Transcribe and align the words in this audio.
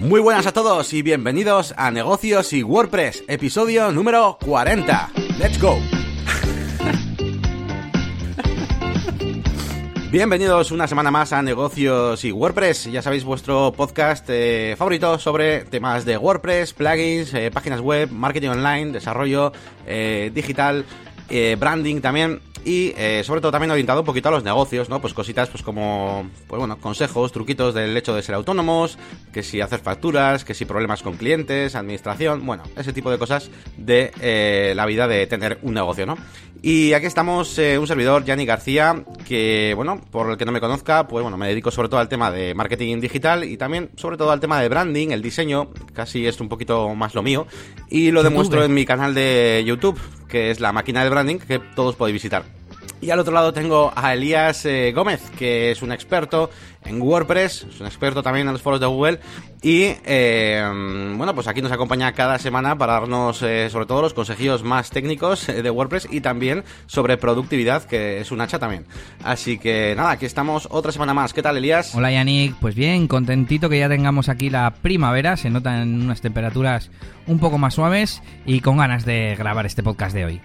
Muy 0.00 0.20
buenas 0.20 0.46
a 0.46 0.52
todos 0.52 0.92
y 0.94 1.02
bienvenidos 1.02 1.74
a 1.76 1.90
Negocios 1.90 2.54
y 2.54 2.62
WordPress, 2.62 3.24
episodio 3.28 3.92
número 3.92 4.38
40. 4.42 5.10
¡Let's 5.38 5.60
go! 5.60 5.78
Bienvenidos 10.10 10.70
una 10.70 10.88
semana 10.88 11.10
más 11.10 11.34
a 11.34 11.42
Negocios 11.42 12.24
y 12.24 12.32
WordPress. 12.32 12.90
Ya 12.90 13.02
sabéis 13.02 13.24
vuestro 13.24 13.74
podcast 13.76 14.24
eh, 14.30 14.74
favorito 14.78 15.18
sobre 15.18 15.66
temas 15.66 16.06
de 16.06 16.16
WordPress, 16.16 16.72
plugins, 16.72 17.34
eh, 17.34 17.50
páginas 17.50 17.82
web, 17.82 18.10
marketing 18.10 18.48
online, 18.48 18.92
desarrollo 18.92 19.52
eh, 19.86 20.30
digital, 20.32 20.86
branding 21.58 22.00
también 22.00 22.40
y 22.64 22.92
eh, 22.96 23.22
sobre 23.24 23.40
todo 23.40 23.52
también 23.52 23.70
orientado 23.70 24.00
un 24.00 24.06
poquito 24.06 24.28
a 24.28 24.32
los 24.32 24.44
negocios, 24.44 24.88
¿no? 24.88 25.00
Pues 25.00 25.14
cositas 25.14 25.48
pues 25.48 25.62
como, 25.62 26.28
pues 26.46 26.58
bueno, 26.58 26.78
consejos, 26.78 27.32
truquitos 27.32 27.74
del 27.74 27.96
hecho 27.96 28.14
de 28.14 28.22
ser 28.22 28.34
autónomos, 28.34 28.98
que 29.32 29.42
si 29.42 29.60
hacer 29.60 29.80
facturas, 29.80 30.44
que 30.44 30.54
si 30.54 30.64
problemas 30.64 31.02
con 31.02 31.16
clientes, 31.16 31.74
administración, 31.74 32.44
bueno, 32.44 32.62
ese 32.76 32.92
tipo 32.92 33.10
de 33.10 33.18
cosas 33.18 33.50
de 33.76 34.12
eh, 34.20 34.72
la 34.76 34.86
vida 34.86 35.08
de 35.08 35.26
tener 35.26 35.58
un 35.62 35.74
negocio, 35.74 36.06
¿no? 36.06 36.16
Y 36.62 36.92
aquí 36.92 37.06
estamos 37.06 37.58
eh, 37.58 37.78
un 37.78 37.86
servidor, 37.86 38.24
Yanni 38.24 38.44
García, 38.44 39.02
que, 39.26 39.72
bueno, 39.74 40.00
por 40.10 40.30
el 40.30 40.36
que 40.36 40.44
no 40.44 40.52
me 40.52 40.60
conozca, 40.60 41.08
pues 41.08 41.22
bueno, 41.22 41.38
me 41.38 41.48
dedico 41.48 41.70
sobre 41.70 41.88
todo 41.88 42.00
al 42.00 42.08
tema 42.08 42.30
de 42.30 42.54
marketing 42.54 43.00
digital 43.00 43.44
y 43.44 43.56
también 43.56 43.90
sobre 43.96 44.18
todo 44.18 44.30
al 44.30 44.40
tema 44.40 44.60
de 44.60 44.68
branding, 44.68 45.08
el 45.08 45.22
diseño, 45.22 45.70
casi 45.94 46.26
es 46.26 46.38
un 46.40 46.50
poquito 46.50 46.94
más 46.94 47.14
lo 47.14 47.22
mío, 47.22 47.46
y 47.88 48.10
lo 48.10 48.22
demuestro 48.22 48.62
en 48.62 48.74
mi 48.74 48.84
canal 48.84 49.14
de 49.14 49.62
YouTube, 49.66 49.98
que 50.28 50.50
es 50.50 50.60
la 50.60 50.72
máquina 50.72 51.02
de 51.02 51.08
branding, 51.08 51.38
que 51.38 51.60
todos 51.74 51.96
podéis 51.96 52.14
visitar. 52.14 52.59
Y 53.02 53.10
al 53.10 53.18
otro 53.18 53.32
lado 53.32 53.52
tengo 53.52 53.92
a 53.96 54.12
Elías 54.12 54.66
eh, 54.66 54.92
Gómez, 54.94 55.22
que 55.38 55.70
es 55.70 55.80
un 55.80 55.90
experto 55.90 56.50
en 56.84 57.00
WordPress, 57.00 57.66
es 57.70 57.80
un 57.80 57.86
experto 57.86 58.22
también 58.22 58.46
en 58.46 58.52
los 58.52 58.62
foros 58.62 58.80
de 58.80 58.86
Google 58.86 59.20
y 59.62 59.94
eh, 60.04 60.62
bueno, 61.16 61.34
pues 61.34 61.46
aquí 61.46 61.62
nos 61.62 61.72
acompaña 61.72 62.12
cada 62.12 62.38
semana 62.38 62.76
para 62.76 62.94
darnos 62.94 63.42
eh, 63.42 63.68
sobre 63.70 63.86
todo 63.86 64.02
los 64.02 64.14
consejillos 64.14 64.62
más 64.62 64.90
técnicos 64.90 65.46
de 65.46 65.70
WordPress 65.70 66.08
y 66.10 66.20
también 66.20 66.62
sobre 66.86 67.16
productividad, 67.16 67.84
que 67.84 68.20
es 68.20 68.30
un 68.32 68.40
hacha 68.42 68.58
también. 68.58 68.86
Así 69.24 69.58
que 69.58 69.94
nada, 69.96 70.10
aquí 70.10 70.26
estamos 70.26 70.68
otra 70.70 70.92
semana 70.92 71.14
más. 71.14 71.32
¿Qué 71.32 71.42
tal, 71.42 71.56
Elías? 71.56 71.94
Hola 71.94 72.12
Yannick, 72.12 72.56
pues 72.56 72.74
bien, 72.74 73.08
contentito 73.08 73.70
que 73.70 73.78
ya 73.78 73.88
tengamos 73.88 74.28
aquí 74.28 74.50
la 74.50 74.74
primavera, 74.74 75.38
se 75.38 75.48
notan 75.48 76.02
unas 76.02 76.20
temperaturas 76.20 76.90
un 77.26 77.38
poco 77.38 77.56
más 77.56 77.74
suaves 77.74 78.22
y 78.44 78.60
con 78.60 78.76
ganas 78.76 79.06
de 79.06 79.36
grabar 79.36 79.64
este 79.64 79.82
podcast 79.82 80.14
de 80.14 80.24
hoy. 80.26 80.40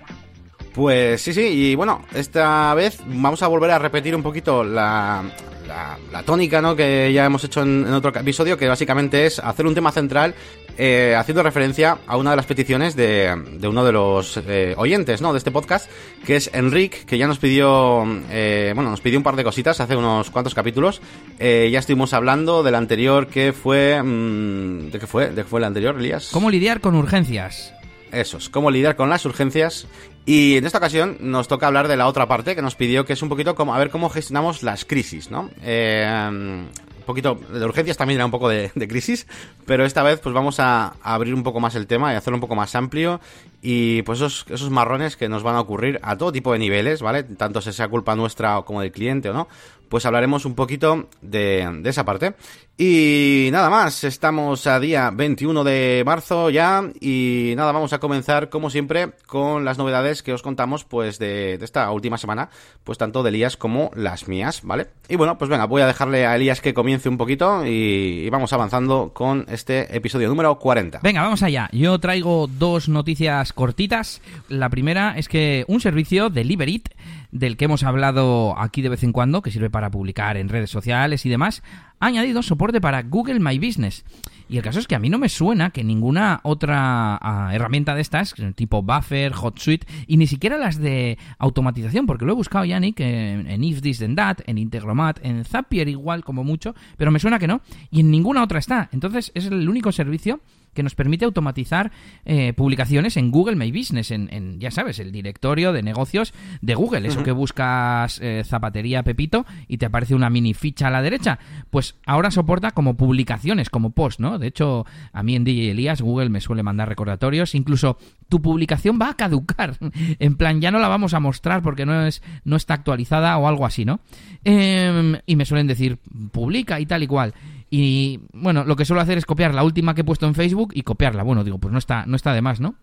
Pues 0.75 1.21
sí, 1.21 1.33
sí, 1.33 1.41
y 1.41 1.75
bueno, 1.75 2.03
esta 2.13 2.73
vez 2.73 2.99
vamos 3.05 3.41
a 3.41 3.47
volver 3.47 3.71
a 3.71 3.79
repetir 3.79 4.13
un 4.13 4.21
poquito 4.21 4.61
la, 4.61 5.23
la, 5.65 5.97
la 6.11 6.23
tónica 6.23 6.61
¿no? 6.61 6.75
que 6.75 7.13
ya 7.13 7.23
hemos 7.23 7.45
hecho 7.45 7.61
en, 7.61 7.85
en, 7.87 7.93
otro 7.93 8.11
episodio, 8.13 8.57
que 8.57 8.67
básicamente 8.67 9.25
es 9.25 9.39
hacer 9.39 9.65
un 9.65 9.73
tema 9.73 9.93
central 9.93 10.35
eh, 10.77 11.15
haciendo 11.17 11.43
referencia 11.43 11.99
a 12.05 12.17
una 12.17 12.31
de 12.31 12.35
las 12.35 12.45
peticiones 12.45 12.97
de, 12.97 13.33
de 13.53 13.67
uno 13.69 13.85
de 13.85 13.93
los 13.93 14.35
eh, 14.35 14.73
oyentes 14.75 15.21
¿no? 15.21 15.31
de 15.31 15.37
este 15.37 15.49
podcast, 15.49 15.89
que 16.25 16.35
es 16.35 16.49
Enric, 16.53 17.05
que 17.05 17.17
ya 17.17 17.27
nos 17.27 17.37
pidió, 17.37 18.03
eh, 18.29 18.73
bueno, 18.75 18.89
nos 18.89 18.99
pidió 18.99 19.17
un 19.17 19.23
par 19.23 19.37
de 19.37 19.45
cositas 19.45 19.79
hace 19.79 19.95
unos 19.95 20.29
cuantos 20.29 20.53
capítulos. 20.53 21.01
Eh, 21.39 21.69
ya 21.71 21.79
estuvimos 21.79 22.13
hablando 22.13 22.63
del 22.63 22.75
anterior 22.75 23.27
que 23.27 23.53
fue... 23.53 24.01
Mmm, 24.03 24.91
¿De 24.91 24.99
qué 24.99 25.07
fue? 25.07 25.29
¿De 25.29 25.43
qué 25.43 25.47
fue 25.47 25.61
el 25.61 25.63
anterior, 25.63 25.95
Elías? 25.97 26.29
¿Cómo 26.33 26.49
lidiar 26.49 26.81
con 26.81 26.95
urgencias? 26.95 27.73
Eso 28.11 28.37
es, 28.37 28.49
cómo 28.49 28.71
lidiar 28.71 28.95
con 28.95 29.09
las 29.09 29.25
urgencias. 29.25 29.87
Y 30.25 30.57
en 30.57 30.65
esta 30.65 30.79
ocasión 30.79 31.17
nos 31.19 31.47
toca 31.47 31.67
hablar 31.67 31.87
de 31.87 31.97
la 31.97 32.07
otra 32.07 32.27
parte 32.27 32.55
que 32.55 32.61
nos 32.61 32.75
pidió, 32.75 33.05
que 33.05 33.13
es 33.13 33.21
un 33.21 33.29
poquito 33.29 33.53
como 33.53 33.75
a 33.75 33.77
ver 33.77 33.91
cómo 33.91 34.09
gestionamos 34.09 34.63
las 34.63 34.83
crisis, 34.83 35.29
¿no? 35.29 35.51
Eh, 35.61 36.67
un 37.05 37.05
poquito 37.05 37.35
de 37.35 37.63
urgencias 37.63 37.97
también 37.97 38.17
era 38.17 38.25
un 38.25 38.31
poco 38.31 38.49
de, 38.49 38.71
de, 38.73 38.87
crisis, 38.87 39.27
pero 39.67 39.85
esta 39.85 40.01
vez 40.01 40.19
pues 40.19 40.33
vamos 40.33 40.59
a, 40.59 40.95
abrir 41.03 41.35
un 41.35 41.43
poco 41.43 41.59
más 41.59 41.75
el 41.75 41.85
tema 41.85 42.11
y 42.11 42.15
hacerlo 42.15 42.37
un 42.37 42.41
poco 42.41 42.55
más 42.55 42.73
amplio 42.73 43.21
y 43.61 44.01
pues 44.01 44.17
esos, 44.17 44.47
esos 44.49 44.71
marrones 44.71 45.15
que 45.15 45.29
nos 45.29 45.43
van 45.43 45.55
a 45.55 45.61
ocurrir 45.61 45.99
a 46.01 46.17
todo 46.17 46.31
tipo 46.31 46.51
de 46.51 46.57
niveles, 46.57 47.03
¿vale? 47.03 47.21
Tanto 47.21 47.61
sea 47.61 47.87
culpa 47.89 48.15
nuestra 48.15 48.59
como 48.63 48.81
del 48.81 48.91
cliente 48.91 49.29
o 49.29 49.33
no, 49.33 49.47
pues 49.95 50.05
hablaremos 50.05 50.43
un 50.43 50.55
poquito 50.55 51.07
de, 51.21 51.79
de, 51.79 51.89
esa 51.89 52.03
parte. 52.03 52.35
Y 52.77 53.47
nada 53.53 53.69
más, 53.69 54.03
estamos 54.03 54.67
a 54.67 54.77
día 54.81 55.09
21 55.09 55.63
de 55.63 56.03
marzo 56.05 56.49
ya 56.49 56.83
y 56.99 57.53
nada, 57.55 57.71
vamos 57.71 57.93
a 57.93 57.99
comenzar 57.99 58.49
como 58.49 58.69
siempre 58.69 59.11
con 59.25 59.63
las 59.63 59.77
novedades 59.77 60.21
que 60.21 60.33
os 60.33 60.41
contamos 60.41 60.83
pues 60.83 61.17
de, 61.17 61.57
de 61.57 61.63
esta 61.63 61.89
última 61.91 62.17
semana, 62.17 62.49
pues 62.83 62.97
tanto 62.97 63.23
de 63.23 63.29
Elías 63.29 63.55
como 63.55 63.89
las 63.95 64.27
mías, 64.27 64.63
¿vale? 64.63 64.87
Y 65.07 65.15
bueno, 65.15 65.37
pues 65.37 65.49
venga, 65.49 65.63
voy 65.63 65.81
a 65.81 65.87
dejarle 65.87 66.25
a 66.25 66.35
Elías 66.35 66.59
que 66.59 66.73
comience 66.73 67.07
un 67.07 67.17
poquito 67.17 67.65
y, 67.65 68.25
y 68.25 68.29
vamos 68.29 68.51
avanzando 68.51 69.11
con 69.13 69.45
este 69.47 69.95
episodio 69.95 70.27
número 70.27 70.59
40. 70.59 70.99
Venga, 71.03 71.21
vamos 71.21 71.41
allá. 71.41 71.69
Yo 71.71 71.97
traigo 71.99 72.47
dos 72.47 72.89
noticias 72.89 73.53
cortitas. 73.53 74.21
La 74.49 74.67
primera 74.67 75.17
es 75.17 75.29
que 75.29 75.63
un 75.69 75.79
servicio, 75.79 76.29
Deliverit, 76.29 76.89
del 77.31 77.57
que 77.57 77.65
hemos 77.65 77.83
hablado 77.83 78.57
aquí 78.57 78.81
de 78.81 78.89
vez 78.89 79.03
en 79.03 79.11
cuando, 79.11 79.41
que 79.41 79.51
sirve 79.51 79.69
para 79.69 79.91
publicar 79.91 80.37
en 80.37 80.49
redes 80.49 80.69
sociales 80.69 81.25
y 81.25 81.29
demás, 81.29 81.63
ha 81.99 82.07
añadido 82.07 82.43
soporte 82.43 82.81
para 82.81 83.03
Google 83.03 83.39
My 83.39 83.57
Business. 83.59 84.03
Y 84.47 84.57
el 84.57 84.63
caso 84.63 84.79
es 84.79 84.87
que 84.87 84.95
a 84.95 84.99
mí 84.99 85.09
no 85.09 85.17
me 85.17 85.29
suena 85.29 85.71
que 85.71 85.83
ninguna 85.83 86.39
otra 86.43 87.19
uh, 87.21 87.53
herramienta 87.53 87.95
de 87.95 88.01
estas, 88.01 88.35
tipo 88.53 88.83
Buffer, 88.83 89.33
HotSuite, 89.33 89.87
y 90.05 90.17
ni 90.17 90.27
siquiera 90.27 90.57
las 90.57 90.77
de 90.79 91.17
automatización, 91.39 92.05
porque 92.05 92.25
lo 92.25 92.33
he 92.33 92.35
buscado, 92.35 92.63
Yannick, 92.63 92.99
en, 92.99 93.47
en 93.47 93.63
If 93.63 93.81
This 93.81 93.99
Then 93.99 94.15
That, 94.15 94.37
en 94.45 94.59
Integromat, 94.59 95.19
en 95.23 95.45
Zapier 95.45 95.89
igual 95.89 96.23
como 96.23 96.43
mucho, 96.43 96.75
pero 96.95 97.09
me 97.09 97.19
suena 97.19 97.39
que 97.39 97.47
no, 97.47 97.61
y 97.89 98.01
en 98.01 98.11
ninguna 98.11 98.43
otra 98.43 98.59
está. 98.59 98.89
Entonces 98.91 99.31
es 99.33 99.45
el 99.47 99.67
único 99.67 99.91
servicio 99.91 100.41
que 100.75 100.83
nos 100.83 100.93
permite 100.93 101.25
automatizar 101.25 101.91
eh, 102.25 102.53
publicaciones 102.53 103.17
en 103.17 103.31
Google 103.31 103.55
My 103.55 103.71
Business, 103.71 104.11
en, 104.11 104.29
en, 104.31 104.59
ya 104.59 104.69
sabes, 104.69 104.99
el 104.99 105.11
directorio 105.11 105.73
de 105.73 105.81
negocios 105.81 106.33
de 106.61 106.75
Google. 106.75 107.07
Eso 107.07 107.19
uh 107.19 107.21
-huh. 107.21 107.25
que 107.25 107.31
buscas 107.31 108.19
eh, 108.21 108.43
zapatería 108.45 109.01
Pepito 109.01 109.45
y 109.67 109.77
te 109.77 109.87
aparece 109.87 110.13
una 110.13 110.29
mini 110.29 110.53
ficha 110.53 110.87
a 110.87 110.91
la 110.91 111.01
derecha. 111.01 111.39
Pues 111.71 111.95
ahora 112.05 112.29
soporta 112.29 112.71
como 112.71 112.95
publicaciones, 112.95 113.69
como 113.69 113.91
post, 113.91 114.19
¿no? 114.19 114.37
De 114.37 114.47
hecho, 114.47 114.85
a 115.11 115.23
mí 115.23 115.35
en 115.35 115.43
DJ 115.43 115.71
Elías 115.71 116.01
Google 116.01 116.29
me 116.29 116.41
suele 116.41 116.61
mandar 116.61 116.89
recordatorios. 116.89 117.55
Incluso 117.55 117.97
tu 118.29 118.41
publicación 118.41 118.99
va 119.01 119.09
a 119.09 119.15
caducar. 119.15 119.77
En 120.19 120.35
plan, 120.35 120.61
ya 120.61 120.71
no 120.71 120.79
la 120.79 120.87
vamos 120.87 121.13
a 121.13 121.19
mostrar 121.19 121.61
porque 121.61 121.85
no, 121.85 122.05
es, 122.05 122.21
no 122.43 122.55
está 122.55 122.73
actualizada 122.73 123.37
o 123.37 123.47
algo 123.47 123.65
así, 123.65 123.85
¿no? 123.85 123.99
Eh, 124.43 125.21
y 125.25 125.35
me 125.35 125.45
suelen 125.45 125.67
decir, 125.67 125.97
publica 126.31 126.79
y 126.79 126.85
tal 126.85 127.03
y 127.03 127.07
cual. 127.07 127.33
Y 127.69 128.21
bueno, 128.33 128.63
lo 128.63 128.75
que 128.75 128.85
suelo 128.85 129.01
hacer 129.01 129.17
es 129.17 129.25
copiar 129.25 129.53
la 129.53 129.63
última 129.63 129.95
que 129.95 130.01
he 130.01 130.05
puesto 130.05 130.27
en 130.27 130.35
Facebook 130.35 130.71
y 130.73 130.83
copiarla. 130.83 131.23
Bueno, 131.23 131.43
digo, 131.43 131.57
pues 131.57 131.71
no 131.71 131.79
está, 131.79 132.05
no 132.05 132.15
está 132.15 132.33
de 132.33 132.41
más, 132.41 132.59
¿no? 132.59 132.75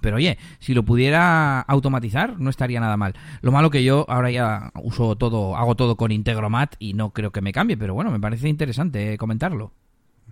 Pero 0.00 0.16
oye, 0.16 0.38
si 0.58 0.74
lo 0.74 0.82
pudiera 0.82 1.60
automatizar, 1.60 2.38
no 2.38 2.50
estaría 2.50 2.80
nada 2.80 2.96
mal. 2.96 3.14
Lo 3.40 3.52
malo 3.52 3.70
que 3.70 3.84
yo 3.84 4.04
ahora 4.08 4.30
ya 4.30 4.70
uso 4.82 5.16
todo, 5.16 5.56
hago 5.56 5.76
todo 5.76 5.96
con 5.96 6.12
Integromat 6.12 6.74
y 6.78 6.94
no 6.94 7.10
creo 7.10 7.30
que 7.30 7.40
me 7.40 7.52
cambie, 7.52 7.76
pero 7.76 7.94
bueno, 7.94 8.10
me 8.10 8.20
parece 8.20 8.48
interesante 8.48 9.16
comentarlo. 9.16 9.72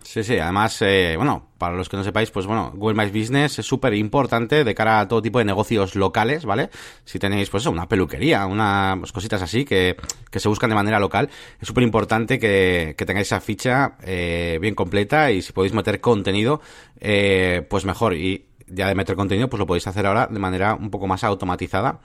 Sí, 0.03 0.25
sí, 0.25 0.39
además, 0.39 0.83
eh, 0.83 1.15
bueno, 1.17 1.49
para 1.59 1.77
los 1.77 1.89
que 1.89 1.97
no 1.97 2.05
sepáis, 2.05 2.31
pues 2.31 2.47
bueno, 2.47 2.73
Google 2.75 3.03
My 3.03 3.11
Business 3.11 3.59
es 3.59 3.67
súper 3.67 3.95
importante 3.95 4.65
de 4.65 4.75
cara 4.75 5.01
a 5.01 5.09
todo 5.09 5.23
tipo 5.23 5.39
de 5.39 5.45
negocios 5.45 5.95
locales, 5.95 6.45
¿vale? 6.45 6.71
Si 7.05 7.19
tenéis, 7.19 7.49
pues 7.51 7.63
eso, 7.63 7.71
una 7.71 7.89
peluquería, 7.89 8.45
unas 8.47 8.99
pues, 8.99 9.13
cositas 9.13 9.41
así 9.43 9.65
que, 9.65 9.97
que 10.31 10.41
se 10.41 10.49
buscan 10.49 10.71
de 10.71 10.75
manera 10.75 10.99
local, 10.99 11.31
es 11.61 11.67
súper 11.67 11.85
importante 11.85 12.39
que, 12.39 12.95
que, 12.99 13.07
tengáis 13.07 13.29
esa 13.29 13.41
ficha 13.41 13.97
eh, 14.03 14.59
bien 14.61 14.75
completa 14.75 15.31
y 15.31 15.41
si 15.41 15.53
podéis 15.53 15.73
meter 15.73 16.01
contenido, 16.01 16.61
eh, 17.01 17.67
pues 17.71 17.85
mejor. 17.85 18.15
Y 18.15 18.47
ya 18.67 18.89
de 18.89 18.95
meter 18.95 19.17
contenido, 19.17 19.49
pues 19.49 19.59
lo 19.59 19.67
podéis 19.67 19.87
hacer 19.87 20.07
ahora 20.07 20.27
de 20.27 20.39
manera 20.39 20.75
un 20.75 20.91
poco 20.91 21.07
más 21.07 21.25
automatizada 21.25 22.01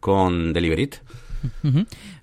con 0.00 0.52
Deliverit. 0.52 0.96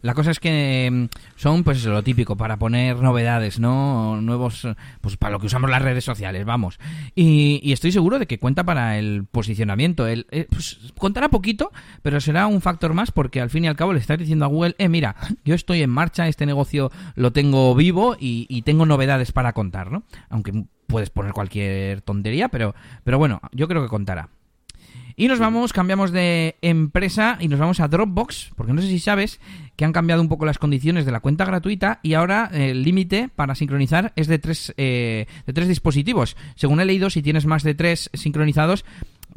La 0.01 0.13
cosa 0.13 0.31
es 0.31 0.39
que 0.39 0.89
mm, 0.91 1.05
son, 1.35 1.63
pues 1.63 1.83
lo 1.85 2.03
típico, 2.03 2.35
para 2.35 2.57
poner 2.57 2.97
novedades, 3.01 3.59
¿no? 3.59 4.21
Nuevos, 4.21 4.67
pues 5.01 5.17
para 5.17 5.33
lo 5.33 5.39
que 5.39 5.47
usamos 5.47 5.69
las 5.69 5.81
redes 5.81 6.03
sociales, 6.03 6.45
vamos. 6.45 6.79
Y, 7.15 7.59
y 7.63 7.73
estoy 7.73 7.91
seguro 7.91 8.19
de 8.19 8.27
que 8.27 8.39
cuenta 8.39 8.63
para 8.63 8.97
el 8.97 9.25
posicionamiento. 9.25 10.07
El, 10.07 10.27
eh, 10.31 10.47
pues, 10.49 10.79
contará 10.97 11.29
poquito, 11.29 11.71
pero 12.01 12.19
será 12.19 12.47
un 12.47 12.61
factor 12.61 12.93
más 12.93 13.11
porque 13.11 13.41
al 13.41 13.49
fin 13.49 13.65
y 13.65 13.67
al 13.67 13.75
cabo 13.75 13.93
le 13.93 13.99
estás 13.99 14.19
diciendo 14.19 14.45
a 14.45 14.49
Google, 14.49 14.75
eh, 14.77 14.89
mira, 14.89 15.15
yo 15.43 15.55
estoy 15.55 15.81
en 15.81 15.89
marcha, 15.89 16.27
este 16.27 16.45
negocio 16.45 16.91
lo 17.15 17.31
tengo 17.31 17.75
vivo 17.75 18.15
y, 18.19 18.45
y 18.49 18.61
tengo 18.63 18.85
novedades 18.85 19.31
para 19.31 19.53
contar, 19.53 19.91
¿no? 19.91 20.03
Aunque 20.29 20.65
puedes 20.87 21.09
poner 21.09 21.33
cualquier 21.33 22.01
tontería, 22.01 22.49
pero, 22.49 22.75
pero 23.03 23.17
bueno, 23.17 23.41
yo 23.51 23.67
creo 23.67 23.81
que 23.81 23.89
contará. 23.89 24.29
Y 25.17 25.29
nos 25.29 25.39
vamos, 25.39 25.71
cambiamos 25.71 26.11
de 26.11 26.57
empresa 26.61 27.37
y 27.39 27.47
nos 27.47 27.57
vamos 27.57 27.79
a 27.79 27.87
Dropbox, 27.87 28.51
porque 28.55 28.73
no 28.73 28.81
sé 28.81 28.89
si 28.89 28.99
sabes 28.99 29.39
que 29.77 29.85
han 29.85 29.93
cambiado 29.93 30.21
un 30.21 30.27
poco 30.27 30.45
las 30.45 30.57
condiciones 30.57 31.05
de 31.05 31.11
la 31.11 31.21
cuenta 31.21 31.45
gratuita 31.45 31.99
y 32.03 32.15
ahora 32.15 32.49
el 32.53 32.83
límite 32.83 33.29
para 33.33 33.55
sincronizar 33.55 34.11
es 34.17 34.27
de 34.27 34.39
tres, 34.39 34.73
eh, 34.75 35.27
de 35.45 35.53
tres 35.53 35.69
dispositivos. 35.69 36.35
Según 36.55 36.81
he 36.81 36.85
leído, 36.85 37.09
si 37.09 37.21
tienes 37.21 37.45
más 37.45 37.63
de 37.63 37.75
tres 37.75 38.09
sincronizados, 38.13 38.83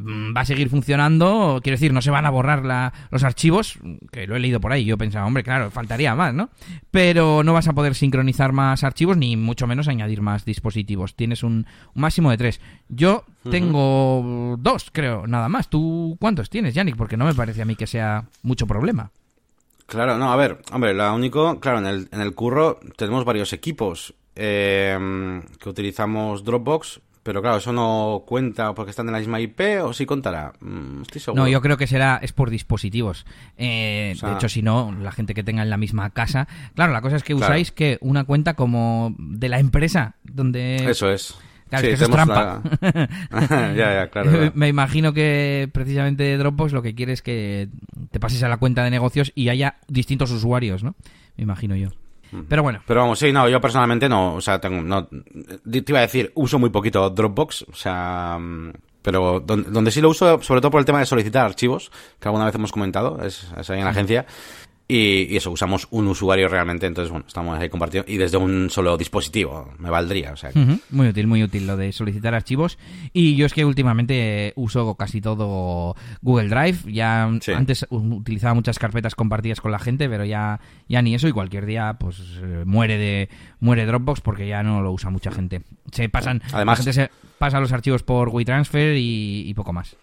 va 0.01 0.43
a 0.43 0.45
seguir 0.45 0.69
funcionando, 0.69 1.61
quiero 1.63 1.75
decir, 1.75 1.93
no 1.93 2.03
se 2.03 2.11
van 2.11 2.25
a 2.25 2.31
borrar 2.31 2.65
la, 2.65 2.93
los 3.11 3.25
archivos, 3.25 3.79
que 4.13 4.27
lo 4.27 4.37
he 4.37 4.41
leído 4.41 4.61
por 4.61 4.73
ahí, 4.73 4.85
yo 4.85 4.97
pensaba, 4.97 5.27
hombre, 5.27 5.43
claro, 5.43 5.71
faltaría 5.71 6.15
más, 6.15 6.33
¿no? 6.33 6.51
Pero 6.91 7.43
no 7.43 7.53
vas 7.53 7.67
a 7.67 7.73
poder 7.73 7.95
sincronizar 7.95 8.53
más 8.53 8.85
archivos, 8.85 9.17
ni 9.17 9.37
mucho 9.37 9.67
menos 9.67 9.89
añadir 9.89 10.23
más 10.23 10.45
dispositivos. 10.45 11.17
Tienes 11.17 11.43
un, 11.43 11.67
máximo 11.95 12.31
de 12.31 12.37
tres. 12.37 12.61
Yo 12.89 13.25
tengo 13.51 14.57
dos, 14.59 14.91
creo, 14.93 15.27
nada 15.27 15.49
más. 15.49 15.69
¿Tú 15.69 16.17
cuántos 16.21 16.49
tienes, 16.49 16.75
Yannick? 16.75 16.97
Porque 16.97 17.17
no 17.17 17.25
me 17.25 17.35
parece 17.35 17.63
a 17.63 17.65
mí 17.65 17.75
que 17.75 17.87
sea 17.87 18.25
mucho 18.43 18.67
problema. 18.67 19.11
Claro, 19.87 20.19
no, 20.19 20.31
a 20.33 20.37
ver, 20.37 20.61
hombre, 20.71 20.95
lo 20.95 21.15
único, 21.15 21.59
claro, 21.61 21.79
en 21.79 21.87
el, 21.87 22.09
en 22.13 22.21
el 22.21 22.35
curro 22.35 22.79
tenemos 22.97 23.25
varios 23.25 23.53
equipos 23.55 24.15
eh, 24.37 25.41
que 25.59 25.69
utilizamos 25.69 26.45
Dropbox, 26.45 27.01
pero 27.29 27.43
claro, 27.43 27.59
eso 27.59 27.75
no 27.75 28.23
cuenta 28.25 28.75
porque 28.75 28.89
están 28.89 29.07
en 29.09 29.13
la 29.13 29.19
misma 29.19 29.39
IP 29.39 29.61
o 29.83 29.93
sí 29.93 30.07
contará. 30.07 30.55
Mm, 30.61 31.03
estoy 31.03 31.21
seguro. 31.21 31.43
No, 31.43 31.47
yo 31.47 31.61
creo 31.61 31.77
que 31.77 31.87
será 31.87 32.19
es 32.23 32.33
por 32.33 32.49
dispositivos. 32.49 33.27
Eh, 33.59 34.17
de 34.19 34.33
hecho, 34.33 34.49
si 34.49 34.63
no, 34.63 34.97
la 34.99 35.13
gente 35.13 35.35
que 35.35 35.43
tenga 35.43 35.63
en 35.63 35.69
la 35.69 35.77
misma 35.77 36.09
casa. 36.09 36.49
Claro, 36.75 36.95
la 36.95 37.03
cosa 37.03 37.17
es 37.17 37.25
que 37.25 37.35
usáis 37.35 37.71
que 37.71 37.99
una 38.01 38.25
cuenta 38.25 38.55
como 38.55 39.15
de 39.19 39.51
la 39.51 39.59
empresa 39.59 40.15
donde. 40.25 40.77
Eso 40.91 41.11
es. 41.11 41.37
Claro, 41.69 41.87
es 41.87 41.89
que 41.91 41.95
eso 41.97 42.05
es 42.05 42.11
trampa. 42.11 42.63
ya, 43.31 43.75
ya, 43.75 44.09
claro, 44.09 44.51
Me 44.55 44.69
imagino 44.69 45.13
que 45.13 45.69
precisamente 45.71 46.35
Dropbox 46.39 46.73
lo 46.73 46.81
que 46.81 46.95
quiere 46.95 47.13
es 47.13 47.21
que 47.21 47.69
te 48.11 48.21
pases 48.21 48.43
a 48.43 48.49
la 48.49 48.57
cuenta 48.57 48.85
de 48.85 48.91
negocios 48.91 49.33
y 49.35 49.51
haya 49.51 49.77
distintos 49.87 50.31
usuarios, 50.31 50.83
¿no? 50.83 50.95
Me 51.37 51.43
imagino 51.43 51.77
yo. 51.77 51.91
Pero 52.49 52.63
bueno. 52.63 52.81
Pero 52.87 53.01
vamos, 53.01 53.19
sí, 53.19 53.33
no, 53.33 53.49
yo 53.49 53.61
personalmente 53.61 54.09
no, 54.09 54.35
o 54.35 54.41
sea, 54.41 54.61
tengo, 54.61 54.83
no, 54.83 55.07
te 55.07 55.85
iba 55.87 55.99
a 55.99 56.03
decir, 56.03 56.33
uso 56.35 56.59
muy 56.59 56.71
poquito 56.71 57.09
Dropbox, 57.11 57.63
o 57.71 57.75
sea, 57.75 58.39
mm, 58.39 58.73
pero 59.03 59.41
donde, 59.41 59.71
donde, 59.71 59.91
sí 59.91 60.01
lo 60.01 60.11
uso, 60.11 60.43
sobre 60.43 60.61
todo 60.61 60.71
por 60.71 60.81
el 60.81 60.85
tema 60.85 60.99
de 60.99 61.07
solicitar 61.07 61.47
archivos, 61.47 61.91
que 62.21 62.29
alguna 62.29 62.45
vez 62.45 62.55
hemos 62.55 62.73
comentado, 62.73 63.23
es, 63.25 63.51
es 63.57 63.71
ahí 63.71 63.79
en 63.79 63.85
la 63.85 63.91
agencia, 63.91 64.27
y, 64.91 65.37
eso, 65.37 65.51
usamos 65.51 65.87
un 65.91 66.09
usuario 66.09 66.49
realmente, 66.49 66.87
entonces 66.87 67.11
bueno, 67.11 67.27
estamos 67.29 67.59
ahí 67.59 67.69
compartiendo 67.69 68.11
y 68.11 68.17
desde 68.17 68.39
un 68.39 68.71
solo 68.71 68.97
dispositivo, 68.97 69.71
me 69.79 69.91
valdría. 69.91 70.33
O 70.33 70.37
sea 70.37 70.51
Muy 70.91 71.09
útil, 71.09 71.27
muy 71.27 71.43
útil 71.43 71.67
lo 71.67 71.77
de 71.77 71.93
solicitar 71.93 72.35
archivos. 72.35 72.79
Y 73.13 73.37
yo 73.37 73.45
es 73.45 73.53
que 73.53 73.67
últimamente 73.67 74.55
uso 74.57 74.95
casi 74.95 75.21
todo 75.21 75.95
Google 76.23 76.49
Drive. 76.49 76.91
Ya 76.91 77.25
antes 77.25 77.87
utilizaba 77.91 78.55
muchas 78.55 78.79
carpetas 78.79 79.15
compartidas 79.15 79.61
con 79.61 79.73
la 79.73 79.79
gente, 79.79 80.09
pero 80.09 80.25
ya, 80.25 80.61
ya 80.89 81.03
ni 81.03 81.15
eso 81.15 81.29
y 81.29 81.33
cualquier 81.33 81.67
día 81.67 81.97
pues 82.01 82.21
eh, 82.43 82.63
muere 82.65 82.97
de 82.97 83.29
muere 83.61 83.85
Dropbox 83.85 84.23
porque 84.23 84.49
ya 84.49 84.63
no 84.63 84.81
lo 84.81 84.91
usa 84.91 85.11
mucha 85.11 85.31
gente. 85.31 85.63
Se 85.93 86.09
pasan, 86.09 86.43
Además, 86.51 86.79
la 86.79 86.85
gente 86.85 86.93
se 86.95 87.11
pasa 87.37 87.61
los 87.61 87.73
archivos 87.73 88.03
por 88.03 88.31
WeTransfer 88.31 88.97
y 88.97 89.53
poco 89.53 89.75
más. 89.75 89.97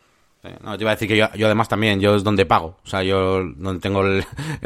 No, 0.64 0.78
te 0.78 0.84
iba 0.84 0.92
a 0.92 0.96
decir 0.96 1.08
que 1.08 1.18
yo, 1.18 1.28
además 1.46 1.68
también, 1.68 2.00
yo 2.00 2.16
es 2.16 2.24
donde 2.24 2.46
pago. 2.46 2.78
O 2.84 2.88
sea, 2.88 3.04
yo 3.04 3.44
donde 3.58 3.80
tengo 3.80 4.04
el, 4.06 4.24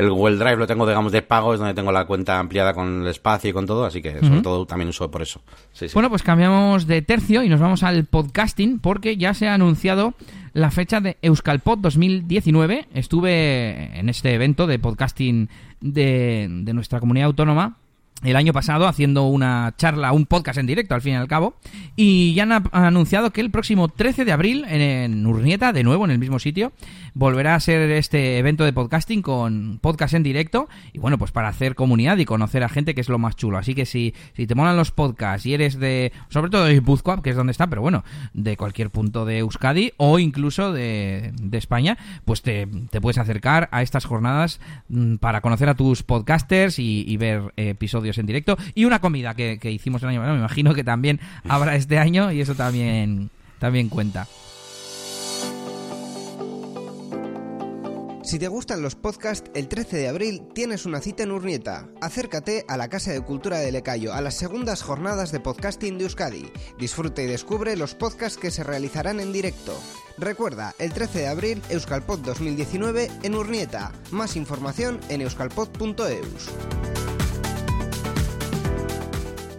Google 0.10 0.38
Drive 0.38 0.58
lo 0.58 0.68
tengo, 0.68 0.88
digamos, 0.88 1.12
de 1.12 1.22
pago, 1.22 1.54
es 1.54 1.60
donde 1.60 1.74
tengo 1.74 1.92
la 1.92 2.06
cuenta 2.06 2.40
ampliada 2.40 2.74
con 2.74 3.02
el 3.02 3.08
espacio 3.08 3.50
y 3.50 3.54
con 3.54 3.66
todo, 3.66 3.86
así 3.86 4.02
que 4.02 4.20
sobre 4.20 4.42
todo 4.42 4.66
también 4.66 4.90
uso 4.90 5.10
por 5.10 5.22
eso. 5.22 5.42
Bueno, 5.94 6.10
pues 6.10 6.24
cambiamos 6.24 6.88
de 6.88 7.02
tercio 7.02 7.44
y 7.44 7.50
nos 7.50 7.60
vamos 7.60 7.84
al 7.84 8.06
podcasting 8.06 8.80
porque 8.80 9.18
ya 9.18 9.34
se 9.34 9.48
ha 9.48 9.54
anunciado 9.54 10.14
la 10.54 10.72
fecha 10.72 11.00
de 11.00 11.18
Euskalpod 11.22 11.80
2019. 11.80 12.88
Estuve 12.94 13.98
en 14.00 14.10
este 14.10 14.34
evento 14.34 14.68
de 14.68 14.80
podcasting 14.80 15.50
de, 15.82 16.48
de 16.50 16.74
nuestra 16.74 17.00
comunidad 17.00 17.28
autónoma 17.28 17.79
el 18.24 18.36
año 18.36 18.52
pasado 18.52 18.88
haciendo 18.88 19.28
una 19.28 19.74
charla, 19.78 20.12
un 20.12 20.26
podcast 20.26 20.60
en 20.60 20.66
directo 20.66 20.94
al 20.94 21.02
fin 21.02 21.14
y 21.14 21.16
al 21.16 21.28
cabo, 21.28 21.56
y 21.96 22.34
ya 22.34 22.44
han 22.44 22.64
anunciado 22.72 23.32
que 23.32 23.42
el 23.42 23.50
próximo 23.50 23.88
13 23.88 24.26
de 24.26 24.32
abril 24.32 24.66
en 24.68 25.26
Urnieta, 25.26 25.72
de 25.72 25.84
nuevo 25.84 26.06
en 26.06 26.12
el 26.12 26.20
mismo 26.20 26.40
sitio, 26.40 26.74
volverá 27.14 27.56
a 27.56 27.60
ser 27.60 27.90
este 27.92 28.38
evento 28.38 28.66
de 28.66 28.74
podcasting 28.74 29.22
con 29.22 29.80
podcast 29.82 30.14
en 30.14 30.24
directo, 30.24 30.68
y 30.92 31.00
bueno, 31.00 31.18
pues 31.18 31.32
para 31.32 31.48
hacer 31.48 31.76
comunidad 31.76 32.18
y 32.18 32.26
conocer 32.26 32.64
a 32.64 32.70
gente 32.70 32.94
que 32.94 33.02
es 33.02 33.10
lo 33.10 33.20
más 33.20 33.36
chulo. 33.36 33.58
Así 33.58 33.74
que 33.74 33.86
si, 33.86 34.14
si 34.34 34.48
te 34.48 34.56
molan 34.56 34.76
los 34.76 34.92
podcasts 34.92 35.46
y 35.46 35.54
eres 35.54 35.80
de, 35.80 36.12
sobre 36.30 36.52
todo 36.52 36.66
de 36.66 36.80
Buzcoap, 36.80 37.22
que 37.22 37.30
es 37.30 37.36
donde 37.36 37.52
está, 37.52 37.68
pero 37.68 37.82
bueno, 37.82 38.04
de 38.34 38.58
cualquier 38.58 38.90
punto 38.90 39.26
de 39.26 39.40
Euskadi 39.40 39.94
o 39.98 40.20
incluso 40.20 40.74
de, 40.74 41.32
de 41.42 41.58
España, 41.58 41.98
pues 42.26 42.42
te, 42.42 42.68
te, 42.90 43.00
puedes 43.00 43.18
acercar 43.18 43.70
a 43.72 43.82
estas 43.82 44.06
jornadas 44.06 44.60
mm, 44.90 45.16
para 45.16 45.42
conocer 45.42 45.70
a 45.70 45.76
tus 45.76 46.04
podcasters 46.04 46.80
y, 46.80 47.06
y 47.08 47.18
ver 47.18 47.54
episodios 47.56 48.09
en 48.18 48.26
directo 48.26 48.58
y 48.76 48.86
una 48.86 49.00
comida 49.00 49.34
que, 49.36 49.60
hicimos 49.70 50.02
el 50.04 50.10
año 50.10 50.20
pasado. 50.20 50.36
Me 50.36 50.40
imagino 50.40 50.74
que 50.74 50.84
también 50.84 51.20
habrá 51.48 51.76
este 51.76 51.98
año 51.98 52.32
y 52.32 52.42
eso 52.42 52.56
también, 52.56 53.30
también 53.60 53.90
cuenta. 53.90 54.28
Si 58.30 58.38
te 58.38 58.48
gustan 58.48 58.84
los 58.84 58.94
podcasts, 58.94 59.50
el 59.56 59.68
13 59.68 59.98
de 59.98 60.08
abril 60.08 60.44
tienes 60.54 60.86
una 60.86 61.00
cita 61.00 61.24
en 61.24 61.32
Urnieta. 61.32 61.88
Acércate 62.00 62.64
a 62.68 62.78
la 62.78 62.88
Casa 62.88 63.12
de 63.12 63.22
Cultura 63.22 63.58
de 63.58 63.72
Lecayo 63.72 64.14
a 64.14 64.22
las 64.22 64.36
segundas 64.36 64.84
jornadas 64.84 65.32
de 65.32 65.40
podcasting 65.40 65.98
de 65.98 66.04
Euskadi. 66.04 66.52
Disfruta 66.78 67.24
y 67.24 67.26
descubre 67.26 67.76
los 67.76 67.96
podcasts 67.96 68.38
que 68.38 68.52
se 68.52 68.64
realizarán 68.64 69.20
en 69.20 69.34
directo. 69.34 69.76
Recuerda, 70.20 70.76
el 70.78 70.94
13 70.94 71.22
de 71.22 71.28
abril, 71.28 71.62
Euskalpod 71.70 72.20
2019 72.20 73.10
en 73.24 73.34
Urnieta. 73.34 73.92
Más 74.12 74.36
información 74.36 75.00
en 75.10 75.22
euskalpod.eus. 75.22 76.50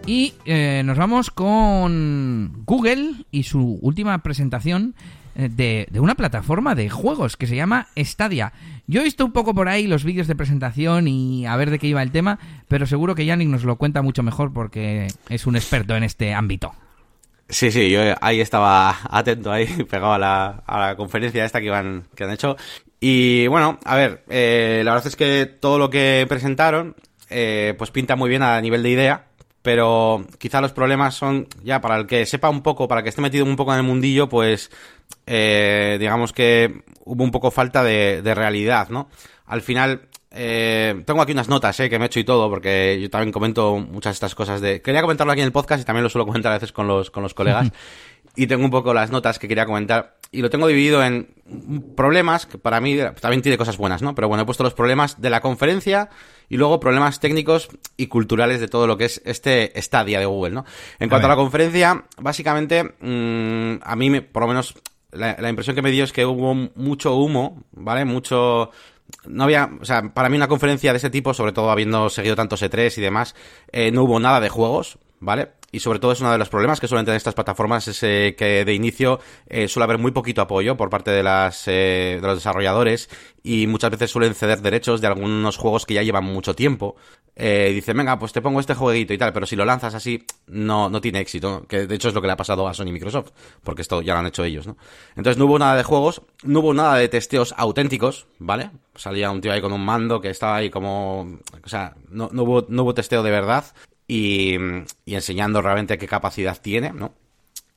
Y 0.05 0.33
eh, 0.45 0.81
nos 0.83 0.97
vamos 0.97 1.29
con 1.29 2.63
Google 2.65 3.13
y 3.29 3.43
su 3.43 3.77
última 3.81 4.17
presentación 4.23 4.95
eh, 5.35 5.49
de, 5.49 5.99
una 5.99 6.15
plataforma 6.15 6.73
de 6.73 6.89
juegos 6.89 7.37
que 7.37 7.45
se 7.45 7.55
llama 7.55 7.87
Stadia. 7.95 8.51
Yo 8.87 9.01
he 9.01 9.03
visto 9.03 9.23
un 9.23 9.31
poco 9.31 9.53
por 9.53 9.69
ahí 9.69 9.85
los 9.85 10.03
vídeos 10.03 10.27
de 10.27 10.35
presentación 10.35 11.07
y 11.07 11.45
a 11.45 11.55
ver 11.55 11.69
de 11.69 11.77
qué 11.77 11.87
iba 11.87 12.01
el 12.01 12.11
tema, 12.11 12.39
pero 12.67 12.87
seguro 12.87 13.13
que 13.13 13.25
Yannick 13.25 13.47
nos 13.47 13.63
lo 13.63 13.75
cuenta 13.75 14.01
mucho 14.01 14.23
mejor 14.23 14.51
porque 14.53 15.07
es 15.29 15.45
un 15.45 15.55
experto 15.55 15.95
en 15.95 16.03
este 16.03 16.33
ámbito. 16.33 16.73
Sí, 17.47 17.69
sí, 17.69 17.91
yo 17.91 18.01
ahí 18.21 18.41
estaba 18.41 18.97
atento, 19.03 19.51
ahí 19.51 19.67
pegado 19.89 20.13
a 20.13 20.17
la, 20.67 20.95
conferencia 20.97 21.45
esta 21.45 21.61
que 21.61 21.69
han 21.69 22.05
hecho. 22.31 22.57
Y 22.99 23.45
bueno, 23.47 23.79
a 23.85 23.95
ver, 23.95 24.23
eh, 24.29 24.81
la 24.83 24.93
verdad 24.93 25.07
es 25.07 25.15
que 25.15 25.45
todo 25.45 25.77
lo 25.77 25.89
que 25.91 26.25
presentaron, 26.27 26.95
pues 27.77 27.91
pinta 27.91 28.15
muy 28.15 28.29
bien 28.29 28.41
a 28.41 28.59
nivel 28.59 28.83
de 28.83 28.89
idea 28.89 29.30
pero 29.61 30.25
quizá 30.37 30.61
los 30.61 30.73
problemas 30.73 31.15
son, 31.15 31.47
ya 31.63 31.81
para 31.81 31.97
el 31.97 32.07
que 32.07 32.25
sepa 32.25 32.49
un 32.49 32.61
poco, 32.61 32.87
para 32.87 33.03
que 33.03 33.09
esté 33.09 33.21
metido 33.21 33.45
un 33.45 33.55
poco 33.55 33.73
en 33.73 33.79
el 33.79 33.85
mundillo, 33.85 34.27
pues 34.27 34.71
eh, 35.25 35.97
digamos 35.99 36.33
que 36.33 36.83
hubo 37.05 37.23
un 37.23 37.31
poco 37.31 37.51
falta 37.51 37.83
de, 37.83 38.21
de 38.21 38.35
realidad, 38.35 38.89
¿no? 38.89 39.09
Al 39.45 39.61
final, 39.61 40.07
eh, 40.31 41.03
tengo 41.05 41.21
aquí 41.21 41.33
unas 41.33 41.49
notas 41.49 41.77
eh, 41.81 41.89
que 41.89 41.99
me 41.99 42.05
he 42.05 42.07
hecho 42.07 42.19
y 42.19 42.23
todo, 42.23 42.49
porque 42.49 42.99
yo 43.01 43.09
también 43.09 43.31
comento 43.33 43.77
muchas 43.77 44.13
de 44.13 44.15
estas 44.15 44.33
cosas 44.33 44.61
de... 44.61 44.81
Quería 44.81 45.01
comentarlo 45.01 45.33
aquí 45.33 45.41
en 45.41 45.47
el 45.47 45.51
podcast 45.51 45.81
y 45.81 45.85
también 45.85 46.03
lo 46.03 46.09
suelo 46.09 46.25
comentar 46.25 46.51
a 46.53 46.55
veces 46.55 46.71
con 46.71 46.87
los, 46.87 47.11
con 47.11 47.21
los 47.21 47.33
colegas. 47.33 47.69
y 48.35 48.47
tengo 48.47 48.63
un 48.63 48.71
poco 48.71 48.93
las 48.93 49.11
notas 49.11 49.39
que 49.39 49.47
quería 49.47 49.65
comentar. 49.65 50.15
Y 50.31 50.41
lo 50.41 50.49
tengo 50.49 50.67
dividido 50.67 51.03
en 51.03 51.33
problemas, 51.95 52.45
que 52.45 52.57
para 52.57 52.79
mí 52.79 52.97
también 53.19 53.41
tiene 53.41 53.57
cosas 53.57 53.77
buenas, 53.77 54.01
¿no? 54.01 54.15
Pero 54.15 54.29
bueno, 54.29 54.43
he 54.43 54.45
puesto 54.45 54.63
los 54.63 54.73
problemas 54.73 55.19
de 55.19 55.29
la 55.29 55.41
conferencia 55.41 56.09
y 56.47 56.57
luego 56.57 56.79
problemas 56.79 57.19
técnicos 57.19 57.67
y 57.97 58.07
culturales 58.07 58.61
de 58.61 58.67
todo 58.67 58.87
lo 58.87 58.97
que 58.97 59.05
es 59.05 59.21
este 59.25 59.77
estadia 59.77 60.19
de 60.19 60.25
Google, 60.25 60.51
¿no? 60.51 60.65
En 60.99 61.09
cuanto 61.09 61.27
a, 61.27 61.29
la 61.29 61.35
conferencia, 61.35 62.05
básicamente, 62.17 62.83
mm, 63.01 63.81
a 63.83 63.95
mí, 63.97 64.21
por 64.21 64.43
lo 64.43 64.47
menos, 64.47 64.75
la, 65.11 65.35
la 65.39 65.49
impresión 65.49 65.75
que 65.75 65.81
me 65.81 65.91
dio 65.91 66.05
es 66.05 66.13
que 66.13 66.25
hubo 66.25 66.55
mucho 66.75 67.15
humo, 67.15 67.63
¿vale? 67.73 68.05
Mucho 68.05 68.71
no 69.25 69.43
había, 69.43 69.69
o 69.79 69.85
sea, 69.85 70.13
para 70.13 70.29
mí 70.29 70.37
una 70.37 70.47
conferencia 70.47 70.91
de 70.91 70.97
ese 70.97 71.09
tipo, 71.09 71.33
sobre 71.33 71.51
todo 71.51 71.71
habiendo 71.71 72.09
seguido 72.09 72.35
tanto 72.35 72.55
E3 72.55 72.97
y 72.97 73.01
demás, 73.01 73.35
eh, 73.71 73.91
no 73.91 74.03
hubo 74.03 74.19
nada 74.19 74.39
de 74.39 74.49
juegos, 74.49 74.97
¿vale? 75.21 75.53
Y 75.71 75.79
sobre 75.79 75.99
todo 75.99 76.11
es 76.11 76.19
uno 76.19 76.33
de 76.33 76.37
los 76.37 76.49
problemas 76.49 76.81
que 76.81 76.87
suelen 76.89 77.05
tener 77.05 77.15
estas 77.15 77.33
plataformas, 77.33 77.87
es 77.87 78.03
eh, 78.03 78.35
que 78.37 78.65
de 78.65 78.73
inicio 78.73 79.21
eh, 79.47 79.69
suele 79.69 79.85
haber 79.85 79.99
muy 79.99 80.11
poquito 80.11 80.41
apoyo 80.41 80.75
por 80.75 80.89
parte 80.89 81.11
de, 81.11 81.23
las, 81.23 81.65
eh, 81.69 82.19
de 82.19 82.27
los 82.27 82.35
desarrolladores 82.35 83.09
y 83.41 83.67
muchas 83.67 83.91
veces 83.91 84.11
suelen 84.11 84.35
ceder 84.35 84.61
derechos 84.61 84.99
de 84.99 85.07
algunos 85.07 85.55
juegos 85.55 85.85
que 85.85 85.93
ya 85.93 86.03
llevan 86.03 86.25
mucho 86.25 86.55
tiempo. 86.55 86.97
Eh, 87.35 87.71
dicen, 87.73 87.95
venga, 87.95 88.19
pues 88.19 88.33
te 88.33 88.41
pongo 88.41 88.59
este 88.59 88.75
jueguito 88.75 89.13
y 89.13 89.17
tal, 89.17 89.31
pero 89.31 89.45
si 89.45 89.55
lo 89.55 89.63
lanzas 89.63 89.95
así, 89.95 90.25
no, 90.47 90.89
no 90.89 90.99
tiene 90.99 91.21
éxito, 91.21 91.65
que 91.67 91.87
de 91.87 91.95
hecho 91.95 92.09
es 92.09 92.13
lo 92.13 92.21
que 92.21 92.27
le 92.27 92.33
ha 92.33 92.37
pasado 92.37 92.67
a 92.67 92.73
Sony 92.73 92.87
y 92.87 92.91
Microsoft, 92.91 93.31
porque 93.63 93.81
esto 93.81 94.01
ya 94.01 94.13
lo 94.13 94.19
han 94.19 94.27
hecho 94.27 94.43
ellos, 94.43 94.67
¿no? 94.67 94.75
Entonces 95.15 95.37
no 95.37 95.45
hubo 95.45 95.57
nada 95.57 95.77
de 95.77 95.83
juegos, 95.83 96.21
no 96.43 96.59
hubo 96.59 96.73
nada 96.73 96.95
de 96.95 97.07
testeos 97.07 97.55
auténticos, 97.57 98.27
¿vale? 98.37 98.71
Salía 98.95 99.31
un 99.31 99.39
tío 99.39 99.53
ahí 99.53 99.61
con 99.61 99.71
un 99.71 99.83
mando 99.83 100.19
que 100.19 100.29
estaba 100.29 100.57
ahí 100.57 100.69
como, 100.69 101.39
o 101.63 101.69
sea, 101.69 101.95
no, 102.09 102.29
no, 102.33 102.43
hubo, 102.43 102.65
no 102.67 102.83
hubo 102.83 102.93
testeo 102.93 103.23
de 103.23 103.31
verdad 103.31 103.65
y, 104.11 104.57
enseñando 105.05 105.61
realmente 105.61 105.97
qué 105.97 106.05
capacidad 106.05 106.59
tiene, 106.61 106.91
¿no? 106.91 107.13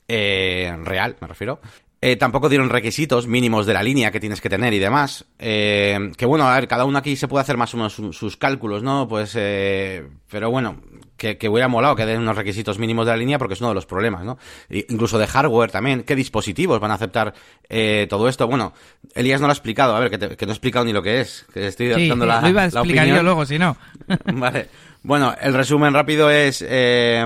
Eh, 0.08 0.76
real, 0.82 1.16
me 1.20 1.28
refiero. 1.28 1.60
Eh, 2.00 2.16
tampoco 2.16 2.48
dieron 2.48 2.68
requisitos 2.68 3.26
mínimos 3.26 3.64
de 3.64 3.72
la 3.72 3.82
línea 3.82 4.10
que 4.10 4.20
tienes 4.20 4.40
que 4.40 4.50
tener 4.50 4.74
y 4.74 4.80
demás. 4.80 5.24
Eh, 5.38 6.10
que 6.18 6.26
bueno, 6.26 6.46
a 6.46 6.54
ver, 6.56 6.66
cada 6.66 6.84
uno 6.84 6.98
aquí 6.98 7.14
se 7.14 7.28
puede 7.28 7.42
hacer 7.42 7.56
más 7.56 7.72
o 7.72 7.76
menos 7.76 7.94
sus, 7.94 8.36
cálculos, 8.36 8.82
¿no? 8.82 9.06
Pues, 9.08 9.34
eh, 9.38 10.06
pero 10.28 10.50
bueno, 10.50 10.82
que, 11.16 11.38
que, 11.38 11.48
hubiera 11.48 11.68
molado 11.68 11.96
que 11.96 12.04
den 12.04 12.20
unos 12.20 12.36
requisitos 12.36 12.78
mínimos 12.78 13.06
de 13.06 13.12
la 13.12 13.16
línea 13.16 13.38
porque 13.38 13.54
es 13.54 13.60
uno 13.60 13.70
de 13.70 13.76
los 13.76 13.86
problemas, 13.86 14.24
¿no? 14.24 14.36
incluso 14.68 15.18
de 15.18 15.26
hardware 15.26 15.70
también. 15.70 16.02
¿Qué 16.02 16.16
dispositivos 16.16 16.80
van 16.80 16.90
a 16.90 16.94
aceptar 16.94 17.32
eh, 17.70 18.06
todo 18.10 18.28
esto? 18.28 18.48
Bueno, 18.48 18.74
Elías 19.14 19.40
no 19.40 19.46
lo 19.46 19.52
ha 19.52 19.54
explicado. 19.54 19.96
A 19.96 20.00
ver, 20.00 20.10
que, 20.10 20.36
que 20.36 20.46
no 20.46 20.52
he 20.52 20.54
explicado 20.54 20.84
ni 20.84 20.92
lo 20.92 21.02
que 21.02 21.20
es. 21.20 21.46
Que 21.54 21.68
estoy 21.68 21.88
dando 21.88 22.26
la, 22.26 22.42
lo 22.42 22.48
iba 22.48 22.62
a 22.64 22.66
explicar 22.66 23.06
yo 23.06 23.22
luego, 23.22 23.46
si 23.46 23.58
no. 23.58 23.78
vale. 24.34 24.68
Bueno, 25.04 25.34
el 25.38 25.52
resumen 25.52 25.92
rápido 25.92 26.30
es, 26.30 26.64
eh, 26.66 27.22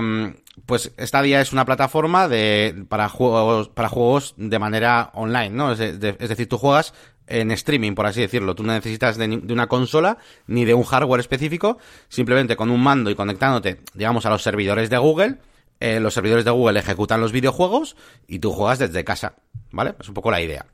pues 0.65 0.91
Stadia 0.99 1.39
es 1.39 1.53
una 1.53 1.63
plataforma 1.63 2.27
de 2.27 2.85
para 2.89 3.07
juegos 3.07 3.69
para 3.69 3.87
juegos 3.87 4.33
de 4.35 4.59
manera 4.59 5.11
online, 5.13 5.51
¿no? 5.51 5.71
Es, 5.71 5.97
decir, 5.97 6.49
tú 6.49 6.57
juegas 6.57 6.93
en 7.25 7.51
streaming, 7.51 7.93
por 7.95 8.05
así 8.05 8.19
decirlo. 8.19 8.53
Tú 8.53 8.63
no 8.63 8.73
necesitas 8.73 9.17
de, 9.17 9.27
una 9.49 9.67
consola 9.67 10.17
ni 10.45 10.65
de 10.65 10.73
un 10.73 10.83
hardware 10.83 11.21
específico, 11.21 11.77
simplemente 12.09 12.57
con 12.57 12.69
un 12.69 12.83
mando 12.83 13.11
y 13.11 13.15
conectándote, 13.15 13.79
digamos, 13.93 14.25
a 14.25 14.29
los 14.29 14.43
servidores 14.43 14.89
de 14.89 14.97
Google. 14.97 15.37
Eh, 15.79 16.01
los 16.01 16.13
servidores 16.13 16.43
de 16.43 16.51
Google 16.51 16.81
ejecutan 16.81 17.21
los 17.21 17.31
videojuegos 17.31 17.95
y 18.27 18.39
tú 18.39 18.51
juegas 18.51 18.79
desde 18.79 19.05
casa, 19.05 19.35
¿vale? 19.71 19.95
Es 19.97 20.09
un 20.09 20.15
poco 20.15 20.31
la 20.31 20.41
idea. 20.41 20.65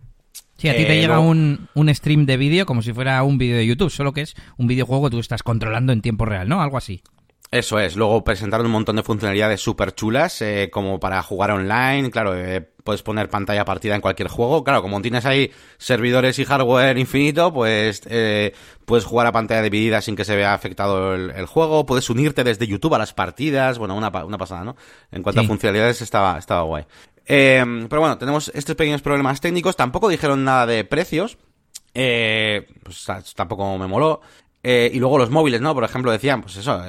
Sí, 0.57 0.69
a 0.69 0.75
ti 0.75 0.85
te 0.85 0.97
eh, 0.97 1.01
llega 1.01 1.19
un, 1.19 1.67
un, 1.73 1.93
stream 1.93 2.25
de 2.25 2.37
vídeo 2.37 2.65
como 2.65 2.81
si 2.81 2.93
fuera 2.93 3.21
un 3.23 3.37
vídeo 3.37 3.57
de 3.57 3.65
YouTube, 3.65 3.89
solo 3.89 4.13
que 4.13 4.21
es 4.21 4.35
un 4.57 4.67
videojuego 4.67 5.05
que 5.05 5.11
tú 5.11 5.19
estás 5.19 5.43
controlando 5.43 5.91
en 5.93 6.01
tiempo 6.01 6.25
real, 6.25 6.47
¿no? 6.47 6.61
Algo 6.61 6.77
así. 6.77 7.01
Eso 7.51 7.79
es, 7.79 7.95
luego 7.95 8.23
presentaron 8.23 8.65
un 8.65 8.71
montón 8.71 8.95
de 8.95 9.03
funcionalidades 9.03 9.61
súper 9.61 9.93
chulas, 9.93 10.41
eh, 10.41 10.69
como 10.71 10.99
para 10.99 11.21
jugar 11.21 11.51
online, 11.51 12.09
claro, 12.09 12.35
eh, 12.35 12.67
puedes 12.83 13.03
poner 13.03 13.29
pantalla 13.29 13.63
partida 13.65 13.95
en 13.95 14.01
cualquier 14.01 14.27
juego, 14.29 14.63
claro, 14.63 14.81
como 14.81 15.01
tienes 15.01 15.25
ahí 15.25 15.51
servidores 15.77 16.39
y 16.39 16.45
hardware 16.45 16.97
infinito, 16.97 17.53
pues 17.53 18.01
puedes 18.85 19.05
jugar 19.05 19.27
a 19.27 19.31
pantalla 19.31 19.61
dividida 19.61 20.01
sin 20.01 20.15
que 20.15 20.25
se 20.25 20.35
vea 20.35 20.53
afectado 20.53 21.13
el, 21.15 21.45
juego, 21.45 21.85
puedes 21.85 22.09
unirte 22.09 22.43
desde 22.43 22.67
YouTube 22.67 22.95
a 22.95 22.97
las 22.97 23.13
partidas, 23.13 23.77
bueno, 23.77 23.95
una, 23.95 24.09
una 24.25 24.37
pasada, 24.37 24.63
¿no? 24.63 24.75
En 25.11 25.21
cuanto 25.21 25.41
a 25.41 25.45
funcionalidades 25.45 26.01
estaba, 26.01 26.37
estaba 26.37 26.63
guay. 26.63 26.85
Eh, 27.25 27.63
pero 27.89 28.01
bueno, 28.01 28.17
tenemos 28.17 28.51
estos 28.53 28.75
pequeños 28.75 29.01
problemas 29.01 29.41
técnicos. 29.41 29.75
Tampoco 29.75 30.09
dijeron 30.09 30.43
nada 30.43 30.65
de 30.65 30.83
precios. 30.83 31.37
Eh, 31.93 32.67
pues 32.83 33.05
tampoco 33.35 33.77
me 33.77 33.87
moló. 33.87 34.21
Eh, 34.63 34.89
y 34.93 34.99
luego 34.99 35.19
los 35.19 35.29
móviles, 35.29 35.61
¿no? 35.61 35.75
Por 35.75 35.83
ejemplo, 35.83 36.11
decían, 36.11 36.41
pues 36.41 36.57
eso, 36.57 36.81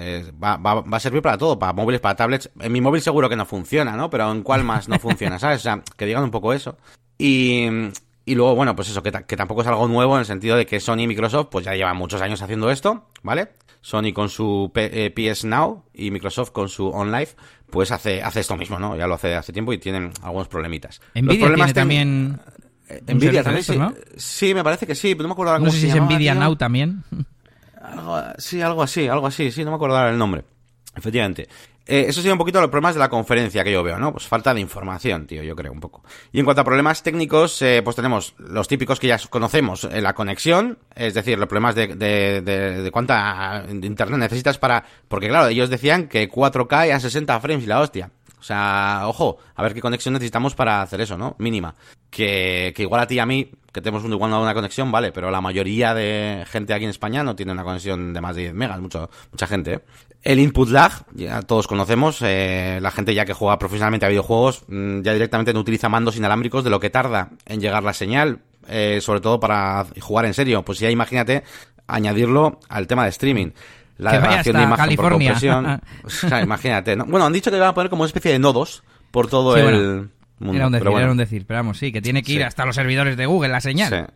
va, 0.42 0.56
va, 0.56 0.80
va, 0.80 0.96
a 0.96 1.00
servir 1.00 1.20
para 1.20 1.36
todo, 1.36 1.58
para 1.58 1.74
móviles, 1.74 2.00
para 2.00 2.16
tablets. 2.16 2.50
En 2.58 2.72
mi 2.72 2.80
móvil 2.80 3.02
seguro 3.02 3.28
que 3.28 3.36
no 3.36 3.44
funciona, 3.44 3.96
¿no? 3.96 4.08
Pero 4.08 4.30
¿en 4.32 4.42
cuál 4.42 4.64
más 4.64 4.88
no 4.88 4.98
funciona, 4.98 5.38
sabes? 5.38 5.60
O 5.60 5.62
sea, 5.62 5.82
que 5.96 6.06
digan 6.06 6.24
un 6.24 6.30
poco 6.30 6.54
eso. 6.54 6.78
Y, 7.18 7.66
y 8.24 8.34
luego, 8.34 8.54
bueno, 8.54 8.74
pues 8.74 8.88
eso, 8.88 9.02
que, 9.02 9.12
que, 9.12 9.36
tampoco 9.36 9.60
es 9.60 9.66
algo 9.66 9.86
nuevo 9.88 10.14
en 10.14 10.20
el 10.20 10.26
sentido 10.26 10.56
de 10.56 10.64
que 10.64 10.80
Sony 10.80 11.00
y 11.00 11.06
Microsoft, 11.06 11.48
pues 11.50 11.66
ya 11.66 11.74
llevan 11.74 11.96
muchos 11.96 12.22
años 12.22 12.40
haciendo 12.40 12.70
esto, 12.70 13.06
¿vale? 13.22 13.50
Sony 13.86 14.12
con 14.12 14.28
su 14.28 14.72
PS 14.74 15.44
Now 15.44 15.84
y 15.94 16.10
Microsoft 16.10 16.50
con 16.50 16.68
su 16.68 16.88
OnLive, 16.88 17.28
pues 17.70 17.92
hace, 17.92 18.20
hace 18.20 18.40
esto 18.40 18.56
mismo, 18.56 18.80
¿no? 18.80 18.96
Ya 18.96 19.06
lo 19.06 19.14
hace 19.14 19.36
hace 19.36 19.52
tiempo 19.52 19.72
y 19.72 19.78
tienen 19.78 20.10
algunos 20.22 20.48
problemitas. 20.48 21.00
Nvidia 21.14 21.38
problemas 21.38 21.72
tiene 21.72 21.74
también... 21.74 22.40
Nvidia 23.06 23.44
también, 23.44 23.62
sí, 23.62 23.78
¿no? 23.78 23.94
sí, 24.16 24.54
me 24.54 24.64
parece 24.64 24.88
que 24.88 24.96
sí, 24.96 25.14
no 25.14 25.28
me 25.28 25.34
acuerdo 25.34 25.52
ahora 25.52 25.60
cómo 25.60 25.66
No 25.68 25.72
sé 25.72 25.82
si 25.82 25.88
es 25.88 26.02
Nvidia 26.02 26.34
Now 26.34 26.56
también. 26.56 27.04
sí, 28.38 28.60
algo 28.60 28.82
así, 28.82 29.06
algo 29.06 29.28
así, 29.28 29.52
sí, 29.52 29.62
no 29.62 29.70
me 29.70 29.76
acuerdo 29.76 29.96
ahora 29.96 30.10
el 30.10 30.18
nombre. 30.18 30.42
Efectivamente. 30.96 31.48
Eh, 31.88 32.06
eso 32.08 32.20
sido 32.20 32.34
un 32.34 32.38
poquito 32.38 32.60
los 32.60 32.68
problemas 32.68 32.94
de 32.94 32.98
la 32.98 33.08
conferencia 33.08 33.62
que 33.62 33.70
yo 33.70 33.82
veo, 33.84 33.96
¿no? 33.98 34.10
Pues 34.10 34.26
falta 34.26 34.52
de 34.52 34.60
información, 34.60 35.26
tío, 35.26 35.44
yo 35.44 35.54
creo, 35.54 35.72
un 35.72 35.78
poco. 35.78 36.02
Y 36.32 36.40
en 36.40 36.44
cuanto 36.44 36.62
a 36.62 36.64
problemas 36.64 37.04
técnicos, 37.04 37.62
eh, 37.62 37.80
pues 37.84 37.94
tenemos 37.94 38.34
los 38.38 38.66
típicos 38.66 38.98
que 38.98 39.06
ya 39.06 39.18
conocemos, 39.30 39.84
eh, 39.84 40.00
la 40.00 40.12
conexión, 40.12 40.78
es 40.96 41.14
decir, 41.14 41.38
los 41.38 41.48
problemas 41.48 41.76
de, 41.76 41.94
de, 41.94 42.40
de, 42.42 42.90
cuánta 42.90 43.64
internet 43.70 44.18
necesitas 44.18 44.58
para... 44.58 44.84
Porque 45.06 45.28
claro, 45.28 45.46
ellos 45.46 45.70
decían 45.70 46.08
que 46.08 46.28
4K 46.28 46.92
a 46.92 46.98
60 46.98 47.40
frames 47.40 47.64
y 47.64 47.68
la 47.68 47.80
hostia. 47.80 48.10
O 48.38 48.42
sea, 48.42 49.02
ojo, 49.06 49.38
a 49.54 49.62
ver 49.62 49.72
qué 49.72 49.80
conexión 49.80 50.12
necesitamos 50.14 50.54
para 50.54 50.82
hacer 50.82 51.00
eso, 51.00 51.16
¿no? 51.16 51.36
Mínima. 51.38 51.74
Que, 52.10 52.72
que 52.76 52.82
igual 52.82 53.00
a 53.00 53.06
ti 53.06 53.16
y 53.16 53.18
a 53.18 53.26
mí, 53.26 53.50
que 53.72 53.80
tenemos 53.80 54.04
un, 54.04 54.12
igual 54.12 54.32
una 54.32 54.54
conexión, 54.54 54.92
vale, 54.92 55.12
pero 55.12 55.30
la 55.30 55.40
mayoría 55.40 55.94
de 55.94 56.44
gente 56.46 56.72
aquí 56.72 56.84
en 56.84 56.90
España 56.90 57.22
no 57.22 57.34
tiene 57.34 57.52
una 57.52 57.64
conexión 57.64 58.12
de 58.12 58.20
más 58.20 58.36
de 58.36 58.42
10 58.42 58.54
megas, 58.54 58.80
mucho, 58.80 59.10
mucha 59.32 59.46
gente, 59.46 59.74
¿eh? 59.74 59.80
El 60.26 60.40
input 60.40 60.68
lag, 60.70 60.92
ya 61.14 61.40
todos 61.42 61.68
conocemos, 61.68 62.18
eh, 62.20 62.80
la 62.82 62.90
gente 62.90 63.14
ya 63.14 63.24
que 63.24 63.32
juega 63.32 63.60
profesionalmente 63.60 64.06
a 64.06 64.08
videojuegos 64.08 64.64
mm, 64.66 65.02
ya 65.02 65.12
directamente 65.12 65.52
no 65.54 65.60
utiliza 65.60 65.88
mandos 65.88 66.16
inalámbricos 66.16 66.64
de 66.64 66.70
lo 66.70 66.80
que 66.80 66.90
tarda 66.90 67.30
en 67.44 67.60
llegar 67.60 67.84
la 67.84 67.92
señal, 67.92 68.40
eh, 68.66 68.98
sobre 69.00 69.20
todo 69.20 69.38
para 69.38 69.86
jugar 70.00 70.26
en 70.26 70.34
serio. 70.34 70.64
Pues 70.64 70.80
ya 70.80 70.90
imagínate 70.90 71.44
añadirlo 71.86 72.58
al 72.68 72.88
tema 72.88 73.04
de 73.04 73.10
streaming. 73.10 73.50
La 73.98 74.14
degradación 74.14 74.56
de 74.56 74.62
imagen 74.64 74.84
California. 74.84 75.10
por 75.10 75.12
compresión. 75.12 75.80
o 76.04 76.10
sea, 76.10 76.42
imagínate. 76.42 76.96
Bueno, 76.96 77.24
han 77.24 77.32
dicho 77.32 77.52
que 77.52 77.60
van 77.60 77.68
a 77.68 77.74
poner 77.74 77.88
como 77.88 78.02
una 78.02 78.08
especie 78.08 78.32
de 78.32 78.40
nodos 78.40 78.82
por 79.12 79.28
todo 79.28 79.56
el 79.56 80.10
mundo. 80.40 80.56
Era 80.56 80.66
un 80.66 80.72
decir, 80.72 80.88
era 80.88 81.10
un 81.12 81.16
decir, 81.18 81.46
pero 81.46 81.58
vamos, 81.60 81.78
sí, 81.78 81.92
que 81.92 82.02
tiene 82.02 82.24
que 82.24 82.32
ir 82.32 82.42
hasta 82.42 82.66
los 82.66 82.74
servidores 82.74 83.16
de 83.16 83.26
Google 83.26 83.50
la 83.50 83.60
señal. 83.60 83.90
Sí. 83.90 84.12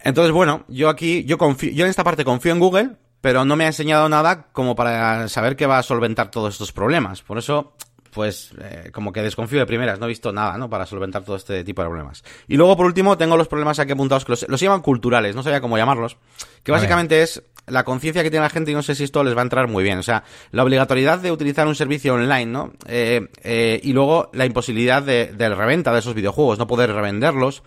Entonces, 0.00 0.30
bueno, 0.30 0.66
yo 0.68 0.90
aquí, 0.90 1.24
yo 1.24 1.38
confío, 1.38 1.72
yo 1.72 1.86
en 1.86 1.90
esta 1.90 2.04
parte 2.04 2.22
confío 2.22 2.52
en 2.52 2.60
Google, 2.60 2.90
pero 3.20 3.44
no 3.44 3.56
me 3.56 3.64
ha 3.64 3.68
enseñado 3.68 4.08
nada 4.08 4.46
como 4.52 4.74
para 4.74 5.28
saber 5.28 5.56
que 5.56 5.66
va 5.66 5.78
a 5.78 5.82
solventar 5.82 6.30
todos 6.30 6.54
estos 6.54 6.72
problemas. 6.72 7.22
Por 7.22 7.38
eso, 7.38 7.72
pues, 8.12 8.52
eh, 8.60 8.90
como 8.92 9.12
que 9.12 9.22
desconfío 9.22 9.58
de 9.58 9.66
primeras, 9.66 9.98
no 9.98 10.06
he 10.06 10.08
visto 10.08 10.32
nada, 10.32 10.56
¿no? 10.56 10.70
Para 10.70 10.86
solventar 10.86 11.24
todo 11.24 11.36
este 11.36 11.64
tipo 11.64 11.82
de 11.82 11.88
problemas. 11.88 12.22
Y 12.46 12.56
luego, 12.56 12.76
por 12.76 12.86
último, 12.86 13.18
tengo 13.18 13.36
los 13.36 13.48
problemas 13.48 13.78
aquí 13.78 13.92
apuntados, 13.92 14.24
que 14.24 14.32
los, 14.32 14.60
llaman 14.60 14.82
culturales, 14.82 15.34
no 15.34 15.42
sabía 15.42 15.60
cómo 15.60 15.76
llamarlos, 15.76 16.16
que 16.62 16.72
básicamente 16.72 17.22
es 17.22 17.42
la 17.66 17.84
conciencia 17.84 18.22
que 18.22 18.30
tiene 18.30 18.44
la 18.44 18.50
gente 18.50 18.70
y 18.70 18.74
no 18.74 18.82
sé 18.82 18.94
si 18.94 19.04
esto 19.04 19.22
les 19.22 19.36
va 19.36 19.40
a 19.40 19.42
entrar 19.42 19.68
muy 19.68 19.84
bien. 19.84 19.98
O 19.98 20.02
sea, 20.02 20.24
la 20.52 20.62
obligatoriedad 20.62 21.18
de 21.18 21.32
utilizar 21.32 21.66
un 21.66 21.74
servicio 21.74 22.14
online, 22.14 22.46
¿no? 22.46 22.72
Eh, 22.86 23.28
eh, 23.42 23.80
y 23.82 23.92
luego 23.92 24.30
la 24.32 24.46
imposibilidad 24.46 25.02
de, 25.02 25.26
de 25.26 25.48
reventa 25.54 25.92
de 25.92 25.98
esos 25.98 26.14
videojuegos, 26.14 26.58
no 26.58 26.66
poder 26.66 26.92
revenderlos. 26.92 27.62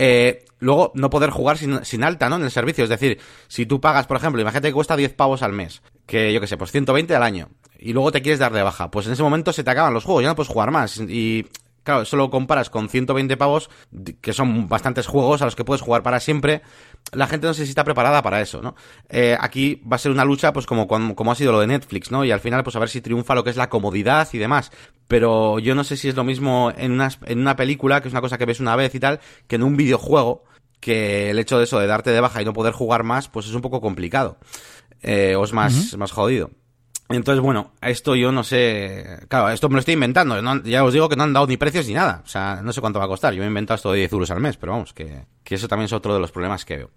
Eh, 0.00 0.44
luego 0.60 0.92
no 0.94 1.10
poder 1.10 1.30
jugar 1.30 1.58
sin, 1.58 1.84
sin, 1.84 2.04
alta, 2.04 2.28
¿no? 2.28 2.36
En 2.36 2.44
el 2.44 2.52
servicio. 2.52 2.84
Es 2.84 2.90
decir, 2.90 3.18
si 3.48 3.66
tú 3.66 3.80
pagas, 3.80 4.06
por 4.06 4.16
ejemplo, 4.16 4.40
imagínate 4.40 4.68
que 4.68 4.74
cuesta 4.74 4.96
10 4.96 5.12
pavos 5.14 5.42
al 5.42 5.52
mes, 5.52 5.82
que 6.06 6.32
yo 6.32 6.40
que 6.40 6.46
sé, 6.46 6.56
pues 6.56 6.70
120 6.70 7.16
al 7.16 7.22
año, 7.24 7.48
y 7.80 7.92
luego 7.92 8.12
te 8.12 8.22
quieres 8.22 8.38
dar 8.38 8.52
de 8.52 8.62
baja, 8.62 8.92
pues 8.92 9.06
en 9.06 9.14
ese 9.14 9.24
momento 9.24 9.52
se 9.52 9.64
te 9.64 9.70
acaban 9.70 9.92
los 9.92 10.04
juegos, 10.04 10.22
ya 10.22 10.28
no 10.28 10.36
puedes 10.36 10.52
jugar 10.52 10.70
más. 10.70 10.98
Y 10.98 11.46
claro, 11.88 12.02
eso 12.02 12.18
lo 12.18 12.28
comparas 12.28 12.68
con 12.68 12.90
120 12.90 13.38
pavos, 13.38 13.70
que 14.20 14.34
son 14.34 14.68
bastantes 14.68 15.06
juegos 15.06 15.40
a 15.40 15.46
los 15.46 15.56
que 15.56 15.64
puedes 15.64 15.80
jugar 15.80 16.02
para 16.02 16.20
siempre. 16.20 16.60
La 17.12 17.26
gente 17.26 17.46
no 17.46 17.54
sé 17.54 17.64
si 17.64 17.70
está 17.70 17.82
preparada 17.82 18.20
para 18.20 18.42
eso, 18.42 18.60
¿no? 18.60 18.76
Eh, 19.08 19.38
aquí 19.40 19.80
va 19.90 19.96
a 19.96 19.98
ser 19.98 20.12
una 20.12 20.26
lucha, 20.26 20.52
pues 20.52 20.66
como, 20.66 20.86
como 20.86 21.32
ha 21.32 21.34
sido 21.34 21.50
lo 21.52 21.60
de 21.60 21.66
Netflix, 21.66 22.10
¿no? 22.10 22.26
Y 22.26 22.30
al 22.30 22.40
final, 22.40 22.62
pues 22.62 22.76
a 22.76 22.78
ver 22.78 22.90
si 22.90 23.00
triunfa 23.00 23.34
lo 23.34 23.42
que 23.42 23.48
es 23.48 23.56
la 23.56 23.70
comodidad 23.70 24.28
y 24.34 24.36
demás. 24.36 24.70
Pero 25.06 25.58
yo 25.60 25.74
no 25.74 25.82
sé 25.82 25.96
si 25.96 26.10
es 26.10 26.14
lo 26.14 26.24
mismo 26.24 26.74
en 26.76 26.92
una, 26.92 27.08
en 27.24 27.38
una 27.38 27.56
película, 27.56 28.02
que 28.02 28.08
es 28.08 28.12
una 28.12 28.20
cosa 28.20 28.36
que 28.36 28.44
ves 28.44 28.60
una 28.60 28.76
vez 28.76 28.94
y 28.94 29.00
tal, 29.00 29.20
que 29.46 29.56
en 29.56 29.62
un 29.62 29.78
videojuego, 29.78 30.44
que 30.80 31.30
el 31.30 31.38
hecho 31.38 31.56
de 31.56 31.64
eso, 31.64 31.78
de 31.78 31.86
darte 31.86 32.10
de 32.10 32.20
baja 32.20 32.42
y 32.42 32.44
no 32.44 32.52
poder 32.52 32.74
jugar 32.74 33.02
más, 33.02 33.30
pues 33.30 33.46
es 33.46 33.54
un 33.54 33.62
poco 33.62 33.80
complicado. 33.80 34.36
Eh, 35.00 35.36
o 35.36 35.44
es 35.44 35.54
más, 35.54 35.96
más 35.96 36.12
jodido. 36.12 36.50
Entonces, 37.10 37.42
bueno, 37.42 37.72
esto 37.80 38.14
yo 38.14 38.32
no 38.32 38.44
sé. 38.44 39.20
Claro, 39.28 39.48
esto 39.48 39.68
me 39.68 39.74
lo 39.74 39.80
estoy 39.80 39.94
inventando. 39.94 40.36
ya 40.64 40.84
os 40.84 40.92
digo 40.92 41.08
que 41.08 41.16
no 41.16 41.24
han 41.24 41.32
dado 41.32 41.46
ni 41.46 41.56
precios 41.56 41.86
ni 41.86 41.94
nada. 41.94 42.22
O 42.24 42.28
sea, 42.28 42.60
no 42.62 42.72
sé 42.72 42.80
cuánto 42.80 42.98
va 42.98 43.06
a 43.06 43.08
costar. 43.08 43.32
Yo 43.32 43.40
me 43.40 43.46
he 43.46 43.48
inventado 43.48 43.76
esto 43.76 43.92
de 43.92 43.98
10 44.00 44.12
euros 44.12 44.30
al 44.30 44.40
mes, 44.40 44.56
pero 44.56 44.72
vamos, 44.72 44.92
que, 44.92 45.24
que 45.42 45.54
eso 45.54 45.68
también 45.68 45.86
es 45.86 45.92
otro 45.92 46.12
de 46.12 46.20
los 46.20 46.30
problemas 46.30 46.64
que 46.64 46.76
veo. 46.76 46.90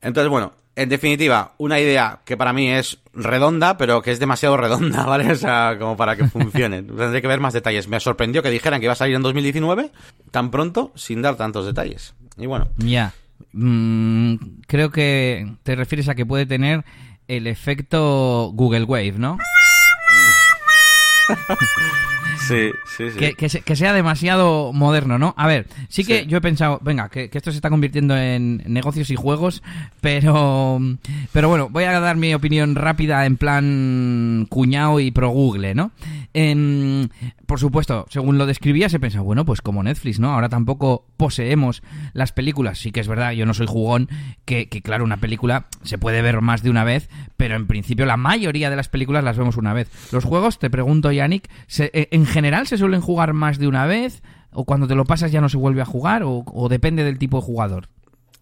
Entonces, 0.00 0.30
bueno, 0.30 0.52
en 0.76 0.88
definitiva, 0.88 1.54
una 1.58 1.80
idea 1.80 2.20
que 2.24 2.36
para 2.36 2.52
mí 2.52 2.70
es 2.70 2.98
redonda, 3.12 3.76
pero 3.76 4.00
que 4.00 4.12
es 4.12 4.20
demasiado 4.20 4.56
redonda, 4.56 5.04
¿vale? 5.06 5.32
O 5.32 5.34
sea, 5.34 5.76
como 5.78 5.96
para 5.96 6.14
que 6.14 6.28
funcione. 6.28 6.82
Tendré 6.84 7.20
que 7.20 7.26
ver 7.26 7.40
más 7.40 7.52
detalles. 7.52 7.88
Me 7.88 7.98
sorprendió 7.98 8.42
que 8.42 8.50
dijeran 8.50 8.78
que 8.80 8.86
iba 8.86 8.92
a 8.92 8.96
salir 8.96 9.16
en 9.16 9.22
2019 9.22 9.90
tan 10.30 10.50
pronto 10.50 10.92
sin 10.94 11.20
dar 11.20 11.36
tantos 11.36 11.66
detalles. 11.66 12.14
Y 12.36 12.46
bueno. 12.46 12.68
Ya. 12.76 13.12
Mm, 13.52 14.34
creo 14.68 14.90
que 14.90 15.52
te 15.64 15.74
refieres 15.74 16.08
a 16.08 16.14
que 16.14 16.26
puede 16.26 16.46
tener 16.46 16.84
el 17.28 17.46
efecto 17.46 18.50
Google 18.54 18.84
Wave, 18.84 19.14
¿no? 19.18 19.38
Sí, 22.48 22.70
sí, 22.96 23.10
sí. 23.10 23.34
Que, 23.34 23.76
sea 23.76 23.92
demasiado 23.92 24.72
moderno, 24.72 25.18
¿no? 25.18 25.34
A 25.36 25.46
ver, 25.46 25.66
sí 25.88 26.04
que 26.04 26.24
yo 26.26 26.38
he 26.38 26.40
pensado, 26.40 26.80
venga, 26.82 27.10
que, 27.10 27.28
esto 27.30 27.50
se 27.50 27.56
está 27.56 27.68
convirtiendo 27.68 28.16
en 28.16 28.62
negocios 28.66 29.10
y 29.10 29.16
juegos, 29.16 29.62
pero, 30.00 30.80
pero 31.32 31.48
bueno, 31.48 31.68
voy 31.68 31.84
a 31.84 32.00
dar 32.00 32.16
mi 32.16 32.32
opinión 32.32 32.74
rápida 32.74 33.26
en 33.26 33.36
plan 33.36 34.46
cuñado 34.48 34.98
y 35.00 35.10
pro 35.10 35.28
Google, 35.28 35.74
¿no? 35.74 35.90
Por 37.46 37.58
supuesto, 37.58 38.06
según 38.10 38.38
lo 38.38 38.46
describía, 38.46 38.88
se 38.88 39.00
pensa, 39.00 39.20
bueno, 39.20 39.44
pues 39.44 39.60
como 39.60 39.82
Netflix, 39.82 40.20
¿no? 40.20 40.32
Ahora 40.32 40.48
tampoco 40.48 41.06
poseemos 41.16 41.82
las 42.12 42.32
películas. 42.32 42.78
Sí 42.78 42.92
que 42.92 43.00
es 43.00 43.08
verdad, 43.08 43.32
yo 43.32 43.46
no 43.46 43.54
soy 43.54 43.66
jugón, 43.66 44.08
que, 44.44 44.68
que 44.68 44.82
claro, 44.82 45.04
una 45.04 45.16
película 45.16 45.68
se 45.82 45.98
puede 45.98 46.22
ver 46.22 46.40
más 46.40 46.62
de 46.62 46.70
una 46.70 46.84
vez, 46.84 47.08
pero 47.36 47.56
en 47.56 47.66
principio 47.66 48.06
la 48.06 48.16
mayoría 48.16 48.70
de 48.70 48.76
las 48.76 48.88
películas 48.88 49.24
las 49.24 49.38
vemos 49.38 49.56
una 49.56 49.72
vez. 49.72 49.90
Los 50.12 50.24
juegos, 50.24 50.58
te 50.58 50.70
pregunto, 50.70 51.10
Yannick, 51.10 51.48
eh, 51.78 52.08
¿en 52.10 52.26
general 52.26 52.66
se 52.66 52.78
suelen 52.78 53.00
jugar 53.00 53.32
más 53.32 53.58
de 53.58 53.66
una 53.66 53.86
vez? 53.86 54.22
¿O 54.52 54.64
cuando 54.64 54.86
te 54.86 54.94
lo 54.94 55.04
pasas 55.04 55.32
ya 55.32 55.40
no 55.40 55.48
se 55.48 55.56
vuelve 55.56 55.82
a 55.82 55.86
jugar? 55.86 56.22
¿O, 56.22 56.44
o 56.46 56.68
depende 56.68 57.04
del 57.04 57.18
tipo 57.18 57.38
de 57.38 57.42
jugador? 57.42 57.88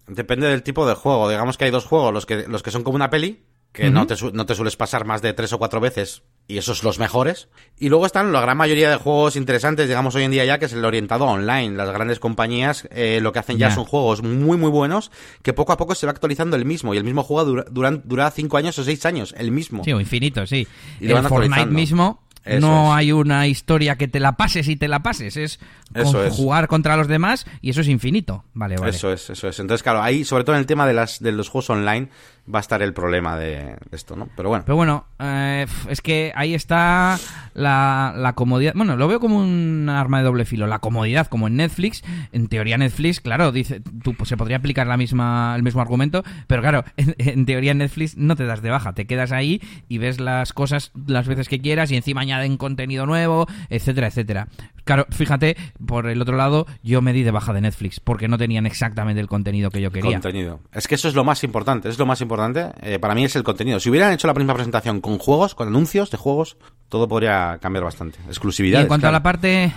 Depende 0.07 0.49
del 0.49 0.63
tipo 0.63 0.87
de 0.87 0.95
juego. 0.95 1.29
Digamos 1.29 1.57
que 1.57 1.65
hay 1.65 1.71
dos 1.71 1.85
juegos, 1.85 2.13
los 2.13 2.27
que, 2.27 2.47
los 2.49 2.63
que 2.63 2.71
son 2.71 2.85
como 2.85 2.97
una 2.97 3.11
peli, 3.11 3.45
que 3.73 3.91
no, 3.91 4.07
te, 4.07 4.15
no 4.33 4.47
te 4.47 4.55
sueles 4.55 4.77
pasar 4.77 5.05
más 5.05 5.23
de 5.23 5.33
tres 5.33 5.53
o 5.53 5.59
cuatro 5.59 5.81
veces 5.81 6.23
y 6.49 6.59
esos 6.59 6.85
los 6.85 6.99
mejores. 6.99 7.49
Y 7.79 7.89
luego 7.89 8.07
están 8.07 8.33
la 8.33 8.41
gran 8.41 8.57
mayoría 8.57 8.89
de 8.89 8.97
juegos 8.97 9.37
interesantes, 9.37 9.89
digamos 9.89 10.15
hoy 10.15 10.23
en 10.23 10.31
día 10.31 10.45
ya, 10.45 10.59
que 10.59 10.67
es 10.67 10.73
el 10.73 10.85
orientado 10.85 11.25
online. 11.25 11.77
Las 11.77 11.91
grandes 11.91 12.21
compañías 12.21 12.89
eh, 12.91 13.19
lo 13.21 13.33
que 13.33 13.41
hacen 13.41 13.59
ya 13.59 13.71
son 13.75 13.85
juegos 13.85 14.23
muy, 14.23 14.57
muy 14.57 14.71
buenos, 14.71 15.11
que 15.43 15.53
poco 15.53 15.73
a 15.73 15.77
poco 15.77 15.95
se 15.95 16.07
va 16.07 16.13
actualizando 16.13 16.57
el 16.57 16.65
mismo. 16.65 16.95
Y 16.95 16.99
el 16.99 17.05
mismo 17.05 17.23
juego 17.23 17.45
dura, 17.45 17.65
dura, 17.71 17.91
dura 17.91 18.31
cinco 18.31 18.57
años 18.57 18.79
o 18.79 18.85
seis 18.85 19.05
años, 19.07 19.35
el 19.37 19.51
mismo. 19.51 19.83
Sí, 19.85 19.93
o 19.93 20.01
infinito, 20.01 20.47
sí. 20.47 20.67
Y 21.01 21.11
el 21.11 21.23
Fortnite 21.25 21.67
mismo 21.67 22.23
Eso 22.45 22.61
no 22.61 22.93
es. 22.93 22.99
hay 22.99 23.13
una 23.13 23.47
historia 23.49 23.97
que 23.97 24.07
te 24.07 24.21
la 24.21 24.37
pases 24.37 24.69
y 24.69 24.77
te 24.77 24.87
la 24.87 25.03
pases, 25.03 25.37
es, 25.37 25.59
Eso 25.95 26.25
es. 26.25 26.33
jugar 26.33 26.69
contra 26.69 26.97
los 26.97 27.09
demás 27.09 27.45
y 27.61 27.71
eso 27.71 27.81
es 27.81 27.89
infinito. 27.89 28.45
Vale, 28.55 28.77
vale. 28.77 28.91
Eso 28.91 29.13
es, 29.13 29.31
eso 29.31 29.49
es. 29.49 29.59
Entonces, 29.59 29.83
claro, 29.83 30.01
ahí, 30.01 30.25
sobre 30.25 30.45
todo 30.45 30.55
en 30.55 30.61
el 30.61 30.67
tema 30.67 30.87
de, 30.87 30.95
las, 30.95 31.19
de 31.21 31.33
los 31.33 31.49
juegos 31.49 31.71
online, 31.71 32.09
va 32.53 32.59
a 32.59 32.61
estar 32.61 32.83
el 32.83 32.93
problema 32.93 33.37
de, 33.37 33.77
esto, 33.91 34.17
¿no? 34.17 34.29
Pero 34.37 34.49
bueno. 34.49 34.65
Pero 34.65 34.77
bueno, 34.77 35.07
eh, 35.19 35.67
es 35.89 36.01
que 36.01 36.33
ahí 36.35 36.55
está 36.55 37.19
la, 37.55 38.15
la 38.17 38.35
comodidad. 38.35 38.73
Bueno, 38.75 38.97
lo 38.97 39.09
veo 39.09 39.21
como 39.21 39.39
un 39.39 39.89
arma 39.89 40.19
de 40.19 40.25
doble 40.25 40.45
filo. 40.45 40.67
La 40.67 40.79
comodidad, 40.79 41.27
como 41.27 41.47
en 41.47 41.57
Netflix. 41.57 42.03
En 42.33 42.49
teoría, 42.49 42.79
Netflix, 42.79 43.21
claro, 43.21 43.53
dice, 43.53 43.81
tú, 44.03 44.15
pues, 44.15 44.29
se 44.29 44.37
podría 44.37 44.59
aplicar 44.59 44.87
la 44.87 44.97
misma, 44.97 45.55
el 45.57 45.63
mismo 45.63 45.81
argumento. 45.81 46.23
Pero 46.47 46.63
claro, 46.63 46.85
en, 46.97 47.15
en 47.19 47.47
teoría, 47.47 47.75
Netflix 47.75 48.17
no 48.17 48.37
te 48.37 48.45
das 48.45 48.63
de 48.63 48.71
baja. 48.71 48.95
Te 48.95 49.07
quedas 49.07 49.33
ahí 49.33 49.61
y 49.89 49.99
ves 49.99 50.21
las 50.21 50.53
cosas 50.53 50.93
las 51.07 51.27
veces 51.29 51.49
que 51.49 51.61
quieras 51.61 51.91
y 51.91 51.97
encima 51.97 52.21
añaden 52.21 52.57
contenido 52.57 53.07
nuevo, 53.07 53.47
etcétera, 53.69 54.09
etcétera. 54.09 54.49
Claro, 54.85 55.05
fíjate, 55.11 55.57
por 55.85 56.07
el 56.07 56.23
otro 56.23 56.37
lado, 56.37 56.67
yo 56.85 57.03
me 57.03 57.13
di 57.13 57.25
de 57.25 57.33
baja 57.33 57.53
de 57.53 57.61
Netflix 57.61 57.99
porque 57.99 58.29
no 58.29 58.39
tenían 58.39 58.67
exactamente 58.67 59.21
el 59.21 59.27
contenido 59.27 59.71
que 59.71 59.81
yo 59.81 59.91
quería. 59.91 60.13
Contenido. 60.13 60.61
Es 60.73 60.87
que 60.87 60.95
eso 60.95 61.09
es 61.09 61.15
lo 61.15 61.25
más 61.25 61.43
importante, 61.43 61.89
es 61.89 61.99
lo 61.99 62.07
más 62.07 62.21
importante. 62.21 62.36
Eh, 62.83 62.99
para 62.99 63.15
mí 63.15 63.25
es 63.25 63.35
el 63.37 63.43
contenido. 63.43 63.81
Si 63.81 63.91
hubieran 63.91 64.13
hecho 64.13 64.27
la 64.27 64.35
misma 64.35 64.55
presentación 64.55 65.01
con 65.01 65.19
juegos, 65.19 65.55
con 65.55 65.69
anuncios 65.69 66.11
de 66.11 66.17
juegos, 66.19 66.57
todo 66.89 67.09
podría 67.09 67.59
cambiar 67.61 67.85
bastante. 67.85 68.19
Exclusividad. 68.29 68.81
en 68.83 68.89
cuanto 68.89 69.09
a 69.09 69.13
la 69.13 69.23
parte, 69.23 69.73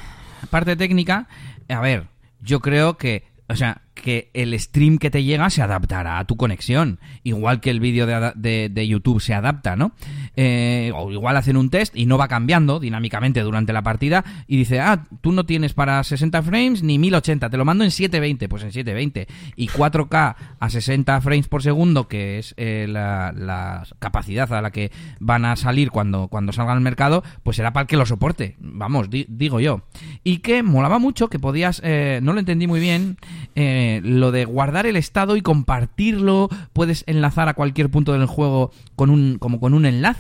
parte 0.50 0.76
técnica, 0.76 1.28
a 1.68 1.80
ver, 1.82 2.08
yo 2.42 2.60
creo 2.60 2.98
que, 2.98 3.26
o 3.48 3.56
sea, 3.56 3.82
que 3.94 4.30
el 4.34 4.58
stream 4.60 4.98
que 4.98 5.10
te 5.10 5.24
llega 5.24 5.50
se 5.50 5.62
adaptará 5.62 6.20
a 6.20 6.26
tu 6.26 6.38
conexión, 6.38 7.00
igual 7.24 7.60
que 7.60 7.70
el 7.70 7.80
vídeo 7.80 8.06
de- 8.36 8.70
de 8.70 8.88
YouTube 8.88 9.20
se 9.22 9.34
adapta, 9.34 9.76
¿no? 9.76 9.92
Eh, 10.36 10.92
o 10.96 11.12
igual 11.12 11.36
hacen 11.38 11.58
un 11.58 11.70
test 11.70 11.96
y 11.96 12.06
no 12.06 12.18
va 12.18 12.28
cambiando 12.28 12.80
dinámicamente 12.80 13.42
durante 13.42 13.74
la 13.74 13.82
partida 13.82 14.24
y 14.48 14.58
dice, 14.58 14.80
ah, 14.80 15.06
tú 15.22 15.32
no 15.32 15.46
tienes 15.46 15.74
para 15.74 16.04
60 16.04 16.42
frames 16.44 16.84
ni 16.84 16.98
1080, 16.98 17.50
te 17.50 17.58
lo 17.58 17.66
mando 17.66 17.84
en 17.84 17.92
720, 17.92 18.48
pues 18.48 18.64
en 18.64 18.72
720 18.72 19.28
y 19.56 19.68
4K 19.68 20.36
a 20.60 20.70
60 20.70 21.22
frames 21.22 21.48
por 21.48 21.64
segundo, 21.64 22.08
que 22.08 22.40
es 22.40 22.54
eh, 22.58 22.86
la, 22.88 23.84
capacidad 24.00 24.52
a 24.54 24.62
la 24.62 24.72
que 24.72 24.92
van 25.20 25.46
a 25.46 25.56
salir 25.56 25.92
cuando, 25.92 26.28
cuando 26.28 26.54
salga 26.54 26.74
al 26.74 26.82
mercado, 26.82 27.24
pues 27.44 27.58
será 27.58 27.74
para 27.74 27.82
el 27.84 27.88
que 27.88 27.98
lo 27.98 28.06
soporte, 28.06 28.56
vamos, 28.60 29.10
di- 29.10 29.26
digo 29.28 29.60
yo. 29.60 29.82
Y 30.24 30.38
que 30.38 30.64
molaba 30.64 31.00
mucho, 31.00 31.30
que 31.30 31.40
podías, 31.40 31.82
eh, 31.84 32.20
no 32.24 32.34
lo 32.34 32.40
entendí 32.40 32.68
muy 32.68 32.80
bien, 32.80 33.18
lo 33.56 34.32
de 34.32 34.46
guardar 34.46 34.86
el 34.86 34.96
estado 34.96 35.36
y 35.36 35.42
compartirlo, 35.42 36.50
puedes 36.74 37.04
enlazar 37.08 37.50
a 37.50 37.54
cualquier 37.54 37.90
punto 37.90 38.14
del 38.14 38.26
juego 38.26 38.72
con 38.96 39.10
un, 39.10 39.38
como 39.38 39.60
con 39.60 39.74
un 39.74 39.86
enlace, 39.86 40.19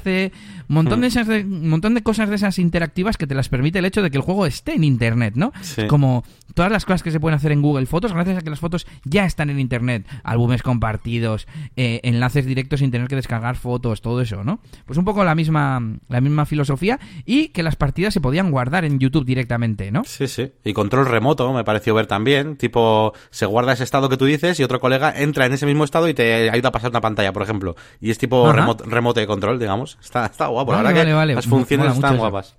montón 0.67 1.01
de 1.01 1.07
esas 1.07 1.27
de- 1.27 1.41
un 1.43 1.69
montón 1.69 1.93
de 1.93 2.03
cosas 2.03 2.29
de 2.29 2.35
esas 2.35 2.59
interactivas 2.59 3.17
que 3.17 3.27
te 3.27 3.35
las 3.35 3.49
permite 3.49 3.79
el 3.79 3.85
hecho 3.85 4.01
de 4.01 4.11
que 4.11 4.17
el 4.17 4.23
juego 4.23 4.45
esté 4.45 4.73
en 4.73 4.83
internet, 4.83 5.33
¿no? 5.35 5.51
Sí. 5.61 5.87
Como 5.87 6.23
todas 6.53 6.71
las 6.71 6.85
cosas 6.85 7.03
que 7.03 7.11
se 7.11 7.19
pueden 7.19 7.35
hacer 7.35 7.51
en 7.51 7.61
Google 7.61 7.85
Fotos, 7.85 8.13
gracias 8.13 8.37
a 8.37 8.41
que 8.41 8.49
las 8.49 8.59
fotos 8.59 8.85
ya 9.03 9.25
están 9.25 9.49
en 9.49 9.59
internet, 9.59 10.05
álbumes 10.23 10.61
compartidos, 10.63 11.47
eh, 11.75 11.99
enlaces 12.03 12.45
directos 12.45 12.79
sin 12.81 12.91
tener 12.91 13.07
que 13.07 13.15
descargar 13.15 13.55
fotos, 13.55 14.01
todo 14.01 14.21
eso, 14.21 14.43
¿no? 14.43 14.59
Pues 14.85 14.97
un 14.97 15.05
poco 15.05 15.23
la 15.23 15.35
misma, 15.35 15.81
la 16.07 16.21
misma 16.21 16.45
filosofía 16.45 16.99
y 17.25 17.49
que 17.49 17.63
las 17.63 17.75
partidas 17.75 18.13
se 18.13 18.21
podían 18.21 18.51
guardar 18.51 18.85
en 18.85 18.99
YouTube 18.99 19.25
directamente, 19.25 19.91
¿no? 19.91 20.03
Sí, 20.05 20.27
sí. 20.27 20.51
Y 20.63 20.73
control 20.73 21.05
remoto 21.07 21.51
me 21.53 21.63
pareció 21.63 21.93
ver 21.95 22.07
también. 22.07 22.57
Tipo, 22.57 23.13
se 23.31 23.45
guarda 23.45 23.73
ese 23.73 23.83
estado 23.83 24.09
que 24.09 24.17
tú 24.17 24.25
dices 24.25 24.59
y 24.59 24.63
otro 24.63 24.79
colega 24.79 25.13
entra 25.15 25.45
en 25.45 25.53
ese 25.53 25.65
mismo 25.65 25.83
estado 25.83 26.07
y 26.09 26.13
te 26.13 26.49
ayuda 26.49 26.69
a 26.69 26.71
pasar 26.71 26.89
una 26.91 27.01
pantalla, 27.01 27.33
por 27.33 27.43
ejemplo. 27.43 27.75
Y 28.01 28.11
es 28.11 28.17
tipo 28.17 28.51
remote, 28.51 28.83
remote 28.85 29.19
de 29.21 29.27
control, 29.27 29.59
digamos. 29.59 29.88
Está, 30.01 30.25
está 30.25 30.47
guapo. 30.47 30.71
La 30.71 30.77
Vale, 30.77 30.87
verdad 30.89 30.99
vale, 31.01 31.09
que 31.11 31.15
vale. 31.15 31.35
las 31.35 31.45
funciones 31.47 31.85
mola 31.87 31.95
están 31.95 32.17
guapas. 32.17 32.55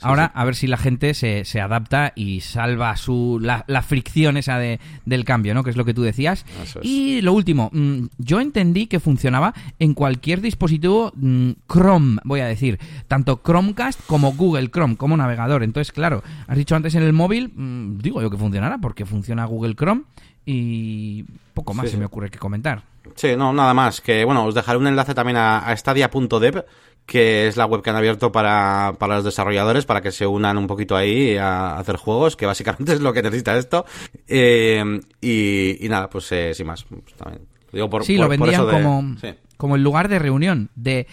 Sí, 0.00 0.04
Ahora, 0.06 0.26
sí. 0.26 0.32
a 0.36 0.44
ver 0.44 0.54
si 0.54 0.66
la 0.68 0.76
gente 0.76 1.12
se, 1.12 1.44
se 1.44 1.60
adapta 1.60 2.12
y 2.14 2.40
salva 2.40 2.96
su 2.96 3.40
la, 3.42 3.64
la 3.66 3.82
fricción 3.82 4.36
esa 4.36 4.56
de, 4.56 4.78
del 5.06 5.24
cambio, 5.24 5.54
¿no? 5.54 5.64
Que 5.64 5.70
es 5.70 5.76
lo 5.76 5.84
que 5.84 5.92
tú 5.92 6.02
decías. 6.02 6.46
Es. 6.62 6.78
Y 6.82 7.20
lo 7.20 7.32
último, 7.32 7.68
mm, 7.72 8.04
yo 8.18 8.38
entendí 8.38 8.86
que 8.86 9.00
funcionaba 9.00 9.54
en 9.80 9.94
cualquier 9.94 10.40
dispositivo 10.40 11.10
mm, 11.16 11.50
Chrome, 11.68 12.20
voy 12.22 12.38
a 12.38 12.46
decir, 12.46 12.78
tanto 13.08 13.40
Chromecast 13.44 14.00
como 14.06 14.34
Google 14.34 14.70
Chrome, 14.70 14.96
como 14.96 15.16
navegador. 15.16 15.64
Entonces, 15.64 15.90
claro, 15.90 16.22
has 16.46 16.56
dicho 16.56 16.76
antes 16.76 16.94
en 16.94 17.02
el 17.02 17.12
móvil, 17.12 17.50
mm, 17.56 17.98
digo 17.98 18.22
yo 18.22 18.30
que 18.30 18.36
funcionará, 18.36 18.78
porque 18.78 19.04
funciona 19.04 19.46
Google 19.46 19.74
Chrome 19.74 20.02
y 20.50 21.24
poco 21.52 21.74
más 21.74 21.84
Sí, 21.86 21.92
se 21.92 21.98
me 21.98 22.06
ocurre 22.06 22.30
que 22.30 22.38
comentar. 22.38 22.82
Sí, 23.16 23.36
no, 23.36 23.52
nada 23.52 23.74
más. 23.74 24.00
Que 24.00 24.24
bueno, 24.24 24.46
os 24.46 24.54
dejaré 24.54 24.78
un 24.78 24.86
enlace 24.86 25.14
también 25.14 25.36
a, 25.36 25.58
a 25.58 25.76
stadia.dev, 25.76 26.64
que 27.04 27.48
es 27.48 27.58
la 27.58 27.66
web 27.66 27.82
que 27.82 27.90
han 27.90 27.96
abierto 27.96 28.32
para, 28.32 28.94
para 28.98 29.16
los 29.16 29.24
desarrolladores, 29.24 29.84
para 29.84 30.00
que 30.00 30.10
se 30.10 30.26
unan 30.26 30.56
un 30.56 30.66
poquito 30.66 30.96
ahí 30.96 31.36
a, 31.36 31.76
hacer 31.78 31.96
juegos, 31.96 32.34
que 32.34 32.46
básicamente 32.46 32.92
es 32.94 33.00
lo 33.02 33.12
que 33.12 33.22
necesita 33.22 33.58
esto. 33.58 33.84
Eh, 34.26 35.00
y, 35.20 35.84
y 35.84 35.88
nada, 35.90 36.08
pues 36.08 36.32
eh, 36.32 36.54
sin 36.54 36.66
más. 36.66 36.84
Pues 36.84 37.14
también. 37.14 37.42
Digo 37.70 37.90
por, 37.90 38.04
sí, 38.06 38.16
por- 38.16 38.24
lo 38.24 38.28
vendían 38.30 38.66
de- 38.66 38.72
como, 38.72 39.16
sí. 39.20 39.34
como 39.58 39.76
el 39.76 39.82
lugar 39.82 40.08
de 40.08 40.18
reunión. 40.18 40.70
De, 40.74 41.06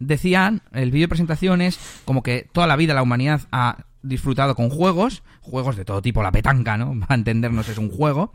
decían, 0.00 0.62
el 0.72 0.90
vídeo 0.90 1.04
de 1.04 1.10
presentaciones, 1.10 1.78
como 2.04 2.24
que 2.24 2.48
toda 2.52 2.66
la 2.66 2.74
vida 2.74 2.92
la 2.92 3.02
humanidad 3.02 3.42
ha 3.52 3.84
disfrutado 4.04 4.54
con 4.54 4.70
juegos, 4.70 5.22
juegos 5.40 5.76
de 5.76 5.84
todo 5.84 6.02
tipo, 6.02 6.22
la 6.22 6.32
petanca, 6.32 6.76
¿no? 6.76 6.94
Va 7.00 7.06
a 7.08 7.14
entendernos, 7.14 7.68
es 7.68 7.78
un 7.78 7.90
juego. 7.90 8.32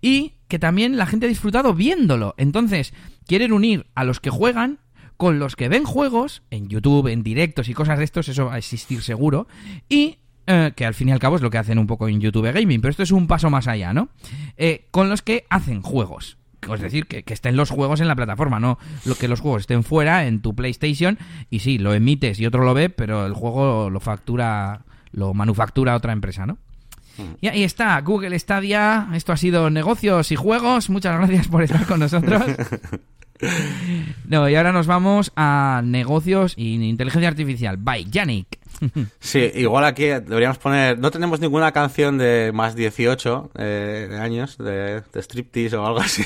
Y 0.00 0.34
que 0.48 0.58
también 0.58 0.96
la 0.96 1.06
gente 1.06 1.26
ha 1.26 1.28
disfrutado 1.28 1.74
viéndolo. 1.74 2.34
Entonces, 2.36 2.92
quieren 3.26 3.52
unir 3.52 3.86
a 3.94 4.04
los 4.04 4.20
que 4.20 4.30
juegan 4.30 4.78
con 5.16 5.38
los 5.38 5.54
que 5.54 5.68
ven 5.68 5.84
juegos, 5.84 6.42
en 6.50 6.68
YouTube, 6.68 7.08
en 7.08 7.22
directos 7.22 7.68
y 7.68 7.74
cosas 7.74 7.98
de 7.98 8.04
estos, 8.04 8.28
eso 8.28 8.46
va 8.46 8.54
a 8.54 8.58
existir 8.58 9.02
seguro. 9.02 9.48
Y 9.88 10.16
eh, 10.46 10.72
que 10.74 10.86
al 10.86 10.94
fin 10.94 11.10
y 11.10 11.12
al 11.12 11.18
cabo 11.18 11.36
es 11.36 11.42
lo 11.42 11.50
que 11.50 11.58
hacen 11.58 11.78
un 11.78 11.86
poco 11.86 12.08
en 12.08 12.20
YouTube 12.20 12.50
Gaming, 12.50 12.80
pero 12.80 12.90
esto 12.90 13.02
es 13.02 13.12
un 13.12 13.26
paso 13.26 13.50
más 13.50 13.68
allá, 13.68 13.92
¿no? 13.92 14.08
Eh, 14.56 14.88
con 14.90 15.08
los 15.08 15.22
que 15.22 15.44
hacen 15.50 15.82
juegos. 15.82 16.38
Es 16.74 16.80
decir, 16.80 17.06
que, 17.06 17.22
que 17.22 17.34
estén 17.34 17.56
los 17.56 17.70
juegos 17.70 18.00
en 18.00 18.08
la 18.08 18.16
plataforma, 18.16 18.60
no 18.60 18.78
lo 19.04 19.14
que 19.14 19.28
los 19.28 19.40
juegos 19.40 19.62
estén 19.62 19.82
fuera 19.82 20.26
en 20.26 20.42
tu 20.42 20.54
PlayStation 20.54 21.18
y 21.48 21.60
sí, 21.60 21.78
lo 21.78 21.94
emites 21.94 22.38
y 22.38 22.46
otro 22.46 22.64
lo 22.64 22.74
ve, 22.74 22.90
pero 22.90 23.26
el 23.26 23.32
juego 23.32 23.90
lo 23.90 24.00
factura, 24.00 24.84
lo 25.12 25.34
manufactura 25.34 25.96
otra 25.96 26.12
empresa, 26.12 26.46
¿no? 26.46 26.58
Y 27.40 27.48
ahí 27.48 27.64
está, 27.64 28.00
Google 28.00 28.38
Stadia. 28.38 29.08
Esto 29.14 29.32
ha 29.32 29.36
sido 29.36 29.68
negocios 29.68 30.32
y 30.32 30.36
juegos. 30.36 30.88
Muchas 30.88 31.16
gracias 31.18 31.48
por 31.48 31.62
estar 31.62 31.86
con 31.86 32.00
nosotros. 32.00 32.42
No, 34.28 34.48
y 34.50 34.54
ahora 34.54 34.70
nos 34.70 34.86
vamos 34.86 35.32
a 35.34 35.80
negocios 35.82 36.52
y 36.56 36.74
inteligencia 36.74 37.28
artificial. 37.28 37.76
Bye, 37.78 38.04
Yannick. 38.10 38.58
Sí, 39.18 39.50
igual 39.54 39.84
aquí 39.84 40.04
deberíamos 40.04 40.58
poner. 40.58 40.98
No 40.98 41.10
tenemos 41.10 41.40
ninguna 41.40 41.72
canción 41.72 42.18
de 42.18 42.50
más 42.54 42.74
18 42.74 43.50
eh, 43.58 44.18
años 44.20 44.56
de, 44.58 45.02
de 45.12 45.22
striptease 45.22 45.76
o 45.76 45.86
algo 45.86 46.00
así. 46.00 46.24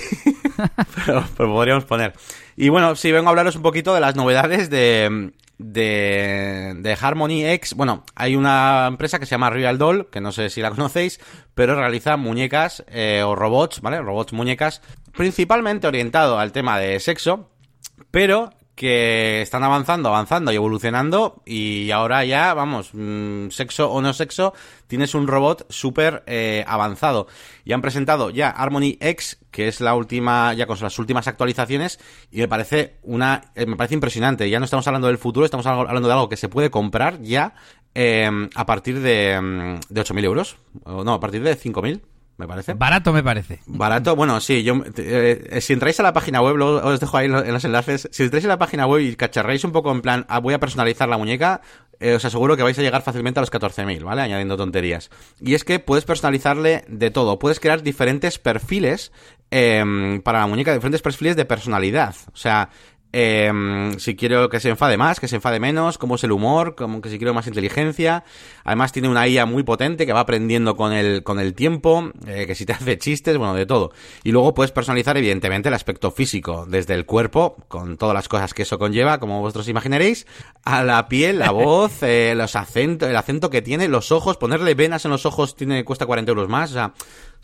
pero, 1.07 1.25
pero 1.37 1.53
podríamos 1.53 1.85
poner. 1.85 2.15
Y 2.57 2.69
bueno, 2.69 2.95
sí, 2.95 3.11
vengo 3.11 3.29
a 3.29 3.31
hablaros 3.31 3.57
un 3.57 3.63
poquito 3.63 3.95
de 3.95 4.01
las 4.01 4.15
novedades 4.15 4.71
de, 4.71 5.33
de, 5.59 6.75
de 6.77 6.97
Harmony 7.01 7.45
X. 7.45 7.75
Bueno, 7.75 8.05
hay 8.15 8.37
una 8.37 8.87
empresa 8.89 9.19
que 9.19 9.27
se 9.27 9.33
llama 9.33 9.51
Real 9.51 9.79
Doll, 9.79 10.09
que 10.11 10.21
no 10.21 10.33
sé 10.33 10.51
si 10.51 10.61
la 10.61 10.71
conocéis, 10.71 11.21
pero 11.55 11.75
realiza 11.75 12.17
muñecas 12.17 12.85
eh, 12.89 13.23
o 13.25 13.35
robots, 13.35 13.81
¿vale? 13.81 14.01
Robots 14.01 14.33
muñecas, 14.33 14.83
principalmente 15.17 15.87
orientado 15.87 16.39
al 16.39 16.53
tema 16.53 16.79
de 16.79 16.99
sexo, 17.01 17.51
pero 18.11 18.51
que 18.75 19.41
están 19.43 19.63
avanzando, 19.63 20.09
avanzando 20.09 20.53
y 20.53 20.57
evolucionando 20.57 21.43
y 21.47 21.91
ahora 21.93 22.25
ya, 22.25 22.55
vamos, 22.55 22.91
mm, 22.93 23.51
sexo 23.51 23.91
o 23.91 24.03
no 24.03 24.13
sexo, 24.13 24.53
tienes 24.89 25.15
un 25.15 25.27
robot 25.29 25.67
súper 25.71 26.25
eh, 26.27 26.65
avanzado. 26.67 27.29
Y 27.65 27.73
han 27.73 27.83
presentado 27.83 28.31
ya 28.31 28.51
Harmony 28.51 28.97
X, 29.01 29.39
que 29.51 29.69
es 29.69 29.81
la 29.81 29.95
última, 29.95 30.55
ya 30.55 30.67
con 30.67 30.79
las 30.81 30.99
últimas 30.99 31.29
actualizaciones, 31.29 32.01
y 32.31 32.39
me 32.39 32.49
parece 32.49 32.97
una, 33.03 33.53
eh, 33.55 33.67
me 33.67 33.77
parece 33.77 33.95
impresionante. 33.95 34.51
Ya 34.51 34.59
no 34.59 34.65
estamos 34.65 34.87
hablando 34.89 35.07
del 35.07 35.19
futuro, 35.19 35.45
estamos 35.45 35.67
hablando 35.67 36.09
de 36.09 36.15
algo 36.15 36.29
que 36.29 36.37
se 36.37 36.49
puede 36.49 36.71
comprar 36.71 37.23
ya 37.23 37.55
eh, 37.95 38.29
a 38.55 38.67
partir 38.67 39.01
de, 39.01 39.41
mm, 39.41 39.81
de 39.89 40.01
8.000 40.01 40.25
euros, 40.25 40.57
no, 40.85 41.15
a 41.15 41.21
partir 41.21 41.43
de 41.43 41.57
5.000, 41.57 42.01
me 42.37 42.47
parece. 42.49 42.75
Barato 42.75 43.13
me 43.13 43.23
parece. 43.23 43.61
Barato, 43.67 44.17
bueno, 44.17 44.41
sí, 44.41 44.63
yo, 44.63 44.83
eh, 44.97 45.59
si 45.61 45.73
entráis 45.73 46.01
a 46.01 46.03
la 46.03 46.13
página 46.13 46.41
web, 46.41 46.57
luego 46.57 46.87
os 46.87 47.01
dejo 47.01 47.17
ahí 47.17 47.27
en 47.27 47.33
los, 47.33 47.45
en 47.45 47.53
los 47.53 47.65
enlaces, 47.65 48.09
si 48.11 48.25
entráis 48.25 48.45
a 48.45 48.49
la 48.49 48.59
página 48.59 48.87
web 48.87 49.03
y 49.03 49.17
cacharráis 49.17 49.65
un 49.65 49.73
poco 49.73 49.93
en 49.93 50.03
plan, 50.03 50.27
ah, 50.29 50.41
voy 50.41 50.55
a 50.55 50.61
personalizar 50.61 51.09
la 51.09 51.19
muñeca, 51.19 51.61
eh, 52.01 52.15
os 52.15 52.25
aseguro 52.25 52.57
que 52.57 52.63
vais 52.63 52.79
a 52.79 52.83
llegar 52.83 53.03
fácilmente 53.03 53.41
a 53.41 53.43
los 53.43 53.53
14.000, 53.53 54.03
¿vale? 54.03 54.23
Añadiendo 54.23 54.57
tonterías. 54.57 55.11
Y 55.41 55.55
es 55.55 55.65
que 55.65 55.79
puedes 55.79 56.05
personalizarle 56.05 56.85
de 56.89 57.11
todo, 57.11 57.39
puedes 57.39 57.61
crear 57.61 57.83
diferentes 57.83 58.39
perfiles 58.39 59.13
eh, 59.51 60.21
para 60.25 60.41
la 60.41 60.47
muñeca, 60.47 60.75
diferentes 60.75 61.03
perfiles 61.03 61.37
de 61.37 61.45
personalidad. 61.45 62.15
O 62.33 62.37
sea, 62.37 62.71
eh, 63.17 63.95
si 63.99 64.17
quiero 64.17 64.49
que 64.49 64.59
se 64.59 64.71
enfade 64.71 64.97
más, 64.97 65.21
que 65.21 65.29
se 65.29 65.37
enfade 65.37 65.61
menos, 65.61 65.99
cómo 65.99 66.17
es 66.17 66.25
el 66.25 66.33
humor, 66.33 66.75
como 66.75 67.01
que 67.01 67.09
si 67.09 67.19
quiero 67.19 67.33
más 67.33 67.47
inteligencia. 67.47 68.25
Además 68.65 68.91
tiene 68.91 69.09
una 69.09 69.29
IA 69.29 69.47
muy 69.47 69.63
potente 69.63 70.05
que 70.05 70.13
va 70.13 70.19
aprendiendo 70.19 70.77
con 70.77 70.93
el, 70.93 71.23
con 71.23 71.39
el 71.39 71.55
tiempo, 71.55 72.11
eh, 72.27 72.45
que 72.49 72.57
si 72.57 72.67
te 72.67 72.73
hace 72.75 72.99
chistes, 72.99 73.39
bueno, 73.39 73.55
de 73.55 73.67
todo. 73.67 73.93
Y 74.25 74.33
luego 74.33 74.53
puedes 74.53 74.73
personalizar 74.73 75.17
evidentemente 75.17 75.69
el 75.69 75.75
aspecto 75.75 76.11
físico, 76.11 76.67
desde 76.69 76.95
el 76.95 77.07
cuerpo, 77.07 77.57
con 77.69 77.99
todas 77.99 78.15
las 78.15 78.29
cosas 78.29 78.53
que 78.53 78.63
eso 78.63 78.81
conlleva, 78.81 79.21
como 79.21 79.41
vosotros 79.41 79.69
imaginaréis, 79.69 80.27
a 80.65 80.83
la 80.83 81.07
piel, 81.09 81.39
la 81.39 81.51
voz, 81.53 82.03
eh, 82.03 82.35
los 82.37 82.57
acentos, 82.57 83.09
el 83.09 83.17
acento 83.17 83.49
que 83.49 83.63
tiene, 83.63 83.87
los 83.87 84.11
ojos, 84.11 84.39
ponerle 84.39 84.75
venas 84.75 85.05
en 85.05 85.13
los 85.13 85.25
ojos 85.25 85.55
tiene, 85.55 85.85
cuesta 85.85 86.05
40 86.05 86.33
euros 86.33 86.49
más, 86.49 86.73
o 86.73 86.75
sea, 86.75 86.95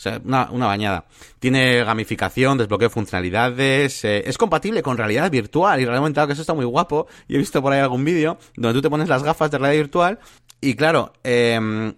o 0.01 0.03
sea, 0.03 0.19
una, 0.25 0.47
bañada. 0.47 1.05
Tiene 1.41 1.85
gamificación, 1.85 2.57
desbloqueo 2.57 2.89
de 2.89 2.95
funcionalidades, 2.95 4.03
eh, 4.07 4.23
es 4.27 4.39
compatible 4.39 4.83
con 4.83 4.97
realidad 4.97 5.31
virtual 5.31 5.79
y 5.79 5.85
realmente 5.85 6.27
que 6.27 6.33
eso 6.33 6.41
está 6.41 6.55
muy 6.55 6.65
guapo. 6.65 7.07
Y 7.29 7.35
he 7.35 7.39
visto 7.39 7.61
por 7.61 7.75
ahí 7.75 7.81
algún 7.81 8.03
vídeo 8.03 8.39
donde 8.57 8.79
tú 8.79 8.81
te 8.81 8.89
pones 8.89 9.11
las 9.11 9.23
gafas 9.23 9.51
de 9.51 9.59
realidad 9.59 9.83
virtual 9.83 10.19
y 10.59 10.75
claro, 10.75 11.13
eh, 11.23 11.93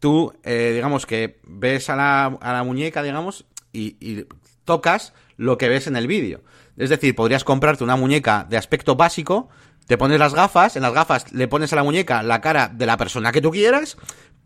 tú, 0.00 0.32
eh, 0.42 0.72
digamos 0.74 1.06
que 1.06 1.38
ves 1.44 1.88
a 1.88 1.94
la, 1.94 2.24
a 2.24 2.52
la 2.52 2.64
muñeca, 2.64 3.04
digamos, 3.04 3.46
y, 3.72 3.96
y 4.00 4.26
tocas 4.64 5.14
lo 5.36 5.56
que 5.56 5.68
ves 5.68 5.86
en 5.86 5.94
el 5.94 6.08
vídeo. 6.08 6.42
Es 6.76 6.90
decir, 6.90 7.14
podrías 7.14 7.44
comprarte 7.44 7.84
una 7.84 7.94
muñeca 7.94 8.44
de 8.50 8.56
aspecto 8.56 8.96
básico, 8.96 9.50
te 9.86 9.96
pones 9.96 10.18
las 10.18 10.34
gafas, 10.34 10.74
en 10.74 10.82
las 10.82 10.92
gafas 10.92 11.32
le 11.32 11.46
pones 11.46 11.72
a 11.72 11.76
la 11.76 11.84
muñeca 11.84 12.24
la 12.24 12.40
cara 12.40 12.66
de 12.66 12.86
la 12.86 12.96
persona 12.96 13.30
que 13.30 13.40
tú 13.40 13.52
quieras, 13.52 13.96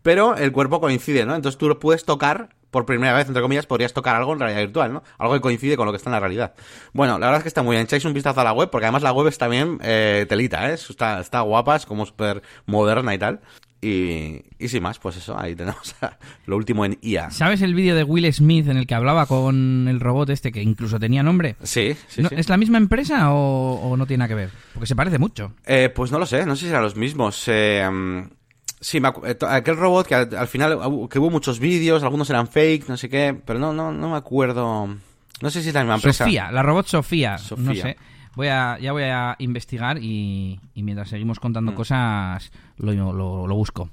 pero 0.03 0.35
el 0.37 0.51
cuerpo 0.51 0.79
coincide, 0.79 1.25
¿no? 1.25 1.35
Entonces 1.35 1.57
tú 1.57 1.79
puedes 1.79 2.05
tocar 2.05 2.49
por 2.71 2.85
primera 2.85 3.13
vez, 3.13 3.27
entre 3.27 3.41
comillas, 3.41 3.65
podrías 3.65 3.93
tocar 3.93 4.15
algo 4.15 4.33
en 4.33 4.39
realidad 4.39 4.61
virtual, 4.61 4.93
¿no? 4.93 5.03
Algo 5.17 5.33
que 5.35 5.41
coincide 5.41 5.77
con 5.77 5.85
lo 5.85 5.91
que 5.91 5.97
está 5.97 6.09
en 6.09 6.13
la 6.13 6.19
realidad. 6.21 6.53
Bueno, 6.93 7.19
la 7.19 7.27
verdad 7.27 7.37
es 7.39 7.43
que 7.43 7.49
está 7.49 7.61
muy 7.63 7.75
bien. 7.75 7.83
Echáis 7.83 8.05
un 8.05 8.13
vistazo 8.13 8.41
a 8.41 8.43
la 8.43 8.53
web, 8.53 8.69
porque 8.69 8.85
además 8.85 9.03
la 9.03 9.11
web 9.13 9.27
está 9.27 9.47
bien 9.47 9.77
eh, 9.83 10.25
telita, 10.27 10.69
¿eh? 10.71 10.73
Está, 10.73 11.19
está 11.19 11.41
guapa, 11.41 11.75
es 11.75 11.85
como 11.85 12.05
súper 12.05 12.41
moderna 12.65 13.13
y 13.13 13.17
tal. 13.19 13.41
Y, 13.83 14.43
y 14.59 14.67
sin 14.67 14.83
más, 14.83 14.99
pues 14.99 15.17
eso, 15.17 15.35
ahí 15.37 15.55
tenemos 15.55 15.95
lo 16.45 16.55
último 16.55 16.85
en 16.85 16.99
IA. 17.01 17.31
¿Sabes 17.31 17.63
el 17.63 17.73
vídeo 17.73 17.95
de 17.95 18.03
Will 18.03 18.31
Smith 18.31 18.67
en 18.67 18.77
el 18.77 18.85
que 18.85 18.93
hablaba 18.93 19.25
con 19.25 19.87
el 19.89 19.99
robot 19.99 20.29
este 20.29 20.51
que 20.51 20.61
incluso 20.61 20.99
tenía 20.99 21.23
nombre? 21.23 21.55
Sí, 21.63 21.95
sí, 22.07 22.21
¿No- 22.21 22.29
sí. 22.29 22.35
¿Es 22.37 22.47
la 22.47 22.57
misma 22.57 22.77
empresa 22.77 23.33
o, 23.33 23.81
o 23.91 23.97
no 23.97 24.05
tiene 24.05 24.19
nada 24.19 24.27
que 24.29 24.35
ver? 24.35 24.49
Porque 24.73 24.85
se 24.85 24.95
parece 24.95 25.17
mucho. 25.17 25.53
Eh, 25.65 25.89
pues 25.89 26.11
no 26.11 26.19
lo 26.19 26.27
sé, 26.27 26.45
no 26.45 26.55
sé 26.55 26.65
si 26.65 26.69
eran 26.69 26.83
los 26.83 26.95
mismos. 26.95 27.43
Eh, 27.47 27.89
mm, 27.91 28.29
sí, 28.79 28.99
me 28.99 29.09
eh, 29.25 29.37
aquel 29.47 29.77
robot 29.77 30.07
que 30.07 30.15
al, 30.15 30.35
al 30.35 30.47
final 30.47 30.77
que 31.09 31.19
hubo 31.19 31.29
muchos 31.29 31.59
vídeos, 31.59 32.03
algunos 32.03 32.29
eran 32.29 32.47
fake, 32.47 32.87
no 32.89 32.97
sé 32.97 33.09
qué, 33.09 33.39
pero 33.45 33.59
no, 33.59 33.73
no, 33.73 33.91
no 33.91 34.09
me 34.11 34.17
acuerdo. 34.17 34.87
No 35.41 35.49
sé 35.49 35.61
si 35.63 35.69
es 35.69 35.73
la 35.73 35.81
misma 35.81 35.95
empresa. 35.95 36.23
Sofía, 36.25 36.51
la 36.51 36.61
robot 36.63 36.87
Sofía. 36.87 37.37
Sofía. 37.37 37.65
No 37.65 37.73
sé. 37.75 37.97
Voy 38.35 38.47
a, 38.47 38.77
ya 38.79 38.91
voy 38.93 39.03
a 39.03 39.35
investigar 39.39 39.97
y, 40.01 40.59
y 40.73 40.83
mientras 40.83 41.09
seguimos 41.09 41.39
Mm. 41.39 41.41
contando 41.41 41.75
cosas 41.75 42.51
lo, 42.77 42.93
lo, 42.93 43.47
lo 43.47 43.55
busco. 43.55 43.89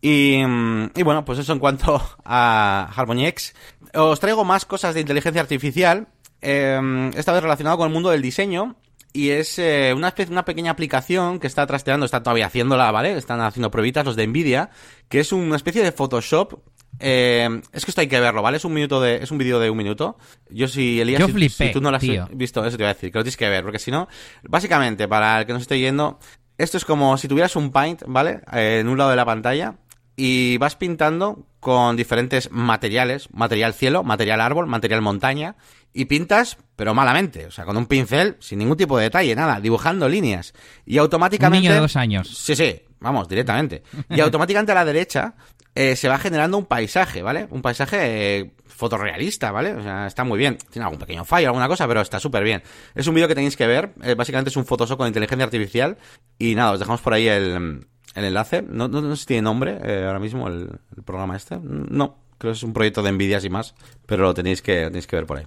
Y, 0.00 0.42
mm, 0.44 0.90
y 0.96 1.02
bueno, 1.04 1.24
pues 1.24 1.38
eso 1.38 1.52
en 1.52 1.58
cuanto 1.60 2.02
a 2.24 2.90
Harmony 2.96 3.26
X. 3.26 3.54
Os 3.94 4.18
traigo 4.18 4.44
más 4.44 4.64
cosas 4.64 4.94
de 4.94 5.00
inteligencia 5.02 5.40
artificial, 5.42 6.08
eh, 6.40 7.10
esta 7.14 7.32
vez 7.32 7.42
relacionado 7.42 7.76
con 7.76 7.86
el 7.86 7.92
mundo 7.92 8.10
del 8.10 8.22
diseño. 8.22 8.74
Y 9.14 9.28
es 9.30 9.58
eh, 9.58 9.92
una 9.94 10.08
especie, 10.08 10.32
una 10.32 10.44
pequeña 10.44 10.70
aplicación 10.70 11.38
que 11.38 11.46
está 11.46 11.66
trasteando, 11.66 12.06
está 12.06 12.22
todavía 12.22 12.46
haciéndola, 12.46 12.90
¿vale? 12.90 13.12
Están 13.16 13.40
haciendo 13.42 13.70
pruebitas 13.70 14.06
los 14.06 14.16
de 14.16 14.26
Nvidia, 14.26 14.70
que 15.08 15.20
es 15.20 15.32
una 15.32 15.56
especie 15.56 15.82
de 15.82 15.92
Photoshop. 15.92 16.54
Eh, 16.98 17.60
es 17.72 17.84
que 17.84 17.90
esto 17.90 18.00
hay 18.00 18.06
que 18.06 18.20
verlo, 18.20 18.40
¿vale? 18.42 18.56
Es 18.56 18.64
un 18.64 18.72
minuto 18.72 19.00
de, 19.02 19.16
es 19.16 19.30
un 19.30 19.36
vídeo 19.38 19.58
de 19.60 19.68
un 19.68 19.76
minuto. 19.76 20.16
Yo 20.48 20.66
si 20.68 21.00
Elías, 21.00 21.20
Yo 21.20 21.26
si- 21.26 21.32
flipé, 21.34 21.66
si 21.66 21.72
tú 21.72 21.80
no 21.82 21.90
lo 21.90 21.96
has 21.98 22.02
tío. 22.02 22.26
visto, 22.32 22.64
eso 22.64 22.76
te 22.76 22.82
iba 22.84 22.90
a 22.90 22.94
decir, 22.94 23.12
que 23.12 23.18
lo 23.18 23.24
tienes 23.24 23.36
que 23.36 23.48
ver, 23.50 23.64
porque 23.64 23.78
si 23.78 23.90
no, 23.90 24.08
básicamente, 24.44 25.06
para 25.08 25.40
el 25.40 25.46
que 25.46 25.52
nos 25.52 25.62
esté 25.62 25.78
yendo, 25.78 26.18
esto 26.56 26.76
es 26.78 26.84
como 26.84 27.16
si 27.18 27.28
tuvieras 27.28 27.54
un 27.56 27.70
paint, 27.70 28.02
¿vale? 28.06 28.40
Eh, 28.52 28.78
en 28.80 28.88
un 28.88 28.96
lado 28.96 29.10
de 29.10 29.16
la 29.16 29.24
pantalla 29.26 29.74
y 30.16 30.56
vas 30.58 30.76
pintando 30.76 31.46
con 31.60 31.96
diferentes 31.96 32.50
materiales, 32.50 33.28
material 33.32 33.72
cielo, 33.74 34.02
material 34.04 34.40
árbol, 34.40 34.66
material 34.66 35.00
montaña, 35.00 35.56
y 35.94 36.06
pintas, 36.06 36.56
pero 36.76 36.94
malamente, 36.94 37.46
o 37.46 37.50
sea, 37.50 37.64
con 37.64 37.76
un 37.76 37.86
pincel, 37.86 38.36
sin 38.40 38.58
ningún 38.58 38.76
tipo 38.76 38.96
de 38.96 39.04
detalle, 39.04 39.34
nada, 39.34 39.60
dibujando 39.60 40.08
líneas. 40.08 40.54
Y 40.86 40.94
Un 40.94 41.00
automáticamente... 41.02 41.60
niño 41.62 41.74
de 41.74 41.80
dos 41.80 41.96
años. 41.96 42.28
Sí, 42.36 42.56
sí, 42.56 42.80
vamos, 43.00 43.28
directamente. 43.28 43.82
Y 44.10 44.20
automáticamente 44.20 44.72
a 44.72 44.76
la 44.76 44.84
derecha 44.84 45.34
eh, 45.74 45.96
se 45.96 46.08
va 46.08 46.18
generando 46.18 46.56
un 46.58 46.66
paisaje, 46.66 47.22
¿vale? 47.22 47.46
Un 47.50 47.62
paisaje 47.62 48.38
eh, 48.38 48.52
fotorrealista, 48.66 49.52
¿vale? 49.52 49.74
O 49.74 49.82
sea, 49.82 50.06
está 50.06 50.24
muy 50.24 50.38
bien. 50.38 50.56
Tiene 50.70 50.84
algún 50.84 50.98
pequeño 50.98 51.24
fallo, 51.24 51.48
alguna 51.48 51.68
cosa, 51.68 51.86
pero 51.86 52.00
está 52.00 52.18
súper 52.18 52.42
bien. 52.42 52.62
Es 52.94 53.06
un 53.06 53.14
vídeo 53.14 53.28
que 53.28 53.34
tenéis 53.34 53.56
que 53.56 53.66
ver. 53.66 53.92
eh, 54.02 54.14
básicamente 54.14 54.48
es 54.50 54.56
un 54.56 54.64
Photoshop 54.64 54.98
con 54.98 55.06
inteligencia 55.06 55.44
artificial. 55.44 55.98
Y 56.38 56.54
nada, 56.54 56.72
os 56.72 56.78
dejamos 56.78 57.00
por 57.00 57.12
ahí 57.12 57.28
el, 57.28 57.86
el 58.14 58.24
enlace. 58.24 58.62
No, 58.62 58.88
no, 58.88 59.00
no 59.02 59.14
sé 59.14 59.20
si 59.20 59.26
tiene 59.26 59.42
nombre 59.42 59.78
eh, 59.82 60.04
ahora 60.06 60.18
mismo 60.18 60.48
el, 60.48 60.68
el 60.96 61.02
programa 61.04 61.36
este. 61.36 61.58
No, 61.62 62.18
creo 62.38 62.52
que 62.52 62.56
es 62.56 62.62
un 62.62 62.72
proyecto 62.72 63.02
de 63.02 63.12
Nvidia 63.12 63.40
y 63.42 63.50
más. 63.50 63.74
Pero 64.06 64.24
lo 64.24 64.34
tenéis 64.34 64.62
que, 64.62 64.82
lo 64.82 64.88
tenéis 64.88 65.06
que 65.06 65.16
ver 65.16 65.26
por 65.26 65.38
ahí. 65.38 65.46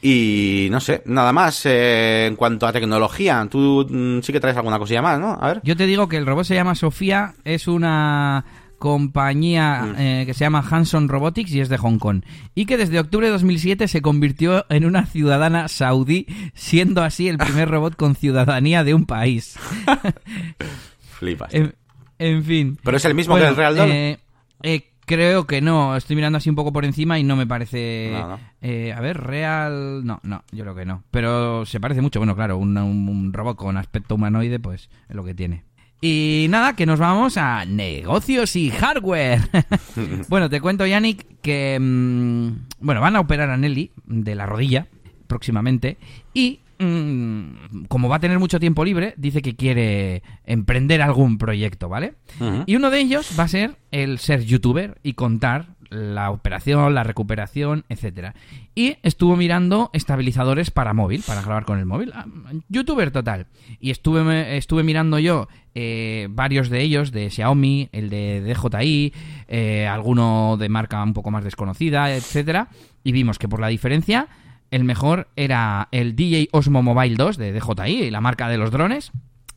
Y 0.00 0.68
no 0.70 0.78
sé, 0.80 1.02
nada 1.06 1.32
más. 1.32 1.66
eh, 1.66 2.26
en 2.26 2.36
cuanto 2.36 2.66
a 2.66 2.72
tecnología, 2.72 3.46
tú 3.50 3.86
mm, 3.90 4.20
sí 4.22 4.32
que 4.32 4.40
traes 4.40 4.56
alguna 4.56 4.78
cosilla 4.78 5.02
más, 5.02 5.18
¿no? 5.18 5.36
A 5.40 5.48
ver. 5.48 5.60
Yo 5.64 5.76
te 5.76 5.86
digo 5.86 6.08
que 6.08 6.16
el 6.16 6.26
robot 6.26 6.44
se 6.44 6.54
llama 6.54 6.74
Sofía, 6.76 7.34
es 7.44 7.66
una 7.66 8.44
compañía 8.78 9.82
Mm. 9.82 9.94
eh, 9.98 10.22
que 10.24 10.34
se 10.34 10.44
llama 10.44 10.64
Hanson 10.70 11.08
Robotics 11.08 11.50
y 11.50 11.60
es 11.60 11.68
de 11.68 11.78
Hong 11.78 11.98
Kong. 11.98 12.22
Y 12.54 12.66
que 12.66 12.76
desde 12.76 13.00
octubre 13.00 13.26
de 13.26 13.32
2007 13.32 13.88
se 13.88 14.00
convirtió 14.00 14.66
en 14.68 14.84
una 14.84 15.04
ciudadana 15.04 15.66
saudí, 15.66 16.26
siendo 16.54 17.02
así 17.02 17.26
el 17.28 17.38
primer 17.38 17.68
robot 17.68 17.96
con 17.96 18.14
ciudadanía 18.14 18.84
de 18.84 18.94
un 18.94 19.04
país. 19.04 19.56
Flipas. 21.18 21.52
En, 21.52 21.74
en 22.20 22.44
fin. 22.44 22.78
Pero 22.84 22.96
es 22.96 23.04
el 23.04 23.14
mismo 23.14 23.34
Bueno, 23.34 23.46
que 23.46 23.50
el 23.50 23.56
Real 23.56 23.78
eh, 23.90 24.18
eh, 24.62 24.87
creo 25.08 25.44
que 25.48 25.60
no. 25.60 25.96
Estoy 25.96 26.14
mirando 26.14 26.38
así 26.38 26.48
un 26.48 26.54
poco 26.54 26.72
por 26.72 26.84
encima 26.84 27.18
y 27.18 27.24
no 27.24 27.34
me 27.34 27.46
parece. 27.48 28.10
No, 28.12 28.28
no. 28.28 28.38
eh, 28.62 28.92
a 28.96 29.00
ver, 29.00 29.18
Real. 29.20 30.04
No, 30.06 30.20
no, 30.22 30.44
yo 30.52 30.62
creo 30.62 30.76
que 30.76 30.84
no. 30.86 31.02
Pero 31.10 31.66
se 31.66 31.80
parece 31.80 32.00
mucho. 32.00 32.20
Bueno, 32.20 32.36
claro, 32.36 32.56
un, 32.58 32.76
un- 32.78 33.08
un 33.08 33.32
robot 33.32 33.56
con 33.56 33.76
aspecto 33.76 34.14
humanoide, 34.14 34.60
pues 34.60 34.88
es 35.08 35.16
lo 35.16 35.24
que 35.24 35.34
tiene. 35.34 35.64
Y 36.00 36.46
nada, 36.48 36.76
que 36.76 36.86
nos 36.86 37.00
vamos 37.00 37.36
a 37.36 37.64
negocios 37.64 38.54
y 38.54 38.70
hardware. 38.70 39.40
bueno, 40.28 40.48
te 40.48 40.60
cuento, 40.60 40.86
Yannick, 40.86 41.26
que. 41.42 41.76
mm, 41.80 42.48
bueno, 42.78 43.00
van 43.00 43.16
a 43.16 43.20
operar 43.20 43.50
a 43.50 43.56
Nelly 43.56 43.90
de 44.06 44.34
la 44.36 44.46
rodilla 44.46 44.86
próximamente. 45.26 45.98
Y. 46.34 46.60
mm, 46.78 47.84
como 47.88 48.08
va 48.08 48.16
a 48.16 48.20
tener 48.20 48.38
mucho 48.38 48.60
tiempo 48.60 48.84
libre, 48.84 49.14
dice 49.16 49.42
que 49.42 49.56
quiere 49.56 50.22
emprender 50.44 51.02
algún 51.02 51.38
proyecto, 51.38 51.88
¿vale? 51.88 52.14
Y 52.66 52.76
uno 52.76 52.90
de 52.90 53.00
ellos 53.00 53.34
va 53.38 53.44
a 53.44 53.48
ser 53.48 53.76
el 53.90 54.18
ser 54.18 54.44
youtuber 54.44 54.98
y 55.02 55.14
contar 55.14 55.78
la 55.90 56.30
operación, 56.30 56.94
la 56.94 57.04
recuperación, 57.04 57.84
etcétera. 57.88 58.34
Y 58.74 58.96
estuvo 59.02 59.36
mirando 59.36 59.90
estabilizadores 59.92 60.70
para 60.70 60.92
móvil, 60.94 61.22
para 61.26 61.42
grabar 61.42 61.64
con 61.64 61.78
el 61.78 61.86
móvil. 61.86 62.12
Ah, 62.14 62.26
youtuber 62.68 63.10
total. 63.10 63.46
Y 63.80 63.90
estuve, 63.90 64.56
estuve 64.56 64.82
mirando 64.82 65.18
yo 65.18 65.48
eh, 65.74 66.28
varios 66.30 66.68
de 66.68 66.82
ellos, 66.82 67.12
de 67.12 67.30
Xiaomi, 67.30 67.88
el 67.92 68.10
de 68.10 68.42
DJI, 68.42 69.12
eh, 69.48 69.86
alguno 69.86 70.56
de 70.58 70.68
marca 70.68 71.02
un 71.02 71.14
poco 71.14 71.30
más 71.30 71.44
desconocida, 71.44 72.14
etcétera. 72.14 72.68
Y 73.02 73.12
vimos 73.12 73.38
que 73.38 73.48
por 73.48 73.60
la 73.60 73.68
diferencia, 73.68 74.28
el 74.70 74.84
mejor 74.84 75.28
era 75.36 75.88
el 75.92 76.14
DJ 76.16 76.48
Osmo 76.52 76.82
Mobile 76.82 77.16
2 77.16 77.36
de 77.36 77.52
DJI, 77.52 78.10
la 78.10 78.20
marca 78.20 78.48
de 78.48 78.58
los 78.58 78.70
drones 78.70 79.12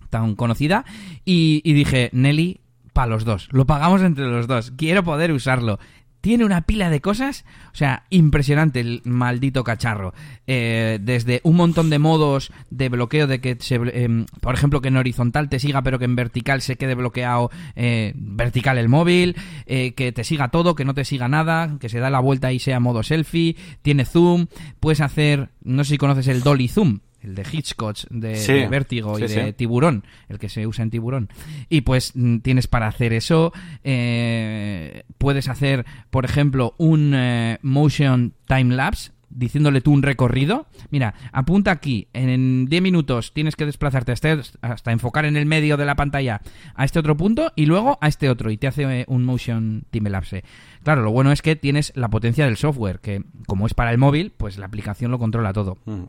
tan 0.10 0.36
conocida 0.36 0.86
y, 1.26 1.62
dije, 1.74 2.10
Nelly, 2.14 2.60
para 2.94 3.08
los 3.08 3.26
dos, 3.26 3.48
lo 3.52 3.66
pagamos 3.66 4.02
entre 4.02 4.26
los 4.26 4.48
dos, 4.48 4.72
quiero 4.78 5.04
poder 5.04 5.32
usarlo. 5.32 5.80
Tiene 6.22 6.46
una 6.46 6.62
pila 6.62 6.90
de 6.90 7.02
cosas, 7.02 7.46
o 7.74 7.76
sea, 7.76 8.04
impresionante 8.10 8.80
el 8.80 9.02
maldito 9.06 9.64
cacharro. 9.64 10.14
Eh, 10.48 11.00
desde 11.02 11.42
un 11.44 11.56
montón 11.56 11.90
de 11.90 12.00
modos 12.00 12.52
de 12.70 12.90
bloqueo 12.90 13.28
de 13.28 13.42
que, 13.42 13.58
se, 13.60 13.76
em, 13.76 14.26
por 14.40 14.54
ejemplo, 14.54 14.82
que 14.82 14.90
en 14.90 14.98
horizontal 14.98 15.50
te 15.50 15.60
siga, 15.60 15.82
pero 15.82 16.00
que 16.00 16.06
en 16.06 16.16
vertical 16.16 16.62
se 16.62 16.76
quede 16.76 16.96
bloqueado 16.96 17.50
eh, 17.76 18.14
vertical 18.16 18.78
el 18.78 18.90
móvil, 18.90 19.36
eh, 19.66 19.94
que 19.94 20.12
te 20.12 20.24
siga 20.24 20.50
todo, 20.50 20.76
que 20.76 20.86
no 20.86 20.94
te 20.94 21.06
siga 21.06 21.28
nada, 21.28 21.78
que 21.80 21.90
se 21.90 22.00
da 22.00 22.10
la 22.10 22.20
vuelta 22.20 22.52
y 22.52 22.60
sea 22.60 22.80
modo 22.80 23.04
selfie, 23.04 23.56
tiene 23.82 24.06
zoom, 24.06 24.48
puedes 24.80 25.02
hacer, 25.02 25.50
no 25.64 25.84
sé 25.84 25.92
si 25.92 25.98
conoces 25.98 26.28
el 26.28 26.42
dolly 26.42 26.68
zoom, 26.68 27.00
el 27.22 27.36
de 27.36 27.46
Hitchcock, 27.52 27.98
de, 28.10 28.36
Sí, 28.36 28.54
de 28.54 28.68
Vértigo 28.68 29.18
y 29.18 29.24
de 29.24 29.28
sí. 29.48 29.54
tiburón, 29.54 30.04
el 30.30 30.40
que 30.40 30.50
se 30.50 30.66
usa 30.66 30.84
en 30.84 30.90
tiburón. 30.90 31.30
Y 31.70 31.82
pues 31.82 32.14
mm, 32.16 32.40
tienes 32.40 32.68
para 32.68 32.88
hacer 32.88 33.14
eso, 33.14 33.54
eh, 33.84 35.04
puedes 35.18 35.48
hacer, 35.48 35.86
por 36.10 36.26
ejemplo, 36.26 36.76
un 36.78 37.14
eh, 37.16 37.60
motion 37.62 38.34
time 38.48 38.76
lapse 38.76 39.12
diciéndole 39.32 39.82
tú 39.82 39.92
un 39.92 40.04
recorrido. 40.04 40.68
Mira, 40.90 41.14
apunta 41.32 41.72
aquí, 41.72 42.08
en 42.14 42.66
10 42.66 42.82
minutos 42.82 43.34
tienes 43.34 43.56
que 43.56 43.66
desplazarte 43.66 44.12
hasta, 44.12 44.40
hasta 44.62 44.92
enfocar 44.92 45.26
en 45.26 45.38
el 45.38 45.46
medio 45.46 45.78
de 45.78 45.86
la 45.86 45.96
pantalla 45.96 46.42
a 46.76 46.86
este 46.86 47.00
otro 47.00 47.18
punto 47.18 47.52
y 47.56 47.66
luego 47.66 47.98
a 48.02 48.08
este 48.08 48.30
otro 48.30 48.52
y 48.52 48.58
te 48.58 48.68
hace 48.68 48.84
eh, 49.02 49.06
un 49.08 49.26
motion 49.26 49.84
time 49.92 50.10
lapse. 50.10 50.44
Claro, 50.84 51.04
lo 51.04 51.12
bueno 51.12 51.32
es 51.32 51.42
que 51.42 51.56
tienes 51.56 51.92
la 51.96 52.10
potencia 52.10 52.46
del 52.46 52.58
software, 52.58 53.00
que 53.00 53.24
como 53.48 53.68
es 53.68 53.74
para 53.74 53.92
el 53.92 53.98
móvil, 53.98 54.34
pues 54.36 54.58
la 54.58 54.66
aplicación 54.66 55.12
lo 55.12 55.20
controla 55.20 55.54
todo. 55.54 55.78
Mm, 55.86 56.04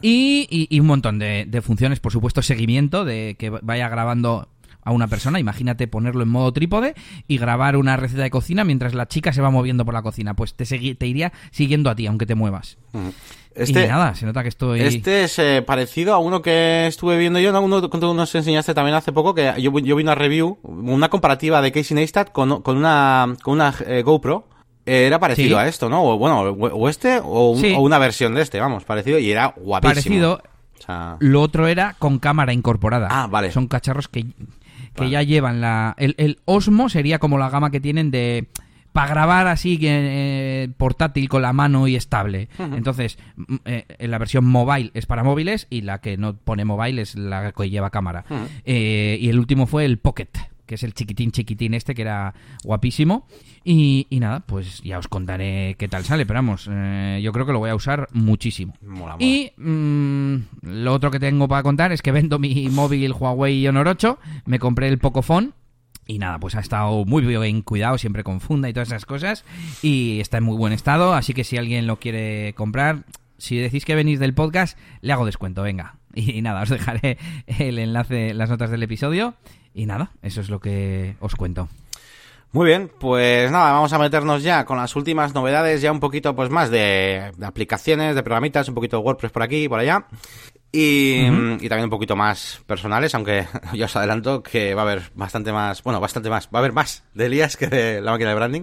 y, 0.00 0.68
y, 0.70 0.80
un 0.80 0.86
montón 0.86 1.18
de, 1.18 1.46
de 1.48 1.62
funciones, 1.62 1.98
por 1.98 2.12
supuesto, 2.12 2.42
seguimiento, 2.42 3.04
de 3.04 3.36
que 3.38 3.50
vaya 3.50 3.88
grabando 3.88 4.48
a 4.82 4.92
una 4.92 5.08
persona, 5.08 5.38
imagínate 5.38 5.86
ponerlo 5.88 6.22
en 6.22 6.28
modo 6.28 6.52
trípode 6.52 6.94
y 7.28 7.38
grabar 7.38 7.76
una 7.76 7.96
receta 7.96 8.22
de 8.22 8.30
cocina 8.30 8.64
mientras 8.64 8.94
la 8.94 9.06
chica 9.06 9.32
se 9.32 9.40
va 9.40 9.50
moviendo 9.50 9.84
por 9.84 9.94
la 9.94 10.02
cocina, 10.02 10.34
pues 10.34 10.54
te, 10.54 10.64
te 10.64 11.06
iría 11.06 11.32
siguiendo 11.50 11.90
a 11.90 11.94
ti, 11.94 12.06
aunque 12.06 12.26
te 12.26 12.34
muevas. 12.34 12.78
Este, 13.54 13.84
y 13.84 13.88
nada, 13.88 14.14
se 14.14 14.26
nota 14.26 14.42
que 14.42 14.48
estoy... 14.48 14.80
Este 14.80 15.24
es 15.24 15.38
eh, 15.38 15.62
parecido 15.62 16.14
a 16.14 16.18
uno 16.18 16.42
que 16.42 16.86
estuve 16.86 17.18
viendo 17.18 17.38
yo, 17.38 17.60
uno 17.60 17.90
que 17.90 17.98
nos 17.98 18.34
enseñaste 18.34 18.74
también 18.74 18.96
hace 18.96 19.12
poco, 19.12 19.34
que 19.34 19.52
yo, 19.58 19.78
yo 19.78 19.96
vi 19.96 20.02
una 20.02 20.14
review, 20.14 20.58
una 20.62 21.08
comparativa 21.08 21.60
de 21.60 21.72
Casey 21.72 21.94
Neistat 21.94 22.32
con, 22.32 22.62
con 22.62 22.76
una, 22.76 23.34
con 23.42 23.54
una 23.54 23.74
eh, 23.86 24.02
GoPro, 24.02 24.48
eh, 24.84 25.06
era 25.06 25.18
parecido 25.18 25.58
a 25.58 25.68
esto, 25.68 25.88
¿no? 25.88 26.02
O, 26.02 26.18
bueno, 26.18 26.40
o 26.40 26.88
este 26.88 27.20
o, 27.22 27.50
una 27.50 27.98
versión 27.98 28.34
de 28.34 28.42
este, 28.42 28.58
vamos, 28.58 28.84
parecido 28.84 29.18
y 29.18 29.30
era 29.30 29.54
guapísimo. 29.56 30.38
Parecido. 30.38 30.42
Lo 31.20 31.42
otro 31.42 31.68
era 31.68 31.94
con 31.98 32.18
cámara 32.18 32.52
incorporada. 32.52 33.08
Ah, 33.10 33.28
vale. 33.28 33.52
Son 33.52 33.68
cacharros 33.68 34.08
que 34.08 34.26
que 34.94 35.10
ya 35.10 35.22
llevan 35.22 35.60
la... 35.60 35.94
El, 35.98 36.38
Osmo 36.44 36.88
sería 36.88 37.18
como 37.18 37.38
la 37.38 37.50
gama 37.50 37.70
que 37.70 37.80
tienen 37.80 38.10
de 38.10 38.48
para 38.92 39.08
grabar 39.08 39.46
así 39.46 39.78
eh, 39.80 40.68
portátil 40.76 41.28
con 41.30 41.40
la 41.40 41.54
mano 41.54 41.88
y 41.88 41.96
estable. 41.96 42.48
Entonces, 42.58 43.18
eh, 43.64 43.86
la 44.00 44.18
versión 44.18 44.44
mobile 44.44 44.90
es 44.92 45.06
para 45.06 45.24
móviles 45.24 45.66
y 45.70 45.80
la 45.80 46.02
que 46.02 46.18
no 46.18 46.36
pone 46.36 46.66
mobile 46.66 47.00
es 47.00 47.14
la 47.14 47.52
que 47.52 47.70
lleva 47.70 47.88
cámara. 47.88 48.24
Eh, 48.64 49.16
y 49.18 49.30
el 49.30 49.38
último 49.38 49.66
fue 49.66 49.86
el 49.86 49.98
Pocket, 49.98 50.28
que 50.72 50.76
es 50.76 50.84
el 50.84 50.94
chiquitín 50.94 51.32
chiquitín 51.32 51.74
este, 51.74 51.94
que 51.94 52.00
era 52.00 52.32
guapísimo. 52.64 53.26
Y, 53.62 54.06
nada, 54.10 54.40
pues 54.40 54.80
ya 54.80 54.98
os 54.98 55.06
contaré 55.06 55.76
qué 55.78 55.86
tal 55.86 56.02
sale, 56.02 56.24
pero 56.24 56.38
vamos, 56.38 56.66
eh, 56.72 57.20
yo 57.22 57.30
creo 57.30 57.44
que 57.44 57.52
lo 57.52 57.58
voy 57.58 57.68
a 57.68 57.74
usar 57.74 58.08
muchísimo. 58.12 58.72
Y 59.18 59.52
mm, 59.58 60.36
lo 60.62 60.94
otro 60.94 61.10
que 61.10 61.20
tengo 61.20 61.46
para 61.46 61.62
contar 61.62 61.92
es 61.92 62.00
que 62.00 62.10
vendo 62.10 62.38
mi 62.38 62.70
móvil 62.70 63.12
Huawei 63.12 63.68
Honor 63.68 63.86
8, 63.86 64.18
me 64.46 64.58
compré 64.58 64.88
el 64.88 64.96
Pocophone 64.96 65.50
y 66.06 66.18
nada, 66.18 66.38
pues 66.38 66.54
ha 66.54 66.60
estado 66.60 67.04
muy 67.04 67.22
bien 67.22 67.60
cuidado, 67.60 67.98
siempre 67.98 68.24
con 68.24 68.40
funda 68.40 68.70
y 68.70 68.72
todas 68.72 68.88
esas 68.88 69.04
cosas. 69.04 69.44
Y 69.82 70.20
está 70.20 70.38
en 70.38 70.44
muy 70.44 70.56
buen 70.56 70.72
estado, 70.72 71.12
así 71.12 71.34
que 71.34 71.44
si 71.44 71.58
alguien 71.58 71.86
lo 71.86 71.98
quiere 71.98 72.54
comprar, 72.54 73.04
si 73.36 73.58
decís 73.58 73.84
que 73.84 73.94
venís 73.94 74.20
del 74.20 74.32
podcast, 74.32 74.78
le 75.02 75.12
hago 75.12 75.26
descuento, 75.26 75.62
venga. 75.62 75.96
Y 76.14 76.42
nada, 76.42 76.62
os 76.62 76.68
dejaré 76.68 77.18
el 77.46 77.78
enlace, 77.78 78.34
las 78.34 78.50
notas 78.50 78.70
del 78.70 78.82
episodio. 78.82 79.34
Y 79.74 79.86
nada, 79.86 80.12
eso 80.22 80.40
es 80.40 80.50
lo 80.50 80.60
que 80.60 81.16
os 81.20 81.34
cuento. 81.34 81.68
Muy 82.52 82.66
bien, 82.66 82.90
pues 83.00 83.50
nada, 83.50 83.72
vamos 83.72 83.94
a 83.94 83.98
meternos 83.98 84.42
ya 84.42 84.66
con 84.66 84.76
las 84.76 84.94
últimas 84.94 85.34
novedades, 85.34 85.80
ya 85.80 85.90
un 85.90 86.00
poquito 86.00 86.36
pues 86.36 86.50
más 86.50 86.70
de, 86.70 87.32
de 87.34 87.46
aplicaciones, 87.46 88.14
de 88.14 88.22
programitas, 88.22 88.68
un 88.68 88.74
poquito 88.74 88.98
de 88.98 89.04
WordPress 89.04 89.32
por 89.32 89.42
aquí 89.42 89.64
y 89.64 89.68
por 89.68 89.78
allá. 89.78 90.06
Y, 90.74 91.26
y, 91.26 91.68
también 91.68 91.84
un 91.84 91.90
poquito 91.90 92.16
más 92.16 92.62
personales, 92.66 93.14
aunque 93.14 93.46
ya 93.74 93.84
os 93.84 93.94
adelanto 93.94 94.42
que 94.42 94.74
va 94.74 94.80
a 94.80 94.84
haber 94.86 95.02
bastante 95.14 95.52
más, 95.52 95.82
bueno, 95.82 96.00
bastante 96.00 96.30
más, 96.30 96.46
va 96.46 96.50
a 96.54 96.58
haber 96.60 96.72
más 96.72 97.04
de 97.12 97.26
Elías 97.26 97.58
que 97.58 97.66
de 97.66 98.00
la 98.00 98.12
máquina 98.12 98.30
de 98.30 98.36
branding. 98.36 98.62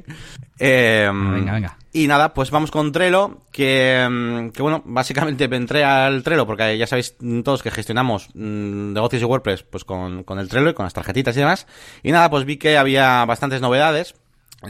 Eh, 0.58 1.08
venga, 1.13 1.54
venga. 1.54 1.78
Y 1.93 2.08
nada, 2.08 2.34
pues 2.34 2.50
vamos 2.50 2.72
con 2.72 2.91
Trello, 2.91 3.41
que, 3.52 4.50
que 4.54 4.62
bueno, 4.62 4.82
básicamente 4.86 5.43
entré 5.43 5.84
al 5.84 6.24
Trello 6.24 6.48
porque 6.48 6.78
ya 6.80 6.88
sabéis 6.88 7.15
todos 7.43 7.62
que 7.62 7.69
gestionamos 7.69 8.30
mm, 8.34 8.93
negocios 8.93 9.22
y 9.22 9.26
WordPress 9.26 9.63
pues 9.63 9.84
con, 9.84 10.24
con 10.24 10.39
el 10.39 10.50
Trello 10.50 10.72
y 10.72 10.74
con 10.74 10.86
las 10.86 10.93
tarjetitas 10.93 11.38
y 11.38 11.41
demás. 11.41 11.67
Y 12.02 12.12
nada, 12.12 12.32
pues 12.32 12.43
vi 12.45 12.58
que 12.58 12.78
había 12.78 13.24
bastantes 13.26 13.62
novedades 13.62 14.15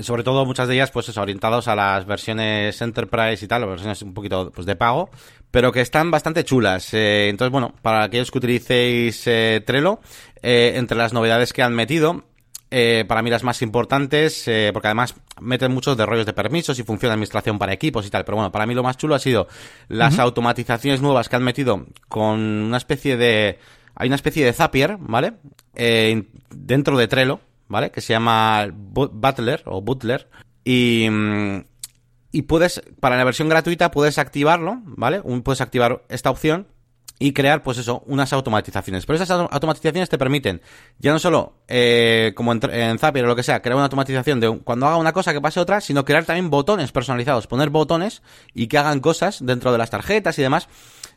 sobre 0.01 0.23
todo 0.23 0.45
muchas 0.45 0.67
de 0.67 0.75
ellas 0.75 0.91
pues 0.91 1.17
orientados 1.17 1.67
a 1.67 1.75
las 1.75 2.05
versiones 2.05 2.79
Enterprise 2.81 3.43
y 3.43 3.47
tal, 3.47 3.63
o 3.63 3.67
versiones 3.67 4.01
un 4.03 4.13
poquito 4.13 4.51
pues 4.53 4.67
de 4.67 4.75
pago, 4.75 5.09
pero 5.51 5.71
que 5.71 5.81
están 5.81 6.11
bastante 6.11 6.43
chulas. 6.43 6.93
Eh, 6.93 7.29
entonces, 7.29 7.51
bueno, 7.51 7.73
para 7.81 8.03
aquellos 8.03 8.31
que 8.31 8.37
utilicéis 8.37 9.23
eh, 9.25 9.63
Trello, 9.65 9.99
eh, 10.41 10.73
entre 10.75 10.97
las 10.97 11.13
novedades 11.13 11.53
que 11.53 11.63
han 11.63 11.73
metido, 11.73 12.25
para 13.07 13.23
mí 13.23 13.31
las 13.31 13.43
más 13.43 13.63
importantes, 13.63 14.47
porque 14.73 14.87
además 14.87 15.15
meten 15.41 15.71
muchos 15.71 15.97
de 15.97 16.05
rollos 16.05 16.27
de 16.27 16.33
permisos 16.33 16.77
y 16.77 16.83
función 16.83 17.09
de 17.09 17.13
administración 17.13 17.57
para 17.57 17.73
equipos 17.73 18.05
y 18.05 18.11
tal, 18.11 18.25
pero 18.25 18.35
bueno, 18.35 18.51
para 18.51 18.67
mí 18.67 18.75
lo 18.75 18.83
más 18.83 18.95
chulo 18.95 19.15
ha 19.15 19.19
sido 19.19 19.47
las 19.87 20.19
automatizaciones 20.19 21.01
nuevas 21.01 21.29
que 21.29 21.35
han 21.35 21.43
metido 21.43 21.87
con 22.07 22.39
una 22.39 22.77
especie 22.77 23.17
de... 23.17 23.57
Hay 23.95 24.07
una 24.07 24.17
especie 24.17 24.45
de 24.45 24.53
Zapier, 24.53 24.97
¿vale? 24.99 25.33
dentro 25.73 26.95
de 26.95 27.07
Trello, 27.07 27.39
¿vale? 27.69 27.89
Que 27.89 28.01
se 28.01 28.13
llama 28.13 28.67
Butler 28.71 29.63
o 29.65 29.81
Butler. 29.81 30.29
Y, 30.63 31.07
mm, 31.09 31.61
y 32.31 32.43
puedes, 32.43 32.81
para 32.99 33.17
la 33.17 33.23
versión 33.23 33.49
gratuita, 33.49 33.91
puedes 33.91 34.17
activarlo, 34.17 34.81
¿vale? 34.83 35.21
puedes 35.43 35.61
activar 35.61 36.03
esta 36.09 36.29
opción 36.29 36.67
y 37.21 37.33
crear, 37.33 37.61
pues 37.63 37.77
eso, 37.77 38.01
unas 38.07 38.31
automatizaciones. 38.31 39.05
Pero 39.05 39.21
esas 39.21 39.29
automatizaciones 39.29 40.07
te 40.07 40.17
permiten, 40.17 40.61
ya 40.99 41.11
no 41.11 41.19
solo, 41.19 41.53
eh, 41.67 42.31
como 42.35 42.53
en, 42.53 42.97
Zapier 42.97 43.25
o 43.25 43.27
lo 43.27 43.35
que 43.35 43.43
sea, 43.43 43.61
crear 43.61 43.75
una 43.75 43.85
automatización 43.85 44.39
de 44.39 44.59
cuando 44.59 44.87
haga 44.87 44.95
una 44.95 45.11
cosa 45.11 45.33
que 45.33 45.41
pase 45.41 45.59
otra, 45.59 45.81
sino 45.81 46.05
crear 46.05 46.23
también 46.23 46.49
botones 46.49 46.93
personalizados, 46.93 47.45
poner 47.45 47.69
botones 47.69 48.21
y 48.53 48.67
que 48.67 48.77
hagan 48.77 49.01
cosas 49.01 49.45
dentro 49.45 49.73
de 49.73 49.77
las 49.77 49.89
tarjetas 49.89 50.39
y 50.39 50.41
demás. 50.41 50.69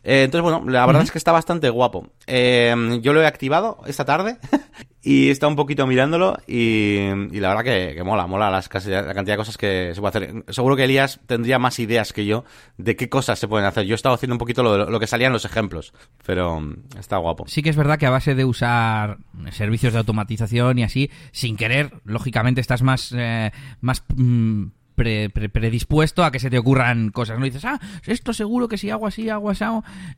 Eh, 0.03 0.25
entonces, 0.25 0.42
bueno, 0.42 0.68
la 0.68 0.85
verdad 0.87 1.03
es 1.03 1.12
que 1.12 1.18
está 1.18 1.31
bastante 1.31 1.70
guapo. 1.70 2.09
Eh, 2.27 2.75
yo 3.01 3.12
lo 3.12 3.22
he 3.22 3.27
activado 3.27 3.79
esta 3.87 4.05
tarde 4.05 4.38
y 5.03 5.31
está 5.31 5.49
un 5.49 5.57
poquito 5.57 5.87
mirándolo 5.87 6.38
y, 6.47 6.99
la 7.33 7.55
verdad 7.55 7.65
que, 7.65 8.03
mola, 8.05 8.27
mola 8.27 8.51
las, 8.51 8.71
la 8.87 9.15
cantidad 9.15 9.35
de 9.35 9.37
cosas 9.37 9.59
que 9.59 9.93
se 9.95 10.01
puede 10.01 10.09
hacer. 10.11 10.45
Seguro 10.49 10.77
que 10.77 10.85
Elías 10.85 11.21
tendría 11.27 11.59
más 11.59 11.79
ideas 11.81 12.12
que 12.12 12.25
yo 12.25 12.45
de 12.79 12.95
qué 12.95 13.09
cosas 13.09 13.38
se 13.38 13.49
pueden 13.49 13.67
hacer. 13.67 13.85
Yo 13.85 13.95
he 13.95 13.97
estado 13.97 14.15
haciendo 14.15 14.35
un 14.35 14.38
poquito 14.38 14.62
lo, 14.62 14.88
lo 14.88 15.01
que 15.01 15.09
salían 15.09 15.33
los 15.33 15.45
ejemplos, 15.45 15.93
pero 16.25 16.61
mm, 16.61 16.99
está 16.99 17.17
guapo. 17.17 17.47
Sí 17.49 17.62
que 17.62 17.71
es 17.71 17.77
verdad 17.77 17.99
que 17.99 18.07
a 18.07 18.11
base 18.11 18.35
de 18.35 18.45
usar 18.45 19.19
servicios 19.51 19.93
de 19.93 19.99
automatización 19.99 20.79
y 20.79 20.85
así, 20.85 21.11
sin 21.33 21.57
querer, 21.57 21.93
lógicamente 22.05 22.61
estás 22.61 22.83
más, 22.83 23.12
eh, 23.17 23.51
más 23.81 24.05
mm, 24.15 24.67
predispuesto 25.53 26.25
a 26.25 26.31
que 26.31 26.38
se 26.38 26.51
te 26.51 26.59
ocurran 26.59 27.11
cosas. 27.11 27.38
No 27.38 27.45
dices, 27.45 27.65
ah, 27.65 27.81
esto 28.07 28.33
seguro 28.33 28.69
que 28.69 28.79
si 28.79 28.91
hago 28.91 29.07
así, 29.07 29.29
hago 29.29 29.51
así, 29.51 29.65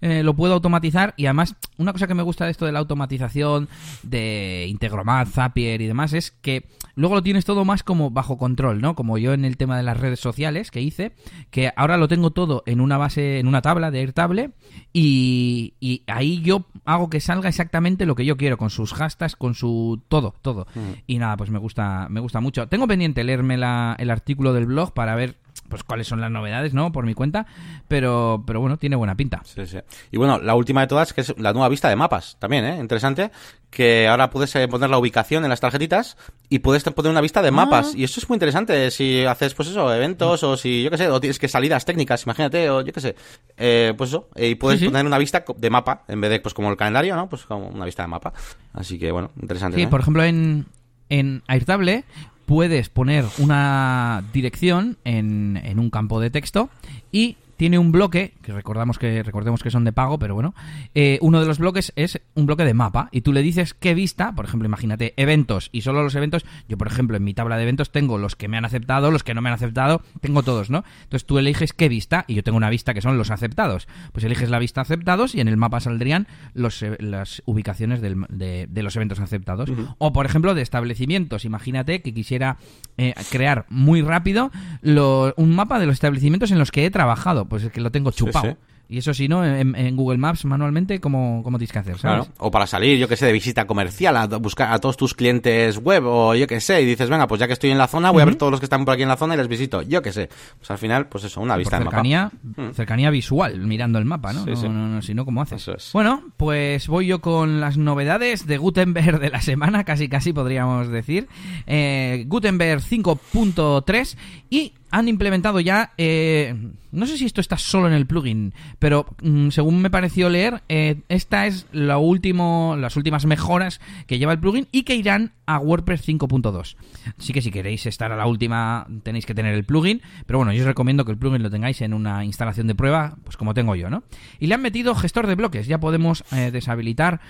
eh, 0.01 0.23
lo 0.23 0.35
puedo 0.35 0.55
automatizar. 0.55 1.14
Y 1.16 1.27
además, 1.27 1.55
una 1.77 1.92
cosa 1.92 2.07
que 2.07 2.14
me 2.14 2.23
gusta 2.23 2.44
de 2.44 2.51
esto 2.51 2.66
de 2.66 2.73
la 2.73 2.79
automatización, 2.79 3.68
de 4.03 4.66
Integromat, 4.68 5.29
Zapier 5.29 5.81
y 5.81 5.87
demás, 5.87 6.12
es 6.12 6.31
que 6.31 6.68
luego 6.94 7.16
lo 7.16 7.22
tienes 7.22 7.44
todo 7.44 7.64
más 7.64 7.83
como 7.83 8.11
bajo 8.11 8.38
control, 8.38 8.80
¿no? 8.80 8.94
Como 8.94 9.18
yo 9.18 9.33
en 9.33 9.44
el 9.44 9.57
tema 9.57 9.76
de 9.76 9.83
las 9.83 9.98
redes 9.98 10.20
sociales 10.20 10.70
que 10.70 10.80
hice, 10.80 11.12
que 11.50 11.72
ahora 11.76 11.96
lo 11.96 12.09
tengo 12.09 12.30
todo 12.30 12.62
en 12.66 12.80
una 12.80 12.98
base, 12.98 13.38
en 13.38 13.46
una 13.46 13.62
tabla 13.62 13.90
de 13.90 14.00
Airtable, 14.00 14.50
y, 14.92 15.74
y 15.80 16.02
ahí 16.07 16.40
yo 16.42 16.66
hago 16.85 17.11
que 17.11 17.20
salga 17.20 17.48
exactamente 17.48 18.07
lo 18.07 18.14
que 18.14 18.24
yo 18.24 18.37
quiero, 18.37 18.59
con 18.59 18.70
sus 18.70 18.92
hashtags, 18.94 19.37
con 19.37 19.54
su 19.54 20.02
todo, 20.09 20.35
todo. 20.42 20.66
Mm. 20.74 20.80
Y 21.07 21.18
nada, 21.18 21.37
pues 21.37 21.50
me 21.50 21.59
gusta, 21.59 22.09
me 22.11 22.20
gusta 22.20 22.40
mucho. 22.40 22.68
Tengo 22.68 22.87
pendiente 22.87 23.24
leerme 23.24 23.57
la, 23.57 23.96
el 23.98 24.11
artículo 24.11 24.52
del 24.52 24.66
blog 24.66 24.92
para 24.92 25.14
ver 25.14 25.43
pues 25.69 25.83
cuáles 25.83 26.07
son 26.07 26.21
las 26.21 26.31
novedades, 26.31 26.75
¿no? 26.75 26.93
Por 26.93 27.07
mi 27.07 27.14
cuenta, 27.14 27.47
pero 27.88 28.43
pero 28.47 28.61
bueno, 28.61 28.77
tiene 28.77 28.97
buena 28.97 29.17
pinta. 29.17 29.43
Sí, 29.45 29.67
sí. 29.67 29.79
Y 30.11 30.17
bueno, 30.17 30.38
la 30.38 30.55
última 30.55 30.83
de 30.83 30.87
todas 30.87 31.12
que 31.12 31.23
es 31.23 31.35
la 31.38 31.53
nueva 31.53 31.69
vista 31.69 31.88
de 31.88 31.97
mapas, 31.97 32.37
también, 32.38 32.64
¿eh? 32.64 32.79
Interesante, 32.79 33.31
que 33.71 34.07
ahora 34.09 34.31
puedes 34.31 34.55
eh, 34.57 34.69
poner 34.69 34.90
la 34.90 34.99
ubicación 34.99 35.45
en 35.45 35.51
las 35.51 35.61
tarjetitas 35.61 36.17
y 36.49 36.61
puedes 36.61 36.85
poner 36.85 37.11
una 37.11 37.21
vista 37.21 37.43
de 37.43 37.49
ah. 37.49 37.53
mapas 37.53 37.95
y 37.95 38.05
eso 38.05 38.21
es 38.21 38.29
muy 38.29 38.37
interesante 38.37 38.90
si 38.90 39.25
haces 39.25 39.55
pues 39.55 39.69
eso, 39.69 39.93
eventos 39.93 40.43
o 40.43 40.57
si 40.57 40.83
yo 40.83 40.90
qué 40.90 40.99
sé, 40.99 41.09
o 41.09 41.21
tienes 41.21 41.38
que 41.38 41.49
salidas 41.49 41.85
técnicas, 41.85 42.25
imagínate, 42.25 42.71
o 42.71 42.83
yo 42.83 42.93
qué 42.93 43.01
sé. 43.01 43.17
Eh, 43.57 43.95
pues 43.97 44.11
eso, 44.11 44.29
y 44.37 44.55
puedes 44.57 44.83
poner 44.83 45.07
una 45.07 45.19
vista 45.19 45.45
de 45.57 45.71
mapa 45.71 46.05
en 46.09 46.21
vez 46.21 46.31
de 46.31 46.40
pues 46.40 46.55
como 46.55 46.71
el 46.71 46.77
calendario, 46.77 47.17
¿no? 47.17 47.29
Pues 47.29 47.45
como 47.45 47.69
una 47.69 47.85
vista 47.85 48.03
de 48.03 48.09
mapa. 48.09 48.33
Así 48.73 48.99
que 48.99 49.11
bueno, 49.11 49.31
interesante. 49.40 49.79
Sí, 49.79 49.87
por 49.87 50.01
ejemplo 50.01 50.23
en 50.25 50.67
en 51.09 51.43
Airtable 51.47 52.05
puedes 52.46 52.88
poner 52.88 53.24
una 53.38 54.22
dirección 54.33 54.96
en, 55.04 55.61
en 55.64 55.78
un 55.78 55.90
campo 55.90 56.20
de 56.20 56.30
texto 56.30 56.68
y 57.12 57.37
tiene 57.57 57.79
un 57.79 57.93
bloque, 57.93 58.35
que 58.43 58.53
recordamos 58.53 58.99
que 58.99 59.23
recordemos 59.23 59.62
que 59.62 59.71
son 59.71 59.85
de 59.85 59.93
pago, 59.93 60.19
pero 60.19 60.35
bueno, 60.35 60.55
eh, 60.95 61.19
uno 61.21 61.40
de 61.40 61.47
los 61.47 61.59
bloques 61.59 61.93
es 61.97 62.21
un 62.35 62.47
bloque 62.47 62.64
de 62.64 62.75
mapa 62.75 63.09
y 63.12 63.21
tú 63.23 63.33
le 63.33 63.43
dices 63.43 63.75
qué 63.75 63.95
vista, 63.95 64.33
por 64.33 64.45
ejemplo, 64.45 64.67
imagínate 64.67 65.14
eventos 65.17 65.69
y 65.73 65.83
solo 65.83 66.03
los 66.03 66.14
eventos, 66.14 66.45
yo 66.69 66.77
por 66.79 66.87
ejemplo 66.87 67.17
en 67.17 67.25
mi 67.25 67.35
tabla 67.35 67.57
de 67.57 67.62
eventos 67.62 67.90
tengo 67.90 68.19
los 68.19 68.37
que 68.37 68.49
me 68.49 68.57
han 68.57 68.64
aceptado, 68.64 69.11
los 69.11 69.25
que 69.25 69.35
no 69.35 69.43
me 69.43 69.49
han 69.49 69.55
aceptado, 69.55 70.03
tengo 70.21 70.43
todos, 70.43 70.71
¿no? 70.71 70.85
Entonces 71.05 71.27
tú 71.27 71.38
eliges 71.38 71.73
qué 71.73 71.88
vista 71.88 72.25
y 72.27 72.35
yo 72.35 72.43
tengo 72.43 72.57
una 72.57 72.71
vista 72.71 72.95
que 72.95 73.01
son 73.01 73.19
los 73.19 73.31
aceptados, 73.31 73.88
pues 74.12 74.25
eliges 74.25 74.51
la 74.51 74.59
vista 74.59 74.81
aceptados 74.81 75.35
y 75.35 75.40
en 75.40 75.49
el 75.49 75.57
mapa 75.57 75.81
saldrían 75.81 76.27
los, 76.55 76.83
eh, 76.83 76.97
las 77.01 77.43
ubicaciones 77.47 78.01
de, 78.01 78.83
los 78.83 78.97
eventos 78.97 79.21
aceptados. 79.21 79.71
O 79.99 80.12
por 80.12 80.27
ejemplo 80.27 80.55
de 80.55 80.62
establecimientos, 80.62 81.45
imagínate 81.45 82.03
que 82.03 82.12
quisiera 82.12 82.59
eh, 82.99 83.14
crear 83.31 83.67
muy 83.69 84.03
rápido 84.03 84.51
un 84.83 85.55
mapa 85.55 85.79
de 85.79 85.87
los 85.87 85.95
establecimientos 85.95 86.51
en 86.51 86.59
los 86.59 86.71
que 86.71 86.85
he 86.85 86.90
trabajado 86.90 87.43
pues 87.48 87.64
es 87.64 87.72
que 87.72 87.80
lo 87.80 87.90
tengo 87.90 88.11
chupado. 88.11 88.52
sí. 88.52 88.57
Y 88.87 88.98
eso 88.98 89.14
si 89.14 89.28
no, 89.28 89.42
en, 89.46 89.74
en 89.76 89.96
Google 89.96 90.18
Maps 90.18 90.44
manualmente, 90.44 91.00
¿cómo, 91.00 91.40
cómo 91.42 91.57
tienes 91.57 91.72
que 91.72 91.78
hacer? 91.78 91.96
¿sabes? 91.98 92.26
Claro. 92.26 92.35
O 92.38 92.50
para 92.50 92.66
salir, 92.66 92.98
yo 92.98 93.09
que 93.09 93.16
sé, 93.16 93.24
de 93.24 93.33
visita 93.33 93.66
comercial, 93.66 94.14
a 94.14 94.26
buscar 94.26 94.74
a 94.74 94.78
todos 94.78 94.98
tus 94.98 95.14
clientes 95.14 95.78
web, 95.78 96.04
o 96.04 96.35
yo 96.35 96.46
que 96.46 96.61
sé, 96.61 96.83
y 96.83 96.85
dices, 96.85 97.09
venga, 97.09 97.26
pues 97.26 97.38
ya 97.40 97.46
que 97.46 97.54
estoy 97.54 97.70
en 97.70 97.78
la 97.78 97.87
zona, 97.88 98.11
voy 98.11 98.20
a 98.20 98.26
ver 98.26 98.35
todos 98.37 98.50
los 98.50 98.61
que 98.61 98.66
están 98.66 98.85
por 98.85 98.92
aquí 98.92 99.02
en 99.02 99.09
la 99.09 99.16
zona 99.16 99.35
y 99.35 99.37
les 99.38 99.48
visito. 99.48 99.80
Yo 99.80 100.02
que 100.02 100.12
sé. 100.12 100.28
Pues 100.59 100.70
al 100.70 100.76
final, 100.76 101.07
pues 101.09 101.24
eso, 101.24 101.40
una 101.40 101.54
Por 101.54 101.61
vista 101.61 101.78
de 101.78 101.85
mapa. 101.87 101.96
cercanía, 101.96 102.30
cercanía 102.74 103.09
visual, 103.09 103.59
mirando 103.61 103.98
el 103.98 104.04
mapa, 104.04 104.35
¿no? 104.35 104.44
Sí, 104.44 104.50
no, 104.50 104.57
sí. 104.57 104.68
no, 104.68 104.88
no, 104.88 105.00
si 105.02 105.14
no, 105.14 105.24
¿cómo 105.24 105.40
haces? 105.40 105.66
Es. 105.66 105.90
Bueno, 105.94 106.22
pues 106.37 106.87
voy 106.87 107.07
yo 107.07 107.22
con 107.22 107.62
las 107.62 107.78
novedades 107.78 108.46
de 108.46 108.59
Gutenberg 108.59 109.18
de 109.18 109.30
la 109.30 109.40
semana, 109.40 109.85
casi 109.85 110.11
casi 110.11 110.35
podríamos 110.35 110.88
decir. 110.88 111.26
Eh, 111.66 112.24
Gutenberg 112.28 112.83
5.3 112.83 114.16
y 114.50 114.74
han 114.94 115.09
implementado 115.09 115.59
ya, 115.59 115.90
eh, 115.98 116.54
no 116.92 117.07
sé 117.07 117.18
si 117.18 117.24
esto 117.24 117.40
está 117.40 117.59
solo 117.59 117.88
en 117.88 117.94
el 117.94 118.07
plugin, 118.07 118.54
pero 118.78 119.07
mm, 119.22 119.48
según 119.48 119.83
me 119.83 119.90
pareció 119.90 120.28
leer, 120.28 120.62
eh, 120.68 121.00
esta 121.09 121.48
es 121.48 121.66
la 121.72 121.98
último, 121.98 122.76
las 122.78 122.96
últimas 122.96 123.26
mejoras 123.26 123.80
que 124.07 124.20
lleva 124.20 124.30
el 124.30 124.38
plugin 124.38 124.68
y 124.70 124.85
que 124.85 124.94
irán 124.94 125.33
a 125.46 125.59
WordPress 125.59 126.07
5.2. 126.07 126.76
Así 127.18 127.33
que 127.33 127.42
si 127.42 127.50
queréis 127.50 127.87
estar 127.87 128.12
a 128.12 128.16
la 128.16 128.26
última 128.26 128.87
tenéis 129.02 129.26
que 129.26 129.35
tener 129.35 129.54
el 129.54 129.64
plugin, 129.64 130.00
pero 130.26 130.38
bueno, 130.38 130.52
yo 130.52 130.61
os 130.61 130.66
recomiendo 130.66 131.04
que 131.04 131.11
el 131.11 131.18
plugin 131.18 131.42
lo 131.42 131.50
tengáis 131.50 131.80
en 131.83 131.92
una 131.92 132.24
instalación 132.24 132.68
de 132.68 132.76
prueba, 132.76 133.16
pues 133.24 133.37
como 133.37 133.52
tengo 133.52 133.74
yo, 133.74 133.90
¿no? 133.90 134.04
Y 134.38 134.46
le 134.46 134.54
han 134.54 134.62
metido 134.62 134.94
gestor 134.94 135.26
de 135.26 135.35
bloques, 135.35 135.66
ya 135.66 135.80
podemos 135.80 136.22
eh, 136.30 136.52
deshabilitar 136.52 137.20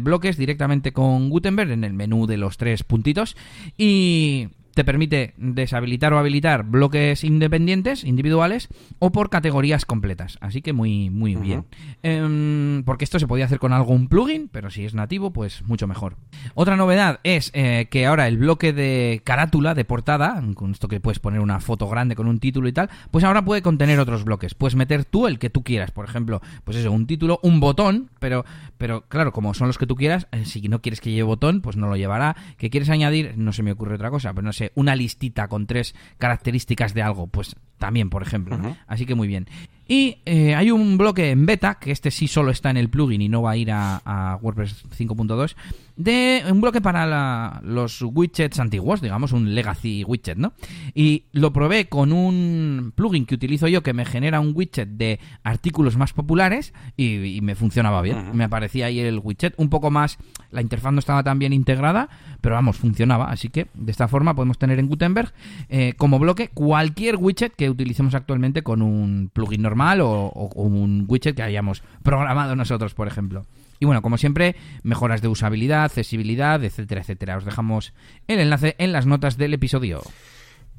bloques 0.00 0.38
directamente 0.38 0.92
con 0.92 1.28
Gutenberg 1.28 1.70
en 1.70 1.84
el 1.84 1.92
menú 1.92 2.26
de 2.26 2.38
los 2.38 2.56
tres 2.56 2.82
puntitos 2.82 3.36
y 3.76 4.48
te 4.74 4.84
permite 4.84 5.34
deshabilitar 5.36 6.12
o 6.12 6.18
habilitar 6.18 6.64
bloques 6.64 7.24
independientes, 7.24 8.04
individuales, 8.04 8.68
o 8.98 9.12
por 9.12 9.30
categorías 9.30 9.84
completas. 9.84 10.38
Así 10.40 10.62
que 10.62 10.72
muy, 10.72 11.10
muy 11.10 11.34
bien. 11.36 11.64
Em, 12.02 12.82
porque 12.84 13.04
esto 13.04 13.18
se 13.18 13.26
podía 13.26 13.44
hacer 13.44 13.58
con 13.58 13.72
algún 13.72 14.08
plugin, 14.08 14.48
pero 14.48 14.70
si 14.70 14.84
es 14.84 14.94
nativo, 14.94 15.32
pues 15.32 15.62
mucho 15.62 15.86
mejor. 15.86 16.16
Otra 16.54 16.76
novedad 16.76 17.20
es 17.24 17.50
eh, 17.54 17.88
que 17.90 18.06
ahora 18.06 18.28
el 18.28 18.38
bloque 18.38 18.72
de 18.72 19.22
carátula, 19.24 19.74
de 19.74 19.84
portada, 19.84 20.42
con 20.54 20.72
esto 20.72 20.88
que 20.88 21.00
puedes 21.00 21.18
poner 21.18 21.40
una 21.40 21.60
foto 21.60 21.88
grande 21.88 22.16
con 22.16 22.26
un 22.26 22.38
título 22.38 22.68
y 22.68 22.72
tal, 22.72 22.90
pues 23.10 23.24
ahora 23.24 23.44
puede 23.44 23.62
contener 23.62 23.98
otros 23.98 24.24
bloques. 24.24 24.54
Puedes 24.54 24.76
meter 24.76 25.04
tú 25.04 25.26
el 25.26 25.38
que 25.38 25.50
tú 25.50 25.62
quieras, 25.62 25.90
por 25.90 26.04
ejemplo, 26.04 26.40
pues 26.64 26.76
eso, 26.76 26.92
un 26.92 27.06
título, 27.06 27.40
un 27.42 27.60
botón, 27.60 28.10
pero, 28.18 28.44
pero 28.78 29.02
claro, 29.08 29.32
como 29.32 29.54
son 29.54 29.66
los 29.66 29.78
que 29.78 29.86
tú 29.86 29.96
quieras, 29.96 30.28
eh, 30.32 30.44
si 30.44 30.68
no 30.68 30.80
quieres 30.80 31.00
que 31.00 31.10
lleve 31.10 31.22
botón, 31.24 31.60
pues 31.60 31.76
no 31.76 31.88
lo 31.88 31.96
llevará. 31.96 32.36
¿Que 32.56 32.70
quieres 32.70 32.90
añadir? 32.90 33.34
No 33.36 33.52
se 33.52 33.62
me 33.62 33.72
ocurre 33.72 33.94
otra 33.94 34.10
cosa, 34.10 34.32
pero 34.32 34.44
no 34.44 34.52
sé, 34.52 34.59
una 34.74 34.96
listita 34.96 35.48
con 35.48 35.66
tres 35.66 35.94
características 36.18 36.94
de 36.94 37.02
algo, 37.02 37.26
pues 37.26 37.56
también, 37.78 38.10
por 38.10 38.22
ejemplo. 38.22 38.58
Así 38.86 39.06
que 39.06 39.14
muy 39.14 39.28
bien. 39.28 39.46
Y 39.92 40.18
eh, 40.24 40.54
hay 40.54 40.70
un 40.70 40.96
bloque 40.96 41.30
en 41.32 41.46
beta, 41.46 41.78
que 41.80 41.90
este 41.90 42.12
sí 42.12 42.28
solo 42.28 42.52
está 42.52 42.70
en 42.70 42.76
el 42.76 42.90
plugin 42.90 43.22
y 43.22 43.28
no 43.28 43.42
va 43.42 43.50
a 43.50 43.56
ir 43.56 43.72
a, 43.72 44.00
a 44.04 44.36
WordPress 44.40 44.84
5.2, 44.96 45.56
de 45.96 46.44
un 46.48 46.60
bloque 46.60 46.80
para 46.80 47.06
la- 47.06 47.60
los 47.64 48.00
widgets 48.00 48.60
antiguos, 48.60 49.00
digamos, 49.00 49.32
un 49.32 49.52
legacy 49.52 50.04
widget, 50.04 50.38
¿no? 50.38 50.52
Y 50.94 51.24
lo 51.32 51.52
probé 51.52 51.88
con 51.88 52.12
un 52.12 52.92
plugin 52.94 53.26
que 53.26 53.34
utilizo 53.34 53.66
yo 53.66 53.82
que 53.82 53.92
me 53.92 54.04
genera 54.04 54.38
un 54.38 54.52
widget 54.54 54.90
de 54.90 55.18
artículos 55.42 55.96
más 55.96 56.12
populares 56.12 56.72
y, 56.96 57.24
y 57.24 57.40
me 57.40 57.56
funcionaba 57.56 58.00
bien. 58.00 58.30
Me 58.32 58.44
aparecía 58.44 58.86
ahí 58.86 59.00
el 59.00 59.18
widget 59.18 59.54
un 59.56 59.70
poco 59.70 59.90
más, 59.90 60.18
la 60.52 60.62
interfaz 60.62 60.92
no 60.92 61.00
estaba 61.00 61.24
tan 61.24 61.40
bien 61.40 61.52
integrada, 61.52 62.08
pero 62.40 62.54
vamos, 62.54 62.76
funcionaba. 62.76 63.28
Así 63.28 63.48
que 63.48 63.66
de 63.74 63.90
esta 63.90 64.06
forma 64.06 64.34
podemos 64.36 64.56
tener 64.56 64.78
en 64.78 64.86
Gutenberg 64.86 65.32
eh, 65.68 65.94
como 65.96 66.20
bloque 66.20 66.46
cualquier 66.54 67.16
widget 67.16 67.54
que 67.56 67.68
utilicemos 67.68 68.14
actualmente 68.14 68.62
con 68.62 68.82
un 68.82 69.30
plugin 69.32 69.62
normal 69.62 69.79
o, 69.80 70.26
o 70.28 70.62
un 70.62 71.04
widget 71.08 71.36
que 71.36 71.42
hayamos 71.42 71.82
programado 72.02 72.54
nosotros, 72.56 72.94
por 72.94 73.08
ejemplo. 73.08 73.44
Y 73.80 73.86
bueno, 73.86 74.02
como 74.02 74.18
siempre, 74.18 74.56
mejoras 74.82 75.22
de 75.22 75.28
usabilidad, 75.28 75.84
accesibilidad, 75.84 76.62
etcétera, 76.62 77.00
etcétera. 77.00 77.38
Os 77.38 77.46
dejamos 77.46 77.94
el 78.28 78.38
enlace 78.38 78.76
en 78.78 78.92
las 78.92 79.06
notas 79.06 79.38
del 79.38 79.54
episodio. 79.54 80.02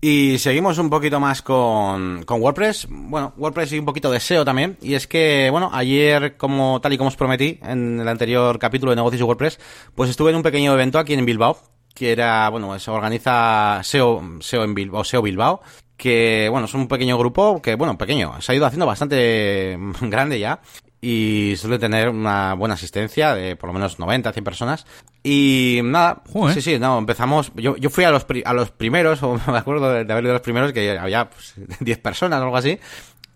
Y 0.03 0.39
seguimos 0.39 0.79
un 0.79 0.89
poquito 0.89 1.19
más 1.19 1.41
con, 1.43 2.23
con 2.23 2.41
WordPress. 2.41 2.87
Bueno, 2.89 3.33
WordPress 3.37 3.73
y 3.73 3.79
un 3.79 3.85
poquito 3.85 4.11
de 4.11 4.19
SEO 4.19 4.45
también. 4.45 4.77
Y 4.81 4.93
es 4.93 5.07
que, 5.07 5.49
bueno, 5.51 5.69
ayer, 5.73 6.37
como 6.37 6.79
tal 6.81 6.93
y 6.93 6.97
como 6.97 7.09
os 7.09 7.15
prometí 7.15 7.59
en 7.63 7.99
el 7.99 8.07
anterior 8.07 8.57
capítulo 8.57 8.91
de 8.91 8.95
negocios 8.95 9.19
de 9.19 9.25
WordPress, 9.25 9.59
pues 9.93 10.09
estuve 10.09 10.31
en 10.31 10.37
un 10.37 10.43
pequeño 10.43 10.73
evento 10.73 10.97
aquí 10.97 11.13
en 11.13 11.25
Bilbao, 11.25 11.59
que 11.93 12.11
era, 12.11 12.49
bueno, 12.49 12.77
se 12.79 12.89
organiza 12.89 13.81
SEO, 13.83 14.23
SEO 14.39 14.63
en 14.63 14.73
Bilbao, 14.73 15.03
SEO 15.03 15.21
Bilbao, 15.21 15.61
que, 16.01 16.47
bueno, 16.49 16.65
es 16.65 16.73
un 16.73 16.87
pequeño 16.87 17.15
grupo 17.17 17.61
que, 17.61 17.75
bueno, 17.75 17.95
pequeño, 17.97 18.41
se 18.41 18.51
ha 18.51 18.55
ido 18.55 18.65
haciendo 18.65 18.87
bastante 18.87 19.77
grande 20.01 20.39
ya. 20.39 20.59
Y 21.03 21.55
suele 21.57 21.79
tener 21.79 22.09
una 22.09 22.53
buena 22.55 22.75
asistencia 22.75 23.33
de 23.33 23.55
por 23.55 23.67
lo 23.69 23.73
menos 23.73 23.97
90, 23.99 24.33
100 24.33 24.43
personas. 24.43 24.85
Y 25.23 25.79
nada, 25.83 26.21
Joder. 26.31 26.53
sí, 26.55 26.61
sí, 26.61 26.79
no, 26.79 26.97
empezamos. 26.99 27.51
Yo, 27.55 27.75
yo 27.77 27.89
fui 27.89 28.03
a 28.03 28.11
los, 28.11 28.23
pri- 28.25 28.43
a 28.45 28.53
los 28.53 28.69
primeros, 28.71 29.21
o 29.23 29.39
me 29.47 29.57
acuerdo 29.57 29.91
de, 29.91 30.05
de 30.05 30.11
haber 30.13 30.25
ido 30.25 30.33
a 30.33 30.35
los 30.35 30.41
primeros, 30.43 30.73
que 30.73 30.97
había 30.97 31.29
pues, 31.29 31.53
10 31.79 31.97
personas 31.99 32.39
o 32.39 32.43
algo 32.43 32.57
así. 32.57 32.77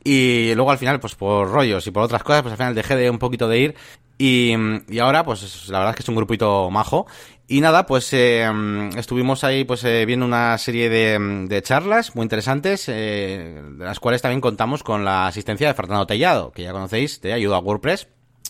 Y 0.03 0.53
luego 0.55 0.69
al 0.71 0.77
final, 0.77 0.99
pues 0.99 1.15
por 1.15 1.49
rollos 1.49 1.85
y 1.87 1.91
por 1.91 2.03
otras 2.03 2.21
cosas, 2.23 2.41
pues 2.43 2.51
al 2.51 2.57
final 2.57 2.75
dejé 2.75 2.95
de 2.95 3.09
un 3.09 3.17
poquito 3.19 3.47
de 3.47 3.59
ir. 3.59 3.75
Y, 4.17 4.53
y 4.87 4.99
ahora, 4.99 5.23
pues 5.25 5.41
es- 5.43 5.67
la 5.69 5.79
verdad 5.79 5.91
es 5.93 5.97
que 5.97 6.03
es 6.03 6.09
un 6.09 6.15
grupito 6.15 6.69
majo. 6.69 7.07
Y 7.47 7.61
nada, 7.61 7.85
pues 7.85 8.11
eh, 8.13 8.49
estuvimos 8.97 9.43
ahí 9.43 9.65
pues 9.65 9.83
eh, 9.83 10.05
viendo 10.05 10.25
una 10.25 10.57
serie 10.57 10.89
de, 10.89 11.45
de 11.47 11.61
charlas 11.61 12.15
muy 12.15 12.23
interesantes, 12.23 12.89
eh, 12.89 13.61
de 13.77 13.85
las 13.85 13.99
cuales 13.99 14.21
también 14.21 14.41
contamos 14.41 14.81
con 14.81 15.05
la 15.05 15.27
asistencia 15.27 15.67
de 15.67 15.75
Fernando 15.75 16.07
Tellado, 16.07 16.51
que 16.51 16.63
ya 16.63 16.71
conocéis, 16.71 17.21
de 17.21 17.33
Ayuda 17.33 17.57
a 17.57 17.59
WordPress. 17.59 18.07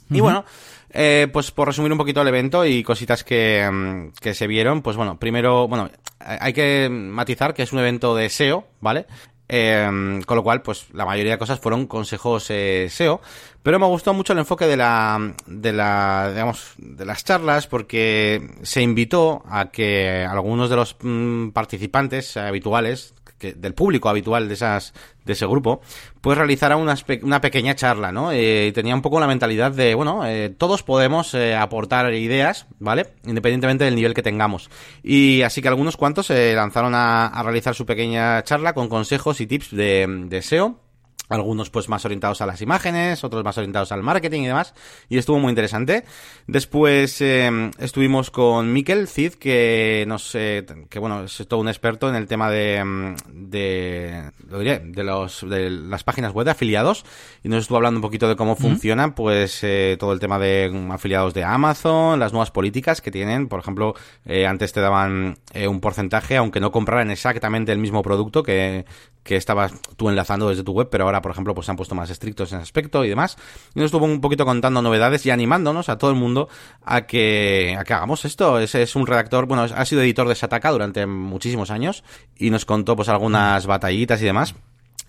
Y 0.10 0.21
bueno, 0.21 0.45
eh, 0.91 1.27
pues 1.34 1.51
por 1.51 1.67
resumir 1.67 1.91
un 1.91 1.97
poquito 1.97 2.21
el 2.21 2.27
evento 2.27 2.65
y 2.65 2.84
cositas 2.84 3.23
que, 3.23 3.69
mm, 3.69 4.13
que 4.21 4.34
se 4.34 4.47
vieron, 4.47 4.81
pues 4.81 4.95
bueno, 4.95 5.19
primero, 5.19 5.67
bueno, 5.67 5.89
hay 6.19 6.53
que 6.53 6.88
matizar 6.89 7.53
que 7.53 7.63
es 7.63 7.73
un 7.73 7.79
evento 7.79 8.15
de 8.15 8.29
SEO, 8.29 8.67
¿vale? 8.79 9.08
Eh, 9.47 10.21
con 10.25 10.38
lo 10.38 10.43
cual, 10.43 10.62
pues 10.62 10.88
la 10.93 11.05
mayoría 11.05 11.34
de 11.34 11.38
cosas 11.38 11.60
fueron 11.60 11.86
consejos 11.86 12.47
eh, 12.49 12.88
SEO, 12.89 13.21
pero 13.62 13.79
me 13.79 13.86
gustó 13.86 14.13
mucho 14.13 14.34
el 14.34 14.39
enfoque 14.39 14.65
de 14.65 14.77
la, 14.77 15.34
de 15.45 15.73
la, 15.73 16.29
digamos, 16.31 16.73
de 16.77 17.05
las 17.05 17.23
charlas 17.23 17.67
porque 17.67 18.49
se 18.63 18.81
invitó 18.81 19.43
a 19.47 19.71
que 19.71 20.25
algunos 20.27 20.69
de 20.69 20.75
los 20.75 20.95
mm, 21.01 21.49
participantes 21.49 22.38
habituales 22.38 23.13
del 23.53 23.73
público 23.73 24.10
habitual 24.10 24.47
de 24.47 24.53
esas 24.53 24.93
de 25.25 25.34
ese 25.34 25.45
grupo, 25.47 25.81
pues 26.21 26.38
realizara 26.38 26.77
una 26.77 27.41
pequeña 27.41 27.75
charla, 27.75 28.12
¿no? 28.12 28.31
Eh, 28.31 28.67
y 28.67 28.71
tenía 28.71 28.93
un 28.93 29.01
poco 29.01 29.19
la 29.19 29.27
mentalidad 29.27 29.71
de, 29.71 29.95
bueno, 29.95 30.25
eh, 30.25 30.53
todos 30.55 30.84
podemos 30.84 31.34
eh, 31.34 31.55
aportar 31.55 32.13
ideas, 32.13 32.67
¿vale? 32.79 33.08
Independientemente 33.25 33.86
del 33.86 33.95
nivel 33.95 34.13
que 34.13 34.21
tengamos. 34.21 34.69
Y 35.03 35.41
así 35.41 35.62
que 35.62 35.67
algunos 35.67 35.97
cuantos 35.97 36.27
se 36.27 36.53
lanzaron 36.53 36.93
a, 36.93 37.27
a 37.27 37.43
realizar 37.43 37.73
su 37.73 37.86
pequeña 37.86 38.43
charla 38.43 38.73
con 38.73 38.88
consejos 38.88 39.41
y 39.41 39.47
tips 39.47 39.75
de, 39.75 40.25
de 40.27 40.41
SEO. 40.41 40.85
Algunos 41.29 41.69
pues 41.69 41.89
más 41.89 42.05
orientados 42.05 42.41
a 42.41 42.45
las 42.45 42.61
imágenes, 42.61 43.23
otros 43.23 43.43
más 43.43 43.57
orientados 43.57 43.91
al 43.91 44.03
marketing 44.03 44.41
y 44.41 44.47
demás. 44.47 44.73
Y 45.09 45.17
estuvo 45.17 45.39
muy 45.39 45.49
interesante. 45.49 46.05
Después 46.47 47.19
eh, 47.21 47.71
estuvimos 47.79 48.31
con 48.31 48.71
Miquel 48.73 49.07
Cid, 49.07 49.33
que 49.33 50.05
nos, 50.07 50.35
eh, 50.35 50.65
que 50.89 50.99
bueno, 50.99 51.23
es 51.23 51.45
todo 51.47 51.59
un 51.59 51.67
experto 51.67 52.09
en 52.09 52.15
el 52.15 52.27
tema 52.27 52.49
de, 52.49 52.83
mm, 52.83 53.15
de, 53.49 54.31
lo 54.47 54.59
diré, 54.59 54.79
de 54.79 55.03
los, 55.03 55.47
de 55.49 55.69
las 55.69 56.03
páginas 56.03 56.33
web 56.33 56.45
de 56.45 56.51
afiliados. 56.51 57.05
Y 57.43 57.49
nos 57.49 57.61
estuvo 57.61 57.77
hablando 57.77 57.99
un 57.99 58.03
poquito 58.03 58.27
de 58.27 58.35
cómo 58.35 58.55
funciona, 58.55 59.15
pues, 59.15 59.63
eh, 59.63 59.97
todo 59.99 60.13
el 60.13 60.19
tema 60.19 60.39
de 60.39 60.69
mm, 60.71 60.91
afiliados 60.91 61.33
de 61.33 61.43
Amazon, 61.43 62.19
las 62.19 62.33
nuevas 62.33 62.51
políticas 62.51 63.01
que 63.01 63.11
tienen. 63.11 63.47
Por 63.47 63.59
ejemplo, 63.59 63.95
eh, 64.25 64.47
antes 64.47 64.73
te 64.73 64.81
daban 64.81 65.38
eh, 65.53 65.67
un 65.67 65.79
porcentaje, 65.79 66.38
aunque 66.38 66.59
no 66.59 66.71
compraran 66.71 67.11
exactamente 67.11 67.71
el 67.71 67.79
mismo 67.79 68.01
producto 68.01 68.43
que, 68.43 68.85
que 69.23 69.35
estabas 69.35 69.73
tú 69.97 70.09
enlazando 70.09 70.49
desde 70.49 70.63
tu 70.63 70.71
web, 70.71 70.88
pero 70.89 71.05
ahora, 71.05 71.14
por 71.21 71.32
ejemplo, 71.32 71.54
pues 71.54 71.65
se 71.65 71.71
han 71.71 71.78
puesto 71.78 71.95
más 71.95 72.10
estrictos 72.10 72.51
en 72.51 72.60
ese 72.60 72.63
aspecto 72.63 73.04
y 73.06 73.10
demás. 73.10 73.38
Y 73.73 73.80
nos 73.80 73.86
estuvo 73.86 74.06
un 74.06 74.21
poquito 74.21 74.45
contando 74.45 74.82
novedades 74.82 75.25
y 75.25 75.32
animándonos 75.32 75.89
a 75.89 75.97
todo 75.97 76.12
el 76.12 76.15
mundo 76.15 76.49
a 76.84 77.06
que, 77.06 77.75
a 77.80 77.84
que 77.84 77.93
hagamos 77.93 78.25
esto. 78.25 78.60
Ese 78.60 78.82
es 78.82 78.95
un 78.95 79.08
redactor, 79.08 79.45
bueno, 79.45 79.63
ha 79.63 79.86
sido 79.86 80.01
editor 80.01 80.28
de 80.28 80.36
Sataka 80.36 80.71
durante 80.71 81.06
muchísimos 81.06 81.71
años 81.71 82.04
y 82.38 82.49
nos 82.49 82.65
contó 82.65 82.95
pues 82.95 83.10
algunas 83.10 83.65
batallitas 83.65 84.21
y 84.21 84.25
demás. 84.25 84.56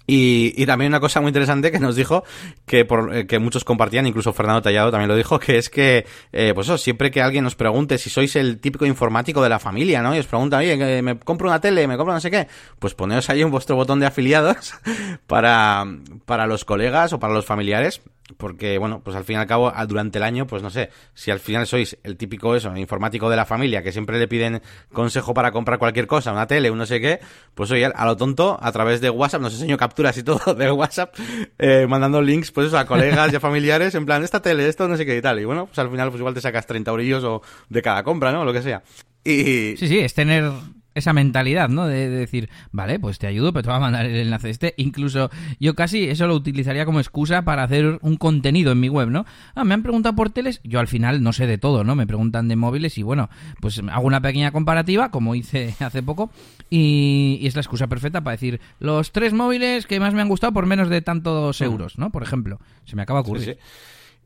Y, 0.06 0.64
también 0.66 0.92
una 0.92 1.00
cosa 1.00 1.20
muy 1.20 1.28
interesante 1.30 1.72
que 1.72 1.80
nos 1.80 1.96
dijo 1.96 2.22
que 2.64 2.84
por 2.84 3.14
eh, 3.14 3.26
que 3.26 3.38
muchos 3.38 3.64
compartían, 3.64 4.06
incluso 4.06 4.32
Fernando 4.32 4.62
Tallado 4.62 4.90
también 4.90 5.08
lo 5.08 5.16
dijo, 5.16 5.38
que 5.38 5.58
es 5.58 5.68
que 5.68 6.06
eh, 6.32 6.52
pues 6.54 6.68
eso, 6.68 6.78
siempre 6.78 7.10
que 7.10 7.22
alguien 7.22 7.42
nos 7.44 7.56
pregunte 7.56 7.98
si 7.98 8.08
sois 8.10 8.36
el 8.36 8.58
típico 8.60 8.86
informático 8.86 9.42
de 9.42 9.48
la 9.48 9.58
familia, 9.58 10.02
¿no? 10.02 10.14
Y 10.14 10.18
os 10.18 10.26
pregunta, 10.26 10.58
oye, 10.58 11.02
me 11.02 11.18
compro 11.18 11.48
una 11.48 11.60
tele, 11.60 11.86
me 11.88 11.96
compro 11.96 12.14
no 12.14 12.20
sé 12.20 12.30
qué, 12.30 12.46
pues 12.78 12.94
poneos 12.94 13.28
ahí 13.30 13.42
en 13.42 13.50
vuestro 13.50 13.74
botón 13.76 13.98
de 14.00 14.06
afiliados 14.06 14.74
para, 15.26 15.84
para 16.24 16.46
los 16.46 16.64
colegas 16.64 17.12
o 17.12 17.18
para 17.18 17.34
los 17.34 17.44
familiares 17.44 18.00
porque 18.38 18.76
bueno, 18.78 19.02
pues 19.04 19.16
al 19.16 19.22
fin 19.22 19.36
y 19.36 19.38
al 19.38 19.46
cabo 19.46 19.72
a- 19.72 19.86
durante 19.86 20.18
el 20.18 20.24
año, 20.24 20.48
pues 20.48 20.60
no 20.60 20.68
sé, 20.68 20.90
si 21.14 21.30
al 21.30 21.38
final 21.38 21.64
sois 21.64 21.96
el 22.02 22.16
típico 22.16 22.56
eso, 22.56 22.76
informático 22.76 23.30
de 23.30 23.36
la 23.36 23.44
familia 23.44 23.84
que 23.84 23.92
siempre 23.92 24.18
le 24.18 24.26
piden 24.26 24.62
consejo 24.92 25.32
para 25.32 25.52
comprar 25.52 25.78
cualquier 25.78 26.08
cosa, 26.08 26.32
una 26.32 26.48
tele, 26.48 26.72
un 26.72 26.78
no 26.78 26.86
sé 26.86 27.00
qué, 27.00 27.20
pues 27.54 27.70
oye, 27.70 27.86
a 27.86 28.04
lo 28.04 28.16
tonto, 28.16 28.58
a 28.60 28.72
través 28.72 29.00
de 29.00 29.10
WhatsApp 29.10 29.42
nos 29.42 29.54
enseño 29.54 29.76
captura 29.76 29.95
capturas 29.96 30.18
y 30.18 30.22
todo 30.22 30.54
del 30.54 30.72
WhatsApp, 30.72 31.14
eh, 31.58 31.86
mandando 31.88 32.20
links, 32.20 32.52
pues 32.52 32.68
eso, 32.68 32.78
a 32.78 32.84
colegas 32.84 33.32
y 33.32 33.36
a 33.36 33.40
familiares, 33.40 33.94
en 33.94 34.04
plan, 34.04 34.22
esta 34.22 34.42
tele, 34.42 34.68
esto 34.68 34.86
no 34.86 34.96
sé 34.96 35.06
qué 35.06 35.16
y 35.16 35.22
tal. 35.22 35.40
Y 35.40 35.44
bueno, 35.46 35.66
pues 35.66 35.78
al 35.78 35.90
final, 35.90 36.10
pues 36.10 36.20
igual 36.20 36.34
te 36.34 36.40
sacas 36.42 36.66
30 36.66 36.90
eurillos 36.90 37.24
o 37.24 37.42
de 37.70 37.80
cada 37.80 38.02
compra, 38.02 38.30
¿no? 38.30 38.44
Lo 38.44 38.52
que 38.52 38.60
sea. 38.60 38.82
Y... 39.24 39.74
Sí, 39.76 39.88
sí, 39.88 39.98
es 39.98 40.12
tener 40.12 40.52
esa 40.96 41.12
mentalidad, 41.12 41.68
¿no? 41.68 41.86
De, 41.86 42.08
decir, 42.08 42.48
vale, 42.72 42.98
pues 42.98 43.18
te 43.18 43.26
ayudo, 43.26 43.52
pero 43.52 43.62
te 43.64 43.68
voy 43.68 43.76
a 43.76 43.80
mandar 43.80 44.06
el 44.06 44.16
enlace 44.16 44.50
este. 44.50 44.74
Incluso 44.78 45.30
yo 45.60 45.74
casi 45.74 46.08
eso 46.08 46.26
lo 46.26 46.34
utilizaría 46.34 46.84
como 46.84 47.00
excusa 47.00 47.42
para 47.42 47.62
hacer 47.62 47.98
un 48.00 48.16
contenido 48.16 48.72
en 48.72 48.80
mi 48.80 48.88
web, 48.88 49.10
¿no? 49.10 49.26
Ah, 49.54 49.64
me 49.64 49.74
han 49.74 49.82
preguntado 49.82 50.16
por 50.16 50.30
teles, 50.30 50.60
yo 50.64 50.80
al 50.80 50.88
final 50.88 51.22
no 51.22 51.32
sé 51.32 51.46
de 51.46 51.58
todo, 51.58 51.84
¿no? 51.84 51.94
Me 51.94 52.06
preguntan 52.06 52.48
de 52.48 52.56
móviles 52.56 52.96
y 52.98 53.02
bueno, 53.02 53.28
pues 53.60 53.80
hago 53.90 54.06
una 54.06 54.20
pequeña 54.20 54.50
comparativa, 54.50 55.10
como 55.10 55.34
hice 55.34 55.74
hace 55.80 56.02
poco, 56.02 56.30
y, 56.70 57.40
es 57.42 57.54
la 57.54 57.60
excusa 57.60 57.86
perfecta 57.86 58.22
para 58.22 58.32
decir 58.32 58.60
los 58.80 59.12
tres 59.12 59.32
móviles 59.32 59.86
que 59.86 60.00
más 60.00 60.14
me 60.14 60.22
han 60.22 60.28
gustado 60.28 60.52
por 60.52 60.66
menos 60.66 60.88
de 60.88 61.02
tantos 61.02 61.60
euros, 61.60 61.98
¿no? 61.98 62.10
Por 62.10 62.22
ejemplo, 62.22 62.58
se 62.84 62.96
me 62.96 63.02
acaba 63.02 63.22
de 63.22 63.28
ocurrir. 63.28 63.58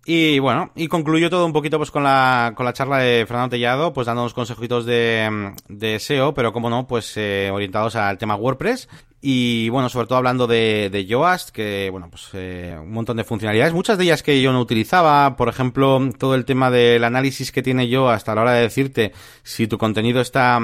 Y 0.06 0.38
bueno, 0.38 0.72
y 0.74 0.88
concluyo 0.88 1.28
todo 1.28 1.44
un 1.44 1.52
poquito 1.52 1.76
pues 1.76 1.90
con 1.90 2.02
la, 2.02 2.54
con 2.56 2.64
la 2.64 2.72
charla 2.72 2.98
de 2.98 3.26
Fernando 3.26 3.50
Tellado, 3.50 3.92
pues 3.92 4.06
dándonos 4.06 4.32
consejitos 4.32 4.86
de, 4.86 5.52
de 5.68 5.98
SEO, 5.98 6.32
pero 6.32 6.52
como 6.52 6.70
no, 6.70 6.86
pues 6.86 7.16
eh, 7.16 7.50
orientados 7.52 7.96
al 7.96 8.16
tema 8.16 8.34
WordPress. 8.34 8.88
Y 9.20 9.68
bueno, 9.68 9.90
sobre 9.90 10.06
todo 10.06 10.16
hablando 10.16 10.46
de, 10.46 10.88
de 10.90 11.04
Yoast, 11.04 11.50
que 11.50 11.90
bueno, 11.90 12.08
pues 12.10 12.30
eh, 12.32 12.74
un 12.80 12.92
montón 12.92 13.18
de 13.18 13.24
funcionalidades, 13.24 13.74
muchas 13.74 13.98
de 13.98 14.04
ellas 14.04 14.22
que 14.22 14.40
yo 14.40 14.50
no 14.52 14.60
utilizaba, 14.62 15.36
por 15.36 15.50
ejemplo, 15.50 16.00
todo 16.18 16.34
el 16.34 16.46
tema 16.46 16.70
del 16.70 17.04
análisis 17.04 17.52
que 17.52 17.62
tiene 17.62 17.88
Yoast 17.88 18.26
a 18.30 18.34
la 18.34 18.40
hora 18.40 18.52
de 18.52 18.62
decirte 18.62 19.12
si 19.42 19.66
tu 19.66 19.76
contenido 19.76 20.22
está 20.22 20.58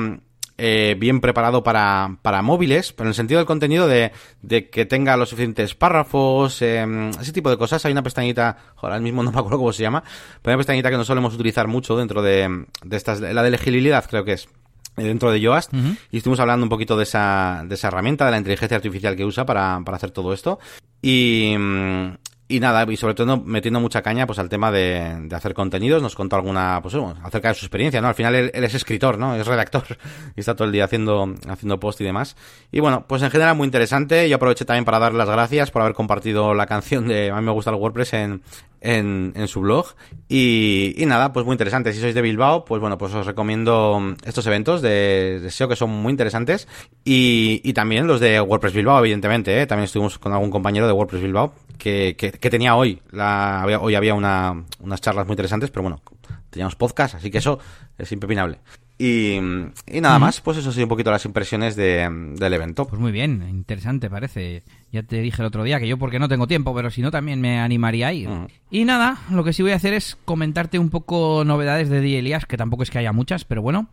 eh, 0.58 0.96
bien 0.98 1.20
preparado 1.20 1.62
para, 1.62 2.16
para 2.22 2.42
móviles, 2.42 2.92
pero 2.92 3.06
en 3.06 3.10
el 3.10 3.14
sentido 3.14 3.38
del 3.38 3.46
contenido 3.46 3.86
de, 3.86 4.12
de 4.42 4.70
que 4.70 4.86
tenga 4.86 5.16
los 5.16 5.28
suficientes 5.28 5.74
párrafos, 5.74 6.62
eh, 6.62 7.10
ese 7.20 7.32
tipo 7.32 7.50
de 7.50 7.58
cosas. 7.58 7.84
Hay 7.84 7.92
una 7.92 8.02
pestañita, 8.02 8.56
ahora 8.76 8.98
mismo 8.98 9.22
no 9.22 9.32
me 9.32 9.38
acuerdo 9.38 9.58
cómo 9.58 9.72
se 9.72 9.82
llama, 9.82 10.02
pero 10.42 10.52
hay 10.52 10.54
una 10.54 10.58
pestañita 10.58 10.90
que 10.90 10.96
no 10.96 11.04
solemos 11.04 11.34
utilizar 11.34 11.68
mucho 11.68 11.96
dentro 11.96 12.22
de, 12.22 12.66
de 12.84 12.96
estas, 12.96 13.20
la 13.20 13.42
de 13.42 13.50
legibilidad 13.50 14.04
creo 14.08 14.24
que 14.24 14.32
es 14.32 14.48
eh, 14.96 15.02
dentro 15.02 15.30
de 15.30 15.40
Yoast 15.40 15.72
y 16.10 16.16
estuvimos 16.16 16.40
hablando 16.40 16.64
un 16.64 16.70
poquito 16.70 16.96
de 16.96 17.02
esa, 17.02 17.62
de 17.66 17.74
esa 17.74 17.88
herramienta, 17.88 18.24
de 18.24 18.30
la 18.30 18.38
inteligencia 18.38 18.76
artificial 18.76 19.14
que 19.14 19.24
usa 19.24 19.44
para, 19.44 19.80
para 19.84 19.96
hacer 19.96 20.10
todo 20.10 20.32
esto. 20.32 20.58
Y, 21.02 21.54
y 22.48 22.60
nada, 22.60 22.86
y 22.88 22.96
sobre 22.96 23.14
todo 23.14 23.38
metiendo 23.38 23.80
mucha 23.80 24.02
caña 24.02 24.26
pues 24.26 24.38
al 24.38 24.48
tema 24.48 24.70
de, 24.70 25.16
de 25.22 25.34
hacer 25.36 25.52
contenidos, 25.52 26.00
nos 26.00 26.14
contó 26.14 26.36
alguna, 26.36 26.80
pues 26.80 26.94
bueno, 26.94 27.16
acerca 27.24 27.48
de 27.48 27.54
su 27.54 27.66
experiencia, 27.66 28.00
¿no? 28.00 28.06
Al 28.06 28.14
final 28.14 28.34
él, 28.36 28.50
es 28.52 28.74
escritor, 28.74 29.18
¿no? 29.18 29.34
Es 29.34 29.46
redactor 29.46 29.84
y 30.36 30.40
está 30.40 30.54
todo 30.54 30.66
el 30.66 30.72
día 30.72 30.84
haciendo, 30.84 31.34
haciendo 31.48 31.80
post 31.80 32.00
y 32.00 32.04
demás. 32.04 32.36
Y 32.70 32.78
bueno, 32.78 33.04
pues 33.08 33.22
en 33.22 33.30
general 33.30 33.56
muy 33.56 33.64
interesante. 33.64 34.28
Yo 34.28 34.36
aproveché 34.36 34.64
también 34.64 34.84
para 34.84 35.00
dar 35.00 35.12
las 35.12 35.28
gracias 35.28 35.72
por 35.72 35.82
haber 35.82 35.94
compartido 35.94 36.54
la 36.54 36.66
canción 36.66 37.08
de 37.08 37.30
A 37.30 37.36
mí 37.36 37.42
me 37.42 37.52
gusta 37.52 37.70
el 37.70 37.76
WordPress 37.76 38.12
en, 38.12 38.42
en, 38.80 39.32
en 39.34 39.48
su 39.48 39.60
blog. 39.60 39.86
Y, 40.28 40.94
y, 40.96 41.06
nada, 41.06 41.32
pues 41.32 41.44
muy 41.44 41.54
interesante. 41.54 41.92
Si 41.92 42.00
sois 42.00 42.14
de 42.14 42.22
Bilbao, 42.22 42.64
pues 42.64 42.80
bueno, 42.80 42.96
pues 42.96 43.12
os 43.14 43.26
recomiendo 43.26 44.00
estos 44.24 44.46
eventos 44.46 44.82
de, 44.82 45.40
de 45.40 45.50
SEO 45.50 45.68
que 45.68 45.76
son 45.76 45.90
muy 45.90 46.12
interesantes. 46.12 46.68
Y, 47.04 47.60
y 47.64 47.72
también 47.72 48.06
los 48.06 48.20
de 48.20 48.40
WordPress 48.40 48.74
Bilbao, 48.74 49.00
evidentemente, 49.00 49.60
¿eh? 49.60 49.66
También 49.66 49.86
estuvimos 49.86 50.18
con 50.18 50.32
algún 50.32 50.50
compañero 50.50 50.86
de 50.86 50.92
WordPress 50.92 51.22
Bilbao 51.22 51.52
que, 51.76 52.16
que, 52.16 52.35
que 52.40 52.50
tenía 52.50 52.76
hoy. 52.76 53.00
La, 53.10 53.62
había, 53.62 53.80
hoy 53.80 53.94
había 53.94 54.14
una, 54.14 54.64
unas 54.80 55.00
charlas 55.00 55.26
muy 55.26 55.34
interesantes, 55.34 55.70
pero 55.70 55.82
bueno, 55.82 56.02
teníamos 56.50 56.76
podcast, 56.76 57.14
así 57.16 57.30
que 57.30 57.38
eso 57.38 57.58
es 57.98 58.10
impepinable. 58.12 58.58
Y, 58.98 59.34
y 59.34 60.00
nada 60.00 60.18
más, 60.18 60.40
pues 60.40 60.56
eso 60.56 60.70
ha 60.70 60.72
sido 60.72 60.86
un 60.86 60.88
poquito 60.88 61.10
las 61.10 61.26
impresiones 61.26 61.76
de, 61.76 62.08
del 62.34 62.54
evento. 62.54 62.86
Pues 62.86 62.98
muy 62.98 63.12
bien, 63.12 63.46
interesante 63.46 64.08
parece. 64.08 64.62
Ya 64.90 65.02
te 65.02 65.20
dije 65.20 65.42
el 65.42 65.46
otro 65.46 65.64
día 65.64 65.78
que 65.78 65.86
yo 65.86 65.98
porque 65.98 66.18
no 66.18 66.28
tengo 66.28 66.46
tiempo, 66.46 66.74
pero 66.74 66.90
si 66.90 67.02
no 67.02 67.10
también 67.10 67.40
me 67.40 67.58
animaría 67.58 68.08
a 68.08 68.12
ir. 68.14 68.30
Y 68.70 68.84
nada, 68.84 69.18
lo 69.30 69.44
que 69.44 69.52
sí 69.52 69.62
voy 69.62 69.72
a 69.72 69.76
hacer 69.76 69.92
es 69.92 70.16
comentarte 70.24 70.78
un 70.78 70.88
poco 70.88 71.44
novedades 71.44 71.90
de 71.90 72.00
D. 72.00 72.18
Elias, 72.18 72.46
que 72.46 72.56
tampoco 72.56 72.84
es 72.84 72.90
que 72.90 72.98
haya 72.98 73.12
muchas, 73.12 73.44
pero 73.44 73.60
bueno. 73.60 73.88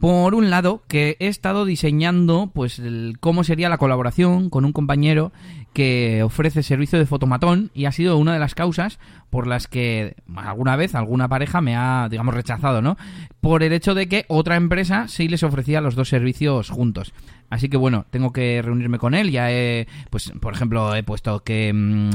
Por 0.00 0.34
un 0.34 0.48
lado, 0.50 0.82
que 0.86 1.16
he 1.18 1.26
estado 1.26 1.64
diseñando 1.64 2.50
pues 2.54 2.78
el, 2.78 3.16
cómo 3.18 3.42
sería 3.42 3.68
la 3.68 3.78
colaboración 3.78 4.48
con 4.48 4.64
un 4.64 4.72
compañero 4.72 5.32
que 5.72 6.22
ofrece 6.22 6.62
servicio 6.62 6.98
de 6.98 7.06
fotomatón 7.06 7.70
y 7.74 7.86
ha 7.86 7.92
sido 7.92 8.16
una 8.16 8.32
de 8.32 8.38
las 8.38 8.54
causas 8.54 8.98
por 9.30 9.46
las 9.46 9.66
que 9.66 10.16
alguna 10.36 10.76
vez 10.76 10.94
alguna 10.94 11.28
pareja 11.28 11.60
me 11.60 11.76
ha, 11.76 12.08
digamos, 12.10 12.34
rechazado, 12.34 12.80
¿no? 12.80 12.96
Por 13.40 13.62
el 13.62 13.72
hecho 13.72 13.94
de 13.94 14.08
que 14.08 14.24
otra 14.28 14.56
empresa 14.56 15.06
sí 15.08 15.28
les 15.28 15.42
ofrecía 15.42 15.80
los 15.80 15.94
dos 15.94 16.08
servicios 16.08 16.70
juntos. 16.70 17.12
Así 17.50 17.68
que 17.68 17.76
bueno, 17.76 18.04
tengo 18.10 18.32
que 18.32 18.60
reunirme 18.62 18.98
con 18.98 19.14
él. 19.14 19.30
Ya 19.30 19.50
he, 19.50 19.86
pues, 20.10 20.32
por 20.40 20.52
ejemplo, 20.52 20.94
he 20.94 21.02
puesto 21.02 21.40
que 21.40 21.72
mmm, 21.72 22.10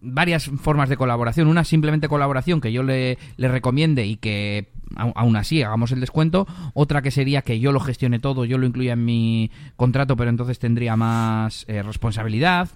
varias 0.00 0.50
formas 0.60 0.88
de 0.88 0.96
colaboración. 0.96 1.48
Una 1.48 1.64
simplemente 1.64 2.08
colaboración 2.08 2.60
que 2.60 2.72
yo 2.72 2.82
le, 2.82 3.18
le 3.36 3.48
recomiende 3.48 4.04
y 4.04 4.16
que 4.16 4.72
aún 4.96 5.36
así 5.36 5.62
hagamos 5.62 5.92
el 5.92 6.00
descuento. 6.00 6.46
Otra 6.74 7.02
que 7.02 7.10
sería 7.10 7.42
que 7.42 7.60
yo 7.60 7.72
lo 7.72 7.80
gestione 7.80 8.18
todo, 8.18 8.44
yo 8.44 8.58
lo 8.58 8.66
incluya 8.66 8.92
en 8.92 9.04
mi 9.04 9.50
contrato, 9.76 10.16
pero 10.16 10.28
entonces 10.28 10.58
tendría 10.58 10.96
más 10.96 11.64
eh, 11.68 11.82
responsabilidad. 11.82 12.68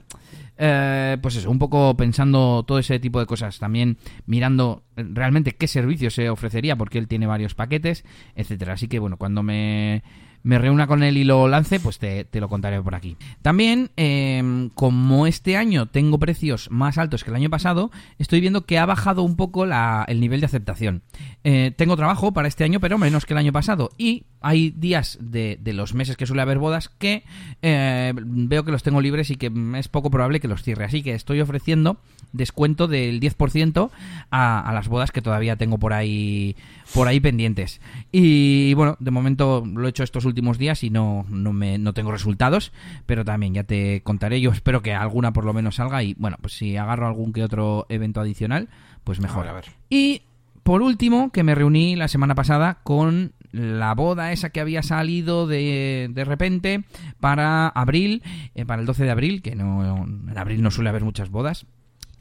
Eh, 0.59 1.19
pues 1.21 1.37
eso, 1.37 1.51
un 1.51 1.59
poco 1.59 1.97
pensando 1.97 2.65
todo 2.67 2.79
ese 2.79 2.99
tipo 2.99 3.21
de 3.21 3.27
cosas. 3.27 3.59
También 3.59 3.99
mirando 4.27 4.85
eh, 4.97 5.05
realmente 5.13 5.53
qué 5.53 5.69
servicio 5.69 6.11
se 6.11 6.31
ofrecería, 6.31 6.77
porque 6.77 6.99
él 6.99 7.09
tiene 7.09 7.27
varios 7.27 7.55
paquetes, 7.55 8.05
etcétera. 8.35 8.75
Así 8.75 8.89
que 8.89 8.99
bueno, 8.99 9.17
cuando 9.17 9.43
me 9.43 10.03
me 10.47 10.61
reúna 10.61 10.87
con 10.87 11.03
él 11.03 11.17
y 11.17 11.25
lo 11.25 11.49
lance, 11.49 11.81
pues 11.81 11.99
te, 11.99 12.25
te 12.25 12.39
lo 12.39 12.49
contaré 12.49 12.81
por 12.81 12.95
aquí. 12.95 13.17
También, 13.43 13.91
eh, 13.97 14.69
como 14.75 15.27
este 15.27 15.57
año 15.57 15.87
tengo 15.87 16.21
precios 16.21 16.71
más 16.71 16.99
altos 16.99 17.25
que 17.25 17.31
el 17.31 17.37
año 17.37 17.51
pasado, 17.51 17.91
estoy 18.21 18.41
viendo 18.41 18.65
que 18.65 18.79
ha 18.79 18.87
bajado 18.87 19.25
un 19.25 19.35
poco 19.35 19.67
la, 19.67 20.05
el 20.07 20.21
nivel 20.21 20.39
de 20.39 20.47
aceptación. 20.47 21.03
Eh, 21.43 21.73
tengo 21.77 21.97
trabajo 21.97 22.33
para 22.33 22.47
este 22.47 22.63
año, 22.63 22.79
pero 22.79 22.97
menos 22.97 23.27
que 23.27 23.35
el 23.35 23.39
año 23.39 23.53
pasado. 23.53 23.91
Y 23.99 24.23
hay 24.41 24.71
días 24.71 25.19
de, 25.21 25.59
de 25.61 25.73
los 25.73 25.95
meses 25.95 26.17
que 26.17 26.27
suele 26.27 26.43
haber 26.43 26.59
bodas 26.59 26.91
que 26.91 27.25
eh, 27.63 28.13
veo 28.17 28.65
que 28.65 28.71
los 28.71 28.85
tengo 28.85 29.01
libres 29.01 29.31
y 29.31 29.37
que 29.37 29.51
es 29.75 29.89
poco 29.89 30.11
probable 30.11 30.39
que 30.39 30.47
los 30.47 30.63
cierre. 30.63 30.85
Así 30.85 31.03
que 31.03 31.15
estoy 31.15 31.41
ofreciendo 31.41 31.99
descuento 32.33 32.87
del 32.87 33.19
10% 33.21 33.91
a, 34.31 34.61
a 34.61 34.73
las 34.73 34.87
bodas 34.87 35.11
que 35.11 35.23
todavía 35.23 35.57
tengo 35.57 35.79
por 35.79 35.93
ahí 35.93 36.55
por 36.95 37.09
ahí 37.09 37.19
pendientes. 37.19 37.81
Y 38.13 38.75
bueno, 38.75 38.97
de 39.01 39.11
momento 39.11 39.65
lo 39.67 39.87
he 39.87 39.91
hecho 39.91 40.05
estos 40.05 40.25
últimos 40.25 40.36
días 40.59 40.85
y 40.85 40.91
no, 40.91 41.25
no, 41.29 41.53
me, 41.53 41.79
no 41.79 41.93
tengo 41.93 42.13
resultados, 42.13 42.73
pero 43.07 43.25
también 43.25 43.55
ya 43.55 43.65
te 43.65 44.03
contaré. 44.03 44.41
Yo 44.41 44.51
espero 44.51 44.83
que 44.83 44.95
alguna 44.95 45.33
por 45.33 45.45
lo 45.45 45.53
menos 45.53 45.77
salga 45.77 46.03
y 46.03 46.15
bueno, 46.15 46.37
pues 46.41 46.55
si 46.55 46.77
agarro 46.77 47.07
algún 47.07 47.33
que 47.33 47.43
otro 47.43 47.87
evento 47.89 48.21
adicional, 48.21 48.69
pues 49.05 49.21
mejor. 49.21 49.49
A 49.49 49.53
ver, 49.53 49.65
a 49.65 49.67
ver. 49.67 49.77
Y 49.91 50.23
por 50.63 50.83
último, 50.83 51.31
que 51.31 51.45
me 51.45 51.55
reuní 51.55 51.95
la 51.95 52.09
semana 52.09 52.35
pasada 52.35 52.79
con 52.83 53.33
la 53.53 53.95
boda 53.95 54.33
esa 54.33 54.51
que 54.51 54.61
había 54.61 54.83
salido 54.83 55.47
de, 55.47 56.09
de 56.11 56.25
repente 56.25 56.85
para 57.21 57.69
abril, 57.69 58.23
eh, 58.55 58.65
para 58.65 58.81
el 58.81 58.87
12 58.87 59.05
de 59.05 59.11
abril, 59.11 59.43
que 59.43 59.55
no 59.55 60.05
en 60.05 60.37
abril 60.37 60.63
no 60.63 60.71
suele 60.71 60.91
haber 60.91 61.05
muchas 61.05 61.31
bodas. 61.31 61.67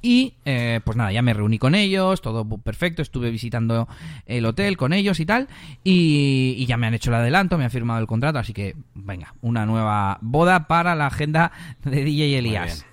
Y 0.06 0.36
eh, 0.46 0.82
pues 0.84 0.96
nada, 0.96 1.12
ya 1.12 1.24
me 1.24 1.34
reuní 1.34 1.58
con 1.58 1.74
ellos, 1.74 2.22
todo 2.22 2.46
perfecto, 2.60 3.02
estuve 3.02 3.32
visitando 3.32 3.88
el 4.28 4.46
hotel 4.46 4.78
con 4.78 4.94
ellos 4.94 5.20
y 5.20 5.26
tal, 5.26 5.48
y, 5.84 6.54
y, 6.60 6.68
ya 6.68 6.78
me 6.78 6.86
han 6.86 6.94
hecho 6.94 7.10
el 7.10 7.16
adelanto, 7.16 7.58
me 7.58 7.64
han 7.64 7.72
firmado 7.72 8.00
el 8.02 8.06
contrato, 8.06 8.38
así 8.38 8.54
que 8.54 8.76
venga, 8.94 9.34
una 9.42 9.66
nueva 9.66 10.20
boda 10.22 10.68
para 10.68 10.94
la 10.94 11.08
agenda 11.08 11.52
de 11.84 12.04
DJ 12.04 12.38
Elías. 12.38 12.86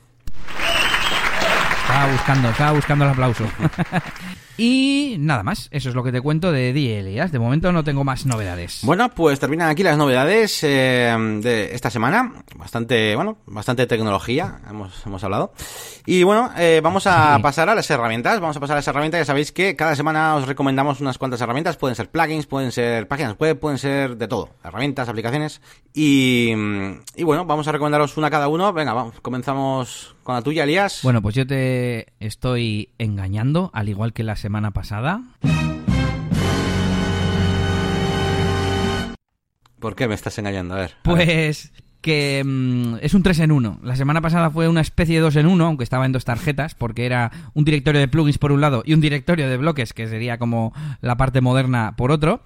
Estaba 1.83 2.13
buscando, 2.13 2.49
estaba 2.49 2.73
buscando 2.73 3.05
el 3.05 3.11
aplauso. 3.11 3.45
Y 4.57 5.17
nada 5.19 5.43
más, 5.43 5.69
eso 5.71 5.89
es 5.89 5.95
lo 5.95 6.03
que 6.03 6.13
te 6.13 6.21
cuento 6.21 6.53
de 6.53 6.73
DJ 6.73 7.01
Elias. 7.01 7.33
De 7.33 7.39
momento 7.39 7.73
no 7.73 7.85
tengo 7.85 8.05
más 8.05 8.27
novedades. 8.27 8.81
Bueno, 8.83 9.09
pues 9.11 9.41
terminan 9.41 9.71
aquí 9.71 9.83
las 9.83 9.97
novedades 9.97 10.63
eh, 10.63 11.15
de 11.43 11.75
esta 11.75 11.91
semana. 11.91 12.33
Bastante, 12.57 13.17
bueno, 13.17 13.39
bastante 13.47 13.87
tecnología, 13.87 14.61
hemos, 14.69 15.07
hemos 15.07 15.25
hablado. 15.25 15.53
Y 16.05 16.23
bueno, 16.23 16.51
eh, 16.59 16.81
vamos 16.83 17.07
a 17.07 17.37
sí. 17.37 17.43
pasar 17.43 17.69
a 17.71 17.75
las 17.75 17.91
herramientas. 17.91 18.41
Vamos 18.41 18.57
a 18.57 18.61
pasar 18.61 18.77
a 18.77 18.79
las 18.79 18.89
herramientas. 18.89 19.21
Ya 19.21 19.25
sabéis 19.25 19.53
que 19.53 19.75
cada 19.77 19.97
semana 19.97 20.37
os 20.37 20.47
recomendamos 20.47 21.01
unas 21.01 21.19
cuantas 21.19 21.41
herramientas. 21.41 21.77
Pueden 21.77 21.97
ser 21.97 22.11
plugins, 22.11 22.47
pueden 22.47 22.73
ser 22.73 23.09
páginas 23.09 23.39
web, 23.39 23.59
pueden 23.59 23.79
ser 23.79 24.17
de 24.17 24.29
todo. 24.29 24.51
Herramientas, 24.63 25.09
aplicaciones. 25.09 25.63
Y, 25.95 26.53
y 27.17 27.25
bueno, 27.25 27.47
vamos 27.47 27.67
a 27.69 27.73
recomendaros 27.73 28.17
una 28.17 28.31
cada 28.31 28.49
uno. 28.49 28.73
Venga, 28.73 28.93
vamos, 28.93 29.21
comenzamos 29.21 30.15
con 30.23 30.35
la 30.35 30.43
tuya, 30.43 30.65
Elías. 30.65 31.01
Bueno, 31.03 31.23
pues 31.23 31.35
yo 31.35 31.47
te 31.47 32.13
estoy 32.21 32.91
engañando, 32.99 33.71
al 33.75 33.89
igual 33.89 34.13
que 34.13 34.23
la 34.23 34.37
semana 34.37 34.71
pasada. 34.71 35.23
¿Por 39.79 39.97
qué 39.97 40.07
me 40.07 40.15
estás 40.15 40.39
engañando? 40.39 40.75
A 40.75 40.79
ver. 40.79 40.95
Pues 41.03 41.73
que 42.03 42.43
mm, 42.45 42.97
es 43.01 43.15
un 43.15 43.23
3 43.23 43.39
en 43.41 43.53
1. 43.53 43.81
La 43.83 43.97
semana 43.97 44.21
pasada 44.21 44.51
fue 44.51 44.69
una 44.69 44.81
especie 44.81 45.15
de 45.17 45.23
2 45.23 45.37
en 45.37 45.47
1, 45.47 45.65
aunque 45.65 45.85
estaba 45.85 46.05
en 46.05 46.13
dos 46.13 46.25
tarjetas, 46.25 46.75
porque 46.75 47.07
era 47.07 47.31
un 47.55 47.65
directorio 47.65 48.01
de 48.01 48.09
plugins 48.09 48.39
por 48.39 48.53
un 48.53 48.61
lado 48.61 48.83
y 48.85 48.93
un 48.93 49.01
directorio 49.01 49.49
de 49.49 49.57
bloques, 49.57 49.93
que 49.95 50.09
sería 50.09 50.37
como 50.37 50.75
la 51.01 51.17
parte 51.17 51.41
moderna 51.41 51.95
por 51.97 52.11
otro. 52.11 52.43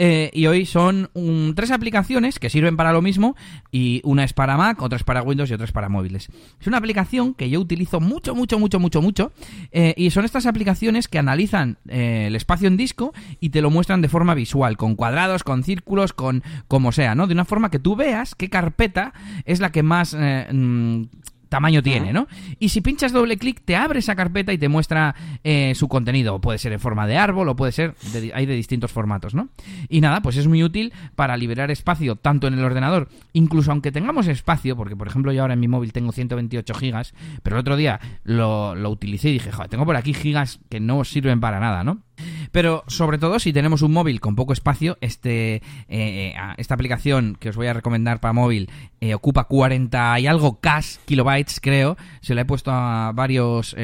Eh, 0.00 0.30
y 0.32 0.46
hoy 0.46 0.64
son 0.64 1.10
tres 1.56 1.72
aplicaciones 1.72 2.38
que 2.38 2.50
sirven 2.50 2.76
para 2.76 2.92
lo 2.92 3.02
mismo 3.02 3.34
y 3.72 4.00
una 4.04 4.22
es 4.22 4.32
para 4.32 4.56
Mac, 4.56 4.80
otra 4.80 4.96
es 4.96 5.02
para 5.02 5.22
Windows 5.22 5.50
y 5.50 5.54
otra 5.54 5.64
es 5.64 5.72
para 5.72 5.88
móviles. 5.88 6.28
Es 6.60 6.66
una 6.66 6.76
aplicación 6.76 7.34
que 7.34 7.50
yo 7.50 7.60
utilizo 7.60 7.98
mucho, 7.98 8.34
mucho, 8.34 8.58
mucho, 8.60 8.78
mucho, 8.78 9.02
mucho 9.02 9.32
eh, 9.72 9.94
y 9.96 10.10
son 10.10 10.24
estas 10.24 10.46
aplicaciones 10.46 11.08
que 11.08 11.18
analizan 11.18 11.78
eh, 11.88 12.26
el 12.28 12.36
espacio 12.36 12.68
en 12.68 12.76
disco 12.76 13.12
y 13.40 13.50
te 13.50 13.60
lo 13.60 13.70
muestran 13.70 14.00
de 14.00 14.08
forma 14.08 14.34
visual, 14.34 14.76
con 14.76 14.94
cuadrados, 14.94 15.42
con 15.42 15.64
círculos, 15.64 16.12
con 16.12 16.44
como 16.68 16.92
sea, 16.92 17.16
¿no? 17.16 17.26
De 17.26 17.34
una 17.34 17.44
forma 17.44 17.70
que 17.70 17.80
tú 17.80 17.96
veas 17.96 18.34
qué 18.36 18.48
carpeta 18.48 18.97
es 19.44 19.60
la 19.60 19.70
que 19.72 19.82
más 19.82 20.14
mm, 20.14 21.04
tamaño 21.48 21.82
tiene, 21.82 22.12
¿no? 22.12 22.28
Y 22.58 22.68
si 22.68 22.80
pinchas 22.80 23.12
doble 23.12 23.36
clic, 23.36 23.62
te 23.64 23.76
abre 23.76 23.98
esa 23.98 24.14
carpeta 24.14 24.52
y 24.52 24.58
te 24.58 24.68
muestra 24.68 25.14
eh, 25.44 25.72
su 25.74 25.88
contenido. 25.88 26.40
Puede 26.40 26.58
ser 26.58 26.72
en 26.72 26.80
forma 26.80 27.06
de 27.06 27.16
árbol 27.16 27.48
o 27.48 27.56
puede 27.56 27.72
ser, 27.72 27.94
hay 28.34 28.46
de 28.46 28.54
distintos 28.54 28.92
formatos, 28.92 29.34
¿no? 29.34 29.48
Y 29.88 30.00
nada, 30.00 30.20
pues 30.20 30.36
es 30.36 30.46
muy 30.46 30.62
útil 30.62 30.92
para 31.16 31.36
liberar 31.36 31.70
espacio 31.70 32.16
tanto 32.16 32.46
en 32.46 32.54
el 32.54 32.64
ordenador, 32.64 33.08
incluso 33.32 33.70
aunque 33.70 33.92
tengamos 33.92 34.28
espacio, 34.28 34.76
porque 34.76 34.96
por 34.96 35.08
ejemplo 35.08 35.32
yo 35.32 35.42
ahora 35.42 35.54
en 35.54 35.60
mi 35.60 35.68
móvil 35.68 35.92
tengo 35.92 36.12
128 36.12 36.74
gigas, 36.74 37.14
pero 37.42 37.56
el 37.56 37.60
otro 37.60 37.76
día 37.76 38.00
lo, 38.24 38.74
lo 38.74 38.90
utilicé 38.90 39.30
y 39.30 39.34
dije, 39.34 39.52
joder, 39.52 39.70
tengo 39.70 39.86
por 39.86 39.96
aquí 39.96 40.14
gigas 40.14 40.60
que 40.68 40.80
no 40.80 41.04
sirven 41.04 41.40
para 41.40 41.60
nada, 41.60 41.84
¿no? 41.84 42.02
Pero 42.52 42.84
sobre 42.86 43.18
todo 43.18 43.38
si 43.38 43.52
tenemos 43.52 43.82
un 43.82 43.92
móvil 43.92 44.20
con 44.20 44.36
poco 44.36 44.52
espacio, 44.52 44.98
este, 45.00 45.56
eh, 45.56 45.62
eh, 45.88 46.34
esta 46.56 46.74
aplicación 46.74 47.36
que 47.38 47.50
os 47.50 47.56
voy 47.56 47.66
a 47.66 47.72
recomendar 47.72 48.20
para 48.20 48.32
móvil 48.32 48.70
eh, 49.00 49.14
ocupa 49.14 49.44
40 49.44 50.20
y 50.20 50.26
algo 50.26 50.60
cash 50.60 50.96
kilobytes, 51.04 51.60
creo. 51.60 51.96
Se 52.20 52.34
lo 52.34 52.40
he 52.40 52.44
puesto 52.44 52.70
a 52.72 53.12
varios 53.14 53.76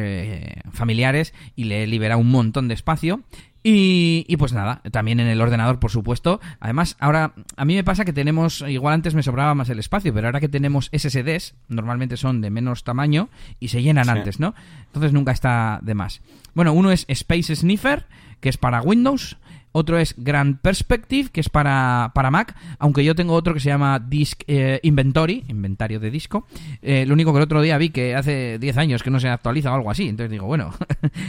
familiares 0.73 1.35
y 1.57 1.65
le 1.65 1.87
libera 1.87 2.17
un 2.17 2.31
montón 2.31 2.69
de 2.69 2.75
espacio. 2.75 3.21
Y, 3.67 4.27
y, 4.29 4.37
pues 4.37 4.53
nada, 4.53 4.83
también 4.93 5.21
en 5.21 5.27
el 5.27 5.41
ordenador, 5.41 5.81
por 5.81 5.91
supuesto. 5.91 6.39
Además, 6.61 6.97
ahora 7.01 7.33
a 7.57 7.65
mí 7.65 7.75
me 7.75 7.83
pasa 7.83 8.05
que 8.05 8.13
tenemos, 8.13 8.63
igual 8.69 8.93
antes 8.93 9.15
me 9.15 9.23
sobraba 9.23 9.55
más 9.55 9.71
el 9.71 9.79
espacio, 9.79 10.13
pero 10.13 10.29
ahora 10.29 10.39
que 10.39 10.51
tenemos 10.51 10.91
SSDs, 10.93 11.55
normalmente 11.69 12.19
son 12.19 12.43
de 12.43 12.51
menos 12.51 12.85
tamaño 12.85 13.31
y 13.61 13.69
se 13.69 13.83
llenan 13.83 14.11
antes, 14.11 14.39
¿no? 14.39 14.55
Entonces 14.85 15.15
nunca 15.15 15.33
está 15.33 15.81
de 15.83 15.95
más. 15.95 16.21
Bueno, 16.53 16.75
uno 16.75 16.91
es 16.91 17.07
Space 17.09 17.57
Sniffer, 17.57 18.05
que 18.45 18.51
es 18.51 18.59
para 18.59 18.83
Windows. 18.83 19.39
Otro 19.77 19.99
es 19.99 20.15
Grand 20.17 20.61
Perspective, 20.61 21.31
que 21.31 21.41
es 21.41 21.49
para, 21.49 22.13
para 22.15 22.31
Mac, 22.31 22.55
aunque 22.79 23.05
yo 23.05 23.17
tengo 23.17 23.35
otro 23.35 23.53
que 23.55 23.59
se 23.59 23.71
llama 23.71 23.99
Disk 23.99 24.45
eh, 24.47 24.79
Inventory, 24.85 25.43
inventario 25.49 25.99
de 25.99 26.13
disco. 26.13 26.47
Eh, 26.81 27.05
lo 27.07 27.15
único 27.15 27.33
que 27.33 27.39
el 27.39 27.43
otro 27.43 27.61
día 27.61 27.77
vi 27.77 27.91
que 27.91 28.15
hace 28.15 28.61
10 28.61 28.77
años 28.77 29.03
que 29.03 29.11
no 29.11 29.19
se 29.19 29.29
actualiza 29.29 29.73
o 29.73 29.75
algo 29.75 29.91
así, 29.91 30.09
entonces 30.09 30.31
digo, 30.31 30.47
bueno, 30.47 30.73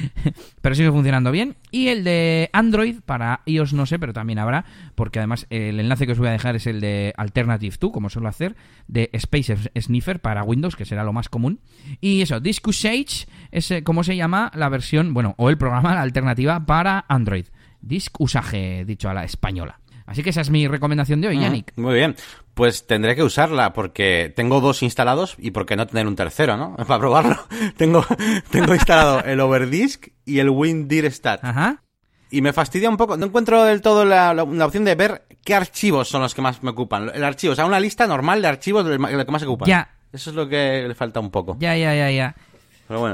pero 0.62 0.76
sigue 0.76 0.92
funcionando 0.92 1.32
bien. 1.32 1.56
Y 1.72 1.88
el 1.88 2.04
de 2.04 2.52
Android, 2.54 2.98
para 3.04 3.42
iOS 3.48 3.74
no 3.74 3.88
sé, 3.88 3.98
pero 3.98 4.14
también 4.14 4.38
habrá, 4.38 4.64
porque 4.94 5.18
además 5.18 5.48
el 5.50 5.80
enlace 5.80 6.06
que 6.06 6.12
os 6.12 6.20
voy 6.20 6.28
a 6.28 6.32
dejar 6.32 6.56
es 6.56 6.68
el 6.68 6.82
de 6.82 7.16
Alternative 7.18 7.76
2, 7.80 7.92
como 7.92 8.12
suelo 8.12 8.28
hacer, 8.28 8.56
de 8.88 9.10
Space 9.14 9.72
Sniffer 9.76 10.20
para 10.20 10.44
Windows, 10.44 10.76
que 10.76 10.86
será 10.86 11.04
lo 11.04 11.14
más 11.14 11.30
común. 11.30 11.62
Y 12.00 12.22
eso, 12.22 12.40
Discusage 12.40 13.26
es 13.52 13.72
eh, 13.72 13.84
como 13.84 14.04
se 14.04 14.16
llama 14.16 14.52
la 14.54 14.70
versión, 14.70 15.16
bueno, 15.16 15.34
o 15.38 15.50
el 15.50 15.58
programa, 15.58 15.96
la 15.96 16.04
alternativa 16.04 16.64
para 16.66 17.06
Android. 17.08 17.46
Disc 17.86 18.20
Usage, 18.20 18.84
dicho 18.86 19.10
a 19.10 19.14
la 19.14 19.24
española. 19.24 19.80
Así 20.06 20.22
que 20.22 20.30
esa 20.30 20.42
es 20.42 20.50
mi 20.50 20.68
recomendación 20.68 21.22
de 21.22 21.30
hoy, 21.30 21.40
Yannick. 21.40 21.74
Muy 21.78 21.96
bien. 21.96 22.16
Pues 22.54 22.86
tendré 22.86 23.16
que 23.16 23.24
usarla 23.24 23.74
porque 23.74 24.32
tengo 24.36 24.62
dos 24.62 24.84
instalados 24.84 25.36
y 25.40 25.52
por 25.52 25.66
qué 25.66 25.76
no 25.76 25.88
tener 25.88 26.08
un 26.08 26.16
tercero, 26.16 26.58
¿no? 26.58 26.76
Para 26.88 27.00
probarlo. 27.00 27.38
tengo, 27.78 28.06
tengo 28.52 28.74
instalado 28.74 29.24
el 29.24 29.40
Overdisk 29.40 30.08
y 30.26 30.40
el 30.40 30.50
WinDirStat. 30.50 31.44
Ajá. 31.44 31.82
Y 32.30 32.42
me 32.42 32.54
fastidia 32.54 32.90
un 32.90 32.98
poco. 32.98 33.18
No 33.18 33.28
encuentro 33.28 33.64
del 33.64 33.82
todo 33.82 34.06
la, 34.06 34.32
opción 34.44 34.84
de 34.84 34.96
ver 34.96 35.26
qué 35.44 35.56
archivos 35.56 36.08
son 36.08 36.22
los 36.22 36.34
que 36.34 36.42
más 36.42 36.62
me 36.64 36.72
ocupan. 36.72 37.12
El 37.14 37.24
archivo, 37.24 37.54
o 37.54 37.56
sea, 37.56 37.66
una 37.66 37.80
lista 37.80 38.08
normal 38.08 38.42
de 38.42 38.48
archivos 38.48 38.86
de 38.86 38.98
lo 38.98 39.26
que 39.26 39.32
más 39.32 39.42
se 39.42 39.48
ocupan. 39.48 39.68
Ya. 39.68 39.90
Eso 40.12 40.30
es 40.30 40.36
lo 40.36 40.48
que 40.48 40.86
le 40.88 40.96
falta 40.96 41.20
un 41.20 41.30
poco. 41.30 41.58
Ya, 41.60 41.76
ya, 41.76 41.94
ya, 41.94 42.10
ya. 42.10 42.36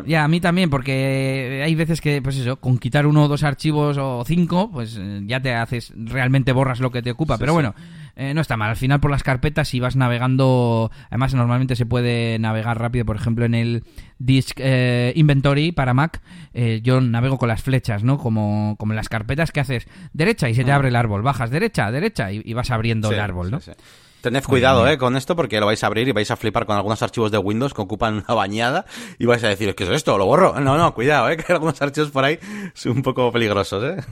Ya, 0.05 0.25
a 0.25 0.27
mí 0.27 0.41
también, 0.41 0.69
porque 0.69 1.61
hay 1.63 1.75
veces 1.75 2.01
que, 2.01 2.21
pues 2.21 2.37
eso, 2.37 2.57
con 2.57 2.77
quitar 2.77 3.07
uno 3.07 3.23
o 3.23 3.27
dos 3.29 3.43
archivos 3.43 3.97
o 3.97 4.23
cinco, 4.25 4.69
pues 4.69 4.97
eh, 4.99 5.21
ya 5.25 5.39
te 5.39 5.53
haces, 5.53 5.93
realmente 5.95 6.51
borras 6.51 6.81
lo 6.81 6.91
que 6.91 7.01
te 7.01 7.11
ocupa. 7.11 7.37
Pero 7.37 7.53
bueno, 7.53 7.73
eh, 8.17 8.33
no 8.33 8.41
está 8.41 8.57
mal. 8.57 8.71
Al 8.71 8.75
final 8.75 8.99
por 8.99 9.11
las 9.11 9.23
carpetas, 9.23 9.69
si 9.69 9.79
vas 9.79 9.95
navegando, 9.95 10.91
además 11.07 11.33
normalmente 11.33 11.77
se 11.77 11.85
puede 11.85 12.37
navegar 12.37 12.79
rápido, 12.79 13.05
por 13.05 13.15
ejemplo 13.15 13.45
en 13.45 13.55
el 13.55 13.83
Disk 14.19 14.59
eh, 14.59 15.13
Inventory 15.15 15.71
para 15.71 15.93
Mac, 15.93 16.21
yo 16.83 16.99
navego 16.99 17.37
con 17.37 17.47
las 17.47 17.61
flechas, 17.61 18.03
¿no? 18.03 18.17
Como, 18.17 18.75
como 18.77 18.91
en 18.91 18.97
las 18.97 19.07
carpetas 19.07 19.51
que 19.51 19.61
haces 19.61 19.87
derecha 20.11 20.49
y 20.49 20.55
se 20.55 20.65
te 20.65 20.71
mm. 20.71 20.75
abre 20.75 20.87
el 20.89 20.97
árbol, 20.97 21.21
bajas 21.21 21.49
derecha, 21.49 21.91
derecha 21.91 22.31
y, 22.31 22.53
vas 22.53 22.71
abriendo 22.71 23.09
el 23.09 23.19
árbol, 23.19 23.51
¿no? 23.51 23.59
Tened 24.21 24.43
cuidado 24.43 24.87
eh, 24.87 24.97
con 24.97 25.17
esto 25.17 25.35
porque 25.35 25.59
lo 25.59 25.65
vais 25.65 25.83
a 25.83 25.87
abrir 25.87 26.07
y 26.07 26.11
vais 26.11 26.29
a 26.29 26.35
flipar 26.35 26.65
con 26.65 26.75
algunos 26.75 27.01
archivos 27.01 27.31
de 27.31 27.37
Windows 27.37 27.73
que 27.73 27.81
ocupan 27.81 28.23
una 28.25 28.35
bañada 28.35 28.85
y 29.17 29.25
vais 29.25 29.43
a 29.43 29.47
decir, 29.47 29.73
¿qué 29.75 29.83
es 29.83 29.89
esto? 29.89 30.17
¿Lo 30.17 30.25
borro? 30.25 30.59
No, 30.59 30.77
no, 30.77 30.93
cuidado, 30.93 31.29
eh, 31.29 31.37
que 31.37 31.45
hay 31.47 31.53
algunos 31.53 31.81
archivos 31.81 32.11
por 32.11 32.23
ahí 32.23 32.39
son 32.73 32.93
un 32.93 33.01
poco 33.01 33.31
peligrosos. 33.31 33.83
¿eh? 33.83 34.03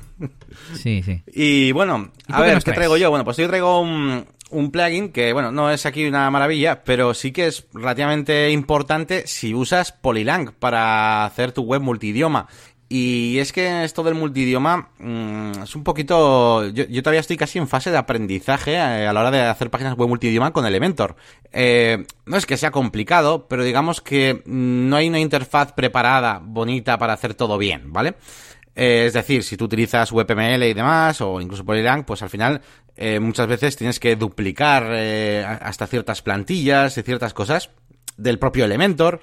Sí, 0.74 1.04
sí. 1.04 1.22
Y 1.28 1.72
bueno, 1.72 2.12
a 2.28 2.42
ver, 2.42 2.64
¿qué 2.64 2.72
traigo 2.74 2.98
yo? 2.98 3.10
Bueno, 3.10 3.24
pues 3.24 3.38
yo 3.38 3.48
traigo 3.48 3.82
un, 3.82 4.26
un 4.52 4.72
plugin 4.72 5.12
que, 5.12 5.34
bueno, 5.34 5.52
no 5.52 5.70
es 5.72 5.86
aquí 5.86 6.08
una 6.08 6.30
maravilla, 6.32 6.84
pero 6.84 7.14
sí 7.14 7.32
que 7.32 7.48
es 7.48 7.68
relativamente 7.74 8.50
importante 8.52 9.28
si 9.28 9.54
usas 9.54 9.92
Polylang 9.92 10.54
para 10.58 11.26
hacer 11.26 11.52
tu 11.52 11.64
web 11.64 11.82
multidioma. 11.82 12.48
Y 12.92 13.38
es 13.38 13.54
que 13.54 13.84
esto 13.84 14.02
del 14.02 14.16
multidioma 14.16 14.90
mm, 14.98 15.62
es 15.64 15.76
un 15.76 15.84
poquito... 15.84 16.68
Yo, 16.70 17.04
todavía 17.04 17.20
estoy 17.20 17.38
casi 17.38 17.60
en 17.60 17.68
fase 17.68 17.92
de 17.92 17.98
aprendizaje 17.98 18.74
eh, 18.74 19.06
a 19.06 19.14
la 19.14 19.20
hora 19.20 19.30
de 19.30 19.42
hacer 19.42 19.70
páginas 19.70 19.96
web 19.96 20.10
multidioma 20.10 20.52
con 20.52 20.66
Elementor. 20.66 21.16
Eh, 21.52 22.04
no 22.26 22.36
es 22.36 22.48
que 22.48 22.58
sea 22.58 22.72
complicado, 22.72 23.48
pero 23.48 23.64
digamos 23.64 24.02
que 24.02 24.42
no 24.48 24.96
hay 24.96 25.08
una 25.08 25.20
interfaz 25.20 25.74
preparada, 25.74 26.42
bonita 26.44 26.98
para 26.98 27.14
hacer 27.14 27.36
todo 27.36 27.60
bien, 27.60 27.94
¿vale? 27.94 28.16
Eh, 28.76 29.06
es 29.06 29.14
decir, 29.14 29.44
si 29.44 29.56
tú 29.56 29.66
utilizas 29.66 30.12
WebML 30.12 30.64
y 30.64 30.74
demás, 30.74 31.22
o 31.22 31.40
incluso 31.40 31.64
Polylang, 31.64 32.06
pues 32.06 32.24
al 32.24 32.30
final 32.30 32.62
muchas 33.22 33.48
veces 33.48 33.78
tienes 33.78 33.98
que 33.98 34.18
duplicar 34.18 34.92
hasta 34.92 35.88
ciertas 35.88 36.22
plantillas 36.22 36.98
y 36.98 37.02
ciertas 37.02 37.34
cosas 37.34 37.70
del 38.20 38.40
propio 38.40 38.66
Elementor. 38.66 39.20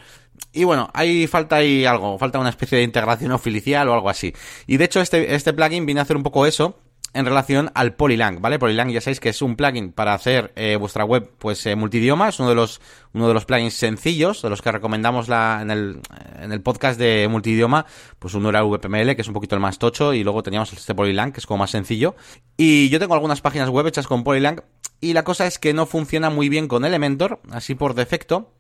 Y 0.53 0.65
bueno, 0.65 0.91
ahí 0.95 1.27
falta 1.27 1.57
ahí 1.57 1.85
algo, 1.85 2.19
falta 2.19 2.39
una 2.39 2.51
especie 2.51 2.79
de 2.79 2.85
integración 2.85 3.33
oficial 3.33 3.89
o 3.89 3.95
algo 3.95 4.11
así. 4.11 4.33
Y 4.67 4.77
de 4.77 4.85
hecho 4.85 5.01
este, 5.01 5.35
este 5.35 5.53
plugin 5.53 5.87
viene 5.87 6.01
a 6.01 6.03
hacer 6.03 6.17
un 6.17 6.23
poco 6.23 6.47
eso 6.47 6.79
en 7.17 7.25
relación 7.25 7.71
al 7.75 7.95
Polylang, 7.95 8.43
¿vale? 8.43 8.59
Polylang 8.59 8.91
ya 8.91 9.01
sabéis 9.01 9.21
que 9.21 9.31
es 9.31 9.41
un 9.41 9.57
plugin 9.57 9.93
para 9.93 10.13
hacer 10.13 10.53
eh, 10.55 10.77
vuestra 10.77 11.05
web 11.05 11.31
pues 11.39 11.65
eh, 11.65 11.75
multidioma, 11.75 12.29
es 12.29 12.39
uno 12.39 12.51
de 12.51 12.55
los 12.55 12.81
uno 13.15 13.27
de 13.27 13.33
los 13.33 13.47
plugins 13.47 13.73
sencillos, 13.73 14.43
de 14.43 14.51
los 14.51 14.61
que 14.61 14.71
recomendamos 14.71 15.29
la, 15.29 15.61
en, 15.63 15.71
el, 15.71 16.01
en 16.39 16.53
el 16.53 16.61
podcast 16.61 16.99
de 16.99 17.27
multidioma, 17.29 17.87
pues 18.19 18.35
uno 18.35 18.51
era 18.51 18.63
VPML, 18.63 19.17
que 19.17 19.23
es 19.23 19.29
un 19.29 19.33
poquito 19.33 19.55
el 19.55 19.63
más 19.63 19.79
tocho, 19.79 20.13
y 20.13 20.25
luego 20.25 20.43
teníamos 20.43 20.71
este 20.75 20.95
Polylang, 20.95 21.33
que 21.33 21.41
es 21.41 21.47
como 21.47 21.59
más 21.59 21.71
sencillo. 21.71 22.17
Y 22.59 22.91
yo 22.91 22.99
tengo 22.99 23.15
algunas 23.15 23.41
páginas 23.41 23.71
web 23.71 23.87
hechas 23.87 24.07
con 24.07 24.23
Polylang, 24.23 24.63
y 25.01 25.15
la 25.15 25.25
cosa 25.25 25.47
es 25.47 25.59
que 25.59 25.73
no 25.73 25.87
funciona 25.87 26.29
muy 26.29 26.51
bien 26.51 26.69
con 26.69 26.85
Elementor, 26.85 27.41
así 27.51 27.75
por 27.75 27.95
defecto, 27.95 28.53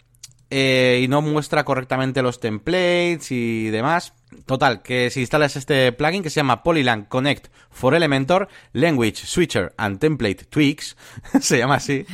eh, 0.49 1.01
y 1.03 1.09
no 1.09 1.22
muestra 1.22 1.64
correctamente 1.64 2.22
los 2.22 2.38
templates 2.38 3.32
y 3.32 3.68
demás. 3.70 4.14
Total, 4.44 4.82
que 4.82 5.11
si 5.11 5.20
instalas 5.20 5.57
este 5.57 5.92
plugin 5.92 6.22
que 6.22 6.30
se 6.30 6.36
llama 6.36 6.62
Polylang 6.62 7.05
Connect 7.07 7.49
for 7.70 7.94
Elementor 7.94 8.49
Language 8.72 9.26
Switcher 9.26 9.72
and 9.76 9.99
Template 9.99 10.44
Tweaks, 10.44 10.97
se 11.40 11.59
llama 11.59 11.76
así, 11.76 12.05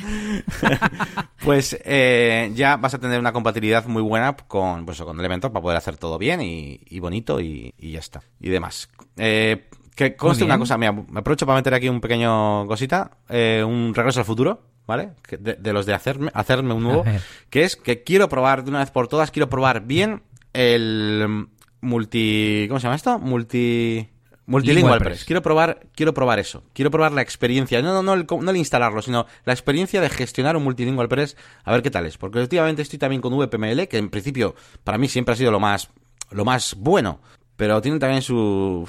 pues 1.44 1.76
eh, 1.84 2.50
ya 2.54 2.76
vas 2.76 2.94
a 2.94 2.98
tener 2.98 3.18
una 3.18 3.32
compatibilidad 3.32 3.84
muy 3.86 4.02
buena 4.02 4.34
con, 4.34 4.86
pues, 4.86 5.00
con 5.02 5.18
Elementor 5.18 5.52
para 5.52 5.62
poder 5.62 5.78
hacer 5.78 5.96
todo 5.96 6.16
bien 6.16 6.40
y, 6.42 6.98
bonito 7.00 7.40
y, 7.40 7.74
ya 7.78 7.98
está. 7.98 8.22
Y 8.40 8.48
demás. 8.48 8.88
Eh, 9.16 9.68
que 9.94 10.16
conste 10.16 10.44
una 10.44 10.58
cosa, 10.58 10.78
mía, 10.78 10.92
me 10.92 11.20
aprovecho 11.20 11.44
para 11.44 11.56
meter 11.56 11.74
aquí 11.74 11.88
un 11.88 12.00
pequeño 12.00 12.66
cosita, 12.66 13.10
un 13.28 13.92
regreso 13.94 14.20
al 14.20 14.26
futuro. 14.26 14.71
¿Vale? 14.86 15.10
De, 15.38 15.72
los 15.72 15.86
de 15.86 15.94
hacerme, 15.94 16.30
hacerme 16.34 16.74
un 16.74 16.82
nuevo, 16.82 17.04
que 17.50 17.64
es 17.64 17.76
que 17.76 18.02
quiero 18.02 18.28
probar 18.28 18.64
de 18.64 18.70
una 18.70 18.80
vez 18.80 18.90
por 18.90 19.08
todas, 19.08 19.30
quiero 19.30 19.48
probar 19.48 19.82
bien 19.82 20.22
el 20.52 21.48
multi... 21.80 22.66
¿Cómo 22.68 22.80
se 22.80 22.84
llama 22.84 22.96
esto? 22.96 23.18
Multi... 23.18 24.08
Multilingual 24.44 24.98
Press. 24.98 25.24
Quiero 25.24 25.40
probar, 25.40 25.86
quiero 25.94 26.12
probar 26.12 26.40
eso. 26.40 26.64
Quiero 26.72 26.90
probar 26.90 27.12
la 27.12 27.22
experiencia. 27.22 27.80
No, 27.80 27.92
no, 27.94 28.02
no, 28.02 28.14
el, 28.14 28.26
no 28.28 28.50
el 28.50 28.56
instalarlo, 28.56 29.00
sino 29.00 29.26
la 29.44 29.52
experiencia 29.52 30.00
de 30.00 30.10
gestionar 30.10 30.56
un 30.56 30.64
Multilingual 30.64 31.08
Press. 31.08 31.36
A 31.64 31.72
ver 31.72 31.82
qué 31.82 31.90
tal 31.90 32.06
es. 32.06 32.18
Porque 32.18 32.40
últimamente 32.40 32.82
estoy 32.82 32.98
también 32.98 33.22
con 33.22 33.32
VPML, 33.32 33.86
que 33.86 33.98
en 33.98 34.10
principio 34.10 34.54
para 34.82 34.98
mí 34.98 35.08
siempre 35.08 35.34
ha 35.34 35.36
sido 35.36 35.52
lo 35.52 35.60
más, 35.60 35.90
lo 36.30 36.44
más 36.44 36.74
bueno 36.76 37.20
pero 37.56 37.80
tienen 37.80 38.00
también 38.00 38.22
sus 38.22 38.88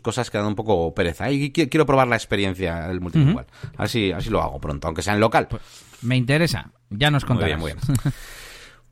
cosas 0.00 0.30
que 0.30 0.38
dan 0.38 0.46
un 0.46 0.54
poco 0.54 0.94
pereza. 0.94 1.30
Y 1.30 1.50
quiero 1.50 1.86
probar 1.86 2.08
la 2.08 2.16
experiencia 2.16 2.86
del 2.88 3.00
multilingual. 3.00 3.46
así, 3.76 4.12
así 4.12 4.30
lo 4.30 4.42
hago 4.42 4.60
pronto, 4.60 4.86
aunque 4.86 5.02
sea 5.02 5.14
en 5.14 5.20
local. 5.20 5.48
Pues, 5.48 5.62
me 6.02 6.16
interesa, 6.16 6.70
ya 6.90 7.10
nos 7.10 7.24
contarás. 7.24 7.58
Muy 7.58 7.72
bien, 7.72 7.78
muy 7.84 7.92
bien. 8.02 8.14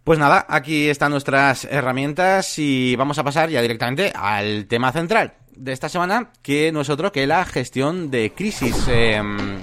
Pues 0.04 0.18
nada, 0.18 0.46
aquí 0.48 0.88
están 0.88 1.12
nuestras 1.12 1.64
herramientas 1.64 2.58
y 2.58 2.96
vamos 2.96 3.18
a 3.18 3.24
pasar 3.24 3.50
ya 3.50 3.62
directamente 3.62 4.12
al 4.14 4.66
tema 4.66 4.90
central 4.90 5.34
de 5.54 5.72
esta 5.72 5.88
semana, 5.88 6.30
que 6.42 6.72
no 6.72 6.80
es 6.80 6.90
otro 6.90 7.12
que 7.12 7.26
la 7.26 7.44
gestión 7.44 8.10
de 8.10 8.32
crisis. 8.32 8.88
Em, 8.88 9.60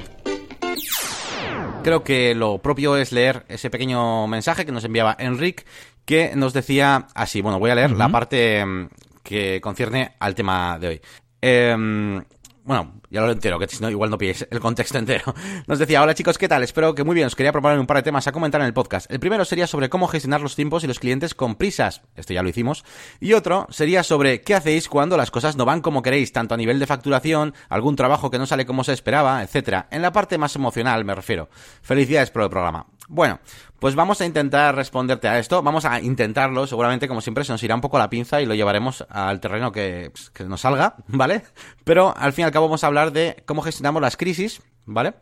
creo 1.84 2.04
que 2.04 2.36
lo 2.36 2.60
propio 2.60 2.95
es 2.95 3.12
leer 3.12 3.43
ese 3.50 3.70
pequeño 3.70 4.28
mensaje 4.28 4.66
que 4.66 4.72
nos 4.72 4.86
enviaba 4.86 5.18
Enric, 5.20 5.66
que 6.06 6.32
nos 6.36 6.54
decía 6.54 7.08
así. 7.16 7.41
Bueno, 7.41 7.60
voy 7.60 7.72
a 7.72 7.76
leer 7.76 7.91
la 7.91 8.08
parte 8.08 8.60
em, 8.60 8.88
que 9.24 9.59
concierne 9.61 10.15
al 10.20 10.36
tema 10.36 10.78
de 10.80 10.88
hoy. 10.88 11.01
Eh, 11.41 12.22
bueno, 12.70 13.01
ya 13.09 13.22
lo 13.22 13.32
entero, 13.32 13.57
que 13.57 13.67
si 13.67 13.82
no, 13.82 13.89
igual 13.89 14.11
no 14.11 14.17
pilléis 14.20 14.47
el 14.51 14.59
contexto 14.59 14.99
entero. 14.99 15.34
Nos 15.67 15.80
decía, 15.80 16.03
hola 16.03 16.13
chicos, 16.13 16.38
¿qué 16.38 16.47
tal? 16.47 16.61
Espero 16.61 16.93
que 16.93 17.03
muy 17.03 17.15
bien, 17.15 17.26
os 17.26 17.36
quería 17.36 17.51
proponer 17.51 17.80
un 17.80 17.88
par 17.88 17.97
de 17.97 18.03
temas 18.03 18.28
a 18.28 18.32
comentar 18.32 18.61
en 18.61 18.67
el 18.67 18.76
podcast. 18.76 19.09
El 19.09 19.20
primero 19.20 19.43
sería 19.43 19.65
sobre 19.65 19.89
cómo 19.89 20.07
gestionar 20.07 20.41
los 20.41 20.55
tiempos 20.55 20.84
y 20.84 20.88
los 20.88 20.99
clientes 20.99 21.34
con 21.34 21.55
prisas. 21.55 22.03
Esto 22.15 22.36
ya 22.36 22.43
lo 22.43 22.49
hicimos. 22.49 22.86
Y 23.20 23.34
otro 23.34 23.65
sería 23.72 24.03
sobre 24.03 24.41
qué 24.41 24.53
hacéis 24.53 24.88
cuando 24.88 25.17
las 25.17 25.32
cosas 25.32 25.55
no 25.55 25.65
van 25.65 25.82
como 25.82 26.03
queréis, 26.03 26.32
tanto 26.32 26.53
a 26.53 26.57
nivel 26.57 26.78
de 26.78 26.86
facturación, 26.86 27.55
algún 27.70 27.95
trabajo 27.95 28.30
que 28.30 28.38
no 28.38 28.45
sale 28.45 28.67
como 28.67 28.84
se 28.84 28.93
esperaba, 28.93 29.41
etcétera. 29.41 29.88
En 29.89 30.03
la 30.03 30.11
parte 30.11 30.38
más 30.38 30.55
emocional 30.55 31.05
me 31.05 31.15
refiero. 31.15 31.49
Felicidades 31.82 32.30
por 32.30 32.43
el 32.43 32.51
programa. 32.51 32.86
Bueno, 33.10 33.39
pues 33.80 33.95
vamos 33.95 34.22
a 34.22 34.26
intentar 34.26 34.76
responderte 34.76 35.28
a 35.28 35.39
esto. 35.39 35.64
Vamos 35.64 35.84
a 35.84 35.99
intentarlo. 35.99 36.68
Seguramente, 36.68 37.07
como 37.07 37.22
siempre, 37.22 37.43
se 37.43 37.51
nos 37.51 37.64
irá 37.64 37.74
un 37.74 37.82
poco 37.82 37.97
la 37.97 38.10
pinza 38.10 38.39
y 38.39 38.45
lo 38.45 38.53
llevaremos 38.53 39.03
al 39.10 39.39
terreno 39.39 39.72
que, 39.72 40.12
que 40.32 40.43
nos 40.43 40.62
salga, 40.62 40.95
¿vale? 41.07 41.41
Pero 41.84 42.14
al 42.16 42.34
fin 42.34 42.43
y 42.43 42.45
al 42.45 42.51
cabo 42.51 42.68
vamos 42.68 42.84
a 42.84 42.88
hablar 42.88 43.12
de 43.12 43.43
cómo 43.47 43.64
gestionamos 43.64 44.01
las 44.01 44.16
crisis, 44.16 44.62
¿vale? 44.86 45.16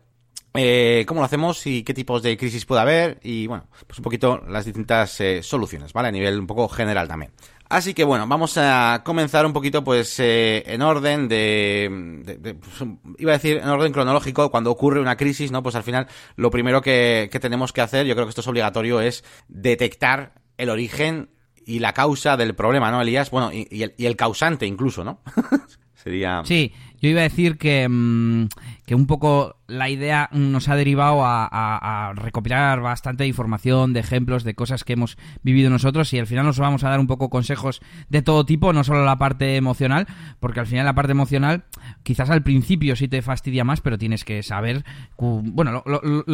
Eh, 0.53 1.05
cómo 1.07 1.21
lo 1.21 1.25
hacemos 1.25 1.65
y 1.67 1.83
qué 1.83 1.93
tipos 1.93 2.23
de 2.23 2.35
crisis 2.35 2.65
puede 2.65 2.81
haber 2.81 3.19
y 3.21 3.45
bueno, 3.47 3.67
pues 3.85 3.99
un 3.99 4.03
poquito 4.03 4.41
las 4.47 4.65
distintas 4.65 5.21
eh, 5.21 5.43
soluciones, 5.43 5.93
¿vale? 5.93 6.07
A 6.07 6.11
nivel 6.11 6.39
un 6.39 6.47
poco 6.47 6.67
general 6.67 7.07
también. 7.07 7.31
Así 7.70 7.93
que 7.93 8.03
bueno, 8.03 8.28
vamos 8.28 8.57
a 8.57 9.01
comenzar 9.03 9.45
un 9.45 9.53
poquito 9.53 9.84
pues 9.84 10.20
eh, 10.20 10.63
en 10.68 10.82
orden 10.82 11.28
de, 11.28 12.57
pues, 12.59 12.89
iba 13.18 13.32
a 13.32 13.38
decir 13.38 13.57
en 13.57 13.68
orden 13.68 13.91
cronológico, 13.91 14.49
cuando 14.51 14.72
ocurre 14.72 15.01
una 15.01 15.18
crisis, 15.18 15.51
¿no? 15.51 15.63
Pues 15.63 15.76
al 15.76 15.84
final 15.84 16.07
lo 16.36 16.49
primero 16.49 16.82
que, 16.82 17.30
tenemos 17.41 17.74
que 17.74 17.82
hacer, 17.82 18.05
yo 18.05 18.15
creo 18.15 18.26
que 18.26 18.30
esto 18.30 18.41
es 18.41 18.47
obligatorio, 18.47 19.01
es 19.01 19.24
detectar 19.47 20.34
el 20.57 20.70
origen 20.70 21.30
y 21.65 21.80
la 21.80 21.93
causa 21.93 22.38
del 22.38 22.55
problema, 22.55 22.89
¿no, 22.91 23.01
Elías? 23.01 23.30
Bueno, 23.30 23.51
y, 23.51 23.84
el, 23.84 23.93
y 23.97 24.05
el 24.05 24.15
causante 24.15 24.65
incluso, 24.65 25.03
¿no? 25.03 25.22
Sería... 25.95 26.41
Sí, 26.45 26.74
yo 27.01 27.09
iba 27.09 27.21
a 27.21 27.23
decir 27.23 27.57
que, 27.57 27.87
mm, 27.87 28.47
que 28.85 28.95
un 28.95 29.07
poco 29.07 29.57
la 29.67 29.89
idea 29.89 30.29
nos 30.31 30.69
ha 30.69 30.75
derivado 30.75 31.21
a, 31.23 32.13
recopilar 32.15 32.79
bastante 32.81 33.27
información, 33.27 33.93
de 33.93 33.99
ejemplos, 33.99 34.43
de 34.43 34.55
cosas 34.55 34.83
que 34.83 34.93
hemos 34.93 35.17
vivido 35.43 35.69
nosotros 35.69 36.11
y 36.13 36.19
al 36.19 36.27
final 36.27 36.45
nos 36.45 36.57
vamos 36.57 36.83
a 36.83 36.89
dar 36.89 36.99
un 36.99 37.07
poco 37.07 37.29
consejos 37.29 37.81
de 38.09 38.21
todo 38.21 38.45
tipo, 38.45 38.71
no 38.71 38.83
solo 38.83 39.03
la 39.03 39.17
parte 39.17 39.57
emocional, 39.57 40.07
porque 40.39 40.61
al 40.61 40.67
final 40.67 40.85
la 40.85 40.95
parte 40.95 41.11
emocional 41.11 41.65
quizás 42.03 42.29
al 42.29 42.43
principio 42.43 42.95
sí 42.95 43.07
te 43.07 43.21
fastidia 43.21 43.63
más, 43.63 43.81
pero 43.81 43.97
tienes 43.97 44.23
que 44.23 44.41
saber, 44.41 44.85
bueno, 45.17 45.83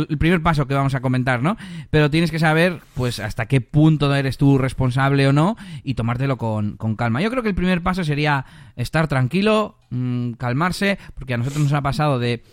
el 0.09 0.17
primer 0.17 0.43
paso 0.43 0.67
que 0.67 0.75
vamos 0.75 0.93
a 0.93 1.01
comentar, 1.01 1.41
¿no? 1.41 1.57
Pero 1.89 2.11
tienes 2.11 2.29
que 2.29 2.39
saber 2.39 2.81
pues 2.93 3.19
hasta 3.19 3.47
qué 3.47 3.61
punto 3.61 4.13
eres 4.13 4.37
tú 4.37 4.57
responsable 4.57 5.27
o 5.27 5.33
no 5.33 5.57
y 5.83 5.95
tomártelo 5.95 6.37
con, 6.37 6.77
con 6.77 6.95
calma. 6.95 7.21
Yo 7.21 7.31
creo 7.31 7.41
que 7.41 7.49
el 7.49 7.55
primer 7.55 7.81
paso 7.81 8.03
sería 8.03 8.45
estar 8.75 9.07
tranquilo, 9.07 9.77
mm, 9.89 10.33
calmarse, 10.53 10.97
porque 11.15 11.33
a 11.33 11.37
nosotros 11.37 11.63
nos 11.63 11.73
ha 11.73 11.81
pasado 11.81 12.19
de 12.19 12.43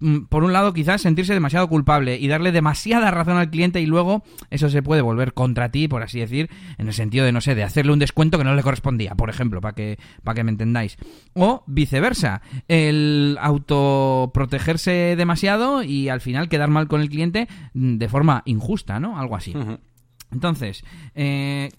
Mm, 0.00 0.26
por 0.26 0.44
un 0.44 0.52
lado, 0.52 0.72
quizás 0.72 1.00
sentirse 1.00 1.34
demasiado 1.34 1.68
culpable 1.68 2.18
y 2.18 2.28
darle 2.28 2.52
demasiada 2.52 3.10
razón 3.10 3.36
al 3.36 3.50
cliente 3.50 3.80
y 3.80 3.86
luego 3.86 4.22
eso 4.50 4.68
se 4.68 4.82
puede 4.82 5.02
volver 5.02 5.34
contra 5.34 5.70
ti, 5.70 5.88
por 5.88 6.02
así 6.02 6.20
decir, 6.20 6.50
en 6.78 6.88
el 6.88 6.92
sentido 6.94 7.24
de, 7.24 7.32
no 7.32 7.40
sé, 7.40 7.54
de 7.54 7.62
hacerle 7.62 7.92
un 7.92 7.98
descuento 7.98 8.36
que 8.36 8.44
no 8.44 8.54
le 8.54 8.62
correspondía, 8.62 9.14
por 9.14 9.30
ejemplo, 9.30 9.60
para 9.60 9.74
que, 9.74 9.98
para 10.22 10.34
que 10.34 10.44
me 10.44 10.50
entendáis. 10.50 10.96
O 11.34 11.64
viceversa, 11.66 12.42
el 12.68 13.38
autoprotegerse 13.40 15.14
demasiado 15.16 15.82
y 15.82 16.08
al 16.08 16.20
final 16.20 16.48
quedar 16.48 16.68
mal 16.68 16.88
con 16.88 17.00
el 17.00 17.08
cliente 17.08 17.48
mm, 17.72 17.96
de 17.96 18.08
forma 18.08 18.42
injusta, 18.46 19.00
¿no? 19.00 19.18
Algo 19.18 19.36
así. 19.36 19.54
Entonces, 20.32 20.84
eh, 21.14 21.70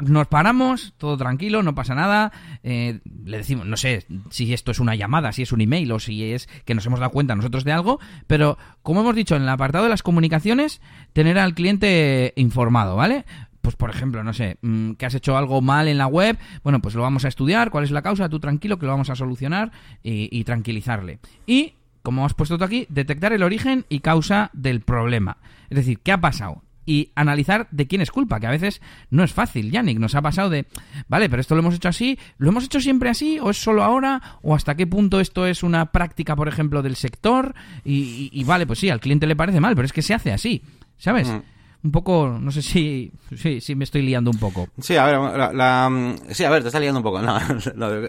nos 0.00 0.26
paramos, 0.28 0.94
todo 0.98 1.16
tranquilo, 1.16 1.62
no 1.62 1.74
pasa 1.74 1.94
nada. 1.94 2.32
Eh, 2.62 3.00
le 3.24 3.36
decimos, 3.38 3.66
no 3.66 3.76
sé 3.76 4.06
si 4.30 4.52
esto 4.52 4.70
es 4.70 4.80
una 4.80 4.94
llamada, 4.94 5.32
si 5.32 5.42
es 5.42 5.52
un 5.52 5.60
email 5.60 5.90
o 5.92 5.98
si 5.98 6.32
es 6.32 6.48
que 6.64 6.74
nos 6.74 6.86
hemos 6.86 7.00
dado 7.00 7.12
cuenta 7.12 7.34
nosotros 7.34 7.64
de 7.64 7.72
algo, 7.72 8.00
pero 8.26 8.58
como 8.82 9.00
hemos 9.00 9.14
dicho 9.14 9.36
en 9.36 9.42
el 9.42 9.48
apartado 9.48 9.84
de 9.84 9.90
las 9.90 10.02
comunicaciones, 10.02 10.80
tener 11.12 11.38
al 11.38 11.54
cliente 11.54 12.32
informado, 12.36 12.96
¿vale? 12.96 13.24
Pues 13.62 13.76
por 13.76 13.90
ejemplo, 13.90 14.22
no 14.22 14.34
sé, 14.34 14.58
mm, 14.60 14.92
que 14.92 15.06
has 15.06 15.14
hecho 15.14 15.36
algo 15.36 15.62
mal 15.62 15.88
en 15.88 15.98
la 15.98 16.06
web, 16.06 16.38
bueno, 16.62 16.80
pues 16.80 16.94
lo 16.94 17.02
vamos 17.02 17.24
a 17.24 17.28
estudiar, 17.28 17.70
cuál 17.70 17.84
es 17.84 17.90
la 17.90 18.02
causa, 18.02 18.28
tú 18.28 18.38
tranquilo, 18.38 18.78
que 18.78 18.86
lo 18.86 18.92
vamos 18.92 19.10
a 19.10 19.16
solucionar 19.16 19.72
y, 20.02 20.28
y 20.30 20.44
tranquilizarle. 20.44 21.18
Y, 21.46 21.74
como 22.02 22.26
has 22.26 22.34
puesto 22.34 22.58
tú 22.58 22.64
aquí, 22.64 22.86
detectar 22.90 23.32
el 23.32 23.42
origen 23.42 23.86
y 23.88 24.00
causa 24.00 24.50
del 24.52 24.82
problema. 24.82 25.38
Es 25.70 25.76
decir, 25.76 26.00
¿qué 26.00 26.12
ha 26.12 26.20
pasado? 26.20 26.62
Y 26.86 27.10
analizar 27.14 27.68
de 27.70 27.86
quién 27.86 28.00
es 28.00 28.10
culpa, 28.10 28.40
que 28.40 28.46
a 28.46 28.50
veces 28.50 28.80
no 29.10 29.24
es 29.24 29.32
fácil. 29.32 29.70
Yannick, 29.70 29.98
nos 29.98 30.14
ha 30.14 30.22
pasado 30.22 30.50
de, 30.50 30.66
vale, 31.08 31.28
pero 31.28 31.40
esto 31.40 31.54
lo 31.54 31.60
hemos 31.60 31.74
hecho 31.74 31.88
así, 31.88 32.18
¿lo 32.38 32.48
hemos 32.48 32.64
hecho 32.64 32.80
siempre 32.80 33.10
así 33.10 33.38
o 33.40 33.50
es 33.50 33.56
solo 33.56 33.82
ahora? 33.82 34.38
¿O 34.42 34.54
hasta 34.54 34.74
qué 34.74 34.86
punto 34.86 35.20
esto 35.20 35.46
es 35.46 35.62
una 35.62 35.92
práctica, 35.92 36.36
por 36.36 36.48
ejemplo, 36.48 36.82
del 36.82 36.96
sector? 36.96 37.54
Y, 37.84 38.42
vale, 38.44 38.66
pues 38.66 38.78
sí, 38.78 38.90
al 38.90 39.00
cliente 39.00 39.26
le 39.26 39.36
parece 39.36 39.60
mal, 39.60 39.74
pero 39.74 39.86
es 39.86 39.92
que 39.92 40.02
se 40.02 40.14
hace 40.14 40.32
así, 40.32 40.62
¿sabes? 40.98 41.28
Mm 41.28 41.53
un 41.84 41.92
poco, 41.92 42.38
no 42.40 42.50
sé 42.50 42.62
si, 42.62 43.12
si, 43.60 43.74
me 43.74 43.84
estoy 43.84 44.00
liando 44.00 44.30
un 44.30 44.38
poco. 44.38 44.68
Sí, 44.80 44.96
a 44.96 45.04
ver, 45.04 45.54
la, 45.54 46.16
sí, 46.30 46.42
a 46.42 46.48
ver, 46.48 46.62
te 46.62 46.68
está 46.68 46.80
liando 46.80 47.00
un 47.00 47.04
poco. 47.04 47.20
No, 47.20 47.38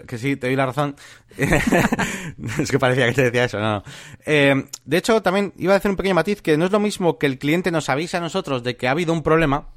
que 0.06 0.16
sí, 0.16 0.36
te 0.36 0.46
doy 0.46 0.56
la 0.56 0.64
razón. 0.64 0.96
es 1.36 2.70
que 2.70 2.78
parecía 2.78 3.06
que 3.06 3.12
te 3.12 3.22
decía 3.24 3.44
eso, 3.44 3.60
no. 3.60 3.82
Eh, 4.24 4.64
de 4.86 4.96
hecho, 4.96 5.20
también 5.20 5.52
iba 5.58 5.74
a 5.74 5.76
hacer 5.76 5.90
un 5.90 5.96
pequeño 5.98 6.14
matiz 6.14 6.40
que 6.40 6.56
no 6.56 6.64
es 6.64 6.72
lo 6.72 6.80
mismo 6.80 7.18
que 7.18 7.26
el 7.26 7.38
cliente 7.38 7.70
nos 7.70 7.90
avisa 7.90 8.16
a 8.16 8.22
nosotros 8.22 8.62
de 8.62 8.78
que 8.78 8.88
ha 8.88 8.92
habido 8.92 9.12
un 9.12 9.22
problema 9.22 9.68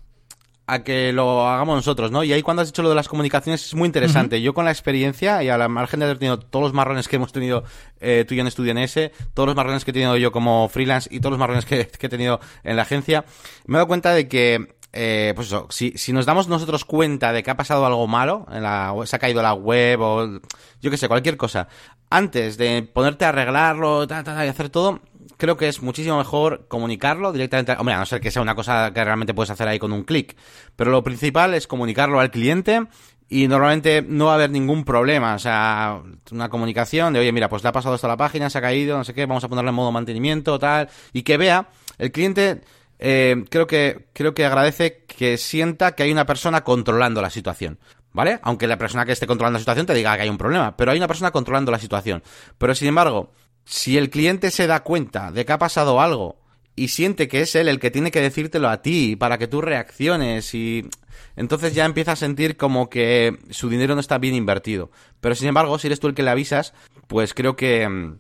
a 0.70 0.84
que 0.84 1.12
lo 1.14 1.48
hagamos 1.48 1.76
nosotros, 1.76 2.12
¿no? 2.12 2.24
Y 2.24 2.32
ahí 2.32 2.44
cuando 2.44 2.62
has 2.62 2.68
dicho 2.68 2.84
lo 2.84 2.90
de 2.90 2.96
las 2.96 3.08
comunicaciones 3.08 3.66
es 3.66 3.74
muy 3.74 3.88
interesante. 3.88 4.42
Yo 4.42 4.54
con 4.54 4.66
la 4.66 4.72
experiencia 4.72 5.42
y 5.44 5.50
a 5.50 5.58
la 5.58 5.68
margen 5.68 6.00
de 6.00 6.06
haber 6.06 6.20
tenido 6.20 6.40
todos 6.40 6.64
los 6.64 6.74
marrones 6.74 7.08
que 7.08 7.16
hemos 7.16 7.32
tenido 7.32 7.64
eh, 8.00 8.24
tú 8.28 8.36
y 8.36 8.38
yo 8.38 8.42
en 8.42 8.48
Estudio 8.48 8.78
ese, 8.78 9.12
todos 9.34 9.48
los 9.48 9.56
marrones 9.56 9.84
que 9.84 9.92
he 9.92 9.94
tenido 9.94 10.16
yo 10.18 10.32
como 10.32 10.70
freelance 10.70 11.10
y 11.12 11.20
todos 11.20 11.32
los 11.32 11.40
marrones 11.40 11.66
que, 11.66 11.90
he 12.00 12.10
tenido 12.10 12.40
en 12.64 12.76
la 12.76 12.84
agencia, 12.84 13.26
me 13.66 13.76
he 13.76 13.78
dado 13.78 13.88
cuenta 13.88 14.14
de 14.14 14.28
que 14.28 14.76
eh, 14.94 15.34
pues 15.36 15.48
eso, 15.48 15.68
si, 15.70 15.94
si 15.98 16.14
nos 16.14 16.26
damos 16.26 16.48
nosotros 16.48 16.86
cuenta 16.86 17.34
de 17.34 17.44
que 17.44 17.52
ha 17.52 17.58
pasado 17.58 17.86
algo 17.86 18.08
malo, 18.08 18.46
en 18.52 18.64
la, 18.64 18.94
se 19.06 19.16
ha 19.16 19.20
caído 19.20 19.42
la 19.42 19.54
web 19.54 20.02
o 20.02 20.40
yo 20.82 20.92
qué 20.92 20.98
sé, 20.98 21.08
cualquier 21.08 21.38
cosa, 21.38 21.68
antes 22.10 22.58
de 22.58 22.84
ponerte 22.84 23.26
a 23.26 23.30
arreglarlo 23.30 24.08
ta, 24.08 24.24
ta, 24.24 24.46
y 24.46 24.50
hacer 24.50 24.70
todo, 24.70 25.00
creo 25.38 25.58
que 25.58 25.68
es 25.68 25.82
muchísimo 25.82 26.18
mejor 26.18 26.68
comunicarlo 26.68 27.32
directamente. 27.32 27.74
Hombre, 27.78 27.96
a 27.96 28.00
no 28.00 28.06
ser 28.06 28.22
que 28.22 28.32
sea 28.32 28.42
una 28.42 28.56
cosa 28.56 28.92
que 28.94 29.04
realmente 29.04 29.34
puedes 29.34 29.50
hacer 29.50 29.68
ahí 29.68 29.80
con 29.80 29.92
un 29.92 30.04
clic. 30.04 30.36
Pero 30.76 30.92
lo 30.92 31.04
principal 31.04 31.54
es 31.54 31.68
comunicarlo 31.68 32.20
al 32.20 32.32
cliente 32.32 32.88
y 33.30 33.48
normalmente 33.48 34.02
no 34.02 34.26
va 34.26 34.32
a 34.32 34.36
haber 34.36 34.50
ningún 34.50 34.84
problema. 34.84 35.36
O 35.36 35.40
sea, 35.40 36.02
una 36.32 36.50
comunicación 36.50 37.14
de, 37.14 37.20
oye, 37.20 37.32
mira, 37.32 37.48
pues 37.48 37.64
le 37.64 37.70
ha 37.70 37.72
pasado 37.72 37.96
esto 37.96 38.08
a 38.08 38.10
la 38.10 38.18
página, 38.18 38.50
se 38.50 38.58
ha 38.58 38.62
caído, 38.62 38.98
no 38.98 39.04
sé 39.04 39.14
qué, 39.14 39.26
vamos 39.26 39.44
a 39.44 39.48
ponerle 39.48 39.70
en 39.70 39.76
modo 39.76 39.92
mantenimiento, 39.92 40.58
tal. 40.58 40.90
Y 41.14 41.22
que 41.24 41.38
vea, 41.38 41.70
el 41.98 42.12
cliente. 42.12 42.62
Eh, 43.02 43.46
creo 43.50 43.66
que 43.66 44.10
creo 44.12 44.34
que 44.34 44.46
agradece 44.46 45.06
que 45.06 45.38
sienta 45.38 45.96
que 45.96 46.04
hay 46.04 46.12
una 46.12 46.26
persona 46.26 46.66
controlando 46.66 47.22
la 47.22 47.30
situación. 47.30 47.80
¿Vale? 48.12 48.40
Aunque 48.42 48.66
la 48.66 48.78
persona 48.78 49.06
que 49.06 49.12
esté 49.12 49.28
controlando 49.28 49.58
la 49.58 49.62
situación 49.62 49.86
te 49.86 49.94
diga 49.94 50.16
que 50.16 50.24
hay 50.24 50.30
un 50.30 50.38
problema, 50.38 50.76
pero 50.76 50.92
hay 50.92 50.98
una 50.98 51.08
persona 51.08 51.32
controlando 51.32 51.72
la 51.72 51.78
situación. 51.78 52.24
Pero 52.58 52.74
sin 52.74 52.88
embargo, 52.88 53.32
si 53.70 54.00
el 54.00 54.10
cliente 54.10 54.50
se 54.50 54.66
da 54.66 54.84
cuenta 54.84 55.32
de 55.32 55.46
que 55.46 55.54
ha 55.54 55.60
pasado 55.60 56.02
algo 56.02 56.38
y 56.76 56.88
siente 56.88 57.28
que 57.28 57.42
es 57.42 57.54
él 57.54 57.68
el 57.68 57.80
que 57.80 57.92
tiene 57.92 58.10
que 58.10 58.20
decírtelo 58.20 58.68
a 58.68 58.82
ti 58.82 59.16
para 59.16 59.38
que 59.38 59.48
tú 59.48 59.62
reacciones 59.62 60.56
y 60.56 60.90
entonces 61.36 61.76
ya 61.76 61.86
empieza 61.86 62.14
a 62.14 62.16
sentir 62.16 62.58
como 62.58 62.90
que 62.90 63.38
su 63.52 63.70
dinero 63.70 63.94
no 63.94 64.02
está 64.02 64.18
bien 64.18 64.34
invertido. 64.34 64.90
Pero 65.22 65.36
sin 65.36 65.50
embargo, 65.50 65.78
si 65.78 65.86
eres 65.86 66.00
tú 66.00 66.08
el 66.08 66.16
que 66.16 66.24
le 66.24 66.32
avisas, 66.32 66.74
pues 67.06 67.36
creo 67.36 67.56
que 67.56 67.88
mm, 67.88 68.18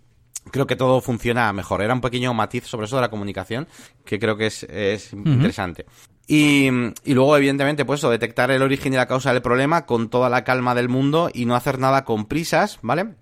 creo 0.51 0.67
que 0.67 0.75
todo 0.75 1.01
funciona 1.01 1.51
mejor. 1.51 1.81
Era 1.81 1.95
un 1.95 2.01
pequeño 2.01 2.31
matiz 2.35 2.65
sobre 2.65 2.85
eso 2.85 2.97
de 2.97 3.01
la 3.01 3.09
comunicación 3.09 3.67
que 4.05 4.19
creo 4.19 4.37
que 4.37 4.45
es, 4.45 5.13
interesante. 5.13 5.87
Y, 6.27 6.67
y, 7.05 7.13
luego, 7.15 7.35
evidentemente, 7.35 7.85
pues 7.85 8.01
eso, 8.01 8.11
detectar 8.11 8.51
el 8.51 8.61
origen 8.61 8.93
y 8.93 8.97
la 8.97 9.07
causa 9.07 9.33
del 9.33 9.41
problema 9.41 9.87
con 9.87 10.11
toda 10.11 10.29
la 10.29 10.43
calma 10.43 10.75
del 10.75 10.89
mundo 10.89 11.31
y 11.33 11.45
no 11.45 11.55
hacer 11.55 11.79
nada 11.79 12.05
con 12.05 12.27
prisas, 12.27 12.77
¿vale? 12.83 13.15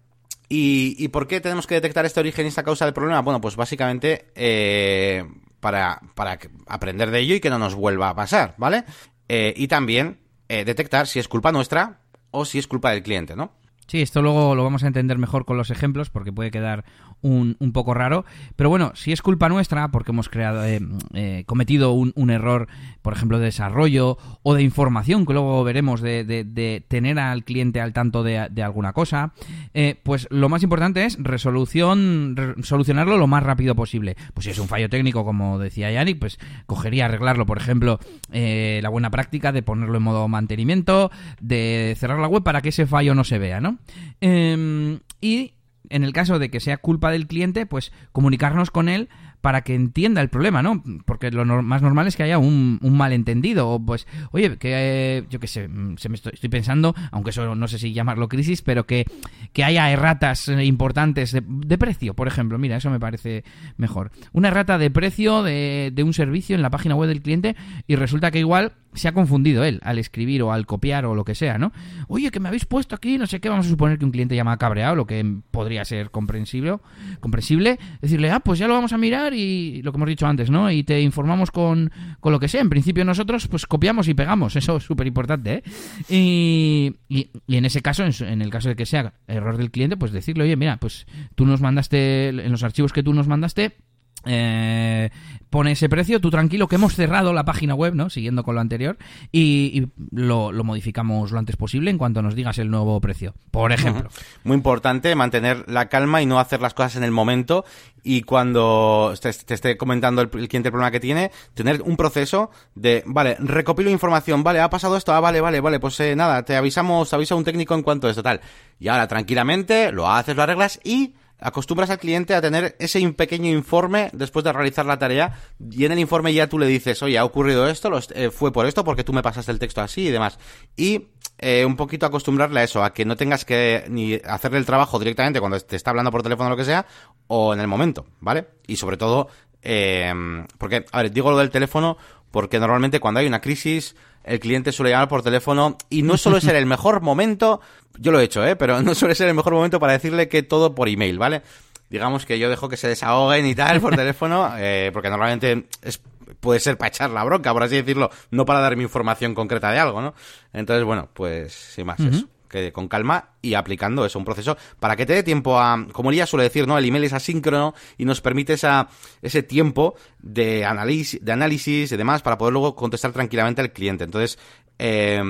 ¿Y, 0.50 1.08
por 1.10 1.28
qué 1.28 1.42
tenemos 1.42 1.68
que 1.68 1.76
detectar 1.76 2.06
este 2.06 2.20
origen 2.20 2.46
y 2.46 2.50
esta 2.50 2.64
causa 2.64 2.86
del 2.86 2.94
problema? 2.94 3.22
Bueno, 3.22 3.42
pues 3.42 3.56
básicamente 3.56 4.32
eh, 4.36 5.26
para, 5.60 6.02
para 6.16 6.40
aprender 6.68 7.12
de 7.12 7.20
ello 7.20 7.36
y 7.36 7.40
que 7.40 7.50
no 7.50 7.60
nos 7.60 7.76
vuelva 7.76 8.10
a 8.10 8.16
pasar, 8.16 8.56
¿vale? 8.58 8.86
Eh, 9.28 9.54
y 9.58 9.68
también 9.68 10.20
eh, 10.48 10.64
detectar 10.64 11.08
si 11.08 11.20
es 11.20 11.28
culpa 11.28 11.52
nuestra 11.52 12.00
o 12.32 12.46
si 12.46 12.60
es 12.60 12.68
culpa 12.68 12.92
del 12.92 13.04
cliente, 13.04 13.36
¿no? 13.36 13.52
Sí, 13.88 14.02
esto 14.02 14.22
luego 14.22 14.54
lo 14.54 14.64
vamos 14.64 14.84
a 14.84 14.88
entender 14.88 15.18
mejor 15.18 15.46
con 15.46 15.58
los 15.58 15.72
ejemplos 15.72 16.10
porque 16.10 16.34
puede 16.34 16.52
quedar 16.52 16.84
un, 17.22 17.56
un 17.60 17.72
poco 17.72 17.94
raro. 17.94 18.26
Pero 18.56 18.70
bueno, 18.70 18.92
si 18.96 19.12
es 19.12 19.22
culpa 19.22 19.50
nuestra 19.50 19.90
porque 19.90 20.12
hemos 20.12 20.30
creado, 20.30 20.64
eh, 20.66 20.82
eh, 21.14 21.44
cometido 21.46 21.94
un, 21.94 22.12
un, 22.16 22.30
error, 22.30 22.68
por 23.02 23.14
ejemplo, 23.14 23.40
de 23.40 23.46
desarrollo 23.46 24.18
o 24.44 24.54
de 24.54 24.64
información, 24.64 25.26
que 25.26 25.34
luego 25.34 25.64
veremos 25.64 26.02
de, 26.02 26.24
de, 26.24 26.84
tener 26.88 27.18
al 27.18 27.44
cliente 27.44 27.82
al 27.82 27.94
tanto 27.94 28.24
de, 28.24 28.48
de 28.52 28.64
alguna 28.64 28.94
cosa, 28.94 29.32
eh, 29.74 30.00
pues 30.04 30.28
lo 30.32 30.50
más 30.50 30.64
importante 30.64 31.06
es 31.06 31.18
resolución, 31.22 32.36
re 32.36 32.62
solucionarlo 32.64 33.18
lo 33.18 33.28
más 33.28 33.44
rápido 33.44 33.76
posible. 33.76 34.16
Pues 34.34 34.46
si 34.46 34.52
es 34.52 34.60
un 34.60 34.68
fallo 34.68 34.90
técnico, 34.90 35.24
como 35.24 35.60
decía 35.60 35.92
Yannick, 35.92 36.20
pues 36.20 36.40
cogería 36.66 37.06
arreglarlo, 37.06 37.46
por 37.46 37.58
ejemplo, 37.58 38.00
eh, 38.32 38.80
la 38.84 38.90
buena 38.90 39.10
práctica 39.12 39.52
de 39.52 39.64
ponerlo 39.64 39.98
en 39.98 40.04
modo 40.04 40.28
mantenimiento, 40.28 41.10
de 41.40 41.96
cerrar 41.98 42.20
la 42.20 42.28
web 42.28 42.44
para 42.44 42.62
que 42.62 42.70
ese 42.70 42.86
fallo 42.86 43.16
no 43.16 43.24
se 43.24 43.40
vea, 43.40 43.62
¿no? 43.62 43.77
Eh, 44.22 45.00
y 45.22 45.54
en 45.90 46.04
el 46.04 46.14
caso 46.14 46.40
de 46.40 46.50
que 46.50 46.60
sea 46.60 46.78
culpa 46.78 47.12
del 47.12 47.28
cliente, 47.28 47.66
pues 47.66 47.92
comunicarnos 48.12 48.72
con 48.72 48.90
él 48.90 49.10
para 49.42 49.62
que 49.62 49.76
entienda 49.76 50.22
el 50.22 50.30
problema, 50.30 50.62
¿no? 50.62 50.84
Porque 51.06 51.32
lo 51.32 51.46
más 51.64 51.82
normal 51.82 52.08
es 52.08 52.16
que 52.16 52.24
haya 52.24 52.38
un, 52.38 52.80
malentendido. 52.82 53.70
O 53.70 53.80
pues, 53.80 54.08
oye, 54.32 54.58
que 54.58 54.72
eh, 54.74 55.24
yo 55.30 55.40
qué 55.40 55.48
sé, 55.48 55.70
se 55.98 56.10
me 56.10 56.16
estoy, 56.16 56.34
estoy, 56.34 56.50
pensando, 56.50 56.96
aunque 57.12 57.30
eso 57.30 57.56
no 57.56 57.68
sé 57.68 57.80
si 57.80 57.94
llamarlo 57.94 58.28
crisis, 58.28 58.62
pero 58.62 58.86
que, 58.86 59.06
que 59.54 59.64
haya 59.64 59.90
erratas 59.92 60.48
importantes 60.48 61.32
de, 61.32 61.44
de, 61.46 61.78
precio, 61.78 62.14
por 62.14 62.28
ejemplo. 62.28 62.58
Mira, 62.58 62.78
eso 62.78 62.90
me 62.90 63.00
parece 63.00 63.44
mejor. 63.78 64.12
Una 64.34 64.50
errata 64.50 64.78
de 64.78 64.90
precio 64.90 65.44
de, 65.44 65.92
de 65.94 66.04
un 66.04 66.14
servicio 66.14 66.56
en 66.56 66.62
la 66.62 66.70
página 66.70 66.96
web 66.96 67.10
del 67.10 67.22
cliente 67.22 67.56
y 67.88 67.96
resulta 67.96 68.32
que 68.32 68.40
igual 68.40 68.74
se 68.98 69.08
ha 69.08 69.14
confundido 69.14 69.64
él 69.64 69.80
al 69.84 70.00
escribir 70.00 70.42
o 70.44 70.52
al 70.52 70.66
copiar 70.66 71.06
o 71.06 71.16
lo 71.16 71.24
que 71.24 71.36
sea, 71.36 71.58
¿no? 71.58 71.72
Oye, 72.08 72.32
que 72.32 72.40
me 72.40 72.48
habéis 72.48 72.66
puesto 72.66 72.96
aquí, 72.96 73.18
no 73.18 73.28
sé 73.28 73.40
qué, 73.40 73.50
vamos 73.50 73.68
a 73.68 73.70
suponer 73.70 73.98
que 74.00 74.06
un 74.06 74.12
cliente 74.12 74.36
llama 74.36 74.58
cabreado, 74.58 74.96
lo 74.96 75.06
que 75.06 75.24
podría 75.52 75.86
ser 75.86 76.12
comprensible, 76.12 76.78
comprensible, 77.20 77.80
decirle, 78.02 78.32
ah, 78.32 78.40
pues 78.40 78.60
ya 78.60 78.68
lo 78.68 78.74
vamos 78.74 78.94
a 78.94 78.98
mirar 78.98 79.27
y 79.34 79.82
lo 79.82 79.92
que 79.92 79.98
hemos 79.98 80.10
dicho 80.10 80.28
antes, 80.28 80.50
¿no? 80.50 80.72
Y 80.72 80.84
te 80.84 81.02
informamos 81.02 81.52
con, 81.52 81.92
con 82.20 82.32
lo 82.32 82.40
que 82.40 82.48
sea. 82.48 82.62
En 82.62 82.70
principio 82.70 83.06
nosotros 83.06 83.48
pues 83.48 83.66
copiamos 83.66 84.08
y 84.08 84.14
pegamos, 84.14 84.56
eso 84.56 84.78
es 84.78 84.84
súper 84.84 85.08
importante, 85.08 85.64
¿eh? 86.10 86.94
Y, 87.10 87.30
en 87.48 87.66
ese 87.66 87.82
caso, 87.82 88.04
en, 88.04 88.12
en, 88.28 88.42
el 88.42 88.50
caso 88.50 88.70
de 88.70 88.76
que 88.76 88.86
sea 88.86 89.14
error 89.28 89.58
del 89.58 89.72
cliente, 89.72 89.98
pues 89.98 90.12
decirle, 90.12 90.44
oye, 90.44 90.56
mira, 90.56 90.78
pues 90.78 91.06
tú 91.36 91.46
nos 91.46 91.62
mandaste, 91.62 92.30
en 92.30 92.52
los 92.52 92.64
archivos 92.64 92.94
que 92.94 93.04
tú 93.04 93.14
nos 93.14 93.28
mandaste, 93.28 93.78
eh, 94.26 95.10
pone 95.50 95.72
ese 95.72 95.90
precio, 95.90 96.20
tú 96.20 96.30
tranquilo 96.30 96.68
que 96.68 96.76
hemos 96.76 96.96
cerrado 96.96 97.34
la 97.34 97.46
página 97.46 97.76
web, 97.76 97.96
¿no? 97.96 98.10
Siguiendo 98.10 98.44
con 98.44 98.56
lo 98.56 98.62
anterior, 98.62 98.98
y, 99.32 99.72
y 99.74 99.88
lo, 100.12 100.52
lo, 100.52 100.64
modificamos 100.64 101.32
lo 101.32 101.40
antes 101.40 101.56
posible 101.56 101.90
en 101.90 101.98
cuanto 101.98 102.22
nos 102.22 102.36
digas 102.36 102.58
el 102.58 102.70
nuevo 102.70 103.00
precio, 103.00 103.34
por 103.52 103.72
ejemplo. 103.72 104.10
Muy 104.44 104.56
importante 104.56 105.16
mantener 105.16 105.64
la 105.68 105.88
calma 105.90 106.22
y 106.22 106.26
no 106.26 106.40
hacer 106.40 106.62
las 106.62 106.74
cosas 106.74 106.98
en 106.98 107.04
el 107.04 107.12
momento 107.12 107.66
y 108.04 108.22
cuando 108.22 109.14
te, 109.22 109.32
te 109.34 109.54
esté 109.54 109.78
comentando 109.78 110.22
el, 110.22 110.30
el, 110.34 110.48
cliente 110.48 110.70
el 110.70 110.72
problema 110.72 110.92
que 110.92 111.00
tiene, 111.00 111.32
tener 111.54 111.82
un 111.82 111.98
proceso 111.98 112.52
de, 112.76 113.04
vale, 113.06 113.38
recopilo 113.40 113.90
información, 113.90 114.44
vale, 114.44 114.60
ha 114.60 114.70
pasado 114.70 114.98
esto, 114.98 115.14
ah, 115.14 115.20
vale, 115.20 115.42
vale, 115.42 115.62
vale, 115.62 115.80
pues 115.80 116.00
eh, 116.00 116.16
nada, 116.16 116.44
te 116.44 116.56
avisamos, 116.56 117.14
avisa 117.14 117.36
un 117.36 117.44
técnico 117.44 117.76
en 117.76 117.84
cuanto 117.84 118.08
a 118.08 118.10
esto, 118.10 118.24
tal. 118.24 118.42
Y 118.80 118.88
ahora 118.88 119.08
tranquilamente 119.08 119.92
lo 119.92 120.10
haces, 120.10 120.36
lo 120.36 120.44
arreglas 120.44 120.80
y 120.84 121.14
acostumbras 121.40 121.90
al 121.90 122.00
cliente 122.00 122.34
a 122.34 122.42
tener 122.42 122.76
ese 122.80 123.08
pequeño 123.14 123.52
informe 123.52 124.10
después 124.14 124.44
de 124.44 124.54
realizar 124.54 124.86
la 124.86 124.98
tarea 125.00 125.40
y 125.70 125.86
en 125.86 125.92
el 125.92 126.00
informe 126.00 126.34
ya 126.34 126.48
tú 126.48 126.58
le 126.58 126.66
dices, 126.66 127.02
oye, 127.04 127.18
ha 127.18 127.26
ocurrido 127.26 127.68
esto, 127.68 127.92
eh, 128.16 128.32
fue 128.32 128.52
por 128.52 128.66
esto, 128.66 128.84
porque 128.84 129.04
tú 129.04 129.14
me 129.14 129.22
pasaste 129.22 129.52
el 129.52 129.60
texto 129.60 129.82
así 129.82 130.08
y 130.08 130.12
demás. 130.12 130.40
Y 130.76 131.08
eh, 131.38 131.66
un 131.66 131.76
poquito 131.76 132.06
acostumbrarle 132.06 132.62
a 132.62 132.64
eso, 132.64 132.84
a 132.84 132.94
que 132.94 133.06
no 133.06 133.16
tengas 133.16 133.46
que 133.46 133.86
ni 133.90 134.16
hacerle 134.16 134.58
el 134.58 134.66
trabajo 134.66 134.98
directamente 135.00 135.40
cuando 135.40 135.60
te 135.60 135.76
está 135.76 135.92
hablando 135.92 136.12
por 136.12 136.24
teléfono 136.24 136.48
o 136.48 136.52
lo 136.52 136.58
que 136.58 136.66
sea, 136.66 136.86
o 137.28 137.54
en 137.54 137.60
el 137.60 137.68
momento, 137.68 138.06
¿vale? 138.20 138.48
Y 138.66 138.78
sobre 138.78 138.98
todo, 138.98 139.30
eh, 139.62 140.14
porque, 140.58 140.86
a 140.92 141.02
ver, 141.04 141.12
digo 141.12 141.30
lo 141.30 141.38
del 141.38 141.50
teléfono 141.50 141.98
porque 142.32 142.60
normalmente 142.60 143.00
cuando 143.00 143.20
hay 143.20 143.28
una 143.28 143.42
crisis 143.42 143.96
el 144.24 144.40
cliente 144.40 144.72
suele 144.72 144.92
llamar 144.92 145.08
por 145.08 145.24
teléfono 145.24 145.78
y 145.90 146.04
no 146.04 146.18
suele 146.18 146.42
ser 146.42 146.56
el 146.56 146.66
mejor 146.68 147.02
momento, 147.02 147.62
yo 147.98 148.12
lo 148.12 148.20
he 148.20 148.24
hecho, 148.24 148.46
¿eh? 148.46 148.56
pero 148.56 148.82
no 148.82 148.94
suele 148.94 149.16
ser 149.16 149.30
el 149.30 149.34
mejor 149.34 149.54
momento 149.54 149.80
para 149.80 149.94
decirle 149.94 150.28
que 150.28 150.44
todo 150.44 150.76
por 150.76 150.90
email, 150.90 151.18
¿vale? 151.18 151.42
Digamos 151.90 152.26
que 152.26 152.38
yo 152.38 152.50
dejo 152.50 152.68
que 152.68 152.76
se 152.76 152.90
desahoguen 152.90 153.46
y 153.46 153.56
tal 153.56 153.80
por 153.80 153.96
teléfono, 153.96 154.52
eh, 154.58 154.92
porque 154.94 155.10
normalmente 155.10 155.68
es, 155.82 156.02
puede 156.42 156.60
ser 156.60 156.78
para 156.78 156.90
echar 156.90 157.10
la 157.10 157.24
bronca, 157.24 157.54
por 157.54 157.64
así 157.64 157.78
decirlo, 157.78 158.10
no 158.30 158.46
para 158.46 158.60
darme 158.60 158.84
información 158.84 159.34
concreta 159.34 159.72
de 159.72 159.80
algo, 159.80 160.02
¿no? 160.02 160.14
Entonces, 160.52 160.84
bueno, 160.84 161.10
pues 161.14 161.54
sin 161.54 161.86
más, 161.86 162.00
uh 162.00 162.04
-huh. 162.04 162.16
eso 162.16 162.28
que 162.48 162.72
con 162.72 162.88
calma 162.88 163.32
y 163.42 163.54
aplicando 163.54 164.06
eso, 164.06 164.20
un 164.20 164.26
proceso 164.26 164.58
para 164.80 164.96
que 164.96 165.06
te 165.06 165.14
dé 165.14 165.24
tiempo 165.24 165.60
a, 165.60 165.86
como 165.92 166.12
Lía 166.12 166.26
suele 166.26 166.44
decir, 166.44 166.68
¿no? 166.68 166.78
El 166.78 166.86
email 166.86 167.04
es 167.04 167.14
asíncrono 167.14 167.74
y 167.98 168.06
nos 168.06 168.22
permite 168.22 168.54
esa, 168.54 168.90
ese 169.22 169.44
tiempo 169.44 169.96
de 170.20 170.66
análisis, 170.66 171.24
de 171.24 171.32
análisis 171.32 171.92
y 171.92 171.98
demás 171.98 172.22
para 172.22 172.38
poder 172.38 172.54
luego 172.54 172.76
contestar 172.76 173.12
tranquilamente 173.12 173.62
al 173.62 173.72
cliente. 173.72 174.04
Entonces, 174.04 174.38
eh, 174.80 175.22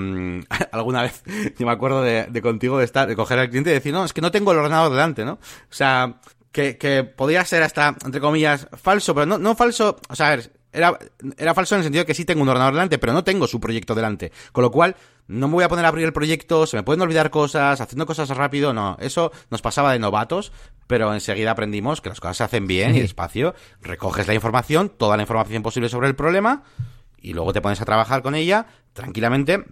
alguna 0.71 1.03
vez, 1.03 1.23
yo 1.57 1.65
me 1.65 1.71
acuerdo 1.71 2.01
de, 2.01 2.25
de, 2.29 2.41
contigo 2.41 2.79
de 2.79 2.85
estar, 2.85 3.07
de 3.07 3.15
coger 3.15 3.39
al 3.39 3.49
cliente 3.49 3.71
y 3.71 3.73
decir, 3.73 3.93
no, 3.93 4.05
es 4.05 4.13
que 4.13 4.21
no 4.21 4.31
tengo 4.31 4.51
el 4.51 4.59
ordenador 4.59 4.91
delante, 4.91 5.25
¿no? 5.25 5.33
O 5.33 5.39
sea, 5.69 6.19
que, 6.51 6.77
que 6.77 7.03
podría 7.03 7.45
ser 7.45 7.63
hasta, 7.63 7.95
entre 8.03 8.19
comillas, 8.19 8.67
falso, 8.73 9.13
pero 9.13 9.25
no, 9.25 9.37
no 9.37 9.55
falso, 9.55 9.97
o 10.09 10.15
sea, 10.15 10.27
a 10.27 10.35
ver, 10.35 10.51
era, 10.71 10.97
era 11.37 11.53
falso 11.53 11.75
en 11.75 11.79
el 11.79 11.83
sentido 11.85 12.03
de 12.03 12.05
que 12.05 12.13
sí 12.13 12.25
tengo 12.25 12.41
un 12.41 12.49
ordenador 12.49 12.73
delante, 12.73 12.97
pero 12.97 13.13
no 13.13 13.23
tengo 13.23 13.47
su 13.47 13.59
proyecto 13.59 13.95
delante. 13.95 14.31
Con 14.51 14.63
lo 14.63 14.71
cual, 14.71 14.95
no 15.27 15.47
me 15.47 15.55
voy 15.55 15.63
a 15.63 15.69
poner 15.69 15.85
a 15.85 15.87
abrir 15.89 16.05
el 16.05 16.13
proyecto, 16.13 16.65
se 16.65 16.77
me 16.77 16.83
pueden 16.83 17.01
olvidar 17.01 17.29
cosas, 17.29 17.81
haciendo 17.81 18.05
cosas 18.05 18.29
rápido, 18.29 18.73
no. 18.73 18.97
Eso 18.99 19.31
nos 19.49 19.61
pasaba 19.61 19.93
de 19.93 19.99
novatos, 19.99 20.51
pero 20.87 21.13
enseguida 21.13 21.51
aprendimos 21.51 22.01
que 22.01 22.09
las 22.09 22.19
cosas 22.19 22.37
se 22.37 22.43
hacen 22.43 22.67
bien 22.67 22.91
sí. 22.93 22.99
y 22.99 23.01
despacio. 23.01 23.55
Recoges 23.81 24.27
la 24.27 24.33
información, 24.33 24.89
toda 24.89 25.17
la 25.17 25.23
información 25.23 25.63
posible 25.63 25.89
sobre 25.89 26.07
el 26.07 26.15
problema, 26.15 26.63
y 27.19 27.33
luego 27.33 27.53
te 27.53 27.61
pones 27.61 27.81
a 27.81 27.85
trabajar 27.85 28.21
con 28.21 28.35
ella 28.35 28.67
tranquilamente. 28.93 29.65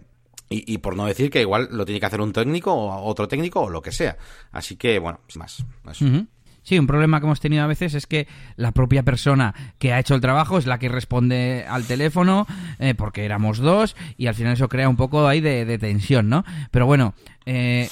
Y, 0.47 0.71
y 0.71 0.77
por 0.77 0.95
no 0.95 1.07
decir 1.07 1.31
que 1.31 1.41
igual 1.41 1.69
lo 1.71 1.85
tiene 1.85 1.99
que 1.99 2.05
hacer 2.05 2.21
un 2.21 2.31
técnico 2.31 2.71
o 2.71 3.03
otro 3.03 3.27
técnico 3.27 3.61
o 3.61 3.69
lo 3.71 3.81
que 3.81 3.91
sea. 3.91 4.15
Así 4.51 4.75
que, 4.75 4.99
bueno, 4.99 5.21
sin 5.27 5.39
más. 5.39 5.65
Eso. 5.89 6.05
Uh 6.05 6.07
-huh. 6.07 6.27
Sí, 6.65 6.79
un 6.79 6.87
problema 6.87 7.19
que 7.19 7.27
hemos 7.27 7.39
tenido 7.39 7.63
a 7.63 7.67
veces 7.67 7.93
es 7.93 8.07
que 8.07 8.27
la 8.55 8.71
propia 8.71 9.03
persona 9.03 9.53
que 9.77 9.93
ha 9.93 9.99
hecho 9.99 10.15
el 10.15 10.21
trabajo 10.21 10.57
es 10.57 10.65
la 10.65 10.79
que 10.79 10.89
responde 10.89 11.63
al 11.69 11.85
teléfono, 11.85 12.47
eh, 12.79 12.95
porque 12.95 13.23
éramos 13.23 13.59
dos, 13.59 13.95
y 14.17 14.25
al 14.25 14.33
final 14.33 14.53
eso 14.53 14.67
crea 14.67 14.89
un 14.89 14.95
poco 14.95 15.27
ahí 15.27 15.41
de, 15.41 15.77
tensión, 15.77 16.27
¿no? 16.27 16.43
Pero 16.71 16.87
bueno, 16.87 17.13
eh, 17.45 17.87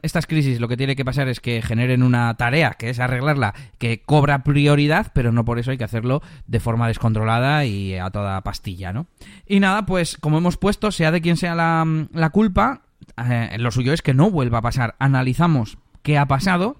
estas 0.00 0.26
crisis 0.26 0.60
lo 0.60 0.68
que 0.68 0.78
tiene 0.78 0.96
que 0.96 1.04
pasar 1.04 1.28
es 1.28 1.40
que 1.40 1.60
generen 1.60 2.02
una 2.02 2.32
tarea, 2.38 2.70
que 2.70 2.88
es 2.88 3.00
arreglarla, 3.00 3.52
que 3.76 4.00
cobra 4.00 4.44
prioridad, 4.44 5.12
pero 5.14 5.30
no 5.30 5.44
por 5.44 5.58
eso 5.58 5.70
hay 5.70 5.76
que 5.76 5.84
hacerlo 5.84 6.22
de 6.46 6.60
forma 6.60 6.88
descontrolada 6.88 7.66
y 7.66 7.96
a 7.96 8.08
toda 8.08 8.40
pastilla, 8.40 8.94
¿no? 8.94 9.08
Y 9.46 9.60
nada, 9.60 9.84
pues 9.84 10.16
como 10.16 10.38
hemos 10.38 10.56
puesto, 10.56 10.90
sea 10.90 11.10
de 11.10 11.20
quien 11.20 11.36
sea 11.36 11.54
la, 11.54 11.86
la 12.14 12.30
culpa, 12.30 12.80
eh, 13.28 13.56
lo 13.58 13.70
suyo 13.70 13.92
es 13.92 14.00
que 14.00 14.14
no 14.14 14.30
vuelva 14.30 14.58
a 14.58 14.62
pasar. 14.62 14.94
Analizamos 14.98 15.76
qué 16.02 16.18
ha 16.18 16.26
pasado 16.26 16.76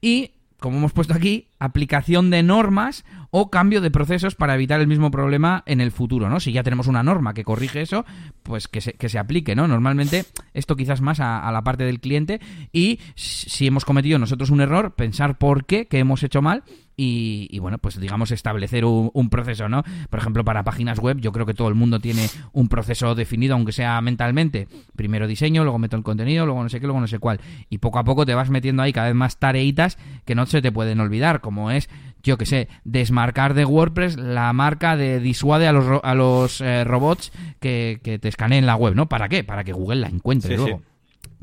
y 0.00 0.32
como 0.60 0.78
hemos 0.78 0.92
puesto 0.92 1.14
aquí, 1.14 1.48
aplicación 1.58 2.30
de 2.30 2.42
normas 2.42 3.04
o 3.30 3.50
cambio 3.50 3.80
de 3.80 3.90
procesos 3.90 4.34
para 4.34 4.54
evitar 4.54 4.80
el 4.80 4.86
mismo 4.86 5.10
problema 5.10 5.62
en 5.66 5.80
el 5.80 5.92
futuro, 5.92 6.28
¿no? 6.28 6.40
Si 6.40 6.52
ya 6.52 6.62
tenemos 6.62 6.86
una 6.88 7.02
norma 7.02 7.34
que 7.34 7.44
corrige 7.44 7.80
eso, 7.80 8.04
pues 8.42 8.66
que 8.66 8.80
se, 8.80 8.94
que 8.94 9.08
se 9.08 9.18
aplique, 9.18 9.54
¿no? 9.54 9.68
Normalmente 9.68 10.24
esto 10.54 10.76
quizás 10.76 11.00
más 11.00 11.20
a, 11.20 11.50
la 11.52 11.62
parte 11.62 11.84
del 11.84 12.00
cliente 12.00 12.40
y 12.72 12.98
si 13.14 13.66
hemos 13.66 13.84
cometido 13.84 14.18
nosotros 14.18 14.50
un 14.50 14.60
error, 14.60 14.94
pensar 14.94 15.38
por 15.38 15.64
qué, 15.64 15.86
qué 15.86 15.98
hemos 16.00 16.22
hecho 16.22 16.42
mal 16.42 16.64
y, 17.00 17.46
y, 17.52 17.60
bueno, 17.60 17.78
pues 17.78 17.98
digamos 18.00 18.32
establecer 18.32 18.84
un, 18.84 19.10
un, 19.14 19.30
proceso, 19.30 19.68
¿no? 19.68 19.84
Por 20.10 20.18
ejemplo, 20.18 20.44
para 20.44 20.64
páginas 20.64 20.98
web 20.98 21.18
yo 21.20 21.30
creo 21.30 21.46
que 21.46 21.54
todo 21.54 21.68
el 21.68 21.76
mundo 21.76 22.00
tiene 22.00 22.28
un 22.52 22.68
proceso 22.68 23.14
definido, 23.14 23.54
aunque 23.54 23.70
sea 23.70 24.00
mentalmente. 24.00 24.66
Primero 24.96 25.28
diseño, 25.28 25.62
luego 25.62 25.78
meto 25.78 25.96
el 25.96 26.02
contenido, 26.02 26.44
luego 26.44 26.60
no 26.60 26.68
sé 26.68 26.80
qué, 26.80 26.86
luego 26.86 27.00
no 27.00 27.06
sé 27.06 27.20
cuál. 27.20 27.40
Y 27.70 27.78
poco 27.78 28.00
a 28.00 28.04
poco 28.04 28.26
te 28.26 28.34
vas 28.34 28.50
metiendo 28.50 28.82
ahí 28.82 28.92
cada 28.92 29.06
vez 29.06 29.14
más 29.14 29.38
tareitas 29.38 29.96
que 30.24 30.34
no 30.34 30.44
se 30.46 30.60
te 30.60 30.72
pueden 30.72 30.98
olvidar, 30.98 31.40
como 31.40 31.70
es, 31.70 31.88
yo 32.24 32.36
que 32.36 32.46
sé, 32.46 32.68
desmarcar 32.82 33.54
de 33.54 33.64
WordPress 33.64 34.16
la 34.16 34.52
marca 34.52 34.96
de 34.96 35.20
disuade 35.20 35.68
a 35.68 35.72
los, 35.72 36.00
a 36.02 36.14
los 36.16 36.60
eh, 36.60 36.82
robots 36.82 37.30
que, 37.60 38.00
que, 38.02 38.18
te 38.18 38.26
escaneen 38.26 38.66
la 38.66 38.74
web, 38.74 38.96
¿no? 38.96 39.08
¿Para 39.08 39.28
qué? 39.28 39.44
Para 39.44 39.62
que 39.62 39.72
Google 39.72 40.00
la 40.00 40.08
encuentre 40.08 40.56
sí, 40.56 40.56
luego. 40.56 40.78
Sí. 40.78 40.84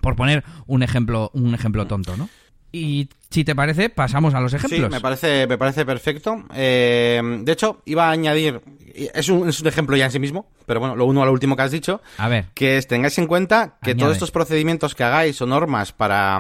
Por 0.02 0.18
poner 0.18 0.44
un 0.68 0.84
ejemplo, 0.84 1.32
un 1.34 1.56
ejemplo 1.56 1.88
tonto, 1.88 2.18
¿no? 2.18 2.28
Y 2.72 3.10
si 3.30 3.44
te 3.44 3.56
parece, 3.56 3.90
pasamos 3.90 4.34
a 4.34 4.42
los 4.42 4.54
ejemplos. 4.54 4.82
Sí, 4.82 4.90
me 4.90 5.02
parece, 5.02 5.48
me 5.48 5.58
parece 5.58 5.86
perfecto. 5.86 6.44
Eh, 6.54 7.22
de 7.42 7.52
hecho, 7.52 7.82
iba 7.86 8.08
a 8.08 8.12
añadir, 8.12 8.62
es 8.94 9.30
un, 9.30 9.48
es 9.50 9.60
un, 9.62 9.68
ejemplo 9.68 9.96
ya 9.96 10.06
en 10.06 10.12
sí 10.12 10.20
mismo, 10.20 10.50
pero 10.66 10.80
bueno, 10.80 10.96
lo 10.96 11.06
uno 11.06 11.22
a 11.22 11.26
lo 11.26 11.32
último 11.32 11.56
que 11.56 11.62
has 11.62 11.72
dicho. 11.72 12.02
A 12.18 12.28
ver. 12.28 12.48
Que 12.54 12.82
tengáis 12.82 13.18
en 13.18 13.28
cuenta 13.28 13.78
que 13.82 13.92
Añade. 13.92 14.00
todos 14.04 14.14
estos 14.14 14.32
procedimientos 14.32 14.96
que 14.96 15.04
hagáis 15.04 15.42
o 15.42 15.46
normas 15.46 15.92
para, 15.94 16.40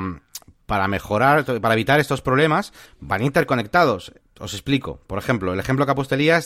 para 0.65 0.87
mejorar, 0.87 1.45
para 1.61 1.73
evitar 1.73 1.99
estos 1.99 2.21
problemas, 2.21 2.73
van 2.99 3.23
interconectados. 3.23 4.13
Os 4.39 4.53
explico. 4.53 4.99
Por 5.07 5.17
ejemplo, 5.17 5.53
el 5.53 5.59
ejemplo 5.59 5.85
que 5.85 5.91
ha 5.91 5.95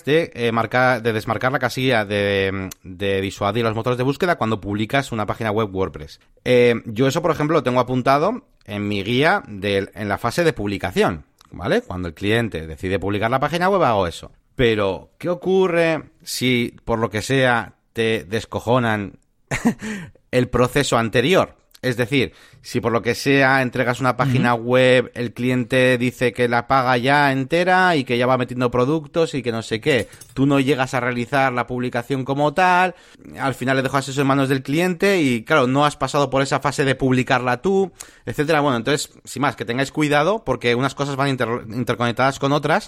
de, 0.06 0.32
eh, 0.34 0.52
marcar, 0.52 1.02
de 1.02 1.14
desmarcar 1.14 1.52
la 1.52 1.60
casilla 1.60 2.06
de, 2.06 2.70
de 2.84 3.22
disuadir 3.22 3.64
los 3.64 3.76
motores 3.76 3.98
de 3.98 4.04
búsqueda 4.04 4.38
cuando 4.38 4.62
publicas 4.62 5.12
una 5.12 5.26
página 5.26 5.52
web 5.52 5.74
WordPress. 5.74 6.20
Eh, 6.46 6.76
yo 6.86 7.08
eso, 7.08 7.22
por 7.22 7.32
ejemplo, 7.32 7.56
lo 7.56 7.64
tengo 7.64 7.80
apuntado 7.80 8.46
en 8.66 8.88
mi 8.88 9.04
guía 9.04 9.44
de, 9.48 9.90
en 9.94 10.10
la 10.10 10.18
fase 10.18 10.44
de 10.44 10.54
publicación. 10.54 11.26
¿Vale? 11.52 11.82
Cuando 11.82 12.08
el 12.08 12.14
cliente 12.14 12.68
decide 12.68 13.00
publicar 13.00 13.32
la 13.32 13.40
página 13.40 13.70
web, 13.70 13.82
hago 13.82 14.06
eso. 14.06 14.32
Pero, 14.56 15.10
¿qué 15.18 15.30
ocurre 15.30 16.04
si, 16.22 16.76
por 16.86 17.00
lo 17.00 17.10
que 17.10 17.24
sea, 17.24 17.74
te 17.94 18.24
descojonan 18.24 19.18
el 20.32 20.48
proceso 20.50 20.98
anterior? 20.98 21.56
Es 21.82 21.96
decir, 21.96 22.34
si 22.62 22.82
por 22.82 22.92
lo 22.92 23.02
que 23.02 23.16
sea 23.16 23.62
entregas 23.62 24.02
una 24.02 24.18
página 24.18 24.54
web, 24.54 25.12
el 25.14 25.34
cliente 25.34 25.98
dice 25.98 26.34
que 26.34 26.50
la 26.50 26.68
paga 26.68 26.98
ya 26.98 27.32
entera 27.32 27.96
y 27.96 28.04
que 28.04 28.18
ya 28.18 28.26
va 28.28 28.38
metiendo 28.38 28.70
productos 28.70 29.34
y 29.34 29.42
que 29.42 29.54
no 29.54 29.62
sé 29.62 29.80
qué, 29.80 30.10
tú 30.34 30.46
no 30.46 30.60
llegas 30.60 30.94
a 30.94 31.00
realizar 31.00 31.54
la 31.54 31.68
publicación 31.68 32.26
como 32.26 32.54
tal, 32.54 32.96
al 33.40 33.56
final 33.56 33.78
le 33.78 33.84
dejas 33.84 34.10
eso 34.10 34.20
en 34.22 34.28
manos 34.28 34.50
del 34.50 34.62
cliente 34.62 35.22
y 35.22 35.44
claro, 35.44 35.68
no 35.68 35.86
has 35.86 35.96
pasado 35.96 36.30
por 36.30 36.42
esa 36.42 36.60
fase 36.60 36.84
de 36.84 36.96
publicarla 36.96 37.62
tú, 37.62 37.92
etcétera. 38.26 38.60
Bueno, 38.60 38.78
entonces, 38.78 39.12
sin 39.24 39.42
más, 39.42 39.56
que 39.56 39.64
tengáis 39.66 39.92
cuidado 39.92 40.44
porque 40.44 40.76
unas 40.76 40.96
cosas 40.96 41.16
van 41.16 41.30
interconectadas 41.30 42.40
con 42.40 42.52
otras 42.52 42.88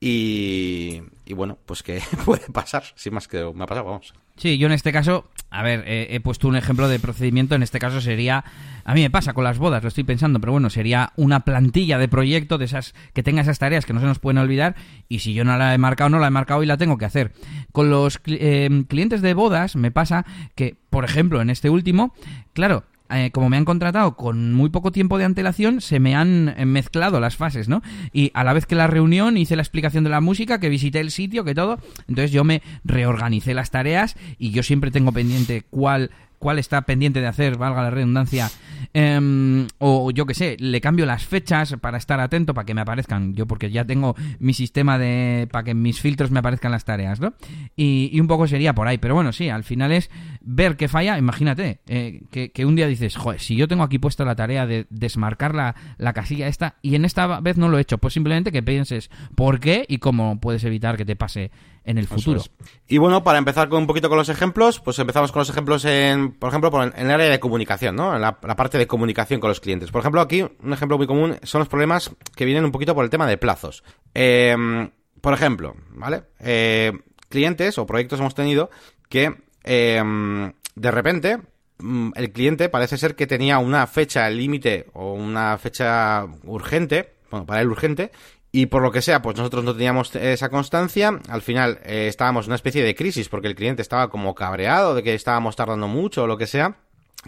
y, 0.00 1.00
y 1.26 1.34
bueno, 1.34 1.58
pues 1.66 1.82
que 1.82 2.00
puede 2.24 2.46
pasar, 2.52 2.84
sin 2.94 3.12
más 3.12 3.28
que 3.28 3.44
me 3.54 3.64
ha 3.64 3.66
pasado, 3.66 3.86
vamos. 3.86 4.14
Sí, 4.36 4.58
yo 4.58 4.66
en 4.66 4.72
este 4.72 4.92
caso, 4.92 5.30
a 5.48 5.62
ver, 5.62 5.82
he 5.86 6.20
puesto 6.20 6.46
un 6.46 6.56
ejemplo 6.56 6.88
de 6.88 7.00
procedimiento, 7.00 7.54
en 7.54 7.62
este 7.62 7.78
caso 7.78 8.02
sería, 8.02 8.44
a 8.84 8.92
mí 8.92 9.00
me 9.00 9.08
pasa 9.08 9.32
con 9.32 9.44
las 9.44 9.56
bodas, 9.56 9.82
lo 9.82 9.88
estoy 9.88 10.04
pensando, 10.04 10.40
pero 10.40 10.52
bueno, 10.52 10.68
sería 10.68 11.14
una 11.16 11.40
plantilla 11.40 11.96
de 11.96 12.06
proyecto 12.06 12.58
de 12.58 12.66
esas 12.66 12.94
que 13.14 13.22
tenga 13.22 13.40
esas 13.40 13.58
tareas 13.58 13.86
que 13.86 13.94
no 13.94 14.00
se 14.00 14.06
nos 14.06 14.18
pueden 14.18 14.36
olvidar 14.36 14.76
y 15.08 15.20
si 15.20 15.32
yo 15.32 15.44
no 15.44 15.56
la 15.56 15.74
he 15.74 15.78
marcado, 15.78 16.10
no 16.10 16.18
la 16.18 16.26
he 16.26 16.30
marcado 16.30 16.62
y 16.62 16.66
la 16.66 16.76
tengo 16.76 16.98
que 16.98 17.06
hacer. 17.06 17.32
Con 17.72 17.88
los 17.88 18.20
eh, 18.26 18.84
clientes 18.88 19.22
de 19.22 19.32
bodas 19.32 19.74
me 19.74 19.90
pasa 19.90 20.26
que, 20.54 20.76
por 20.90 21.06
ejemplo, 21.06 21.40
en 21.40 21.48
este 21.48 21.70
último, 21.70 22.12
claro, 22.52 22.84
eh, 23.10 23.30
como 23.32 23.48
me 23.48 23.56
han 23.56 23.64
contratado 23.64 24.16
con 24.16 24.52
muy 24.54 24.70
poco 24.70 24.92
tiempo 24.92 25.18
de 25.18 25.24
antelación, 25.24 25.80
se 25.80 26.00
me 26.00 26.14
han 26.14 26.54
eh, 26.56 26.66
mezclado 26.66 27.20
las 27.20 27.36
fases, 27.36 27.68
¿no? 27.68 27.82
Y 28.12 28.30
a 28.34 28.44
la 28.44 28.52
vez 28.52 28.66
que 28.66 28.74
la 28.74 28.86
reunión 28.86 29.36
hice 29.36 29.56
la 29.56 29.62
explicación 29.62 30.04
de 30.04 30.10
la 30.10 30.20
música, 30.20 30.60
que 30.60 30.68
visité 30.68 31.00
el 31.00 31.10
sitio, 31.10 31.44
que 31.44 31.54
todo, 31.54 31.78
entonces 32.08 32.32
yo 32.32 32.44
me 32.44 32.62
reorganicé 32.84 33.54
las 33.54 33.70
tareas 33.70 34.16
y 34.38 34.50
yo 34.50 34.62
siempre 34.62 34.90
tengo 34.90 35.12
pendiente 35.12 35.62
cuál 35.70 36.10
cuál 36.38 36.58
está 36.58 36.82
pendiente 36.82 37.20
de 37.20 37.26
hacer, 37.26 37.56
valga 37.56 37.82
la 37.82 37.90
redundancia, 37.90 38.50
em, 38.94 39.66
o 39.78 40.10
yo 40.10 40.26
que 40.26 40.34
sé, 40.34 40.56
le 40.58 40.80
cambio 40.80 41.06
las 41.06 41.24
fechas 41.24 41.76
para 41.80 41.98
estar 41.98 42.20
atento, 42.20 42.54
para 42.54 42.64
que 42.64 42.74
me 42.74 42.80
aparezcan, 42.80 43.34
yo 43.34 43.46
porque 43.46 43.70
ya 43.70 43.84
tengo 43.84 44.14
mi 44.38 44.54
sistema 44.54 44.98
de, 44.98 45.48
para 45.50 45.64
que 45.64 45.74
mis 45.74 46.00
filtros 46.00 46.30
me 46.30 46.38
aparezcan 46.38 46.72
las 46.72 46.84
tareas, 46.84 47.20
¿no? 47.20 47.34
Y, 47.76 48.18
un 48.20 48.26
poco 48.26 48.46
sería 48.46 48.74
por 48.74 48.88
ahí, 48.88 48.98
pero 48.98 49.14
bueno, 49.14 49.32
sí, 49.32 49.48
al 49.48 49.62
final 49.62 49.92
es 49.92 50.10
ver 50.40 50.76
qué 50.76 50.88
falla, 50.88 51.18
imagínate, 51.18 51.80
eh, 51.86 52.22
que, 52.30 52.66
un 52.66 52.76
día 52.76 52.86
dices, 52.86 53.16
joder, 53.16 53.40
si 53.40 53.56
yo 53.56 53.68
tengo 53.68 53.82
aquí 53.84 53.98
puesto 53.98 54.24
la 54.24 54.34
tarea 54.34 54.66
de 54.66 54.86
desmarcar 54.90 55.54
la, 55.54 55.76
la 55.98 56.12
casilla 56.12 56.48
esta 56.48 56.76
y 56.82 56.94
en 56.94 57.04
esta 57.04 57.40
vez 57.40 57.56
no 57.56 57.68
lo 57.68 57.78
he 57.78 57.82
hecho, 57.82 57.98
pues 57.98 58.14
simplemente 58.14 58.52
que 58.52 58.62
pienses 58.62 59.10
por 59.34 59.60
qué 59.60 59.84
y 59.88 59.98
cómo 59.98 60.40
puedes 60.40 60.64
evitar 60.64 60.96
que 60.96 61.04
te 61.04 61.16
pase 61.16 61.50
en 61.86 61.98
el 61.98 62.06
futuro. 62.08 62.42
Y 62.88 62.98
bueno, 62.98 63.22
para 63.22 63.38
empezar 63.38 63.68
con 63.68 63.78
un 63.78 63.86
poquito 63.86 64.08
con 64.08 64.18
los 64.18 64.28
ejemplos, 64.28 64.80
pues 64.80 64.98
empezamos 64.98 65.30
con 65.30 65.40
los 65.40 65.48
ejemplos 65.48 65.84
en, 65.84 66.32
por 66.32 66.50
ejemplo, 66.50 66.82
en 66.82 66.92
el 66.96 67.10
área 67.10 67.30
de 67.30 67.40
comunicación, 67.40 67.94
¿no? 67.94 68.14
En 68.14 68.20
la, 68.20 68.40
parte 68.40 68.76
de 68.76 68.88
comunicación 68.88 69.38
con 69.38 69.48
los 69.48 69.60
clientes. 69.60 69.92
Por 69.92 70.00
ejemplo, 70.00 70.20
aquí 70.20 70.42
un 70.42 70.72
ejemplo 70.72 70.98
muy 70.98 71.06
común 71.06 71.36
son 71.44 71.60
los 71.60 71.68
problemas 71.68 72.10
que 72.34 72.44
vienen 72.44 72.64
un 72.64 72.72
poquito 72.72 72.94
por 72.94 73.04
el 73.04 73.10
tema 73.10 73.26
de 73.26 73.38
plazos. 73.38 73.84
Em, 74.14 74.90
por 75.20 75.32
ejemplo, 75.32 75.76
¿vale? 75.90 76.24
Eh, 76.40 76.92
clientes 77.28 77.78
o 77.78 77.86
proyectos 77.86 78.18
hemos 78.18 78.34
tenido 78.34 78.68
que 79.08 79.36
em, 79.62 80.52
de 80.74 80.90
repente 80.90 81.38
mm, 81.78 82.10
el 82.16 82.32
cliente 82.32 82.68
parece 82.68 82.98
ser 82.98 83.14
que 83.14 83.28
tenía 83.28 83.58
una 83.58 83.86
fecha 83.86 84.28
límite 84.28 84.86
o 84.92 85.12
una 85.12 85.56
fecha 85.58 86.26
urgente, 86.42 87.14
bueno, 87.30 87.46
para 87.46 87.60
él 87.60 87.68
urgente, 87.68 88.10
y 88.56 88.64
por 88.64 88.80
lo 88.80 88.90
que 88.90 89.02
sea, 89.02 89.20
pues 89.20 89.36
nosotros 89.36 89.64
no 89.64 89.74
teníamos 89.74 90.16
esa 90.16 90.48
constancia. 90.48 91.20
Al 91.28 91.42
final 91.42 91.78
eh, 91.84 92.06
estábamos 92.08 92.46
en 92.46 92.52
una 92.52 92.56
especie 92.56 92.82
de 92.82 92.94
crisis 92.94 93.28
porque 93.28 93.48
el 93.48 93.54
cliente 93.54 93.82
estaba 93.82 94.08
como 94.08 94.34
cabreado 94.34 94.94
de 94.94 95.02
que 95.02 95.12
estábamos 95.12 95.56
tardando 95.56 95.88
mucho 95.88 96.22
o 96.22 96.26
lo 96.26 96.38
que 96.38 96.46
sea 96.46 96.74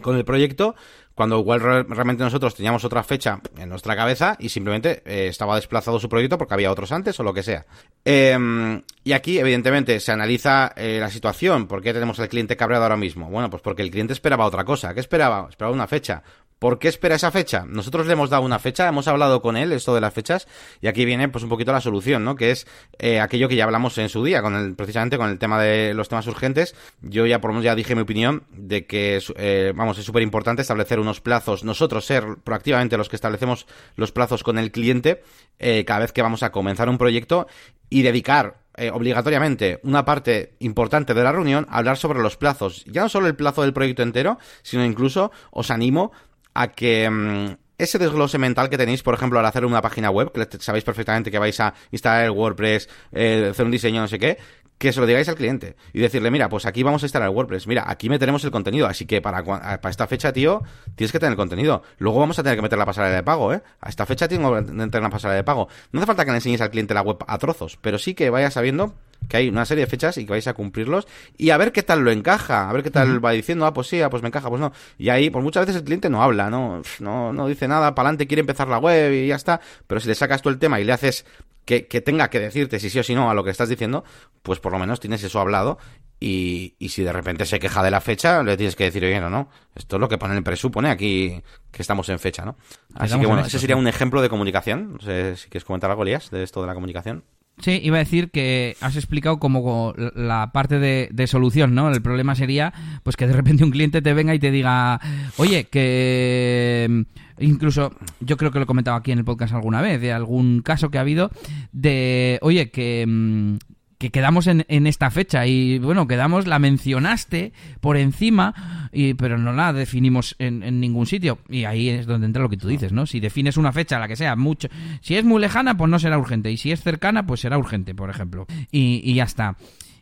con 0.00 0.16
el 0.16 0.24
proyecto, 0.24 0.74
cuando 1.14 1.38
igual 1.38 1.60
realmente 1.60 2.24
nosotros 2.24 2.54
teníamos 2.54 2.82
otra 2.84 3.02
fecha 3.02 3.40
en 3.58 3.68
nuestra 3.68 3.94
cabeza 3.94 4.36
y 4.38 4.48
simplemente 4.48 5.02
eh, 5.04 5.28
estaba 5.28 5.56
desplazado 5.56 6.00
su 6.00 6.08
proyecto 6.08 6.38
porque 6.38 6.54
había 6.54 6.72
otros 6.72 6.92
antes 6.92 7.20
o 7.20 7.22
lo 7.22 7.34
que 7.34 7.42
sea. 7.42 7.66
Em, 8.06 8.80
y 9.04 9.12
aquí, 9.12 9.38
evidentemente, 9.38 10.00
se 10.00 10.12
analiza 10.12 10.72
eh, 10.76 10.96
la 10.98 11.10
situación. 11.10 11.66
¿Por 11.66 11.82
qué 11.82 11.92
tenemos 11.92 12.18
al 12.20 12.30
cliente 12.30 12.56
cabreado 12.56 12.84
ahora 12.84 12.96
mismo? 12.96 13.28
Bueno, 13.28 13.50
pues 13.50 13.60
porque 13.60 13.82
el 13.82 13.90
cliente 13.90 14.14
esperaba 14.14 14.46
otra 14.46 14.64
cosa. 14.64 14.94
¿Qué 14.94 15.00
esperaba? 15.00 15.48
Esperaba 15.50 15.74
una 15.74 15.88
fecha. 15.88 16.22
¿Por 16.58 16.80
qué 16.80 16.88
espera 16.88 17.14
esa 17.14 17.30
fecha? 17.30 17.64
Nosotros 17.68 18.06
le 18.06 18.14
hemos 18.14 18.30
dado 18.30 18.42
una 18.42 18.58
fecha, 18.58 18.88
hemos 18.88 19.06
hablado 19.06 19.40
con 19.40 19.56
él 19.56 19.70
esto 19.70 19.94
de 19.94 20.00
las 20.00 20.12
fechas 20.12 20.48
y 20.80 20.88
aquí 20.88 21.04
viene 21.04 21.28
pues 21.28 21.44
un 21.44 21.50
poquito 21.50 21.70
la 21.70 21.80
solución, 21.80 22.24
¿no? 22.24 22.34
Que 22.34 22.50
es 22.50 22.66
eh, 22.98 23.20
aquello 23.20 23.48
que 23.48 23.54
ya 23.54 23.62
hablamos 23.62 23.96
en 23.98 24.08
su 24.08 24.24
día, 24.24 24.42
con 24.42 24.56
el, 24.56 24.74
precisamente 24.74 25.18
con 25.18 25.30
el 25.30 25.38
tema 25.38 25.60
de 25.60 25.94
los 25.94 26.08
temas 26.08 26.26
urgentes. 26.26 26.74
Yo 27.00 27.26
ya 27.26 27.40
por 27.40 27.50
lo 27.50 27.54
menos 27.54 27.64
ya 27.64 27.76
dije 27.76 27.94
mi 27.94 28.02
opinión 28.02 28.42
de 28.50 28.86
que 28.86 29.22
eh, 29.36 29.72
vamos 29.76 29.98
es 29.98 30.04
súper 30.04 30.22
importante 30.22 30.62
establecer 30.62 30.98
unos 30.98 31.20
plazos, 31.20 31.62
nosotros 31.62 32.04
ser 32.04 32.24
proactivamente 32.42 32.96
los 32.96 33.08
que 33.08 33.16
establecemos 33.16 33.66
los 33.94 34.10
plazos 34.10 34.42
con 34.42 34.58
el 34.58 34.72
cliente 34.72 35.22
eh, 35.60 35.84
cada 35.84 36.00
vez 36.00 36.12
que 36.12 36.22
vamos 36.22 36.42
a 36.42 36.50
comenzar 36.50 36.88
un 36.88 36.98
proyecto 36.98 37.46
y 37.88 38.02
dedicar 38.02 38.58
obligatoriamente 38.92 39.80
una 39.82 40.04
parte 40.04 40.54
importante 40.60 41.12
de 41.12 41.24
la 41.24 41.32
reunión 41.32 41.66
a 41.68 41.78
hablar 41.78 41.96
sobre 41.96 42.20
los 42.20 42.36
plazos. 42.36 42.84
Ya 42.84 43.02
no 43.02 43.08
solo 43.08 43.26
el 43.26 43.34
plazo 43.34 43.62
del 43.62 43.72
proyecto 43.72 44.04
entero, 44.04 44.38
sino 44.62 44.84
incluso 44.84 45.32
os 45.50 45.72
animo 45.72 46.12
a 46.58 46.72
que 46.72 47.08
mm, 47.08 47.56
ese 47.78 47.98
desglose 47.98 48.36
mental 48.36 48.68
que 48.68 48.76
tenéis, 48.76 49.04
por 49.04 49.14
ejemplo, 49.14 49.38
al 49.38 49.46
hacer 49.46 49.64
una 49.64 49.80
página 49.80 50.10
web, 50.10 50.32
que 50.32 50.58
sabéis 50.58 50.82
perfectamente 50.82 51.30
que 51.30 51.38
vais 51.38 51.58
a 51.60 51.72
instalar 51.92 52.24
el 52.24 52.32
WordPress, 52.32 52.88
eh, 53.12 53.48
hacer 53.52 53.64
un 53.64 53.70
diseño, 53.70 54.00
no 54.00 54.08
sé 54.08 54.18
qué, 54.18 54.38
que 54.78 54.92
se 54.92 55.00
lo 55.00 55.06
digáis 55.06 55.28
al 55.28 55.34
cliente 55.34 55.76
y 55.92 56.00
decirle, 56.00 56.30
mira, 56.30 56.48
pues 56.48 56.64
aquí 56.64 56.82
vamos 56.82 57.02
a 57.02 57.06
instalar 57.06 57.28
el 57.28 57.34
WordPress, 57.34 57.66
mira, 57.66 57.84
aquí 57.86 58.08
meteremos 58.08 58.44
el 58.44 58.50
contenido, 58.50 58.86
así 58.86 59.06
que 59.06 59.20
para, 59.20 59.42
para 59.44 59.90
esta 59.90 60.06
fecha, 60.06 60.32
tío, 60.32 60.62
tienes 60.94 61.12
que 61.12 61.18
tener 61.18 61.32
el 61.32 61.36
contenido. 61.36 61.82
Luego 61.98 62.20
vamos 62.20 62.38
a 62.38 62.42
tener 62.42 62.56
que 62.56 62.62
meter 62.62 62.78
la 62.78 62.86
pasarela 62.86 63.16
de 63.16 63.22
pago, 63.22 63.52
¿eh? 63.52 63.62
A 63.80 63.88
esta 63.88 64.06
fecha 64.06 64.28
tengo 64.28 64.54
que 64.54 64.62
tener 64.62 65.02
la 65.02 65.10
pasarela 65.10 65.36
de 65.36 65.44
pago. 65.44 65.68
No 65.92 66.00
hace 66.00 66.06
falta 66.06 66.24
que 66.24 66.30
le 66.30 66.36
enseñéis 66.36 66.60
al 66.60 66.70
cliente 66.70 66.94
la 66.94 67.02
web 67.02 67.18
a 67.26 67.38
trozos, 67.38 67.78
pero 67.80 67.98
sí 67.98 68.14
que 68.14 68.30
vaya 68.30 68.50
sabiendo 68.50 68.94
que 69.28 69.36
hay 69.36 69.48
una 69.48 69.64
serie 69.66 69.84
de 69.84 69.90
fechas 69.90 70.16
y 70.16 70.24
que 70.24 70.30
vais 70.30 70.46
a 70.46 70.54
cumplirlos 70.54 71.08
y 71.36 71.50
a 71.50 71.56
ver 71.56 71.72
qué 71.72 71.82
tal 71.82 72.00
lo 72.00 72.10
encaja, 72.12 72.70
a 72.70 72.72
ver 72.72 72.82
qué 72.82 72.90
tal 72.90 73.24
va 73.24 73.32
diciendo, 73.32 73.66
ah, 73.66 73.74
pues 73.74 73.88
sí, 73.88 74.00
ah, 74.00 74.10
pues 74.10 74.22
me 74.22 74.28
encaja, 74.28 74.48
pues 74.48 74.60
no. 74.60 74.72
Y 74.96 75.08
ahí, 75.08 75.28
pues 75.28 75.42
muchas 75.42 75.66
veces 75.66 75.80
el 75.80 75.84
cliente 75.84 76.08
no 76.08 76.22
habla, 76.22 76.50
no, 76.50 76.82
no, 77.00 77.32
no 77.32 77.48
dice 77.48 77.66
nada, 77.66 77.94
para 77.94 78.08
adelante 78.08 78.26
quiere 78.26 78.40
empezar 78.40 78.68
la 78.68 78.78
web 78.78 79.12
y 79.12 79.26
ya 79.26 79.36
está, 79.36 79.60
pero 79.86 80.00
si 80.00 80.08
le 80.08 80.14
sacas 80.14 80.40
tú 80.40 80.48
el 80.48 80.58
tema 80.58 80.80
y 80.80 80.84
le 80.84 80.92
haces 80.92 81.26
que, 81.68 82.00
tenga 82.00 82.30
que 82.30 82.40
decirte 82.40 82.80
si 82.80 82.88
sí 82.88 82.98
o 82.98 83.02
si 83.02 83.14
no 83.14 83.30
a 83.30 83.34
lo 83.34 83.44
que 83.44 83.50
estás 83.50 83.68
diciendo, 83.68 84.04
pues 84.42 84.58
por 84.58 84.72
lo 84.72 84.78
menos 84.78 85.00
tienes 85.00 85.22
eso 85.22 85.38
hablado 85.38 85.78
y, 86.18 86.74
y, 86.78 86.88
si 86.88 87.02
de 87.02 87.12
repente 87.12 87.44
se 87.44 87.60
queja 87.60 87.82
de 87.82 87.90
la 87.90 88.00
fecha, 88.00 88.42
le 88.42 88.56
tienes 88.56 88.74
que 88.74 88.84
decir, 88.84 89.04
oye, 89.04 89.20
no, 89.20 89.28
no, 89.28 89.50
esto 89.76 89.96
es 89.96 90.00
lo 90.00 90.08
que 90.08 90.18
pone 90.18 90.32
en 90.32 90.38
el 90.38 90.44
presupone 90.44 90.88
aquí 90.88 91.42
que 91.70 91.82
estamos 91.82 92.08
en 92.08 92.18
fecha, 92.18 92.44
¿no? 92.44 92.56
Así 92.94 93.20
que 93.20 93.26
bueno, 93.26 93.42
ese 93.42 93.58
sería 93.58 93.76
un 93.76 93.86
ejemplo 93.86 94.22
de 94.22 94.28
comunicación. 94.28 94.94
No 94.94 95.00
sé 95.00 95.36
si 95.36 95.48
quieres 95.48 95.64
comentar 95.64 95.90
algo, 95.90 96.02
Elías, 96.02 96.30
de 96.30 96.42
esto 96.42 96.60
de 96.62 96.66
la 96.66 96.74
comunicación. 96.74 97.22
Sí, 97.60 97.80
iba 97.82 97.96
a 97.96 98.00
decir 98.00 98.30
que 98.30 98.76
has 98.80 98.96
explicado 98.96 99.38
como 99.38 99.92
la 99.96 100.52
parte 100.52 100.78
de, 100.78 101.08
de, 101.12 101.26
solución, 101.26 101.74
¿no? 101.74 101.90
El 101.92 102.02
problema 102.02 102.34
sería, 102.34 102.72
pues 103.02 103.16
que 103.16 103.26
de 103.26 103.32
repente 103.32 103.64
un 103.64 103.70
cliente 103.70 104.00
te 104.00 104.14
venga 104.14 104.34
y 104.34 104.38
te 104.38 104.50
diga, 104.50 105.00
oye, 105.36 105.64
que 105.64 107.04
Incluso, 107.40 107.92
yo 108.20 108.36
creo 108.36 108.50
que 108.50 108.58
lo 108.58 108.64
he 108.64 108.66
comentado 108.66 108.96
aquí 108.96 109.12
en 109.12 109.18
el 109.18 109.24
podcast 109.24 109.54
alguna 109.54 109.80
vez, 109.80 110.00
de 110.00 110.12
algún 110.12 110.62
caso 110.62 110.90
que 110.90 110.98
ha 110.98 111.02
habido 111.02 111.30
de, 111.72 112.38
oye, 112.42 112.70
que 112.70 113.04
mm, 113.06 113.56
que 113.98 114.10
quedamos 114.10 114.46
en, 114.46 114.64
en, 114.68 114.86
esta 114.86 115.10
fecha 115.10 115.46
y 115.46 115.78
bueno, 115.80 116.06
quedamos, 116.06 116.46
la 116.46 116.60
mencionaste 116.60 117.52
por 117.80 117.96
encima, 117.96 118.88
y, 118.92 119.14
pero 119.14 119.38
no 119.38 119.52
la 119.52 119.72
definimos 119.72 120.36
en, 120.38 120.62
en, 120.62 120.78
ningún 120.80 121.06
sitio. 121.06 121.38
Y 121.48 121.64
ahí 121.64 121.88
es 121.88 122.06
donde 122.06 122.26
entra 122.26 122.42
lo 122.42 122.48
que 122.48 122.56
tú 122.56 122.68
dices, 122.68 122.92
¿no? 122.92 123.06
Si 123.06 123.18
defines 123.18 123.56
una 123.56 123.72
fecha, 123.72 123.98
la 123.98 124.06
que 124.06 124.14
sea, 124.14 124.36
mucho, 124.36 124.68
si 125.00 125.16
es 125.16 125.24
muy 125.24 125.40
lejana, 125.40 125.76
pues 125.76 125.90
no 125.90 125.98
será 125.98 126.16
urgente. 126.16 126.50
Y 126.52 126.56
si 126.56 126.70
es 126.70 126.80
cercana, 126.80 127.26
pues 127.26 127.40
será 127.40 127.58
urgente, 127.58 127.94
por 127.94 128.08
ejemplo. 128.08 128.46
Y, 128.70 129.00
y 129.02 129.14
ya 129.14 129.24
está. 129.24 129.56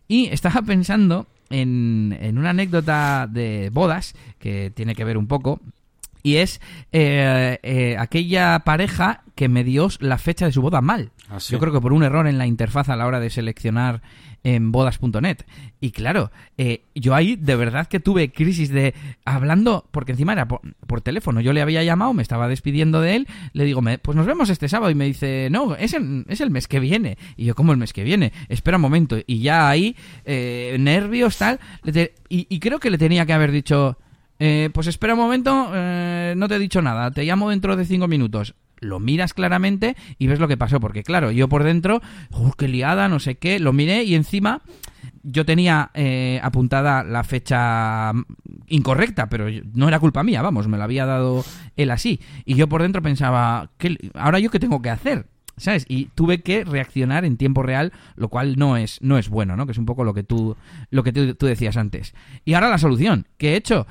Y 0.06 0.26
estaba 0.26 0.60
pensando 0.62 1.26
en, 1.48 2.16
en 2.20 2.36
una 2.36 2.50
anécdota 2.50 3.26
de 3.26 3.70
bodas 3.72 4.14
que 4.38 4.70
tiene 4.70 4.94
que 4.94 5.04
ver 5.04 5.16
un 5.16 5.26
poco 5.26 5.60
y 6.26 6.38
es 6.38 6.60
eh, 6.90 7.58
eh, 7.62 7.96
aquella 7.98 8.58
pareja 8.60 9.22
que 9.36 9.48
me 9.48 9.62
dio 9.62 9.88
la 10.00 10.18
fecha 10.18 10.46
de 10.46 10.52
su 10.52 10.60
boda 10.62 10.80
mal. 10.80 11.12
Ah, 11.28 11.38
sí. 11.38 11.52
Yo 11.52 11.58
creo 11.60 11.72
que 11.72 11.80
por 11.80 11.92
un 11.92 12.02
error 12.02 12.26
en 12.26 12.38
la 12.38 12.46
interfaz 12.46 12.88
a 12.88 12.96
la 12.96 13.06
hora 13.06 13.20
de 13.20 13.30
seleccionar 13.30 14.02
en 14.42 14.72
bodas.net. 14.72 15.38
Y 15.80 15.90
claro, 15.90 16.30
eh, 16.56 16.82
yo 16.94 17.14
ahí 17.14 17.36
de 17.36 17.54
verdad 17.56 17.86
que 17.86 18.00
tuve 18.00 18.30
crisis 18.32 18.70
de 18.70 18.94
hablando, 19.24 19.88
porque 19.90 20.12
encima 20.12 20.32
era 20.32 20.48
por, 20.48 20.60
por 20.86 21.00
teléfono. 21.00 21.40
Yo 21.40 21.52
le 21.52 21.62
había 21.62 21.82
llamado, 21.84 22.12
me 22.14 22.22
estaba 22.22 22.48
despidiendo 22.48 23.00
de 23.00 23.16
él, 23.16 23.28
le 23.52 23.64
digo, 23.64 23.82
"Me- 23.82 23.98
pues 23.98 24.16
nos 24.16 24.26
vemos 24.26 24.48
este 24.50 24.68
sábado. 24.68 24.90
Y 24.90 24.94
me 24.94 25.04
dice, 25.04 25.48
no, 25.50 25.74
es 25.76 25.94
el, 25.94 26.24
es 26.28 26.40
el 26.40 26.50
mes 26.50 26.66
que 26.68 26.80
viene. 26.80 27.18
Y 27.36 27.44
yo, 27.44 27.54
¿cómo 27.54 27.72
el 27.72 27.78
mes 27.78 27.92
que 27.92 28.04
viene? 28.04 28.32
Espera 28.48 28.78
un 28.78 28.82
momento. 28.82 29.16
Y 29.26 29.40
ya 29.40 29.68
ahí, 29.68 29.96
eh, 30.24 30.76
nervios, 30.80 31.36
tal. 31.38 31.60
le 31.82 31.92
te- 31.92 32.14
y, 32.28 32.46
y 32.48 32.58
creo 32.60 32.78
que 32.80 32.90
le 32.90 32.98
tenía 32.98 33.26
que 33.26 33.32
haber 33.32 33.50
dicho, 33.52 33.98
eh, 34.38 34.70
pues 34.72 34.86
espera 34.86 35.14
un 35.14 35.20
momento, 35.20 35.70
eh, 35.74 36.34
no 36.36 36.48
te 36.48 36.56
he 36.56 36.58
dicho 36.58 36.82
nada, 36.82 37.10
te 37.10 37.24
llamo 37.24 37.50
dentro 37.50 37.76
de 37.76 37.84
cinco 37.84 38.08
minutos. 38.08 38.54
Lo 38.78 39.00
miras 39.00 39.32
claramente 39.32 39.96
y 40.18 40.26
ves 40.26 40.38
lo 40.38 40.48
que 40.48 40.58
pasó, 40.58 40.80
porque 40.80 41.02
claro, 41.02 41.30
yo 41.30 41.48
por 41.48 41.64
dentro, 41.64 42.02
¡uh, 42.30 42.52
qué 42.58 42.68
liada, 42.68 43.08
no 43.08 43.20
sé 43.20 43.36
qué, 43.36 43.58
lo 43.58 43.72
miré 43.72 44.04
y 44.04 44.14
encima 44.14 44.60
yo 45.22 45.44
tenía 45.44 45.90
eh, 45.94 46.40
apuntada 46.42 47.02
la 47.02 47.24
fecha 47.24 48.12
incorrecta, 48.68 49.28
pero 49.28 49.46
no 49.74 49.88
era 49.88 49.98
culpa 49.98 50.22
mía, 50.22 50.40
vamos, 50.40 50.68
me 50.68 50.76
lo 50.76 50.84
había 50.84 51.04
dado 51.04 51.44
él 51.76 51.90
así. 51.90 52.20
Y 52.44 52.54
yo 52.54 52.68
por 52.68 52.82
dentro 52.82 53.02
pensaba, 53.02 53.70
¿qué, 53.76 53.96
ahora 54.14 54.38
yo 54.38 54.50
qué 54.50 54.60
tengo 54.60 54.82
que 54.82 54.90
hacer? 54.90 55.26
¿Sabes? 55.56 55.86
Y 55.88 56.06
tuve 56.14 56.42
que 56.42 56.64
reaccionar 56.64 57.24
en 57.24 57.38
tiempo 57.38 57.62
real, 57.62 57.92
lo 58.14 58.28
cual 58.28 58.56
no 58.56 58.76
es, 58.76 59.00
no 59.00 59.16
es 59.16 59.30
bueno, 59.30 59.56
¿no? 59.56 59.64
Que 59.64 59.72
es 59.72 59.78
un 59.78 59.86
poco 59.86 60.04
lo 60.04 60.12
que 60.12 60.22
tú, 60.22 60.54
lo 60.90 61.02
que 61.02 61.12
tú, 61.12 61.34
tú 61.34 61.46
decías 61.46 61.78
antes. 61.78 62.14
Y 62.44 62.52
ahora 62.52 62.68
la 62.68 62.78
solución, 62.78 63.26
¿qué 63.38 63.54
he 63.54 63.56
hecho? 63.56 63.86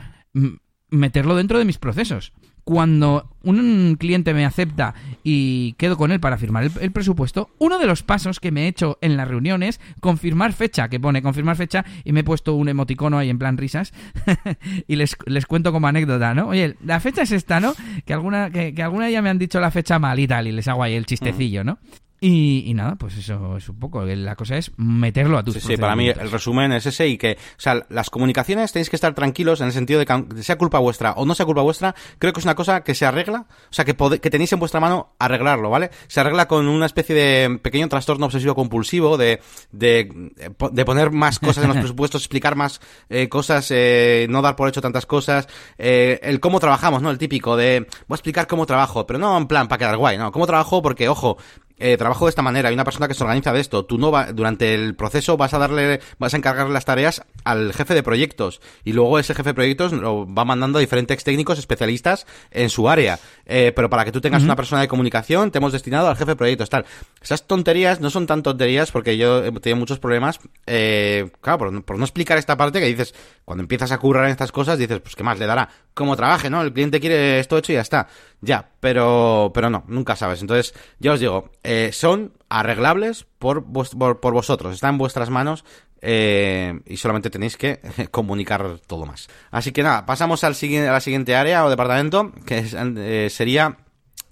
Meterlo 0.89 1.36
dentro 1.36 1.57
de 1.57 1.65
mis 1.65 1.77
procesos. 1.77 2.33
Cuando 2.63 3.29
un 3.43 3.95
cliente 3.99 4.33
me 4.33 4.43
acepta 4.43 4.95
y 5.23 5.73
quedo 5.73 5.97
con 5.97 6.11
él 6.11 6.19
para 6.19 6.39
firmar 6.39 6.63
el, 6.81 6.91
presupuesto, 6.91 7.51
uno 7.59 7.77
de 7.77 7.86
los 7.86 8.01
pasos 8.01 8.39
que 8.39 8.51
me 8.51 8.63
he 8.63 8.67
hecho 8.67 8.97
en 9.01 9.17
la 9.17 9.25
reunión 9.25 9.61
es 9.61 9.79
confirmar 10.01 10.51
fecha, 10.51 10.89
que 10.89 10.99
pone 10.99 11.21
confirmar 11.21 11.57
fecha 11.57 11.86
y 12.03 12.11
me 12.11 12.21
he 12.21 12.23
puesto 12.23 12.55
un 12.55 12.67
emoticono 12.67 13.19
ahí 13.19 13.29
en 13.29 13.38
plan 13.38 13.57
risas 13.57 13.93
y 14.88 14.95
les, 14.95 15.15
les 15.27 15.45
cuento 15.45 15.71
como 15.71 15.88
anécdota, 15.88 16.33
¿no? 16.33 16.47
Oye, 16.47 16.75
la 16.83 16.99
fecha 16.99 17.21
es 17.21 17.31
esta, 17.31 17.59
¿no? 17.59 17.75
Que 18.03 18.13
alguna, 18.13 18.49
que 18.49 18.73
alguna 18.81 19.11
ya 19.11 19.21
me 19.21 19.29
han 19.29 19.38
dicho 19.38 19.59
la 19.59 19.69
fecha 19.69 19.99
mal 19.99 20.19
y 20.19 20.27
tal 20.27 20.47
y 20.47 20.51
les 20.51 20.67
hago 20.67 20.81
ahí 20.81 20.95
el 20.95 21.05
chistecillo, 21.05 21.63
¿no? 21.63 21.77
Y, 22.22 22.63
y 22.66 22.74
nada, 22.74 22.95
pues 22.95 23.18
eso 23.18 23.57
es 23.57 23.68
un 23.68 23.78
poco. 23.78 24.03
La 24.05 24.36
cosa 24.36 24.57
es 24.57 24.72
meterlo 24.78 25.38
a 25.38 25.43
tus 25.43 25.55
Sí, 25.55 25.59
sí, 25.59 25.78
para 25.78 25.95
mí 25.95 26.07
el 26.07 26.32
resumen 26.32 26.72
es 26.72 26.86
ese 26.86 27.07
y 27.07 27.18
que, 27.18 27.34
o 27.34 27.61
sea, 27.61 27.86
las 27.89 28.09
comunicaciones 28.09 28.72
tenéis 28.72 28.89
que 28.89 28.95
estar 28.95 29.13
tranquilos 29.13 29.59
en 29.59 29.68
el 29.68 29.74
sentido 29.74 29.99
de 29.99 30.05
que 30.05 30.41
sea 30.41 30.57
culpa 30.57 30.80
vuestra 30.80 31.11
o 31.13 31.26
no 31.26 31.36
sea 31.36 31.45
culpa 31.45 31.61
vuestra, 31.61 31.93
creo 32.18 32.32
que 32.32 32.39
es 32.39 32.45
una 32.45 32.55
cosa 32.55 32.84
que 32.84 32.95
se 32.95 33.05
arregla, 33.05 33.45
o 33.49 33.74
sea, 33.74 33.84
que, 33.84 33.95
que 33.95 34.30
tenéis 34.30 34.53
en 34.53 34.59
vuestra 34.59 34.80
mano 34.80 35.13
arreglarlo, 35.20 35.70
¿vale? 35.70 35.91
Se 36.07 36.22
arregla 36.22 36.47
con 36.47 36.68
una 36.68 36.86
especie 36.86 37.16
de 37.16 37.59
pequeño 37.59 37.89
trastorno 37.89 38.28
obsesivo 38.28 38.55
compulsivo, 38.55 39.18
de, 39.18 39.41
de, 39.72 40.32
de 40.72 40.86
poner 40.86 41.11
más 41.11 41.39
cosas 41.39 41.66
en 41.66 41.70
los 41.70 41.78
presupuestos, 41.82 42.22
explicar 42.22 42.55
más 42.55 42.80
eh, 43.09 43.28
cosas, 43.28 43.70
eh, 43.72 44.26
no 44.30 44.41
dar 44.41 44.55
por 44.55 44.70
hecho 44.70 44.82
tantas 44.82 45.05
cosas, 45.05 45.47
eh, 45.78 46.20
el 46.24 46.39
cómo 46.39 46.61
trabajamos, 46.61 47.01
¿no? 47.01 47.11
El 47.11 47.18
típico 47.18 47.57
de, 47.57 47.88
voy 48.07 48.16
a 48.16 48.18
explicar 48.18 48.47
cómo 48.47 48.66
trabajo, 48.66 49.05
pero 49.05 49.20
no 49.20 49.38
en 49.38 49.47
plan 49.47 49.68
para 49.68 49.80
quedar 49.80 49.97
guay, 49.97 50.18
¿no? 50.18 50.32
Cómo 50.32 50.47
trabajo 50.47 50.82
porque, 50.82 51.09
ojo, 51.09 51.38
eh, 51.78 51.97
trabajo 51.97 52.26
de 52.26 52.30
esta 52.30 52.41
manera, 52.41 52.69
hay 52.69 52.73
una 52.76 52.84
persona 52.86 53.07
que 53.07 53.13
se 53.13 53.23
organiza 53.23 53.51
de 53.53 53.59
esto, 53.59 53.84
tú 53.86 53.97
no 53.97 54.11
va, 54.11 54.32
durante 54.32 54.73
el 54.73 54.95
proceso 54.95 55.36
vas 55.38 55.53
a 55.53 55.57
darle, 55.59 55.99
vas 56.19 56.34
a 56.34 56.38
encargarle 56.38 56.73
las 56.73 56.86
tareas 56.86 57.21
al 57.43 57.73
jefe 57.73 57.93
de 57.93 58.01
proyectos 58.03 58.61
y 58.84 58.93
luego 58.93 59.19
ese 59.19 59.36
jefe 59.36 59.49
de 59.49 59.53
proyectos 59.53 59.91
lo 59.91 60.26
va 60.34 60.45
mandando 60.45 60.78
a 60.78 60.82
diferentes 60.82 61.23
técnicos 61.23 61.59
especialistas 61.59 62.26
en 62.51 62.69
su 62.69 62.89
área, 62.89 63.19
eh, 63.45 63.73
pero 63.76 63.89
para 63.89 64.05
que 64.05 64.11
tú 64.11 64.21
tengas 64.21 64.43
una 64.43 64.55
persona 64.55 64.82
de 64.82 64.88
comunicación 64.88 65.51
te 65.51 65.57
hemos 65.57 65.73
destinado 65.73 66.07
al 66.07 66.15
jefe 66.15 66.32
de 66.32 66.36
proyectos, 66.36 66.69
tal. 66.69 66.86
Esas 67.21 67.45
tonterías 67.47 67.99
no 67.99 68.09
son 68.09 68.26
tan 68.28 68.41
tonterías 68.43 68.91
porque 68.91 69.17
yo 69.17 69.43
he 69.43 69.51
tenido 69.53 69.78
muchos 69.78 69.99
problemas, 69.99 70.39
eh, 70.67 71.30
claro, 71.41 71.59
por, 71.59 71.73
no- 71.73 71.82
por 71.82 71.97
no 71.97 72.05
explicar 72.05 72.38
esta 72.38 72.55
parte 72.57 72.80
que 72.80 72.86
dices, 72.88 73.13
cuando 73.43 73.61
empiezas 73.63 73.91
a 73.91 73.97
currar 73.97 74.26
en 74.26 74.32
estas 74.32 74.51
cosas 74.51 74.78
dices, 74.80 74.99
pues 75.01 75.15
qué 75.15 75.23
más 75.23 75.38
le 75.39 75.45
dará, 75.45 75.69
como 75.93 76.15
trabaje, 76.15 76.49
¿no? 76.49 76.61
El 76.61 76.73
cliente 76.73 76.99
quiere 76.99 77.39
esto 77.39 77.57
hecho 77.57 77.71
y 77.71 77.76
ya 77.76 77.82
está. 77.82 78.07
Ya, 78.46 78.70
pero, 78.80 79.52
pero 79.54 79.70
no, 79.72 79.84
nunca 79.88 80.16
sabes. 80.16 80.41
Entonces, 80.41 80.74
ya 81.00 81.14
os 81.14 81.20
digo, 81.20 81.50
eh, 81.64 81.89
son 81.91 82.34
arreglables 82.48 83.26
por, 83.39 83.62
vos- 83.62 83.96
por, 83.96 84.20
por 84.20 84.34
vosotros, 84.34 84.76
está 84.76 84.89
en 84.89 85.00
vuestras 85.00 85.32
manos 85.32 85.66
eh, 86.02 86.80
y 86.86 86.98
solamente 86.98 87.32
tenéis 87.32 87.58
que 87.58 87.80
comunicar 88.12 88.80
todo 88.86 89.06
más. 89.08 89.28
Así 89.50 89.72
que 89.72 89.82
nada, 89.82 90.06
pasamos 90.06 90.43
al 90.43 90.54
siguiente, 90.54 90.88
a 90.89 90.93
la 90.93 91.02
siguiente 91.02 91.36
área 91.36 91.66
o 91.66 91.70
departamento, 91.72 92.32
que 92.46 92.60
es, 92.60 92.76
eh, 92.78 93.30
sería 93.32 93.78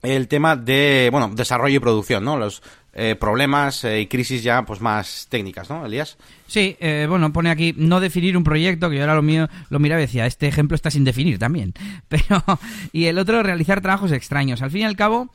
el 0.03 0.27
tema 0.27 0.55
de, 0.55 1.09
bueno, 1.11 1.31
desarrollo 1.33 1.77
y 1.77 1.79
producción, 1.79 2.23
¿no? 2.23 2.37
Los 2.37 2.61
eh, 2.95 3.15
problemas 3.15 3.83
eh, 3.85 4.01
y 4.01 4.05
crisis 4.05 4.43
ya, 4.43 4.65
pues 4.65 4.79
más 4.79 5.25
técnicas, 5.27 5.67
¿no, 5.67 5.83
Elías? 5.83 6.15
Sí, 6.45 6.77
eh, 6.79 7.07
bueno, 7.09 7.33
pone 7.33 7.49
aquí 7.49 7.73
no 7.75 7.99
definir 7.99 8.37
un 8.37 8.43
proyecto, 8.43 8.87
que 8.87 8.97
yo 8.97 9.01
ahora 9.01 9.15
lo 9.15 9.23
mío 9.23 9.49
lo 9.71 9.79
miraba 9.79 9.99
y 9.99 10.05
decía, 10.05 10.27
este 10.27 10.45
ejemplo 10.47 10.75
está 10.75 10.91
sin 10.91 11.03
definir 11.03 11.39
también. 11.39 11.73
Pero, 12.07 12.43
y 12.91 13.05
el 13.05 13.17
otro, 13.17 13.41
realizar 13.41 13.81
trabajos 13.81 14.11
extraños. 14.11 14.61
Al 14.61 14.69
fin 14.69 14.81
y 14.81 14.83
al 14.83 14.95
cabo, 14.95 15.31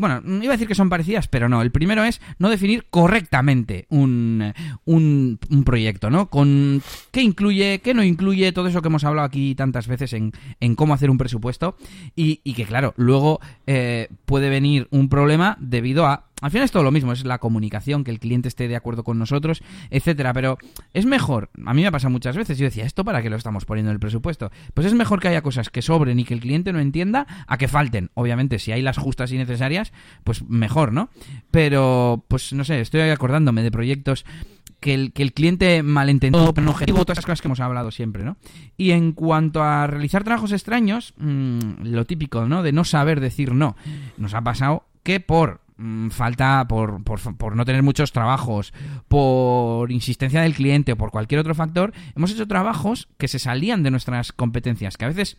bueno, 0.00 0.20
iba 0.42 0.52
a 0.52 0.56
decir 0.56 0.66
que 0.66 0.74
son 0.74 0.88
parecidas, 0.88 1.28
pero 1.28 1.48
no. 1.48 1.62
El 1.62 1.70
primero 1.70 2.02
es 2.02 2.20
no 2.38 2.50
definir 2.50 2.86
correctamente 2.90 3.86
un, 3.88 4.52
un, 4.84 5.38
proyecto, 5.64 6.10
¿no? 6.10 6.28
Con 6.28 6.82
qué 7.12 7.22
incluye, 7.22 7.78
qué 7.78 7.94
no 7.94 8.02
incluye, 8.02 8.50
todo 8.50 8.66
eso 8.66 8.82
que 8.82 8.88
hemos 8.88 9.04
hablado 9.04 9.26
aquí 9.26 9.54
tantas 9.54 9.86
veces 9.86 10.12
en, 10.12 10.32
en 10.58 10.74
cómo 10.74 10.92
hacer 10.92 11.08
un 11.08 11.18
presupuesto. 11.18 11.76
Y, 12.16 12.40
y 12.42 12.54
que, 12.54 12.64
claro, 12.64 12.94
luego 12.96 13.40
puede 14.26 14.50
venir 14.50 14.88
un 14.90 15.08
problema 15.08 15.56
debido 15.60 16.06
a 16.06 16.29
al 16.40 16.50
final 16.50 16.64
es 16.64 16.70
todo 16.70 16.82
lo 16.82 16.90
mismo, 16.90 17.12
es 17.12 17.24
la 17.24 17.38
comunicación, 17.38 18.04
que 18.04 18.10
el 18.10 18.20
cliente 18.20 18.48
esté 18.48 18.68
de 18.68 18.76
acuerdo 18.76 19.04
con 19.04 19.18
nosotros, 19.18 19.62
etcétera. 19.90 20.32
Pero 20.32 20.58
es 20.94 21.06
mejor, 21.06 21.50
a 21.64 21.74
mí 21.74 21.82
me 21.82 21.88
ha 21.88 21.92
pasado 21.92 22.10
muchas 22.10 22.36
veces, 22.36 22.58
yo 22.58 22.64
decía, 22.64 22.84
¿esto 22.84 23.04
para 23.04 23.22
qué 23.22 23.30
lo 23.30 23.36
estamos 23.36 23.64
poniendo 23.64 23.90
en 23.90 23.94
el 23.94 24.00
presupuesto? 24.00 24.50
Pues 24.74 24.86
es 24.86 24.94
mejor 24.94 25.20
que 25.20 25.28
haya 25.28 25.42
cosas 25.42 25.70
que 25.70 25.82
sobren 25.82 26.18
y 26.18 26.24
que 26.24 26.34
el 26.34 26.40
cliente 26.40 26.72
no 26.72 26.80
entienda 26.80 27.26
a 27.46 27.58
que 27.58 27.68
falten. 27.68 28.10
Obviamente, 28.14 28.58
si 28.58 28.72
hay 28.72 28.82
las 28.82 28.98
justas 28.98 29.32
y 29.32 29.38
necesarias, 29.38 29.92
pues 30.24 30.42
mejor, 30.48 30.92
¿no? 30.92 31.10
Pero, 31.50 32.24
pues 32.28 32.52
no 32.52 32.64
sé, 32.64 32.80
estoy 32.80 33.00
acordándome 33.02 33.62
de 33.62 33.70
proyectos 33.70 34.24
que 34.80 34.94
el, 34.94 35.12
que 35.12 35.22
el 35.22 35.32
cliente 35.32 35.82
malentendió, 35.82 36.52
pero 36.54 36.64
no 36.64 36.70
objetivo, 36.72 37.04
todas 37.04 37.18
esas 37.18 37.26
cosas 37.26 37.42
que 37.42 37.48
hemos 37.48 37.60
hablado 37.60 37.90
siempre, 37.90 38.24
¿no? 38.24 38.36
Y 38.76 38.92
en 38.92 39.12
cuanto 39.12 39.62
a 39.62 39.86
realizar 39.86 40.24
trabajos 40.24 40.52
extraños, 40.52 41.14
mmm, 41.18 41.82
lo 41.82 42.06
típico, 42.06 42.46
¿no? 42.46 42.62
De 42.62 42.72
no 42.72 42.84
saber 42.84 43.20
decir 43.20 43.54
no. 43.54 43.76
Nos 44.16 44.34
ha 44.34 44.40
pasado 44.40 44.86
que 45.02 45.20
por 45.20 45.60
mm, 45.69 45.69
falta 46.10 46.66
por, 46.68 47.02
por, 47.04 47.20
por, 47.36 47.56
no 47.56 47.64
tener 47.64 47.82
muchos 47.82 48.12
trabajos, 48.12 48.72
por 49.08 49.90
insistencia 49.90 50.42
del 50.42 50.54
cliente 50.54 50.92
o 50.92 50.96
por 50.96 51.10
cualquier 51.10 51.40
otro 51.40 51.54
factor, 51.54 51.92
hemos 52.14 52.32
hecho 52.32 52.46
trabajos 52.46 53.08
que 53.18 53.28
se 53.28 53.38
salían 53.38 53.82
de 53.82 53.90
nuestras 53.90 54.32
competencias, 54.32 54.96
que 54.96 55.04
a 55.06 55.08
veces 55.08 55.38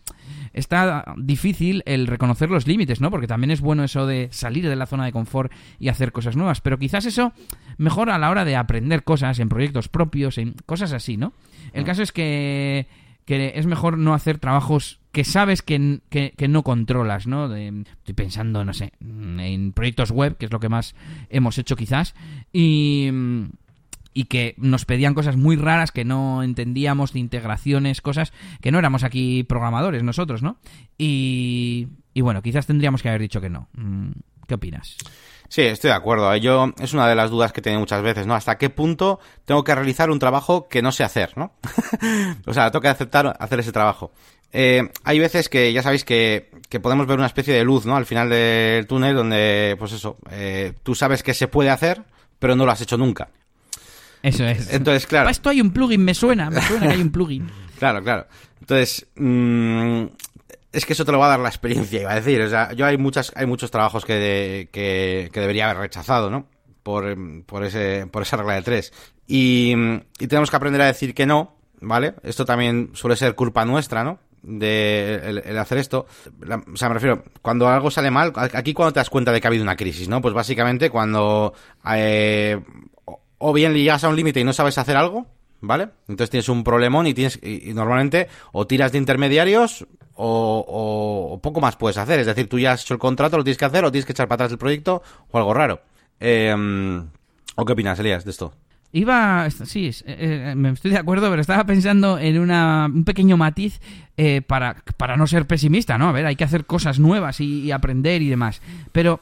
está 0.54 1.06
difícil 1.18 1.84
el 1.86 2.08
reconocer 2.08 2.50
los 2.50 2.68
límites, 2.68 3.02
¿no? 3.02 3.12
Porque 3.12 3.28
también 3.28 3.52
es 3.52 3.62
bueno 3.62 3.84
eso 3.84 4.06
de 4.06 4.30
salir 4.32 4.68
de 4.68 4.76
la 4.76 4.86
zona 4.86 5.06
de 5.06 5.12
confort 5.12 5.52
y 5.80 5.90
hacer 5.90 6.12
cosas 6.12 6.36
nuevas, 6.36 6.62
pero 6.62 6.80
quizás 6.80 7.06
eso 7.06 7.34
mejor 7.78 8.10
a 8.10 8.18
la 8.18 8.30
hora 8.30 8.46
de 8.46 8.56
aprender 8.56 9.04
cosas 9.04 9.40
en 9.40 9.50
proyectos 9.50 9.90
propios, 9.90 10.38
en 10.38 10.56
cosas 10.66 10.94
así, 10.94 11.18
¿no? 11.18 11.34
El 11.74 11.84
caso 11.84 12.02
es 12.02 12.12
que 12.12 12.88
que 13.26 13.54
es 13.56 13.66
mejor 13.66 13.98
no 13.98 14.14
hacer 14.14 14.40
trabajos 14.40 15.01
que 15.12 15.24
sabes 15.24 15.62
que, 15.62 16.00
que, 16.10 16.48
no 16.48 16.64
controlas, 16.64 17.28
¿no? 17.28 17.50
De, 17.50 17.84
estoy 17.98 18.14
pensando, 18.14 18.64
no 18.64 18.74
sé, 18.74 18.94
en 19.00 19.74
proyectos 19.74 20.12
web, 20.12 20.38
que 20.38 20.46
es 20.46 20.52
lo 20.52 20.60
que 20.60 20.70
más 20.70 20.96
hemos 21.30 21.58
hecho 21.58 21.76
quizás, 21.76 22.16
y, 22.54 23.10
y 24.14 24.26
que 24.26 24.56
nos 24.58 24.86
pedían 24.86 25.14
cosas 25.14 25.36
muy 25.36 25.58
raras 25.58 25.92
que 25.92 26.06
no 26.06 26.44
entendíamos, 26.44 27.14
de 27.14 27.20
integraciones, 27.20 28.02
cosas 28.02 28.32
que 28.62 28.72
no 28.72 28.80
éramos 28.80 29.04
aquí 29.04 29.44
programadores 29.44 30.04
nosotros, 30.04 30.44
¿no? 30.44 30.58
Y, 30.98 31.90
y 32.14 32.22
bueno, 32.22 32.42
quizás 32.42 32.66
tendríamos 32.66 33.02
que 33.02 33.10
haber 33.10 33.22
dicho 33.22 33.42
que 33.42 33.50
no. 33.50 33.68
¿Qué 34.48 34.56
opinas? 34.56 34.98
Sí, 35.52 35.64
estoy 35.64 35.90
de 35.90 35.96
acuerdo. 35.96 36.34
Yo 36.38 36.74
es 36.80 36.94
una 36.94 37.10
de 37.10 37.16
las 37.16 37.30
dudas 37.30 37.52
que 37.52 37.62
tengo 37.62 37.80
muchas 37.80 38.02
veces, 38.02 38.26
¿no? 38.26 38.36
¿Hasta 38.36 38.58
qué 38.58 38.70
punto 38.70 39.20
tengo 39.44 39.66
que 39.66 39.76
realizar 39.76 40.10
un 40.10 40.18
trabajo 40.18 40.70
que 40.70 40.82
no 40.82 40.94
sé 40.94 41.04
hacer, 41.04 41.38
¿no? 41.38 41.52
o 42.46 42.54
sea, 42.54 42.72
tengo 42.72 42.82
que 42.82 42.88
aceptar 42.88 43.36
hacer 43.38 43.60
ese 43.60 43.74
trabajo. 43.74 44.14
Eh, 44.54 44.90
hay 45.04 45.20
veces 45.20 45.50
que 45.50 45.72
ya 45.72 45.82
sabéis 45.82 46.04
que, 46.04 46.52
que 46.70 46.80
podemos 46.80 47.08
ver 47.08 47.18
una 47.18 47.28
especie 47.28 47.54
de 47.54 47.64
luz, 47.64 47.86
¿no? 47.86 47.96
Al 47.96 48.06
final 48.06 48.30
del 48.30 48.86
túnel 48.88 49.16
donde, 49.16 49.76
pues 49.80 49.94
eso, 49.94 50.18
eh, 50.30 50.74
tú 50.84 50.96
sabes 50.96 51.24
que 51.24 51.34
se 51.34 51.48
puede 51.48 51.70
hacer, 51.70 52.04
pero 52.40 52.56
no 52.56 52.66
lo 52.66 52.72
has 52.72 52.82
hecho 52.82 52.98
nunca. 52.98 53.30
Eso 54.24 54.46
es. 54.46 54.72
Entonces, 54.74 55.08
claro. 55.08 55.26
Para 55.26 55.32
esto 55.32 55.50
hay 55.50 55.62
un 55.62 55.72
plugin, 55.72 56.04
me 56.04 56.14
suena, 56.14 56.50
me 56.50 56.62
suena 56.62 56.88
que 56.88 56.94
hay 56.94 57.02
un 57.02 57.12
plugin. 57.12 57.50
claro, 57.80 58.04
claro. 58.04 58.28
Entonces, 58.60 59.08
mmm, 59.16 60.06
es 60.72 60.86
que 60.86 60.94
eso 60.94 61.06
te 61.06 61.12
lo 61.12 61.20
va 61.20 61.28
a 61.28 61.30
dar 61.30 61.40
la 61.40 61.50
experiencia, 61.50 62.02
iba 62.02 62.12
a 62.12 62.16
decir. 62.16 62.42
O 62.42 62.50
sea, 62.50 62.74
yo 62.74 62.86
hay 62.86 62.98
muchas, 62.98 63.32
hay 63.36 63.46
muchos 63.46 63.72
trabajos 63.72 64.06
que, 64.06 64.14
de, 64.14 64.70
que, 64.72 65.30
que, 65.32 65.40
debería 65.40 65.70
haber 65.70 65.82
rechazado, 65.82 66.30
¿no? 66.30 66.48
Por, 66.84 67.16
por, 67.46 67.64
ese, 67.64 68.08
por 68.08 68.24
esa 68.24 68.38
regla 68.38 68.56
de 68.56 68.62
tres. 68.62 68.94
Y, 69.28 69.74
y 70.20 70.28
tenemos 70.28 70.50
que 70.50 70.56
aprender 70.56 70.82
a 70.82 70.88
decir 70.88 71.14
que 71.14 71.26
no, 71.26 71.56
¿vale? 71.80 72.16
Esto 72.24 72.46
también 72.46 72.92
suele 72.94 73.16
ser 73.16 73.36
culpa 73.36 73.66
nuestra, 73.66 74.04
¿no? 74.04 74.20
De 74.44 75.42
el, 75.46 75.58
hacer 75.58 75.78
esto, 75.78 76.08
o 76.74 76.78
sea, 76.78 76.90
me 76.90 76.96
refiero, 76.96 77.24
cuando 77.42 77.68
algo 77.68 77.92
sale 77.92 78.12
mal, 78.12 78.34
aquí 78.36 78.74
cuando 78.74 78.94
te 78.94 79.00
das 79.00 79.10
cuenta 79.10 79.32
de 79.32 79.40
que 79.40 79.48
ha 79.48 79.50
habido 79.50 79.64
una 79.64 79.76
crisis, 79.76 80.10
¿no? 80.10 80.22
Pues 80.22 80.34
básicamente 80.34 80.90
cuando 80.90 81.54
eh, 81.94 82.60
o 83.38 83.54
bien 83.54 83.74
llegas 83.74 84.04
a 84.04 84.10
un 84.10 84.16
límite 84.16 84.40
y 84.40 84.44
no 84.44 84.54
sabes 84.54 84.78
hacer 84.78 84.98
algo, 84.98 85.28
¿vale? 85.62 85.90
Entonces 86.08 86.30
tienes 86.30 86.50
un 86.50 86.64
problemón 86.64 87.08
y 87.08 87.14
tienes 87.14 87.40
y, 87.42 87.74
normalmente 87.74 88.28
o 88.52 88.68
tiras 88.68 88.92
de 88.92 88.98
intermediarios 88.98 89.86
o, 90.16 91.40
poco 91.42 91.62
más 91.62 91.76
puedes 91.76 91.98
hacer. 91.98 92.20
Es 92.20 92.28
decir, 92.28 92.48
tú 92.48 92.60
ya 92.60 92.74
has 92.74 92.84
hecho 92.84 92.94
el 92.94 93.00
contrato, 93.00 93.38
lo 93.38 93.44
tienes 93.44 93.58
que 93.58 93.66
hacer 93.66 93.86
o 93.86 93.92
tienes 93.92 94.06
que 94.06 94.12
echar 94.12 94.28
para 94.28 94.36
atrás 94.36 94.52
el 94.52 94.58
proyecto 94.58 95.02
o 95.32 95.38
algo 95.38 95.54
raro. 95.54 95.82
Eh, 96.20 96.56
¿O 97.56 97.66
qué 97.66 97.74
opinas, 97.74 98.00
Elías, 98.00 98.24
de 98.24 98.32
esto? 98.32 98.54
Iba, 98.94 99.50
sí, 99.50 99.88
eh, 99.88 100.52
eh, 100.52 100.56
me 100.56 100.72
estoy 100.72 100.92
de 100.92 100.98
acuerdo, 100.98 101.30
pero 101.30 101.42
estaba 101.42 101.64
pensando 101.66 102.20
en 102.20 102.40
una, 102.40 102.90
un 102.94 103.04
pequeño 103.04 103.38
matiz 103.38 103.80
para, 104.46 104.76
para 104.98 105.18
no 105.18 105.26
ser 105.26 105.48
pesimista, 105.48 105.98
¿no? 105.98 106.10
A 106.10 106.12
ver, 106.12 106.28
hay 106.28 106.36
que 106.36 106.44
hacer 106.44 106.66
cosas 106.66 107.00
nuevas 107.00 107.42
y 107.42 107.72
aprender 107.72 108.22
y 108.22 108.30
demás. 108.30 108.62
Pero 108.92 109.20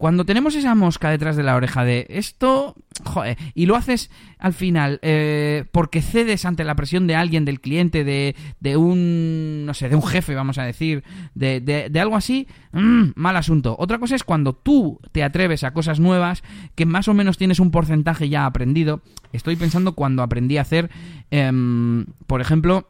cuando 0.00 0.24
tenemos 0.24 0.54
esa 0.54 0.74
mosca 0.74 1.10
detrás 1.10 1.36
de 1.36 1.42
la 1.42 1.54
oreja 1.54 1.84
de 1.84 2.06
esto, 2.08 2.74
joder, 3.04 3.36
y 3.54 3.66
lo 3.66 3.76
haces 3.76 4.10
al 4.38 4.54
final 4.54 4.98
eh, 5.02 5.66
porque 5.72 6.00
cedes 6.00 6.46
ante 6.46 6.64
la 6.64 6.74
presión 6.74 7.06
de 7.06 7.16
alguien, 7.16 7.44
del 7.44 7.60
cliente, 7.60 8.02
de, 8.02 8.34
de 8.60 8.78
un, 8.78 9.66
no 9.66 9.74
sé, 9.74 9.90
de 9.90 9.96
un 9.96 10.02
jefe, 10.02 10.34
vamos 10.34 10.56
a 10.56 10.62
decir, 10.62 11.04
de, 11.34 11.60
de, 11.60 12.00
algo 12.00 12.16
así, 12.16 12.48
mmm, 12.72 13.10
mal 13.14 13.36
asunto. 13.36 13.76
Otra 13.78 13.98
cosa 13.98 14.16
es 14.16 14.24
cuando 14.24 14.54
tú 14.54 14.98
te 15.12 15.22
atreves 15.22 15.64
a 15.64 15.74
cosas 15.74 16.00
nuevas, 16.00 16.44
que 16.76 16.86
más 16.86 17.06
o 17.08 17.12
menos 17.12 17.36
tienes 17.36 17.60
un 17.60 17.70
porcentaje 17.70 18.30
ya 18.30 18.46
aprendido. 18.46 19.02
Estoy 19.34 19.56
pensando 19.56 19.92
cuando 19.92 20.22
aprendí 20.22 20.56
a 20.56 20.62
hacer, 20.62 20.88
em, 21.30 22.06
por 22.26 22.40
ejemplo, 22.40 22.88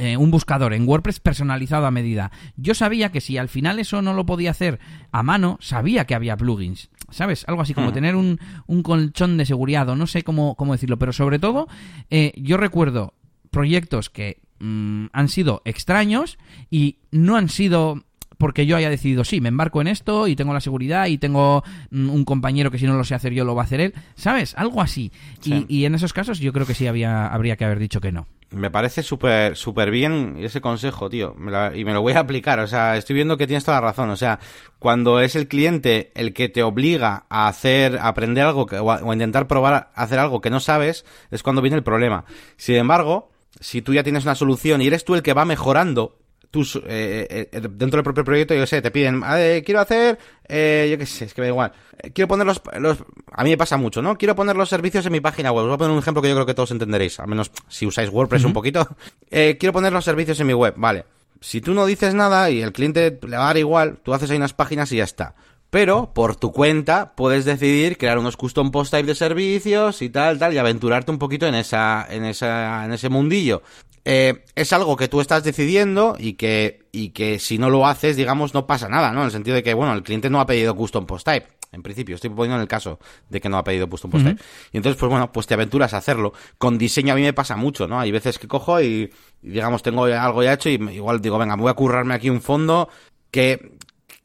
eh, 0.00 0.16
un 0.16 0.30
buscador 0.30 0.72
en 0.72 0.88
WordPress 0.88 1.20
personalizado 1.20 1.84
a 1.84 1.90
medida. 1.90 2.30
Yo 2.56 2.74
sabía 2.74 3.12
que 3.12 3.20
si 3.20 3.36
al 3.36 3.50
final 3.50 3.78
eso 3.78 4.00
no 4.00 4.14
lo 4.14 4.24
podía 4.24 4.50
hacer 4.50 4.80
a 5.12 5.22
mano, 5.22 5.58
sabía 5.60 6.06
que 6.06 6.14
había 6.14 6.38
plugins. 6.38 6.88
¿Sabes? 7.10 7.44
Algo 7.48 7.60
así 7.60 7.74
como 7.74 7.90
hmm. 7.90 7.92
tener 7.92 8.16
un, 8.16 8.38
un, 8.66 8.82
colchón 8.82 9.36
de 9.36 9.44
seguridad, 9.44 9.88
o 9.90 9.96
no 9.96 10.06
sé 10.06 10.22
cómo, 10.22 10.54
cómo 10.54 10.72
decirlo, 10.72 10.98
pero 10.98 11.12
sobre 11.12 11.38
todo, 11.38 11.68
eh, 12.08 12.32
yo 12.36 12.56
recuerdo 12.56 13.12
proyectos 13.50 14.08
que 14.08 14.40
mm, 14.60 15.06
han 15.12 15.28
sido 15.28 15.60
extraños 15.66 16.38
y 16.70 16.96
no 17.10 17.36
han 17.36 17.50
sido 17.50 18.04
porque 18.38 18.64
yo 18.64 18.76
haya 18.76 18.88
decidido, 18.88 19.22
sí, 19.24 19.42
me 19.42 19.50
embarco 19.50 19.82
en 19.82 19.86
esto 19.86 20.26
y 20.26 20.34
tengo 20.34 20.54
la 20.54 20.62
seguridad 20.62 21.08
y 21.08 21.18
tengo 21.18 21.62
mm, 21.90 22.08
un 22.08 22.24
compañero 22.24 22.70
que 22.70 22.78
si 22.78 22.86
no 22.86 22.96
lo 22.96 23.04
sé 23.04 23.14
hacer 23.14 23.34
yo 23.34 23.44
lo 23.44 23.54
va 23.54 23.62
a 23.62 23.64
hacer 23.66 23.80
él, 23.80 23.94
¿sabes? 24.14 24.54
Algo 24.56 24.80
así. 24.80 25.12
Y, 25.44 25.84
en 25.84 25.94
esos 25.94 26.14
casos 26.14 26.38
yo 26.38 26.52
creo 26.54 26.64
que 26.64 26.72
sí 26.72 26.86
había, 26.86 27.26
habría 27.26 27.56
que 27.56 27.66
haber 27.66 27.78
dicho 27.78 28.00
que 28.00 28.12
no. 28.12 28.28
Me 28.52 28.68
parece 28.68 29.04
súper 29.04 29.56
súper 29.56 29.92
bien 29.92 30.36
ese 30.40 30.60
consejo, 30.60 31.08
tío. 31.08 31.36
y 31.74 31.84
me 31.84 31.92
lo 31.92 32.02
voy 32.02 32.14
a 32.14 32.20
aplicar. 32.20 32.58
O 32.58 32.66
sea, 32.66 32.96
estoy 32.96 33.14
viendo 33.14 33.36
que 33.36 33.46
tienes 33.46 33.64
toda 33.64 33.80
la 33.80 33.88
razón. 33.88 34.10
O 34.10 34.16
sea, 34.16 34.40
cuando 34.80 35.20
es 35.20 35.36
el 35.36 35.46
cliente 35.46 36.10
el 36.14 36.32
que 36.34 36.48
te 36.48 36.64
obliga 36.64 37.26
a 37.28 37.46
hacer, 37.46 37.98
a 37.98 38.08
aprender 38.08 38.44
algo 38.44 38.66
o, 38.66 38.90
a, 38.90 39.12
intentar 39.12 39.46
probar 39.46 39.74
a 39.94 40.02
hacer 40.02 40.18
algo 40.18 40.40
que 40.40 40.50
no 40.50 40.58
sabes, 40.58 41.04
es 41.30 41.42
cuando 41.44 41.62
viene 41.62 41.76
el 41.76 41.84
problema. 41.84 42.24
Sin 42.56 42.74
embargo, 42.74 43.30
si 43.60 43.82
tú 43.82 43.94
ya 43.94 44.02
tienes 44.02 44.24
una 44.24 44.34
solución 44.34 44.82
y 44.82 44.88
eres 44.88 45.04
tú 45.04 45.14
el 45.14 45.22
que 45.22 45.34
va 45.34 45.44
mejorando 45.44 46.18
tú, 46.50 46.62
eh, 46.86 47.26
eh, 47.30 47.48
eh, 47.52 47.60
dentro 47.60 47.98
del 47.98 48.04
propio 48.04 48.24
proyecto, 48.24 48.54
yo 48.54 48.66
sé, 48.66 48.82
te 48.82 48.90
piden, 48.90 49.22
quiero 49.64 49.80
hacer, 49.80 50.18
eh, 50.48 50.88
yo 50.90 50.98
qué 50.98 51.06
sé, 51.06 51.26
es 51.26 51.34
que 51.34 51.40
me 51.40 51.46
da 51.46 51.52
igual, 51.52 51.72
quiero 52.12 52.28
poner 52.28 52.46
los, 52.46 52.60
los, 52.78 52.98
a 53.32 53.44
mí 53.44 53.50
me 53.50 53.56
pasa 53.56 53.76
mucho, 53.76 54.02
¿no? 54.02 54.16
Quiero 54.16 54.34
poner 54.34 54.56
los 54.56 54.68
servicios 54.68 55.06
en 55.06 55.12
mi 55.12 55.20
página 55.20 55.52
web. 55.52 55.64
Os 55.64 55.68
voy 55.68 55.74
a 55.74 55.78
poner 55.78 55.92
un 55.92 55.98
ejemplo 55.98 56.22
que 56.22 56.28
yo 56.28 56.34
creo 56.34 56.46
que 56.46 56.54
todos 56.54 56.70
entenderéis, 56.72 57.20
al 57.20 57.28
menos 57.28 57.50
si 57.68 57.86
usáis 57.86 58.10
WordPress 58.10 58.44
un 58.44 58.52
poquito. 58.52 58.88
quiero 59.30 59.72
poner 59.72 59.92
los 59.92 60.04
servicios 60.04 60.40
en 60.40 60.46
mi 60.46 60.54
web, 60.54 60.74
vale. 60.76 61.04
Si 61.40 61.60
tú 61.60 61.72
no 61.72 61.86
dices 61.86 62.14
nada 62.14 62.50
y 62.50 62.60
el 62.60 62.72
cliente 62.72 63.18
le 63.26 63.36
va 63.36 63.44
a 63.44 63.46
dar 63.46 63.56
igual, 63.56 63.98
tú 64.02 64.12
haces 64.12 64.30
ahí 64.30 64.36
unas 64.36 64.52
páginas 64.52 64.92
y 64.92 64.96
ya 64.96 65.04
está. 65.04 65.34
Pero 65.70 66.12
por 66.12 66.36
tu 66.36 66.52
cuenta 66.52 67.12
puedes 67.14 67.44
decidir 67.44 67.96
crear 67.96 68.18
unos 68.18 68.36
custom 68.36 68.72
post 68.72 68.90
type 68.90 69.06
de 69.06 69.14
servicios 69.14 70.02
y 70.02 70.10
tal, 70.10 70.38
tal, 70.38 70.52
y 70.52 70.58
aventurarte 70.58 71.12
un 71.12 71.18
poquito 71.18 71.46
en 71.46 71.54
esa, 71.54 72.06
en 72.10 72.24
esa, 72.24 72.84
en 72.84 72.92
ese 72.92 73.08
mundillo. 73.08 73.62
Eh, 74.04 74.44
es 74.54 74.72
algo 74.72 74.96
que 74.96 75.08
tú 75.08 75.20
estás 75.20 75.44
decidiendo 75.44 76.16
y 76.18 76.32
que, 76.32 76.86
y 76.90 77.10
que 77.10 77.38
si 77.38 77.58
no 77.58 77.70
lo 77.70 77.86
haces, 77.86 78.16
digamos, 78.16 78.54
no 78.54 78.66
pasa 78.66 78.88
nada, 78.88 79.12
¿no? 79.12 79.20
En 79.20 79.26
el 79.26 79.32
sentido 79.32 79.54
de 79.54 79.62
que, 79.62 79.74
bueno, 79.74 79.92
el 79.92 80.02
cliente 80.02 80.30
no 80.30 80.40
ha 80.40 80.46
pedido 80.46 80.74
custom 80.74 81.06
post 81.06 81.26
type. 81.26 81.46
En 81.72 81.82
principio, 81.82 82.16
estoy 82.16 82.30
poniendo 82.30 82.56
en 82.56 82.62
el 82.62 82.68
caso 82.68 82.98
de 83.28 83.40
que 83.40 83.48
no 83.48 83.58
ha 83.58 83.62
pedido 83.62 83.88
custom 83.88 84.10
post 84.10 84.24
type. 84.24 84.42
Y 84.72 84.78
entonces, 84.78 84.98
pues 84.98 85.10
bueno, 85.10 85.30
pues 85.30 85.46
te 85.46 85.54
aventuras 85.54 85.94
a 85.94 85.98
hacerlo. 85.98 86.32
Con 86.58 86.78
diseño 86.78 87.12
a 87.12 87.16
mí 87.16 87.22
me 87.22 87.32
pasa 87.32 87.54
mucho, 87.56 87.86
¿no? 87.86 88.00
Hay 88.00 88.10
veces 88.10 88.38
que 88.38 88.48
cojo 88.48 88.80
y, 88.80 89.12
digamos, 89.42 89.82
tengo 89.82 90.04
algo 90.04 90.42
ya 90.42 90.54
hecho 90.54 90.68
y 90.68 90.74
igual 90.92 91.20
digo, 91.20 91.38
venga, 91.38 91.56
me 91.56 91.62
voy 91.62 91.70
a 91.70 91.74
currarme 91.74 92.14
aquí 92.14 92.30
un 92.30 92.40
fondo 92.40 92.88
que, 93.30 93.76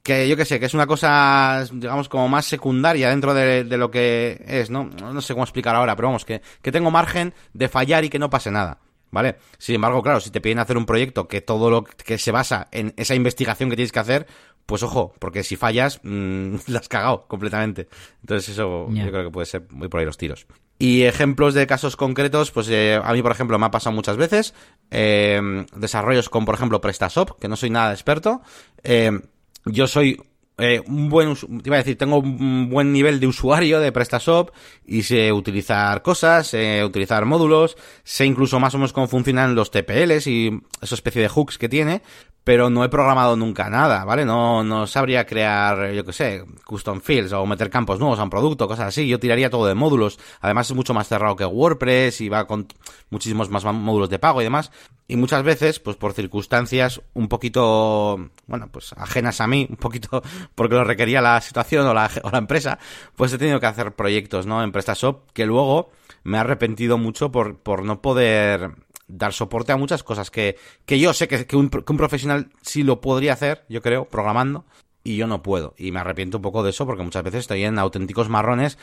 que 0.06 0.30
yo 0.30 0.38
que 0.38 0.46
sé, 0.46 0.60
que 0.60 0.68
es 0.68 0.76
una 0.76 0.86
cosa, 0.86 1.66
digamos, 1.74 2.10
como 2.10 2.30
más 2.30 2.46
secundaria 2.46 3.10
dentro 3.10 3.34
de, 3.34 3.64
de, 3.64 3.78
lo 3.78 3.90
que 3.90 4.40
es, 4.48 4.70
¿no? 4.70 4.84
No 4.86 5.20
sé 5.20 5.34
cómo 5.34 5.44
explicar 5.44 5.76
ahora, 5.76 5.96
pero 5.96 6.10
vamos, 6.10 6.26
que, 6.26 6.44
que 6.62 6.72
tengo 6.72 6.92
margen 6.92 7.34
de 7.54 7.68
fallar 7.68 8.06
y 8.06 8.10
que 8.10 8.20
no 8.20 8.30
pase 8.30 8.52
nada. 8.52 8.78
¿vale? 9.10 9.38
Sin 9.58 9.74
embargo, 9.74 10.04
claro, 10.04 10.20
si 10.20 10.30
te 10.30 10.42
piden 10.42 10.60
hacer 10.60 10.78
un 10.78 10.86
proyecto 10.86 11.28
que 11.28 11.42
todo 11.42 11.72
lo 11.72 11.84
que 11.86 12.20
se 12.20 12.32
basa 12.32 12.68
en 12.72 12.94
esa 12.98 13.16
investigación 13.16 13.70
que 13.70 13.78
tienes 13.78 13.92
que 13.92 14.00
hacer, 14.00 14.28
pues 14.68 14.84
ojo, 14.84 15.14
porque 15.18 15.44
si 15.44 15.56
fallas, 15.56 16.02
mmm, 16.04 16.58
la 16.68 16.80
has 16.80 16.88
cagado 16.88 17.26
completamente. 17.28 17.88
Entonces 18.22 18.50
eso 18.50 18.88
yo 18.92 19.10
creo 19.10 19.24
que 19.24 19.32
puede 19.32 19.48
ser 19.48 19.64
muy 19.72 19.88
por 19.88 20.02
ahí 20.02 20.06
los 20.06 20.18
tiros. 20.18 20.46
Y 20.78 21.04
ejemplos 21.04 21.54
de 21.56 21.66
casos 21.66 21.96
concretos, 21.96 22.52
pues 22.52 22.68
eh, 22.70 23.00
a 23.02 23.14
mí, 23.14 23.24
por 23.24 23.32
ejemplo, 23.32 23.58
me 23.58 23.66
ha 23.66 23.72
pasado 23.72 23.96
muchas 23.96 24.18
veces. 24.18 24.54
Eh, 24.92 25.66
desarrollos 25.74 26.30
con, 26.30 26.44
por 26.44 26.54
ejemplo, 26.54 26.82
PrestaShop, 26.82 27.40
que 27.40 27.48
no 27.48 27.56
soy 27.56 27.70
nada 27.70 27.94
experto. 27.94 28.42
Eh, 28.84 29.18
yo 29.66 29.88
soy 29.88 30.20
eh, 30.58 30.82
un 30.88 31.10
buen, 31.10 31.36
te 31.36 31.68
iba 31.70 31.76
a 31.76 31.80
decir, 31.80 31.98
tengo 31.98 32.20
un 32.20 32.70
buen 32.70 32.94
nivel 32.94 33.20
de 33.20 33.28
usuario 33.28 33.82
de 33.82 33.92
PrestaShop 33.92 34.52
y 34.86 35.04
sé 35.04 35.34
utilizar 35.34 36.02
cosas, 36.02 36.48
sé 36.48 36.84
utilizar 36.86 37.26
módulos, 37.26 37.76
sé 38.04 38.26
incluso 38.26 38.60
más 38.60 38.74
o 38.74 38.78
menos 38.78 38.94
cómo 38.94 39.08
funcionan 39.08 39.54
los 39.54 39.72
TPLs 39.72 40.28
y 40.28 40.62
esa 40.82 40.96
especie 40.96 41.22
de 41.22 41.30
hooks 41.30 41.58
que 41.58 41.68
tiene, 41.68 42.04
pero 42.46 42.70
no 42.70 42.84
he 42.84 42.90
programado 42.90 43.36
nunca 43.36 43.72
nada, 43.72 44.06
¿vale? 44.06 44.24
No, 44.24 44.64
no 44.64 44.86
sabría 44.86 45.26
crear, 45.26 45.92
yo 45.92 46.06
qué 46.06 46.14
sé, 46.14 46.46
custom 46.64 47.02
fields 47.02 47.34
o 47.34 47.44
meter 47.48 47.72
campos 47.72 48.00
nuevos 48.00 48.20
a 48.20 48.24
un 48.24 48.30
producto, 48.30 48.68
cosas 48.68 48.90
así. 48.90 49.08
Yo 49.08 49.20
tiraría 49.20 49.50
todo 49.50 49.66
de 49.66 49.74
módulos. 49.74 50.20
Además 50.42 50.70
es 50.70 50.76
mucho 50.76 50.94
más 50.94 51.08
cerrado 51.08 51.36
que 51.36 51.44
WordPress 51.44 52.22
y 52.22 52.30
va 52.30 52.46
con 52.46 52.68
muchísimos 53.10 53.50
más 53.50 53.66
módulos 53.66 54.12
de 54.12 54.20
pago 54.20 54.42
y 54.42 54.44
demás. 54.44 54.72
Y 55.08 55.16
muchas 55.16 55.42
veces, 55.42 55.80
pues 55.80 55.98
por 55.98 56.14
circunstancias 56.14 57.02
un 57.16 57.30
poquito, 57.30 58.30
bueno, 58.46 58.70
pues 58.72 58.94
ajenas 58.94 59.42
a 59.42 59.48
mí, 59.48 59.66
un 59.68 59.78
poquito 59.78 60.22
porque 60.54 60.76
lo 60.76 60.84
requería 60.84 61.22
la 61.22 61.42
situación 61.42 61.88
o 61.88 61.96
la, 61.96 62.12
o 62.22 62.30
la 62.30 62.38
empresa, 62.38 62.78
pues 63.16 63.34
he 63.34 63.40
tenido 63.40 63.60
que 63.60 63.66
hacer 63.66 63.96
proyectos, 63.96 64.46
¿no? 64.46 64.64
En 64.64 64.72
PrestaShop 64.72 65.32
que 65.32 65.48
luego 65.48 65.90
me 66.24 66.38
he 66.38 66.42
arrepentido 66.42 67.00
mucho 67.00 67.32
por, 67.32 67.58
por 67.58 67.84
no 67.84 68.04
poder 68.04 68.85
dar 69.08 69.34
soporte 69.34 69.72
a 69.72 69.78
muchas 69.78 70.04
cosas 70.04 70.32
que, 70.32 70.58
que 70.86 71.00
yo 71.00 71.14
sé 71.14 71.28
que, 71.28 71.46
que, 71.46 71.56
un, 71.56 71.70
profesional 71.70 72.50
sí 72.62 72.84
lo 72.84 73.02
podría 73.02 73.34
hacer, 73.34 73.66
yo 73.70 73.82
creo, 73.82 74.06
programando, 74.06 74.66
y 75.04 75.18
yo 75.18 75.28
no 75.28 75.44
puedo. 75.44 75.76
Y 75.78 75.92
me 75.92 76.00
arrepiento 76.00 76.38
un 76.38 76.44
poco 76.44 76.64
de 76.64 76.72
eso 76.72 76.86
porque 76.86 77.04
muchas 77.04 77.24
veces 77.24 77.42
estoy 77.42 77.64
en 77.64 77.78
auténticos 77.78 78.30
marrones 78.30 78.78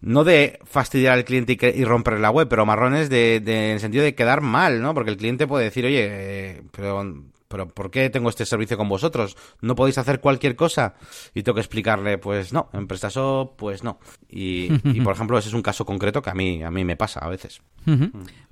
no 0.00 0.22
de 0.22 0.60
fastidiar 0.64 1.14
al 1.14 1.24
cliente 1.24 1.58
y, 1.60 1.80
y 1.80 1.84
romper 1.84 2.20
la 2.20 2.30
web, 2.30 2.48
pero 2.48 2.64
marrones 2.64 3.10
de, 3.10 3.40
de, 3.40 3.70
en 3.70 3.72
el 3.74 3.80
sentido 3.80 4.04
de 4.04 4.14
quedar 4.14 4.40
mal, 4.40 4.80
¿no? 4.80 4.94
Porque 4.94 5.10
el 5.10 5.16
cliente 5.16 5.48
puede 5.48 5.64
decir, 5.64 5.84
oye, 5.84 6.06
eh, 6.08 6.62
pero 6.70 7.02
pero 7.48 7.68
¿por 7.68 7.90
qué 7.90 8.10
tengo 8.10 8.28
este 8.28 8.44
servicio 8.44 8.76
con 8.76 8.88
vosotros? 8.88 9.36
¿No 9.62 9.74
podéis 9.74 9.98
hacer 9.98 10.20
cualquier 10.20 10.54
cosa? 10.54 10.94
Y 11.34 11.42
tengo 11.42 11.54
que 11.54 11.62
explicarle, 11.62 12.18
pues 12.18 12.52
no, 12.52 12.68
en 12.74 12.86
PrestaShop, 12.86 13.56
pues 13.56 13.82
no. 13.82 13.98
Y, 14.30 14.68
por 15.00 15.14
ejemplo, 15.14 15.38
ese 15.38 15.48
es 15.48 15.54
un 15.54 15.62
caso 15.62 15.86
concreto 15.86 16.20
que 16.20 16.30
a 16.30 16.34
mí, 16.34 16.62
a 16.62 16.70
mí 16.70 16.84
me 16.84 16.96
pasa 16.96 17.20
a 17.20 17.28
veces. 17.28 17.62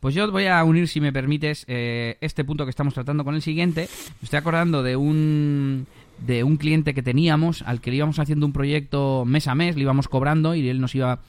Pues 0.01 0.15
yo 0.15 0.31
voy 0.31 0.47
a 0.47 0.65
unir, 0.65 0.89
si 0.89 1.01
me 1.01 1.13
permites, 1.13 1.65
eh, 1.69 2.17
este 2.21 2.45
punto 2.45 2.65
que 2.65 2.71
estamos 2.71 2.95
tratando 2.95 3.25
con 3.25 3.35
el 3.35 3.43
siguiente. 3.43 3.89
Me 4.21 4.25
estoy 4.25 4.39
acordando 4.39 4.83
de 4.83 4.97
un 4.97 5.87
de 6.19 6.45
un 6.45 6.57
cliente 6.57 6.95
que 6.95 7.03
teníamos 7.03 7.61
al 7.63 7.83
que 7.83 7.91
le 7.91 7.99
íbamos 7.99 8.19
haciendo 8.19 8.47
un 8.47 8.53
proyecto 8.53 9.25
mes 9.27 9.49
a 9.49 9.55
mes, 9.55 9.77
le 9.77 9.83
íbamos 9.83 10.09
cobrando 10.09 10.55
y 10.55 10.67
él 10.67 10.81
nos 10.81 10.95
iba 10.95 11.21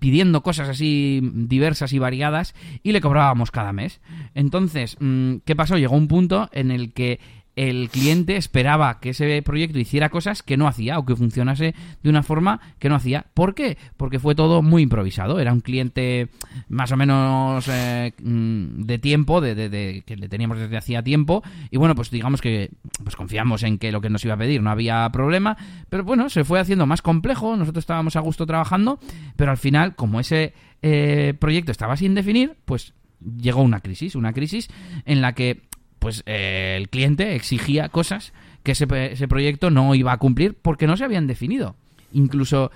pidiendo 0.00 0.42
cosas 0.42 0.68
así 0.68 1.20
diversas 1.22 1.92
y 1.92 1.98
variadas 1.98 2.54
y 2.82 2.92
le 2.92 3.00
cobrábamos 3.00 3.50
cada 3.50 3.72
mes. 3.72 4.00
Entonces, 4.34 4.96
mm, 4.98 5.36
¿qué 5.44 5.54
pasó? 5.54 5.78
Llegó 5.78 5.96
un 5.96 6.08
punto 6.08 6.48
en 6.52 6.72
el 6.72 6.92
que 6.92 7.20
el 7.60 7.90
cliente 7.90 8.36
esperaba 8.36 9.00
que 9.00 9.10
ese 9.10 9.42
proyecto 9.42 9.78
hiciera 9.78 10.08
cosas 10.08 10.42
que 10.42 10.56
no 10.56 10.66
hacía 10.66 10.98
o 10.98 11.04
que 11.04 11.14
funcionase 11.14 11.74
de 12.02 12.08
una 12.08 12.22
forma 12.22 12.58
que 12.78 12.88
no 12.88 12.94
hacía. 12.94 13.26
¿Por 13.34 13.54
qué? 13.54 13.76
Porque 13.98 14.18
fue 14.18 14.34
todo 14.34 14.62
muy 14.62 14.80
improvisado. 14.80 15.38
Era 15.38 15.52
un 15.52 15.60
cliente 15.60 16.30
más 16.70 16.90
o 16.90 16.96
menos 16.96 17.68
eh, 17.68 18.14
mm, 18.22 18.84
de 18.84 18.98
tiempo, 18.98 19.42
de, 19.42 20.02
que 20.06 20.16
le 20.16 20.30
teníamos 20.30 20.58
desde 20.58 20.78
hacía 20.78 21.02
tiempo. 21.02 21.42
Y 21.70 21.76
bueno, 21.76 21.94
pues 21.94 22.10
digamos 22.10 22.40
que 22.40 22.70
pues 23.04 23.14
confiamos 23.14 23.62
en 23.62 23.76
que 23.76 23.92
lo 23.92 24.00
que 24.00 24.08
nos 24.08 24.24
iba 24.24 24.32
a 24.32 24.38
pedir 24.38 24.62
no 24.62 24.70
había 24.70 25.06
problema. 25.12 25.58
Pero 25.90 26.02
bueno, 26.02 26.30
se 26.30 26.44
fue 26.44 26.60
haciendo 26.60 26.86
más 26.86 27.02
complejo. 27.02 27.58
Nosotros 27.58 27.82
estábamos 27.82 28.16
a 28.16 28.20
gusto 28.20 28.46
trabajando. 28.46 28.98
Pero 29.36 29.50
al 29.50 29.58
final, 29.58 29.94
como 29.96 30.18
ese 30.18 30.54
eh, 30.80 31.34
proyecto 31.38 31.72
estaba 31.72 31.98
sin 31.98 32.14
definir, 32.14 32.56
pues 32.64 32.94
llegó 33.20 33.60
una 33.60 33.80
crisis. 33.80 34.14
Una 34.14 34.32
crisis 34.32 34.70
en 35.04 35.20
la 35.20 35.34
que 35.34 35.68
pues 36.00 36.24
eh, 36.26 36.74
el 36.76 36.88
cliente 36.88 37.36
exigía 37.36 37.88
cosas 37.88 38.32
que 38.64 38.72
ese, 38.72 38.86
ese 39.12 39.28
proyecto 39.28 39.70
no 39.70 39.94
iba 39.94 40.12
a 40.12 40.18
cumplir 40.18 40.54
porque 40.60 40.88
no 40.88 40.96
se 40.96 41.04
habían 41.04 41.28
definido 41.28 41.76
incluso 42.12 42.70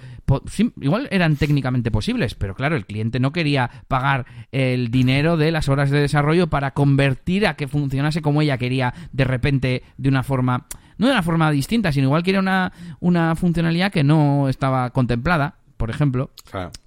igual 0.80 1.08
eran 1.10 1.36
técnicamente 1.36 1.90
posibles, 1.90 2.34
pero 2.34 2.54
claro, 2.54 2.76
el 2.76 2.86
cliente 2.86 3.20
no 3.20 3.32
quería 3.32 3.70
pagar 3.88 4.26
el 4.52 4.90
dinero 4.90 5.36
de 5.36 5.50
las 5.50 5.68
horas 5.68 5.90
de 5.90 6.00
desarrollo 6.00 6.48
para 6.48 6.72
convertir 6.72 7.46
a 7.46 7.54
que 7.56 7.68
funcionase 7.68 8.22
como 8.22 8.42
ella 8.42 8.58
quería 8.58 8.94
de 9.12 9.24
repente 9.24 9.82
de 9.96 10.08
una 10.08 10.22
forma 10.22 10.66
no 10.96 11.06
de 11.06 11.12
una 11.12 11.22
forma 11.22 11.50
distinta, 11.50 11.90
sino 11.90 12.06
igual 12.06 12.22
quería 12.22 12.40
una, 12.40 12.72
una 13.00 13.34
funcionalidad 13.34 13.90
que 13.90 14.04
no 14.04 14.48
estaba 14.48 14.90
contemplada, 14.90 15.56
por 15.76 15.90
ejemplo. 15.90 16.30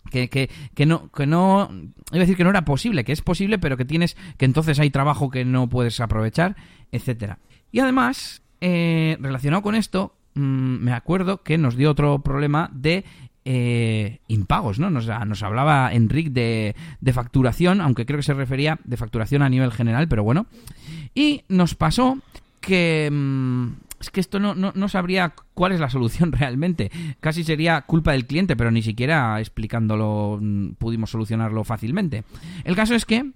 Que, 0.10 0.30
que, 0.30 0.50
que, 0.74 0.86
no, 0.86 1.12
que 1.12 1.26
no, 1.26 1.70
iba 2.12 2.18
a 2.18 2.20
decir 2.20 2.38
que 2.38 2.44
no 2.44 2.50
era 2.50 2.66
posible, 2.66 3.04
que 3.04 3.12
es 3.12 3.22
posible, 3.22 3.60
pero 3.60 3.78
que 3.78 3.86
tienes, 3.86 4.18
que 4.38 4.46
entonces 4.46 4.80
hay 4.80 4.90
trabajo 4.90 5.30
que 5.30 5.46
no 5.46 5.70
puedes 5.70 6.00
aprovechar, 6.00 6.56
etcétera. 6.92 7.40
Y 7.72 7.80
además, 7.80 8.42
eh, 8.62 9.18
relacionado 9.20 9.62
con 9.62 9.76
esto, 9.76 10.18
Mm, 10.38 10.84
me 10.84 10.94
acuerdo 10.94 11.42
que 11.42 11.58
nos 11.58 11.76
dio 11.76 11.90
otro 11.90 12.20
problema 12.20 12.70
de 12.72 13.04
eh, 13.44 14.20
impagos, 14.28 14.78
¿no? 14.78 14.92
Nos, 14.92 15.08
nos 15.08 15.42
hablaba 15.42 15.92
Enric 15.92 16.30
de, 16.30 16.76
de, 17.02 17.14
facturación, 17.14 17.82
aunque 17.82 18.06
creo 18.06 18.18
que 18.20 18.24
se 18.24 18.36
refería 18.36 18.80
de 18.84 18.98
facturación 18.98 19.42
a 19.42 19.50
nivel 19.50 19.72
general, 19.72 20.08
pero 20.08 20.24
bueno. 20.24 20.46
Y 21.16 21.44
nos 21.50 21.74
pasó 21.74 22.20
que... 22.62 23.10
Mm, 23.12 23.87
es 24.00 24.10
que 24.10 24.20
esto 24.20 24.40
no, 24.40 24.56
no, 24.56 24.72
no, 24.76 24.90
sabría 24.90 25.34
cuál 25.54 25.72
es 25.72 25.80
la 25.80 25.90
solución 25.90 26.32
realmente. 26.34 26.92
Casi 27.20 27.44
sería 27.44 27.82
culpa 27.82 28.12
del 28.12 28.26
cliente, 28.26 28.56
pero 28.56 28.72
ni 28.72 28.82
siquiera 28.82 29.40
explicándolo 29.40 30.40
mm, 30.42 30.74
pudimos 30.74 31.12
solucionarlo 31.12 31.64
fácilmente. 31.64 32.24
El 32.64 32.76
caso 32.76 32.96
es 32.96 33.06
que 33.06 33.32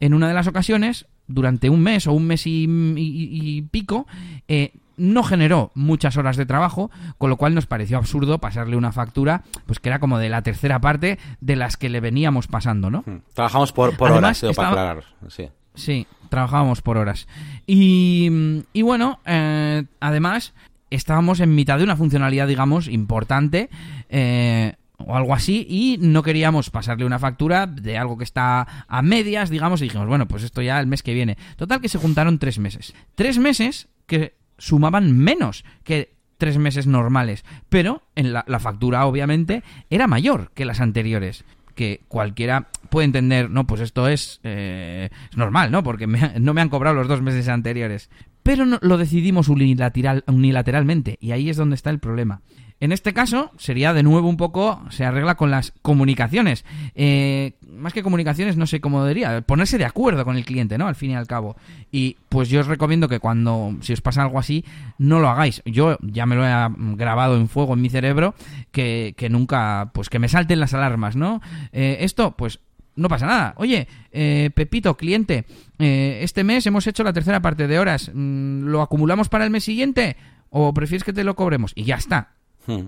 en 0.00 0.14
una 0.14 0.28
de 0.28 0.34
las 0.34 0.46
ocasiones, 0.46 1.06
durante 1.26 1.70
un 1.70 1.82
mes 1.82 2.06
o 2.06 2.12
un 2.12 2.26
mes 2.26 2.42
y, 2.46 3.62
pico, 3.70 4.06
eh, 4.48 4.72
no 4.96 5.22
generó 5.22 5.72
muchas 5.74 6.16
horas 6.16 6.36
de 6.36 6.46
trabajo, 6.46 6.90
con 7.18 7.30
lo 7.30 7.36
cual 7.36 7.54
nos 7.54 7.66
pareció 7.66 7.98
absurdo 7.98 8.38
pasarle 8.38 8.76
una 8.76 8.92
factura, 8.92 9.42
pues 9.66 9.78
que 9.78 9.90
era 9.90 9.98
como 9.98 10.18
de 10.18 10.30
la 10.30 10.42
tercera 10.42 10.80
parte 10.80 11.18
de 11.40 11.56
las 11.56 11.76
que 11.76 11.90
le 11.90 12.00
veníamos 12.00 12.46
pasando, 12.46 12.90
¿no? 12.90 13.04
Hmm. 13.06 13.20
Trabajamos 13.34 13.72
por, 13.72 13.96
por 13.96 14.10
horas, 14.10 14.42
para 14.54 14.68
aclarar, 14.68 15.04
sí. 15.28 15.48
Sí, 15.76 16.06
trabajábamos 16.28 16.82
por 16.82 16.98
horas. 16.98 17.28
Y, 17.66 18.62
y 18.72 18.82
bueno, 18.82 19.20
eh, 19.24 19.84
además, 20.00 20.54
estábamos 20.90 21.40
en 21.40 21.54
mitad 21.54 21.78
de 21.78 21.84
una 21.84 21.96
funcionalidad, 21.96 22.48
digamos, 22.48 22.88
importante. 22.88 23.70
Eh, 24.08 24.74
o 24.98 25.14
algo 25.14 25.34
así 25.34 25.66
y 25.68 25.98
no 26.00 26.22
queríamos 26.22 26.70
pasarle 26.70 27.04
una 27.04 27.18
factura 27.18 27.66
de 27.66 27.98
algo 27.98 28.16
que 28.16 28.24
está 28.24 28.86
a 28.88 29.02
medias, 29.02 29.50
digamos, 29.50 29.80
y 29.80 29.84
dijimos, 29.84 30.08
bueno, 30.08 30.26
pues 30.26 30.42
esto 30.42 30.62
ya 30.62 30.80
el 30.80 30.86
mes 30.86 31.02
que 31.02 31.14
viene. 31.14 31.36
Total 31.56 31.80
que 31.80 31.88
se 31.88 31.98
juntaron 31.98 32.38
tres 32.38 32.58
meses. 32.58 32.94
Tres 33.14 33.38
meses 33.38 33.88
que 34.06 34.34
sumaban 34.58 35.16
menos 35.16 35.64
que 35.84 36.14
tres 36.38 36.58
meses 36.58 36.86
normales, 36.86 37.44
pero 37.68 38.02
en 38.14 38.32
la, 38.32 38.44
factura 38.60 39.06
obviamente 39.06 39.62
era 39.90 40.06
mayor 40.06 40.50
que 40.54 40.64
las 40.64 40.80
anteriores 40.80 41.44
que 41.76 42.00
cualquiera 42.08 42.66
puede 42.90 43.04
entender, 43.04 43.48
no, 43.50 43.66
pues 43.68 43.80
esto 43.80 44.08
es, 44.08 44.40
eh, 44.42 45.10
es 45.30 45.36
normal, 45.36 45.70
¿no? 45.70 45.84
Porque 45.84 46.08
no 46.40 46.54
me 46.54 46.60
han 46.60 46.68
cobrado 46.68 46.96
los 46.96 47.06
dos 47.06 47.22
meses 47.22 47.46
anteriores. 47.48 48.10
Pero 48.42 48.66
no, 48.66 48.78
lo 48.82 48.96
decidimos 48.96 49.48
unilateral, 49.48 50.24
unilateralmente, 50.26 51.18
y 51.20 51.30
ahí 51.30 51.48
es 51.48 51.56
donde 51.56 51.76
está 51.76 51.90
el 51.90 52.00
problema. 52.00 52.42
En 52.78 52.92
este 52.92 53.14
caso, 53.14 53.52
sería 53.56 53.94
de 53.94 54.02
nuevo 54.02 54.28
un 54.28 54.36
poco, 54.36 54.82
se 54.90 55.04
arregla 55.04 55.36
con 55.36 55.50
las 55.50 55.72
comunicaciones. 55.80 56.64
Eh, 56.94 57.52
más 57.66 57.94
que 57.94 58.02
comunicaciones, 58.02 58.58
no 58.58 58.66
sé 58.66 58.80
cómo 58.80 59.06
diría, 59.06 59.40
ponerse 59.40 59.78
de 59.78 59.86
acuerdo 59.86 60.24
con 60.26 60.36
el 60.36 60.44
cliente, 60.44 60.76
¿no? 60.76 60.86
Al 60.86 60.94
fin 60.94 61.12
y 61.12 61.14
al 61.14 61.26
cabo. 61.26 61.56
Y 61.90 62.18
pues 62.28 62.50
yo 62.50 62.60
os 62.60 62.66
recomiendo 62.66 63.08
que 63.08 63.18
cuando, 63.18 63.74
si 63.80 63.94
os 63.94 64.02
pasa 64.02 64.22
algo 64.22 64.38
así, 64.38 64.62
no 64.98 65.20
lo 65.20 65.28
hagáis. 65.30 65.62
Yo 65.64 65.96
ya 66.02 66.26
me 66.26 66.36
lo 66.36 66.46
he 66.46 66.68
grabado 66.96 67.36
en 67.36 67.48
fuego 67.48 67.74
en 67.74 67.80
mi 67.80 67.88
cerebro, 67.88 68.34
que, 68.72 69.14
que 69.16 69.30
nunca, 69.30 69.90
pues 69.94 70.10
que 70.10 70.18
me 70.18 70.28
salten 70.28 70.60
las 70.60 70.74
alarmas, 70.74 71.16
¿no? 71.16 71.40
Eh, 71.72 71.98
esto, 72.00 72.36
pues 72.36 72.60
no 72.94 73.08
pasa 73.08 73.24
nada. 73.24 73.54
Oye, 73.56 73.88
eh, 74.12 74.50
Pepito, 74.54 74.98
cliente, 74.98 75.46
este 75.78 76.44
mes 76.44 76.66
hemos 76.66 76.86
hecho 76.86 77.04
la 77.04 77.14
tercera 77.14 77.40
parte 77.40 77.68
de 77.68 77.78
horas. 77.78 78.10
Mm, 78.12 78.66
¿Lo 78.66 78.82
acumulamos 78.82 79.30
para 79.30 79.44
el 79.44 79.50
mes 79.50 79.64
siguiente? 79.64 80.16
¿O 80.50 80.74
prefieres 80.74 81.04
que 81.04 81.14
te 81.14 81.24
lo 81.24 81.36
cobremos? 81.36 81.72
Y 81.74 81.84
ya 81.84 81.96
está. 81.96 82.35
Hmm. 82.66 82.86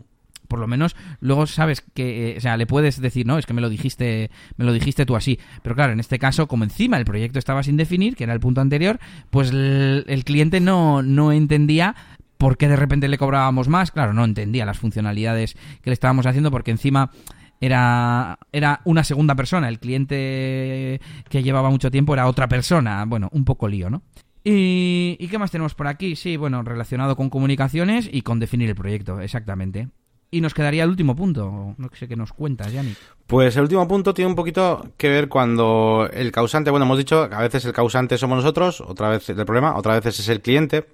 Por 0.49 0.61
lo 0.61 0.67
menos 0.67 0.97
luego 1.21 1.47
sabes 1.47 1.83
que, 1.95 2.33
eh, 2.33 2.39
o 2.39 2.41
sea, 2.41 2.57
le 2.57 2.67
puedes 2.67 3.01
decir, 3.01 3.27
no, 3.27 3.39
es 3.39 3.45
que 3.45 3.53
me 3.53 3.61
lo 3.61 3.69
dijiste, 3.69 4.31
me 4.57 4.65
lo 4.65 4.73
dijiste 4.73 5.05
tú 5.05 5.15
así. 5.15 5.39
Pero 5.63 5.75
claro, 5.75 5.93
en 5.93 6.01
este 6.01 6.19
caso, 6.19 6.49
como 6.49 6.65
encima 6.65 6.97
el 6.97 7.05
proyecto 7.05 7.39
estaba 7.39 7.63
sin 7.63 7.77
definir, 7.77 8.17
que 8.17 8.25
era 8.25 8.33
el 8.33 8.41
punto 8.41 8.63
anterior, 8.63 8.99
pues 9.31 9.51
el, 9.51 10.23
cliente 10.25 10.61
no, 10.61 11.03
no 11.03 11.33
entendía 11.33 11.95
por 12.39 12.57
qué 12.57 12.69
de 12.69 12.77
repente 12.77 13.09
le 13.09 13.19
cobrábamos 13.19 13.69
más. 13.69 13.91
Claro, 13.91 14.15
no 14.15 14.25
entendía 14.25 14.65
las 14.65 14.79
funcionalidades 14.79 15.55
que 15.83 15.91
le 15.91 15.95
estábamos 15.95 16.25
haciendo 16.25 16.51
porque 16.51 16.71
encima 16.71 17.11
era, 17.61 18.39
era 18.53 18.81
una 18.85 19.05
segunda 19.05 19.35
persona. 19.35 19.69
El 19.69 19.79
cliente 19.79 21.01
que 21.29 21.43
llevaba 21.43 21.71
mucho 21.71 21.91
tiempo 21.91 22.15
era 22.15 22.27
otra 22.27 22.49
persona. 22.49 23.05
Bueno, 23.05 23.29
un 23.33 23.45
poco 23.45 23.69
lío, 23.69 23.91
¿no? 23.91 24.03
¿Y, 24.45 25.29
qué 25.29 25.39
más 25.39 25.51
tenemos 25.51 25.75
por 25.75 25.87
aquí? 25.87 26.17
Sí, 26.17 26.37
bueno, 26.37 26.63
relacionado 26.63 27.17
con 27.17 27.31
comunicaciones 27.31 28.09
y 28.11 28.23
con 28.23 28.39
definir 28.39 28.69
el 28.69 28.75
proyecto, 28.75 29.21
exactamente. 29.21 29.89
Y 30.31 30.41
nos 30.41 30.55
quedaría 30.55 30.85
el 30.85 30.91
último 30.91 31.17
punto. 31.17 31.75
No 31.77 31.91
sé 31.95 32.07
qué 32.07 32.17
nos 32.17 32.33
cuentas, 32.33 32.73
Yannick. 32.73 32.99
Pues 33.27 33.57
el 33.57 33.63
último 33.63 33.87
punto 33.89 34.15
tiene 34.15 34.31
un 34.31 34.37
poquito 34.37 34.93
que 34.97 35.09
ver 35.09 35.29
cuando 35.29 36.09
el 36.13 36.33
causante, 36.33 36.71
bueno, 36.71 36.87
hemos 36.87 36.99
dicho 36.99 37.29
que 37.29 37.35
a 37.35 37.41
veces 37.41 37.65
el 37.65 37.73
causante 37.73 38.19
somos 38.19 38.37
nosotros, 38.37 38.81
otra 38.81 39.09
vez 39.09 39.29
el 39.29 39.45
problema, 39.45 39.77
otra 39.77 39.99
vez 39.99 40.07
es 40.19 40.29
el 40.29 40.41
cliente. 40.41 40.87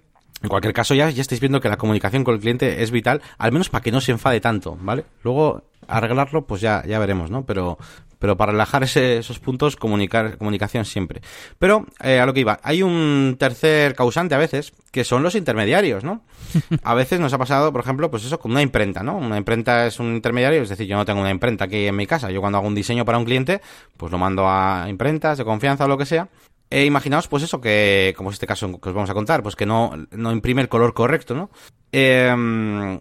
En 0.43 0.49
cualquier 0.51 0.75
caso, 0.75 0.95
ya, 0.95 1.09
ya 1.11 1.23
estáis 1.23 1.41
viendo 1.41 1.61
que 1.61 1.69
la 1.69 1.79
comunicación 1.79 2.23
con 2.23 2.35
el 2.35 2.41
cliente 2.41 2.83
es 2.83 2.91
vital, 2.91 3.23
al 3.39 3.53
menos 3.53 3.71
para 3.71 3.83
que 3.83 3.91
no 3.91 4.01
se 4.01 4.13
enfade 4.13 4.41
tanto, 4.41 4.77
¿vale? 4.81 5.05
Luego, 5.23 5.63
arreglarlo, 5.89 6.45
pues 6.47 6.61
ya, 6.61 6.85
ya 6.87 6.99
veremos, 6.99 7.31
¿no? 7.31 7.47
Pero, 7.47 7.79
pero 8.19 8.37
para 8.37 8.53
relajar 8.53 8.83
esos 8.85 9.39
puntos, 9.39 9.77
comunicar, 9.77 10.39
comunicación 10.39 10.85
siempre. 10.85 11.21
Pero, 11.59 11.87
eh, 12.03 12.21
a 12.21 12.27
lo 12.27 12.35
que 12.35 12.41
iba, 12.41 12.61
hay 12.63 12.83
un 12.83 13.37
tercer 13.39 13.95
causante 13.95 14.35
a 14.35 14.39
veces, 14.39 14.73
que 14.91 15.05
son 15.05 15.23
los 15.23 15.35
intermediarios, 15.35 16.05
¿no? 16.05 16.23
A 16.85 16.95
veces 16.95 17.19
nos 17.21 17.33
ha 17.33 17.39
pasado, 17.39 17.73
por 17.73 17.81
ejemplo, 17.81 18.11
pues 18.11 18.25
eso, 18.25 18.39
con 18.39 18.53
una 18.53 18.63
imprenta, 18.63 19.03
¿no? 19.03 19.17
Una 19.17 19.37
imprenta 19.37 19.87
es 19.87 19.99
un 19.99 20.15
intermediario, 20.15 20.63
es 20.63 20.69
decir, 20.69 20.87
yo 20.87 20.97
no 20.97 21.05
tengo 21.05 21.21
una 21.21 21.31
imprenta 21.31 21.65
aquí 21.65 21.87
en 21.87 21.97
mi 21.97 22.07
casa. 22.07 22.31
Yo 22.31 22.41
cuando 22.41 22.59
hago 22.59 22.69
un 22.69 22.75
diseño 22.75 23.05
para 23.05 23.19
un 23.19 23.25
cliente, 23.25 23.61
pues 23.97 24.13
lo 24.13 24.19
mando 24.19 24.49
a 24.49 24.87
imprentas 24.89 25.39
de 25.39 25.45
confianza 25.45 25.85
o 25.85 25.89
lo 25.89 25.99
que 25.99 26.07
sea. 26.07 26.29
E 26.71 26.85
imaginaos, 26.85 27.29
pues 27.29 27.43
eso, 27.43 27.61
que, 27.61 28.15
como 28.17 28.31
es 28.31 28.35
este 28.35 28.47
caso 28.47 28.81
que 28.81 28.89
os 28.89 28.95
vamos 28.95 29.11
a 29.11 29.15
contar, 29.15 29.43
pues 29.43 29.57
que 29.57 29.67
no, 29.67 29.93
no 30.11 30.33
imprime 30.33 30.63
el 30.63 30.69
color 30.69 30.95
correcto, 30.95 31.35
¿no? 31.35 31.51
Em, 31.93 33.01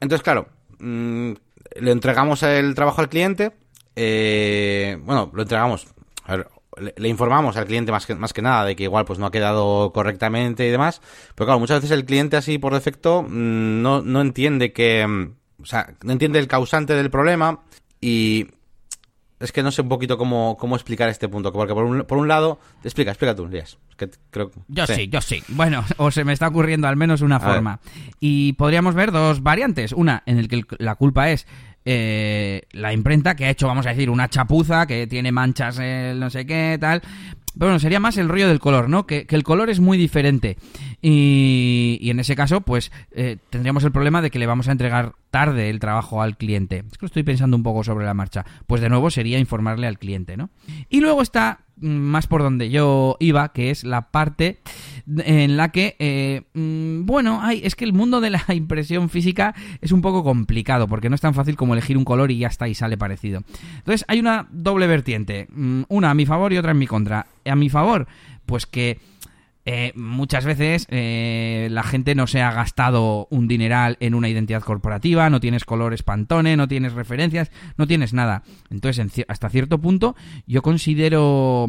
entonces, 0.00 0.22
claro, 0.22 0.48
mm, 0.78 1.32
le 1.80 1.90
entregamos 1.90 2.42
el 2.42 2.74
trabajo 2.74 3.00
al 3.00 3.08
cliente, 3.08 3.52
eh, 3.96 4.98
bueno, 5.02 5.30
lo 5.32 5.42
entregamos, 5.42 5.86
a 6.24 6.36
ver, 6.36 6.48
le, 6.96 7.08
informamos 7.08 7.56
al 7.56 7.66
cliente 7.66 7.92
más 7.92 8.06
que, 8.06 8.14
más 8.14 8.32
que 8.32 8.42
nada 8.42 8.64
de 8.64 8.76
que 8.76 8.84
igual 8.84 9.04
pues 9.04 9.18
no 9.18 9.26
ha 9.26 9.30
quedado 9.30 9.92
correctamente 9.92 10.66
y 10.66 10.70
demás, 10.70 11.00
pero 11.34 11.46
claro, 11.46 11.60
muchas 11.60 11.82
veces 11.82 11.90
el 11.92 12.04
cliente 12.04 12.36
así 12.36 12.58
por 12.58 12.74
defecto 12.74 13.22
mm, 13.22 13.82
no, 13.82 14.02
no 14.02 14.20
entiende 14.20 14.72
que, 14.72 15.06
mm, 15.06 15.62
o 15.62 15.66
sea, 15.66 15.94
no 16.02 16.12
entiende 16.12 16.38
el 16.38 16.48
causante 16.48 16.94
del 16.94 17.10
problema 17.10 17.60
y 18.00 18.48
es 19.40 19.52
que 19.52 19.62
no 19.62 19.70
sé 19.70 19.82
un 19.82 19.88
poquito 19.88 20.16
cómo, 20.16 20.56
cómo 20.58 20.74
explicar 20.74 21.08
este 21.08 21.28
punto, 21.28 21.52
porque 21.52 21.74
por 21.74 21.84
un, 21.84 22.04
por 22.04 22.18
un 22.18 22.28
lado, 22.28 22.58
explica, 22.82 23.10
explica 23.10 23.34
tú, 23.34 23.46
Lías. 23.46 23.78
Que 23.96 24.10
creo, 24.30 24.50
yo 24.68 24.86
sí. 24.86 25.08
yo 25.08 25.20
sí. 25.20 25.42
Bueno, 25.48 25.84
o 25.98 26.10
se 26.10 26.24
me 26.24 26.32
está 26.32 26.48
ocurriendo 26.48 26.88
al 26.88 26.96
menos 26.96 27.20
una 27.20 27.38
forma. 27.38 27.80
Y 28.20 28.54
podríamos 28.54 28.94
ver 28.94 29.12
dos 29.12 29.42
variantes. 29.42 29.92
Una 29.92 30.22
en 30.26 30.38
el 30.38 30.48
que 30.48 30.64
la 30.78 30.94
culpa 30.96 31.30
es 31.30 31.46
eh, 31.84 32.62
la 32.72 32.92
imprenta 32.92 33.36
que 33.36 33.44
ha 33.44 33.50
hecho, 33.50 33.66
vamos 33.66 33.86
a 33.86 33.90
decir, 33.90 34.10
una 34.10 34.28
chapuza 34.28 34.86
que 34.86 35.06
tiene 35.06 35.32
manchas, 35.32 35.78
no 36.16 36.30
sé 36.30 36.46
qué, 36.46 36.78
tal. 36.80 37.02
Pero 37.54 37.66
bueno, 37.66 37.78
sería 37.78 38.00
más 38.00 38.16
el 38.16 38.28
rollo 38.28 38.48
del 38.48 38.58
color, 38.58 38.88
¿no? 38.88 39.06
Que, 39.06 39.26
el 39.28 39.42
color 39.44 39.70
es 39.70 39.78
muy 39.78 39.96
diferente. 39.96 40.56
Y, 41.00 41.98
y 42.00 42.10
en 42.10 42.18
ese 42.18 42.34
caso, 42.34 42.62
pues 42.62 42.90
eh, 43.12 43.36
tendríamos 43.50 43.84
el 43.84 43.92
problema 43.92 44.22
de 44.22 44.30
que 44.30 44.40
le 44.40 44.46
vamos 44.46 44.68
a 44.68 44.72
entregar 44.72 45.12
tarde 45.30 45.70
el 45.70 45.78
trabajo 45.78 46.20
al 46.20 46.36
cliente. 46.36 46.78
Es 46.78 46.98
que 46.98 47.02
lo 47.02 47.06
estoy 47.06 47.22
pensando 47.22 47.56
un 47.56 47.62
poco 47.62 47.84
sobre 47.84 48.06
la 48.06 48.14
marcha. 48.14 48.44
Pues 48.66 48.80
de 48.80 48.88
nuevo 48.88 49.08
sería 49.10 49.38
informarle 49.38 49.86
al 49.86 49.98
cliente, 49.98 50.36
¿no? 50.36 50.50
Y 50.88 51.00
luego 51.00 51.22
está 51.22 51.63
más 51.80 52.26
por 52.26 52.42
donde 52.42 52.70
yo 52.70 53.16
iba, 53.20 53.52
que 53.52 53.70
es 53.70 53.84
la 53.84 54.10
parte 54.10 54.60
en 55.06 55.56
la 55.56 55.70
que, 55.70 55.96
eh, 55.98 56.42
mm, 56.54 57.04
bueno, 57.06 57.40
hay, 57.42 57.60
es 57.64 57.74
que 57.74 57.84
el 57.84 57.92
mundo 57.92 58.20
de 58.20 58.30
la 58.30 58.42
impresión 58.54 59.08
física 59.08 59.54
es 59.80 59.92
un 59.92 60.00
poco 60.00 60.24
complicado, 60.24 60.88
porque 60.88 61.08
no 61.08 61.14
es 61.14 61.20
tan 61.20 61.34
fácil 61.34 61.56
como 61.56 61.74
elegir 61.74 61.98
un 61.98 62.04
color 62.04 62.30
y 62.30 62.38
ya 62.38 62.48
está 62.48 62.68
y 62.68 62.74
sale 62.74 62.96
parecido. 62.96 63.42
Entonces 63.78 64.04
hay 64.08 64.20
una 64.20 64.48
doble 64.50 64.86
vertiente, 64.86 65.48
mm, 65.50 65.82
una 65.88 66.10
a 66.10 66.14
mi 66.14 66.26
favor 66.26 66.52
y 66.52 66.58
otra 66.58 66.72
en 66.72 66.78
mi 66.78 66.86
contra. 66.86 67.26
A 67.44 67.56
mi 67.56 67.68
favor, 67.68 68.06
pues 68.46 68.66
que 68.66 68.98
eh, 69.66 69.92
muchas 69.94 70.44
veces 70.44 70.86
eh, 70.90 71.68
la 71.70 71.82
gente 71.82 72.14
no 72.14 72.26
se 72.26 72.42
ha 72.42 72.52
gastado 72.52 73.26
un 73.30 73.48
dineral 73.48 73.96
en 74.00 74.14
una 74.14 74.28
identidad 74.28 74.62
corporativa, 74.62 75.30
no 75.30 75.40
tienes 75.40 75.64
colores 75.64 76.02
pantone, 76.02 76.56
no 76.56 76.68
tienes 76.68 76.92
referencias, 76.92 77.50
no 77.78 77.86
tienes 77.86 78.12
nada. 78.12 78.42
Entonces, 78.70 79.24
hasta 79.26 79.48
cierto 79.48 79.80
punto, 79.80 80.16
yo 80.46 80.60
considero 80.60 81.66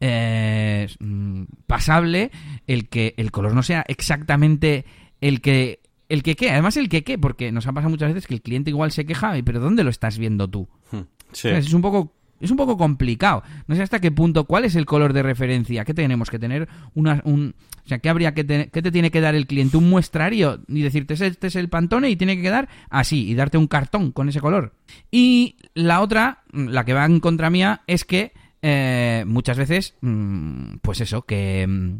eh, 0.00 0.88
mm, 0.98 1.44
pasable 1.66 2.32
el 2.66 2.88
que 2.88 3.14
el 3.16 3.30
color 3.30 3.54
no 3.54 3.62
sea 3.62 3.84
exactamente 3.86 4.84
el 5.20 5.40
que 5.40 5.80
el 6.08 6.22
que 6.22 6.36
qué, 6.36 6.50
además 6.50 6.76
el 6.76 6.88
que 6.88 7.04
qué, 7.04 7.18
porque 7.18 7.52
nos 7.52 7.66
ha 7.66 7.72
pasado 7.72 7.90
muchas 7.90 8.08
veces 8.08 8.26
que 8.26 8.34
el 8.34 8.42
cliente 8.42 8.70
igual 8.70 8.90
se 8.90 9.04
queja, 9.04 9.34
pero 9.44 9.60
¿dónde 9.60 9.84
lo 9.84 9.90
estás 9.90 10.18
viendo 10.18 10.48
tú? 10.48 10.68
Hmm. 10.90 11.02
Es 11.44 11.74
un 11.74 11.82
poco 11.82 12.14
es 12.40 12.50
un 12.50 12.56
poco 12.56 12.76
complicado. 12.76 13.42
No 13.66 13.74
sé 13.74 13.82
hasta 13.82 14.00
qué 14.00 14.10
punto, 14.10 14.44
cuál 14.44 14.64
es 14.64 14.76
el 14.76 14.86
color 14.86 15.12
de 15.12 15.22
referencia. 15.22 15.84
¿Qué 15.84 15.94
tenemos 15.94 16.30
que 16.30 16.38
tener? 16.38 16.68
Una, 16.94 17.20
un, 17.24 17.54
o 17.84 17.88
sea, 17.88 17.98
¿qué, 17.98 18.08
habría 18.08 18.34
que 18.34 18.44
¿qué 18.44 18.82
te 18.82 18.92
tiene 18.92 19.10
que 19.10 19.20
dar 19.20 19.34
el 19.34 19.46
cliente? 19.46 19.76
¿Un 19.76 19.88
muestrario? 19.88 20.60
Y 20.68 20.82
decirte, 20.82 21.14
este 21.14 21.46
es 21.46 21.56
el 21.56 21.68
pantone 21.68 22.10
y 22.10 22.16
tiene 22.16 22.36
que 22.36 22.42
quedar 22.42 22.68
así. 22.90 23.28
Y 23.28 23.34
darte 23.34 23.58
un 23.58 23.66
cartón 23.66 24.12
con 24.12 24.28
ese 24.28 24.40
color. 24.40 24.74
Y 25.10 25.56
la 25.74 26.00
otra, 26.00 26.42
la 26.52 26.84
que 26.84 26.94
va 26.94 27.04
en 27.04 27.20
contra 27.20 27.50
mía, 27.50 27.82
es 27.86 28.04
que 28.04 28.32
eh, 28.60 29.24
muchas 29.26 29.56
veces, 29.56 29.94
mm, 30.00 30.76
pues 30.82 31.00
eso, 31.00 31.22
que, 31.22 31.66
mm, 31.66 31.98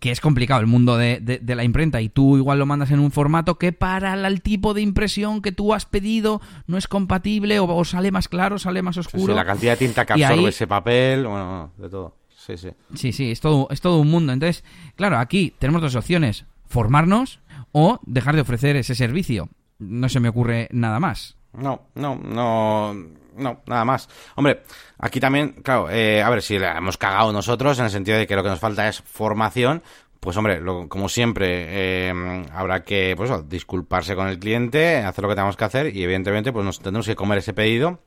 que 0.00 0.10
es 0.10 0.20
complicado 0.20 0.60
el 0.60 0.66
mundo 0.66 0.96
de, 0.96 1.40
la 1.44 1.64
imprenta 1.64 2.00
y 2.00 2.08
tú 2.08 2.36
igual 2.36 2.58
lo 2.58 2.66
mandas 2.66 2.90
en 2.90 3.00
un 3.00 3.10
formato 3.10 3.58
que 3.58 3.72
para 3.72 4.14
el 4.14 4.42
tipo 4.42 4.74
de 4.74 4.82
impresión 4.82 5.42
que 5.42 5.52
tú 5.52 5.74
has 5.74 5.86
pedido 5.86 6.40
no 6.66 6.76
es 6.78 6.86
compatible 6.86 7.58
o, 7.60 7.84
sale 7.84 8.10
más 8.12 8.28
claro, 8.28 8.58
sale 8.58 8.82
más 8.82 8.96
oscuro. 8.96 9.34
la 9.34 9.44
cantidad 9.44 9.72
de 9.72 9.86
tinta 9.86 10.06
que 10.06 10.12
absorbe 10.12 10.48
ese 10.48 10.66
papel, 10.66 11.26
bueno, 11.26 11.72
de 11.76 11.88
todo. 11.88 12.16
Sí, 12.36 12.56
sí. 12.56 12.70
Sí, 12.94 13.12
sí, 13.12 13.30
es 13.30 13.40
todo, 13.40 13.68
es 13.70 13.80
todo 13.80 13.98
un 13.98 14.10
mundo. 14.10 14.32
Entonces, 14.32 14.64
claro, 14.96 15.18
aquí 15.18 15.52
tenemos 15.58 15.82
dos 15.82 15.94
opciones, 15.96 16.46
formarnos 16.66 17.40
o 17.72 18.00
dejar 18.06 18.36
de 18.36 18.40
ofrecer 18.40 18.76
ese 18.76 18.94
servicio. 18.94 19.48
No 19.78 20.08
se 20.08 20.20
me 20.20 20.28
ocurre 20.28 20.68
nada 20.72 20.98
más. 20.98 21.36
No, 21.52 21.82
no, 21.94 22.16
no, 22.16 22.94
no, 23.38 23.62
nada 23.66 23.84
más. 23.84 24.08
Hombre, 24.36 24.62
aquí 24.98 25.20
también, 25.20 25.52
claro, 25.62 25.88
eh, 25.90 26.22
a 26.22 26.30
ver, 26.30 26.42
si 26.42 26.58
la 26.58 26.76
hemos 26.76 26.96
cagado 26.96 27.32
nosotros 27.32 27.78
en 27.78 27.86
el 27.86 27.90
sentido 27.90 28.18
de 28.18 28.26
que 28.26 28.36
lo 28.36 28.42
que 28.42 28.50
nos 28.50 28.60
falta 28.60 28.88
es 28.88 29.00
formación, 29.02 29.82
pues 30.20 30.36
hombre, 30.36 30.60
como 30.88 31.08
siempre, 31.08 31.66
eh, 31.68 32.44
habrá 32.52 32.82
que, 32.82 33.14
pues 33.16 33.30
disculparse 33.48 34.16
con 34.16 34.28
el 34.28 34.38
cliente, 34.38 34.96
hacer 34.96 35.22
lo 35.22 35.28
que 35.28 35.36
tenemos 35.36 35.56
que 35.56 35.64
hacer 35.64 35.96
y 35.96 36.02
evidentemente, 36.02 36.52
pues 36.52 36.64
nos 36.64 36.78
tendremos 36.78 37.06
que 37.06 37.16
comer 37.16 37.38
ese 37.38 37.54
pedido 37.54 38.00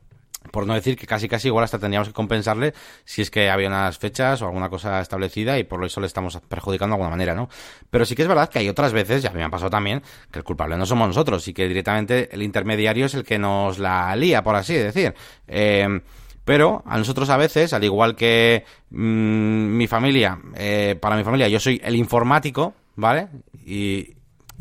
por 0.51 0.65
no 0.65 0.73
decir 0.73 0.97
que 0.97 1.05
casi 1.05 1.27
casi 1.27 1.49
igual 1.49 1.63
hasta 1.63 1.77
tendríamos 1.77 2.07
que 2.07 2.13
compensarle 2.13 2.73
si 3.05 3.21
es 3.21 3.29
que 3.29 3.49
había 3.49 3.67
unas 3.67 3.97
fechas 3.97 4.41
o 4.41 4.45
alguna 4.45 4.69
cosa 4.69 4.99
establecida 4.99 5.59
y 5.59 5.63
por 5.63 5.83
eso 5.85 6.01
le 6.01 6.07
estamos 6.07 6.39
perjudicando 6.47 6.93
de 6.93 6.95
alguna 6.95 7.11
manera, 7.11 7.35
¿no? 7.35 7.47
Pero 7.89 8.05
sí 8.05 8.15
que 8.15 8.23
es 8.23 8.27
verdad 8.27 8.49
que 8.49 8.59
hay 8.59 8.69
otras 8.69 8.93
veces, 8.93 9.21
ya 9.21 9.31
me 9.31 9.43
ha 9.43 9.49
pasado 9.49 9.69
también, 9.69 10.01
que 10.31 10.39
el 10.39 10.43
culpable 10.43 10.77
no 10.77 10.85
somos 10.85 11.07
nosotros 11.07 11.47
y 11.47 11.53
que 11.53 11.67
directamente 11.67 12.29
el 12.31 12.41
intermediario 12.41 13.05
es 13.05 13.13
el 13.13 13.23
que 13.23 13.37
nos 13.37 13.77
la 13.77 14.15
lía, 14.15 14.43
por 14.43 14.55
así 14.55 14.73
decir. 14.73 15.13
Eh, 15.47 16.01
pero 16.43 16.83
a 16.85 16.97
nosotros 16.97 17.29
a 17.29 17.37
veces, 17.37 17.73
al 17.73 17.83
igual 17.83 18.15
que 18.15 18.65
mm, 18.89 19.77
mi 19.77 19.87
familia, 19.87 20.39
eh, 20.55 20.97
para 20.99 21.15
mi 21.15 21.23
familia 21.23 21.47
yo 21.47 21.59
soy 21.59 21.79
el 21.83 21.95
informático, 21.95 22.73
¿vale? 22.95 23.27
Y, 23.65 24.15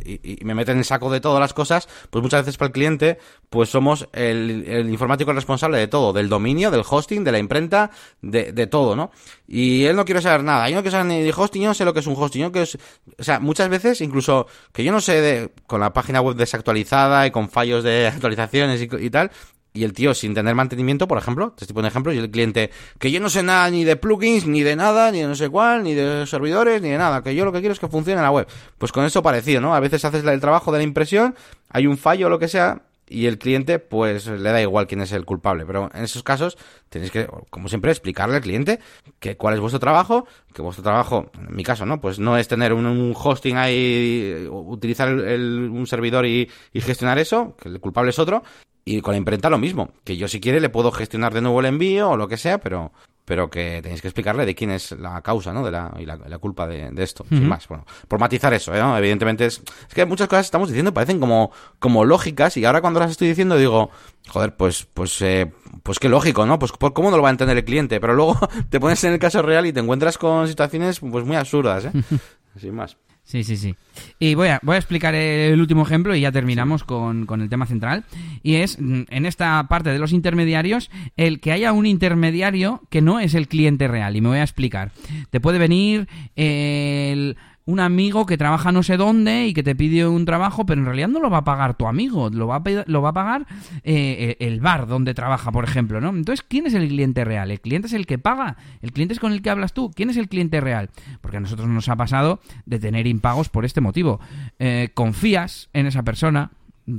y, 0.05 0.39
me 0.45 0.55
meten 0.55 0.73
en 0.73 0.79
el 0.79 0.85
saco 0.85 1.11
de 1.11 1.21
todas 1.21 1.41
las 1.41 1.55
cosas, 1.55 1.89
pues 2.11 2.23
muchas 2.23 2.43
veces 2.43 2.57
para 2.57 2.69
el 2.69 2.73
cliente, 2.73 3.19
pues 3.49 3.69
somos 3.69 4.09
el, 4.13 4.89
informático 4.91 5.33
responsable 5.33 5.79
de 5.79 5.89
todo, 5.89 6.13
del 6.13 6.29
dominio, 6.29 6.71
del 6.71 6.83
hosting, 6.89 7.25
de 7.25 7.33
la 7.33 7.39
imprenta, 7.39 7.91
de, 8.23 8.53
de, 8.53 8.67
todo, 8.67 8.97
¿no? 8.97 9.11
Y 9.47 9.85
él 9.85 9.97
no 9.97 10.05
quiere 10.05 10.23
saber 10.23 10.43
nada, 10.45 10.69
yo 10.69 10.77
no 10.77 10.83
quiero 10.83 10.99
saber 10.99 11.07
ni 11.07 11.23
de 11.23 11.35
hosting, 11.37 11.63
yo 11.63 11.69
no 11.69 11.75
sé 11.75 11.85
lo 11.85 11.95
que 11.95 12.01
es 12.01 12.07
un 12.07 12.15
hosting, 12.17 12.43
yo 12.43 12.53
que 12.53 12.63
es, 12.63 12.79
o 13.19 13.23
sea, 13.23 13.41
muchas 13.41 13.69
veces, 13.69 14.01
incluso 14.01 14.47
que 14.73 14.85
yo 14.85 14.93
no 14.93 15.01
sé 15.01 15.21
de, 15.21 15.53
con 15.67 15.81
la 15.81 15.93
página 15.93 16.21
web 16.21 16.37
desactualizada 16.37 17.27
y 17.27 17.31
con 17.31 17.49
fallos 17.49 17.85
de 17.85 18.07
actualizaciones 18.15 18.81
y 18.83 19.11
tal, 19.11 19.31
y 19.73 19.85
el 19.85 19.93
tío 19.93 20.15
sin 20.15 20.35
tener 20.35 20.55
mantenimiento, 20.55 21.07
por 21.07 21.19
ejemplo, 21.19 21.53
te 21.53 21.65
estoy 21.65 21.75
poniendo 21.75 21.89
ejemplo, 21.89 22.13
y 22.13 22.19
el 22.19 22.31
cliente, 22.31 22.71
que 22.99 23.11
yo 23.11 23.21
no 23.21 23.31
sé 23.31 23.43
nada 23.43 23.71
ni 23.71 23.85
de 23.85 23.97
plugins, 23.97 24.47
ni 24.47 24.63
de 24.63 24.77
nada, 24.77 25.11
ni 25.13 25.21
de 25.21 25.27
no 25.27 25.35
sé 25.35 25.49
cuál, 25.49 25.85
ni 25.85 25.95
de 25.95 26.27
servidores, 26.27 26.83
ni 26.83 26.91
de 26.91 26.99
nada, 26.99 27.23
que 27.23 27.35
yo 27.35 27.45
lo 27.45 27.53
que 27.53 27.61
quiero 27.61 27.73
es 27.73 27.81
que 27.81 27.89
funcione 27.89 28.21
la 28.21 28.31
web. 28.31 28.47
Pues 28.79 28.93
con 28.93 29.05
eso 29.05 29.23
parecido, 29.23 29.61
¿no? 29.61 29.75
A 29.75 29.81
veces 29.81 30.05
haces 30.05 30.25
el 30.25 30.41
trabajo 30.41 30.73
de 30.73 30.79
la 30.79 30.85
impresión, 30.85 31.35
hay 31.69 31.87
un 31.87 31.97
fallo 31.97 32.27
o 32.27 32.31
lo 32.31 32.39
que 32.39 32.49
sea, 32.49 32.83
y 33.11 33.27
el 33.27 33.39
cliente 33.39 33.81
pues 33.81 34.29
le 34.29 34.51
da 34.51 34.63
igual 34.63 34.87
quién 34.87 35.01
es 35.01 35.11
el 35.11 35.25
culpable. 35.25 35.67
Pero 35.67 35.91
en 35.93 36.05
esos 36.05 36.23
casos 36.23 36.57
tenéis 36.89 37.11
que, 37.11 37.29
como 37.51 37.69
siempre, 37.69 37.91
explicarle 37.91 38.37
al 38.37 38.43
cliente 38.43 38.79
que 39.19 39.37
cuál 39.37 39.55
es 39.55 39.61
vuestro 39.61 39.81
trabajo, 39.81 40.27
que 40.55 40.63
vuestro 40.63 40.85
trabajo, 40.85 41.31
en 41.35 41.55
mi 41.55 41.65
caso, 41.65 41.85
¿no? 41.85 42.01
Pues 42.01 42.21
no 42.21 42.39
es 42.39 42.47
tener 42.47 42.73
un, 42.73 43.13
hosting 43.17 43.57
ahí, 43.57 44.47
utilizar 44.49 45.13
un 45.13 45.87
servidor 45.89 46.25
y, 46.25 46.49
y, 46.73 46.81
gestionar 46.81 47.19
eso, 47.19 47.57
que 47.61 47.69
el 47.69 47.81
culpable 47.81 48.11
es 48.11 48.19
otro. 48.21 48.45
Y 48.91 49.03
con 49.03 49.13
la 49.13 49.19
imprenta 49.19 49.49
lo 49.49 49.59
mismo, 49.59 49.91
que 50.03 50.17
yo 50.17 50.27
si 50.27 50.41
quiere 50.41 50.61
le 50.61 50.69
puedo 50.69 50.91
gestionar 50.91 51.33
de 51.33 51.41
nuevo 51.41 51.61
el 51.61 51.67
envío 51.67 52.11
o 52.11 52.17
lo 52.17 52.27
que 52.27 52.37
sea, 52.37 52.59
pero 52.59 52.91
pero 53.25 53.49
que 53.49 53.81
tenéis 53.81 54.03
que 54.03 54.09
explicarle 54.09 54.45
de 54.45 54.57
quién 54.57 54.73
es 54.73 54.91
la 54.91 55.23
causa, 55.23 55.53
¿no? 55.53 55.65
De 55.65 55.71
la, 55.71 55.95
y 56.01 56.05
la, 56.05 56.19
culpa 56.41 56.67
de, 56.67 56.91
esto, 56.97 57.25
sin 57.29 57.47
más. 57.47 57.69
Bueno, 57.69 57.87
por 58.09 58.19
matizar 58.19 58.53
eso, 58.53 58.75
¿eh? 58.75 58.81
Evidentemente 58.99 59.47
es, 59.47 59.63
es 59.89 59.95
que 59.95 60.05
muchas 60.05 60.27
cosas 60.27 60.47
estamos 60.47 60.69
diciendo 60.69 60.93
parecen 60.93 61.21
como, 61.21 61.53
como 61.79 62.05
lógicas 62.05 62.57
y 62.57 62.65
ahora 62.65 62.81
cuando 62.81 62.99
las 62.99 63.13
estoy 63.13 63.29
diciendo 63.29 63.57
digo, 63.57 63.91
joder, 64.29 64.57
pues, 64.57 64.89
pues, 64.93 65.23
eh, 65.23 65.53
pues 65.85 66.01
qué 66.01 66.09
lógico, 66.09 66.45
¿no? 66.45 66.59
Pues 66.59 66.73
¿cómo 66.73 67.13
no 67.13 67.17
lo 67.17 67.23
va 67.23 67.29
a 67.29 67.31
entender 67.31 67.57
el 67.57 67.65
cliente? 67.65 68.01
Pero 68.01 68.15
luego 68.15 68.37
te 68.69 68.81
pones 68.81 69.05
en 69.05 69.13
el 69.13 69.21
caso 69.21 69.43
real 69.43 69.65
y 69.65 69.73
te 69.73 69.79
encuentras 69.79 70.19
con 70.19 70.49
situaciones 70.49 70.99
pues 70.99 71.25
muy 71.25 71.37
absurdas, 71.37 71.85
¿eh? 71.85 71.93
Sin 72.59 72.75
más. 72.75 72.97
Sí, 73.25 73.45
sí, 73.45 73.57
sí. 73.57 73.77
Y 74.19 74.35
voy 74.35 74.49
a, 74.49 74.59
voy 74.63 74.75
a 74.75 74.79
explicar 74.79 75.15
el 75.15 75.61
último 75.61 75.83
ejemplo 75.83 76.17
y 76.17 76.21
ya 76.21 76.33
terminamos 76.33 76.83
con, 76.83 77.27
con, 77.27 77.41
el 77.41 77.49
tema 77.49 77.67
central. 77.67 78.05
Y 78.43 78.57
es, 78.57 78.81
mm, 78.81 79.03
en 79.09 79.27
esta 79.27 79.65
parte 79.69 79.91
de 79.91 79.99
los 79.99 80.13
intermediarios, 80.13 80.91
el 81.17 81.41
que 81.41 81.53
haya 81.53 81.73
un 81.73 81.87
intermediario 81.87 82.83
que 82.91 83.03
no 83.03 83.21
es 83.21 83.35
el 83.35 83.47
cliente 83.47 83.87
real. 83.87 84.17
Y 84.17 84.21
me 84.21 84.29
voy 84.29 84.39
a 84.39 84.43
explicar. 84.43 84.91
Te 85.31 85.41
puede 85.41 85.59
venir 85.59 86.09
el 86.35 87.37
un 87.67 87.81
amigo 87.81 88.27
que 88.27 88.37
trabaja 88.37 88.73
no 88.73 88.83
sé 88.83 88.97
dónde 88.97 89.47
y 89.47 89.55
que 89.55 89.63
te 89.63 89.75
pide 89.75 90.07
un 90.07 90.25
trabajo, 90.25 90.67
pero 90.67 90.81
en 90.81 90.87
realidad 90.87 91.09
no 91.09 91.21
lo 91.21 91.31
va 91.31 91.39
a 91.39 91.45
pagar 91.45 91.75
tu 91.75 91.87
amigo, 91.87 92.31
lo 92.31 92.47
va 92.47 92.57
a, 92.57 92.63
lo 92.87 93.03
va 93.03 93.11
a 93.11 93.13
pagar 93.13 93.47
eh, 93.85 94.37
el 94.41 94.61
bar 94.61 94.87
donde 94.87 95.15
trabaja, 95.15 95.53
por 95.53 95.65
ejemplo, 95.65 96.01
¿no? 96.01 96.11
Entonces, 96.11 96.45
¿quién 96.47 96.67
es 96.67 96.75
el 96.75 96.89
cliente 96.89 97.25
real? 97.25 97.51
¿El 97.51 97.61
cliente 97.61 97.87
es 97.87 97.93
el 97.93 98.07
que 98.07 98.19
paga? 98.19 98.57
¿El 98.81 98.93
cliente 98.93 99.15
es 99.15 99.21
con 99.21 99.33
el 99.33 99.43
que 99.43 99.51
hablas 99.51 99.73
tú? 99.73 99.91
¿Quién 99.95 100.11
es 100.11 100.17
el 100.17 100.29
cliente 100.29 100.61
real? 100.61 100.91
Porque 101.21 101.37
a 101.37 101.41
nosotros 101.41 101.69
nos 101.69 101.89
ha 101.89 101.97
pasado 101.97 102.41
de 102.67 102.79
tener 102.79 103.07
impagos 103.07 103.49
por 103.49 103.65
este 103.65 103.81
motivo. 103.81 104.21
Eh, 104.59 104.91
confías 104.95 105.69
en 105.73 105.87
esa 105.87 106.03
persona, 106.03 106.51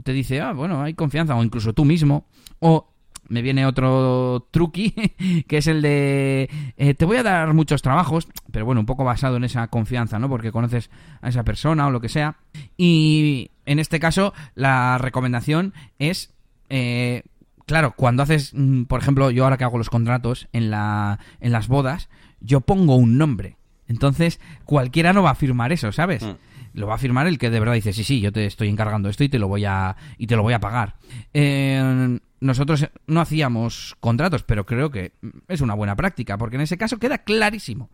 te 0.04 0.14
dice, 0.14 0.42
ah, 0.42 0.54
bueno, 0.54 0.82
hay 0.82 0.94
confianza, 0.94 1.36
o 1.36 1.44
incluso 1.44 1.74
tú 1.74 1.86
mismo, 1.86 2.26
o 2.60 2.90
me 3.32 3.41
viene 3.41 3.66
otro 3.66 4.48
truqui, 4.52 4.91
que 5.48 5.58
es 5.58 5.68
el 5.68 5.82
de 5.82 6.49
eh, 6.76 6.94
te 6.94 7.06
voy 7.06 7.18
a 7.18 7.24
dar 7.24 7.53
muchos 7.53 7.82
trabajos, 7.82 8.28
pero 8.52 8.66
bueno, 8.66 8.82
un 8.82 8.86
poco 8.86 9.06
basado 9.06 9.38
en 9.38 9.45
esa 9.45 9.68
confianza, 9.70 10.20
¿no? 10.20 10.28
Porque 10.28 10.52
conoces 10.52 10.91
a 11.22 11.30
esa 11.30 11.44
persona 11.44 11.88
o 11.88 11.91
lo 11.91 12.02
que 12.02 12.10
sea. 12.10 12.36
Y 12.78 13.52
en 13.66 13.80
este 13.80 14.02
caso, 14.02 14.34
la 14.53 14.98
recomendación 14.98 15.74
es, 15.98 16.34
eh, 16.70 17.24
claro, 17.66 17.94
cuando 17.95 18.24
haces, 18.24 18.52
mm, 18.53 18.84
por 18.84 18.99
ejemplo, 18.99 19.32
yo 19.32 19.45
ahora 19.45 19.58
que 19.58 19.64
hago 19.64 19.78
los 19.78 19.90
contratos 19.90 20.49
en, 20.52 20.70
la, 20.70 21.20
en 21.40 21.53
las 21.53 21.70
bodas, 21.70 22.10
yo 22.41 22.60
pongo 22.60 22.95
un 22.95 23.18
nombre. 23.18 23.56
Entonces, 23.88 24.41
cualquiera 24.66 25.14
no 25.14 25.24
va 25.24 25.32
a 25.32 25.36
firmar 25.36 25.72
eso, 25.72 25.91
¿sabes? 25.94 26.24
Mm. 26.24 26.36
lo 26.74 26.88
va 26.88 26.95
a 26.95 26.98
firmar 26.98 27.28
el 27.28 27.38
que 27.38 27.49
de 27.49 27.60
verdad 27.60 27.74
dice 27.74 27.91
sí 27.91 28.06
sí 28.06 28.22
yo 28.22 28.32
te 28.32 28.45
estoy 28.45 28.70
encargando 28.70 29.10
esto 29.10 29.26
y 29.26 29.30
te 29.30 29.40
lo 29.40 29.49
voy 29.49 29.66
a 29.66 29.98
y 30.18 30.28
te 30.28 30.38
lo 30.38 30.44
voy 30.44 30.53
a 30.53 30.62
pagar 30.62 30.95
eh, 31.34 32.18
nosotros 32.41 32.89
no 33.07 33.22
hacíamos 33.22 33.95
contratos, 33.99 34.43
pero 34.43 34.65
creo 34.65 34.89
que 34.89 35.13
es 35.47 35.61
una 35.61 35.76
buena 35.76 35.95
práctica, 35.95 36.38
porque 36.38 36.57
en 36.57 36.63
ese 36.63 36.77
caso 36.77 36.97
queda 36.97 37.19
clarísimo. 37.19 37.89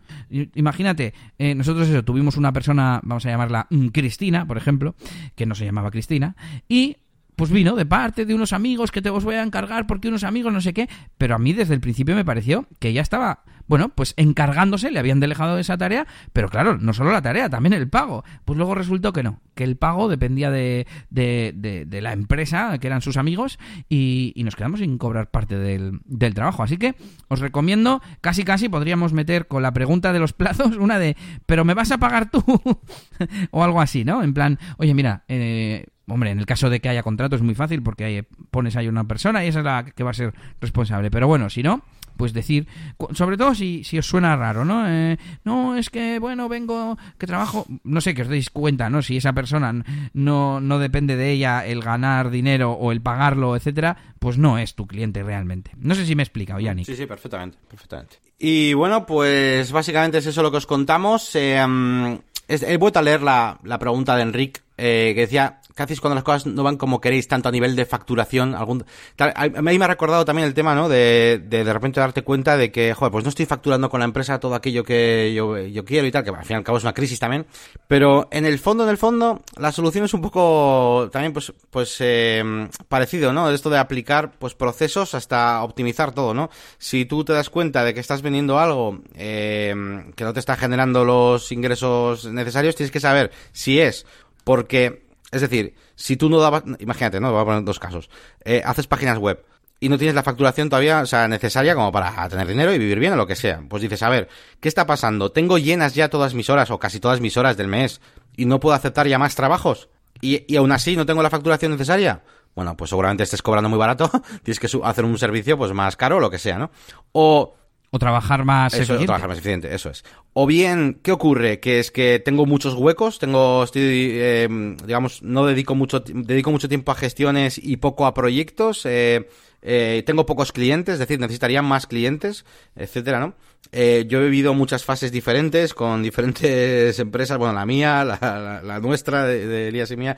Imagínate, 0.56 1.14
eh, 1.38 1.54
nosotros 1.54 1.88
eso, 1.90 2.04
tuvimos 2.04 2.38
una 2.38 2.54
persona, 2.54 3.02
vamos 3.04 3.26
a 3.26 3.30
llamarla 3.30 3.68
mm, 3.70 3.88
Cristina, 3.88 4.48
por 4.48 4.58
ejemplo, 4.58 4.96
que 5.36 5.46
no 5.46 5.54
se 5.54 5.66
llamaba 5.66 5.92
Cristina, 5.92 6.36
y 6.68 6.98
pues 7.36 7.52
vino 7.52 7.76
de 7.76 7.86
parte 7.86 8.26
de 8.26 8.34
unos 8.34 8.52
amigos 8.52 8.92
que 8.92 9.02
te 9.02 9.12
os 9.12 9.24
voy 9.24 9.36
a 9.36 9.44
encargar 9.44 9.86
porque 9.86 10.08
unos 10.08 10.24
amigos 10.24 10.52
no 10.52 10.60
sé 10.60 10.74
qué, 10.74 10.90
pero 11.20 11.36
a 11.36 11.38
mí 11.38 11.54
desde 11.54 11.76
el 11.76 11.80
principio 11.80 12.16
me 12.16 12.26
pareció 12.26 12.68
que 12.80 12.94
ya 12.94 13.02
estaba, 13.02 13.44
bueno, 13.68 13.90
pues 13.90 14.14
encargándose, 14.18 14.92
le 14.92 15.00
habían 15.00 15.20
delegado 15.20 15.58
esa 15.58 15.78
tarea, 15.78 16.08
pero 16.34 16.50
claro, 16.50 16.78
no 16.78 16.94
solo 16.94 17.12
la 17.12 17.22
tarea, 17.22 17.50
también 17.50 17.74
el 17.74 17.90
pago. 17.90 18.24
Pues 18.46 18.58
luego 18.58 18.76
resultó 18.76 19.14
que 19.14 19.24
no, 19.24 19.42
que 19.56 19.64
el 19.64 19.76
pago 19.76 20.08
dependía 20.08 20.50
de, 20.52 20.88
de, 21.10 21.54
de, 21.86 22.02
la 22.02 22.14
empresa, 22.14 22.78
que 22.80 22.88
eran 22.88 23.02
sus 23.02 23.18
amigos, 23.18 23.60
y, 23.90 24.34
y 24.36 24.44
nos 24.44 24.56
quedamos 24.56 24.80
sin 24.80 24.98
cobrar 24.98 25.32
parte 25.32 25.58
del, 25.58 26.00
del, 26.06 26.34
trabajo. 26.34 26.64
Así 26.64 26.78
que 26.78 26.96
os 27.28 27.40
recomiendo, 27.40 28.02
casi 28.22 28.44
casi 28.44 28.70
podríamos 28.70 29.14
meter 29.14 29.48
con 29.48 29.64
la 29.64 29.74
pregunta 29.74 30.14
de 30.14 30.20
los 30.20 30.34
plazos 30.34 30.78
una 30.78 31.00
de, 31.00 31.18
pero 31.46 31.66
me 31.66 31.74
vas 31.74 31.92
a 31.92 31.98
pagar 31.98 32.30
tú, 32.30 32.44
o 33.52 33.64
algo 33.64 33.82
así, 33.82 34.06
¿no? 34.06 34.24
En 34.24 34.34
plan, 34.34 34.60
oye, 34.78 34.94
mira, 34.94 35.24
eh, 35.28 35.86
Hombre, 36.10 36.32
en 36.32 36.40
el 36.40 36.46
caso 36.46 36.70
de 36.70 36.80
que 36.80 36.88
haya 36.88 37.04
contrato 37.04 37.36
es 37.36 37.42
muy 37.42 37.54
fácil 37.54 37.84
porque 37.84 38.26
pones 38.50 38.78
ahí 38.78 38.88
una 38.88 39.04
persona 39.04 39.44
y 39.44 39.50
esa 39.50 39.60
es 39.60 39.66
la 39.66 39.84
que 39.84 40.04
va 40.06 40.12
a 40.12 40.14
ser 40.14 40.34
responsable. 40.62 41.12
Pero 41.12 41.28
bueno, 41.28 41.50
si 41.50 41.64
no, 41.64 41.82
pues 42.18 42.34
decir, 42.34 42.68
sobre 43.14 43.38
todo 43.38 43.56
si, 43.56 43.84
si 43.84 43.98
os 43.98 44.06
suena 44.06 44.36
raro, 44.36 44.66
¿no? 44.66 44.88
Eh, 44.90 45.18
no, 45.44 45.78
es 45.78 45.90
que, 45.90 46.20
bueno, 46.20 46.50
vengo, 46.50 46.98
que 47.18 47.28
trabajo, 47.28 47.66
no 47.84 48.02
sé, 48.02 48.14
que 48.14 48.24
os 48.24 48.28
deis 48.28 48.50
cuenta, 48.50 48.90
¿no? 48.90 49.02
Si 49.02 49.18
esa 49.18 49.34
persona 49.34 49.84
no, 50.14 50.60
no 50.60 50.80
depende 50.80 51.16
de 51.16 51.32
ella 51.32 51.66
el 51.66 51.82
ganar 51.82 52.30
dinero 52.30 52.72
o 52.72 52.92
el 52.92 53.02
pagarlo, 53.02 53.56
etcétera, 53.56 53.98
pues 54.20 54.38
no 54.38 54.58
es 54.58 54.76
tu 54.76 54.88
cliente 54.88 55.24
realmente. 55.24 55.72
No 55.78 55.96
sé 55.96 56.06
si 56.06 56.16
me 56.16 56.24
he 56.24 56.26
explicado, 56.26 56.60
Yannick. 56.60 56.86
Sí, 56.86 56.96
sí, 56.96 57.06
perfectamente, 57.06 57.58
perfectamente. 57.68 58.18
Y 58.40 58.74
bueno, 58.74 59.06
pues 59.06 59.72
básicamente 59.72 60.20
es 60.20 60.26
eso 60.26 60.44
lo 60.44 60.52
que 60.52 60.58
os 60.58 60.68
contamos. 60.68 61.36
Eh, 61.36 61.66
mm, 61.66 62.18
he 62.48 62.78
vuelto 62.78 63.00
a 63.00 63.02
leer 63.02 63.22
la, 63.22 63.60
la 63.64 63.80
pregunta 63.80 64.16
de 64.16 64.22
Enrique, 64.24 64.62
eh, 64.78 65.14
que 65.16 65.22
decía, 65.22 65.60
¿qué 65.78 65.84
hacéis 65.84 66.02
cuando 66.02 66.16
las 66.16 66.24
cosas 66.24 66.48
no 66.48 66.64
van 66.64 66.76
como 66.76 67.00
queréis, 67.00 67.28
tanto 67.28 67.48
a 67.48 67.52
nivel 67.52 67.76
de 67.76 67.86
facturación? 67.86 68.56
Algún, 68.56 68.84
a 69.20 69.48
mí 69.48 69.78
me 69.78 69.86
ha 69.86 69.88
recordado 69.88 70.26
también 70.26 70.48
el 70.48 70.56
tema, 70.56 70.74
¿no? 70.74 70.90
De, 70.90 71.40
de 71.46 71.64
de 71.64 71.74
repente 71.74 72.00
darte 72.00 72.24
cuenta 72.24 72.58
de 72.58 72.72
que, 72.72 72.94
joder, 72.94 73.12
pues 73.12 73.24
no 73.24 73.30
estoy 73.30 73.46
facturando 73.46 73.90
con 73.90 74.00
la 74.00 74.06
empresa 74.06 74.40
todo 74.40 74.56
aquello 74.56 74.84
que 74.84 75.34
yo, 75.36 75.58
yo 75.58 75.86
quiero 75.86 76.08
y 76.08 76.12
tal, 76.12 76.24
que 76.24 76.32
al 76.32 76.46
fin 76.46 76.56
y 76.56 76.58
al 76.58 76.64
cabo 76.64 76.80
es 76.80 76.84
una 76.84 76.94
crisis 76.94 77.20
también. 77.20 77.46
Pero 77.88 78.28
en 78.32 78.46
el 78.46 78.58
fondo, 78.58 78.84
en 78.84 78.90
el 78.90 78.98
fondo, 78.98 79.42
la 79.58 79.72
solución 79.72 80.06
es 80.06 80.14
un 80.16 80.22
poco 80.22 81.10
también, 81.12 81.32
pues, 81.32 81.54
pues, 81.70 81.96
eh, 82.00 82.44
parecido, 82.90 83.32
¿no? 83.32 83.52
Esto 83.52 83.70
de 83.70 83.78
aplicar, 83.78 84.32
pues, 84.40 84.56
procesos 84.56 85.14
hasta 85.14 85.64
optimizar 85.64 86.12
todo, 86.12 86.34
¿no? 86.34 86.50
Si 86.80 87.06
tú 87.06 87.24
te 87.24 87.34
das 87.34 87.52
cuenta 87.52 87.84
de 87.84 87.94
que 87.94 88.00
estás 88.00 88.24
vendiendo 88.24 88.58
algo 88.58 89.00
eh, 89.14 89.76
que 90.16 90.24
no 90.24 90.34
te 90.34 90.40
está 90.40 90.56
generando 90.56 91.06
los 91.06 91.52
ingresos 91.52 92.26
necesarios, 92.26 92.76
tienes 92.76 92.92
que 92.92 93.00
saber 93.00 93.32
si 93.52 93.80
es 93.80 94.08
porque, 94.48 95.07
es 95.32 95.42
decir, 95.42 95.76
si 95.96 96.18
tú 96.18 96.30
no 96.30 96.40
dabas, 96.40 96.64
imagínate, 96.80 97.20
¿no? 97.20 97.32
Voy 97.32 97.42
a 97.42 97.46
poner 97.46 97.64
dos 97.64 97.80
casos. 97.80 98.10
Eh, 98.44 98.62
haces 98.64 98.88
páginas 98.88 99.18
web 99.18 99.44
y 99.80 99.90
no 99.90 99.98
tienes 99.98 100.16
la 100.16 100.24
facturación 100.24 100.70
todavía, 100.70 101.02
o 101.02 101.06
sea, 101.06 101.28
necesaria 101.28 101.76
como 101.76 101.92
para 101.92 102.28
tener 102.30 102.48
dinero 102.48 102.74
y 102.74 102.80
vivir 102.80 103.00
bien 103.00 103.14
o 103.14 103.16
lo 103.16 103.28
que 103.28 103.36
sea. 103.36 103.62
Pues 103.68 103.82
dices, 103.82 104.02
a 104.04 104.10
ver, 104.10 104.30
¿qué 104.60 104.68
está 104.68 104.86
pasando? 104.86 105.32
¿Tengo 105.32 105.58
llenas 105.58 105.94
ya 105.96 106.10
todas 106.10 106.34
mis 106.34 106.50
horas 106.50 106.72
o 106.72 106.80
casi 106.80 107.00
todas 107.00 107.20
mis 107.20 107.38
horas 107.38 107.58
del 107.58 107.68
mes 107.68 108.02
y 108.36 108.46
no 108.46 108.60
puedo 108.60 108.76
aceptar 108.76 109.08
ya 109.08 109.20
más 109.20 109.36
trabajos? 109.36 109.90
¿Y, 110.22 110.52
y 110.52 110.56
aún 110.56 110.72
así 110.72 110.96
no 110.96 111.06
tengo 111.06 111.22
la 111.22 111.30
facturación 111.30 111.74
necesaria? 111.74 112.24
Bueno, 112.56 112.76
pues 112.76 112.90
seguramente 112.90 113.22
estés 113.22 113.44
cobrando 113.44 113.70
muy 113.70 113.78
barato, 113.78 114.10
tienes 114.44 114.60
que 114.60 114.68
hacer 114.84 115.06
un 115.06 115.18
servicio 115.20 115.58
pues 115.58 115.74
más 115.74 115.96
caro 115.96 116.18
o 116.18 116.20
lo 116.20 116.32
que 116.32 116.40
sea, 116.40 116.58
¿no? 116.58 116.72
O 117.12 117.56
o 117.90 118.00
trabajar 118.00 118.44
más 118.44 118.74
eso, 118.74 118.82
eficiente. 118.82 119.06
trabajar 119.06 119.30
más 119.30 119.38
eficiente, 119.38 119.74
eso 119.74 119.90
es. 119.90 120.04
O 120.34 120.46
bien, 120.46 121.00
¿qué 121.02 121.12
ocurre? 121.12 121.60
Que 121.60 121.80
es 121.80 121.92
que 121.92 122.20
tengo 122.20 122.46
muchos 122.46 122.74
huecos, 122.74 123.20
tengo, 123.20 123.64
estoy, 123.64 123.82
eh, 123.84 124.76
digamos, 124.86 125.24
no 125.24 125.46
dedico 125.46 125.74
mucho, 125.76 126.02
dedico 126.02 126.52
mucho 126.52 126.68
tiempo 126.68 126.92
a 126.92 126.96
gestiones 126.96 127.58
y 127.58 127.78
poco 127.78 128.06
a 128.06 128.14
proyectos, 128.14 128.86
eh, 128.86 129.28
eh, 129.62 130.04
tengo 130.06 130.26
pocos 130.26 130.52
clientes, 130.52 130.94
es 130.94 131.00
decir, 131.00 131.20
necesitaría 131.20 131.62
más 131.62 131.88
clientes, 131.88 132.46
etcétera, 132.76 133.20
¿no? 133.20 133.34
Eh, 133.72 134.06
yo 134.08 134.20
he 134.20 134.26
vivido 134.26 134.54
muchas 134.54 134.86
fases 134.86 135.12
diferentes 135.12 135.74
con 135.74 136.04
diferentes 136.04 137.00
empresas, 137.00 137.38
bueno, 137.38 137.54
la 137.54 137.66
mía, 137.66 138.04
la, 138.04 138.62
la, 138.64 138.80
nuestra, 138.80 139.26
de, 139.26 139.48
de, 139.48 139.68
Elías 139.70 139.92
y 139.92 139.98
mía, 139.98 140.18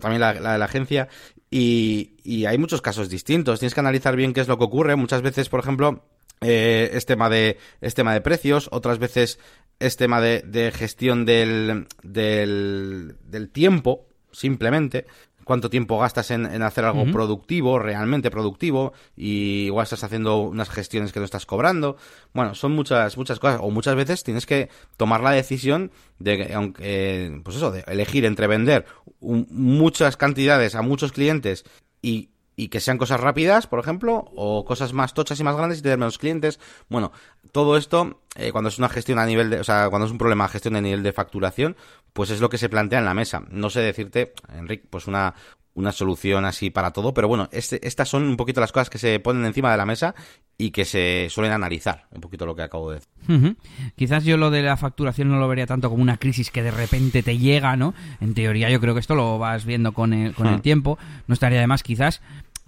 también 0.00 0.20
la, 0.20 0.34
la, 0.34 0.52
de 0.52 0.58
la 0.58 0.64
agencia, 0.64 1.08
y, 1.50 2.14
y 2.24 2.46
hay 2.46 2.58
muchos 2.58 2.80
casos 2.80 3.08
distintos. 3.08 3.58
Tienes 3.58 3.74
que 3.74 3.80
analizar 3.80 4.16
bien 4.16 4.32
qué 4.32 4.40
es 4.40 4.48
lo 4.48 4.56
que 4.56 4.64
ocurre. 4.64 4.96
Muchas 4.96 5.22
veces, 5.22 5.48
por 5.48 5.60
ejemplo, 5.60 6.04
eh, 6.40 6.90
es 6.92 7.06
tema 7.06 7.28
de 7.28 7.58
es 7.80 7.94
tema 7.94 8.12
de 8.14 8.20
precios, 8.20 8.68
otras 8.72 8.98
veces 8.98 9.38
es 9.78 9.96
tema 9.96 10.20
de, 10.20 10.42
de 10.42 10.70
gestión 10.72 11.24
del, 11.24 11.86
del, 12.02 13.16
del 13.24 13.50
tiempo, 13.50 14.06
simplemente 14.30 15.06
cuánto 15.44 15.68
tiempo 15.68 15.98
gastas 15.98 16.30
en, 16.30 16.46
en 16.46 16.62
hacer 16.62 16.84
algo 16.84 17.10
productivo, 17.10 17.80
realmente 17.80 18.30
productivo, 18.30 18.92
y 19.16 19.64
igual 19.64 19.82
estás 19.82 20.04
haciendo 20.04 20.42
unas 20.42 20.70
gestiones 20.70 21.12
que 21.12 21.18
no 21.18 21.24
estás 21.24 21.44
cobrando. 21.44 21.96
Bueno, 22.32 22.54
son 22.54 22.70
muchas, 22.70 23.16
muchas 23.16 23.40
cosas, 23.40 23.58
o 23.60 23.70
muchas 23.70 23.96
veces 23.96 24.22
tienes 24.22 24.46
que 24.46 24.68
tomar 24.96 25.22
la 25.22 25.32
decisión 25.32 25.90
de, 26.20 26.52
aunque, 26.54 27.40
pues 27.42 27.56
eso, 27.56 27.72
de 27.72 27.82
elegir 27.88 28.26
entre 28.26 28.46
vender 28.46 28.84
muchas 29.20 30.16
cantidades 30.16 30.76
a 30.76 30.82
muchos 30.82 31.10
clientes 31.10 31.64
y 32.00 32.29
y 32.60 32.68
que 32.68 32.80
sean 32.80 32.98
cosas 32.98 33.20
rápidas, 33.20 33.66
por 33.66 33.78
ejemplo, 33.78 34.30
o 34.36 34.66
cosas 34.66 34.92
más 34.92 35.14
tochas 35.14 35.40
y 35.40 35.44
más 35.44 35.56
grandes 35.56 35.78
y 35.78 35.82
tener 35.82 35.96
menos 35.96 36.18
clientes. 36.18 36.60
Bueno, 36.90 37.10
todo 37.52 37.78
esto, 37.78 38.20
eh, 38.36 38.52
cuando 38.52 38.68
es 38.68 38.78
una 38.78 38.90
gestión 38.90 39.18
a 39.18 39.24
nivel 39.24 39.48
de, 39.48 39.60
o 39.60 39.64
sea, 39.64 39.88
cuando 39.88 40.04
es 40.04 40.12
un 40.12 40.18
problema 40.18 40.44
de 40.44 40.52
gestión 40.52 40.76
a 40.76 40.82
nivel 40.82 41.02
de 41.02 41.14
facturación, 41.14 41.74
pues 42.12 42.28
es 42.28 42.40
lo 42.42 42.50
que 42.50 42.58
se 42.58 42.68
plantea 42.68 42.98
en 42.98 43.06
la 43.06 43.14
mesa. 43.14 43.44
No 43.50 43.70
sé 43.70 43.80
decirte, 43.80 44.34
Enrique, 44.54 44.86
pues 44.90 45.06
una, 45.06 45.34
una 45.74 45.92
solución 45.92 46.44
así 46.44 46.70
para 46.70 46.92
todo, 46.92 47.14
pero 47.14 47.28
bueno, 47.28 47.48
este, 47.52 47.86
estas 47.86 48.08
son 48.08 48.24
un 48.24 48.36
poquito 48.36 48.60
las 48.60 48.72
cosas 48.72 48.90
que 48.90 48.98
se 48.98 49.20
ponen 49.20 49.44
encima 49.44 49.70
de 49.70 49.76
la 49.76 49.86
mesa 49.86 50.14
y 50.58 50.70
que 50.70 50.84
se 50.84 51.28
suelen 51.30 51.52
analizar, 51.52 52.06
un 52.10 52.20
poquito 52.20 52.44
lo 52.44 52.54
que 52.54 52.62
acabo 52.62 52.90
de 52.90 53.00
decir. 53.00 53.56
Quizás 53.96 54.24
yo 54.24 54.36
lo 54.36 54.50
de 54.50 54.62
la 54.62 54.76
facturación 54.76 55.28
no 55.30 55.38
lo 55.38 55.48
vería 55.48 55.66
tanto 55.66 55.88
como 55.88 56.02
una 56.02 56.18
crisis 56.18 56.50
que 56.50 56.62
de 56.62 56.70
repente 56.70 57.22
te 57.22 57.38
llega, 57.38 57.76
¿no? 57.76 57.94
En 58.20 58.34
teoría 58.34 58.68
yo 58.68 58.80
creo 58.80 58.94
que 58.94 59.00
esto 59.00 59.14
lo 59.14 59.38
vas 59.38 59.64
viendo 59.64 59.92
con 59.92 60.12
el, 60.12 60.34
con 60.34 60.48
el 60.48 60.56
hmm. 60.56 60.62
tiempo, 60.62 60.98
no 61.26 61.32
estaría 61.32 61.60
de 61.60 61.66
más 61.66 61.82
quizás 61.82 62.20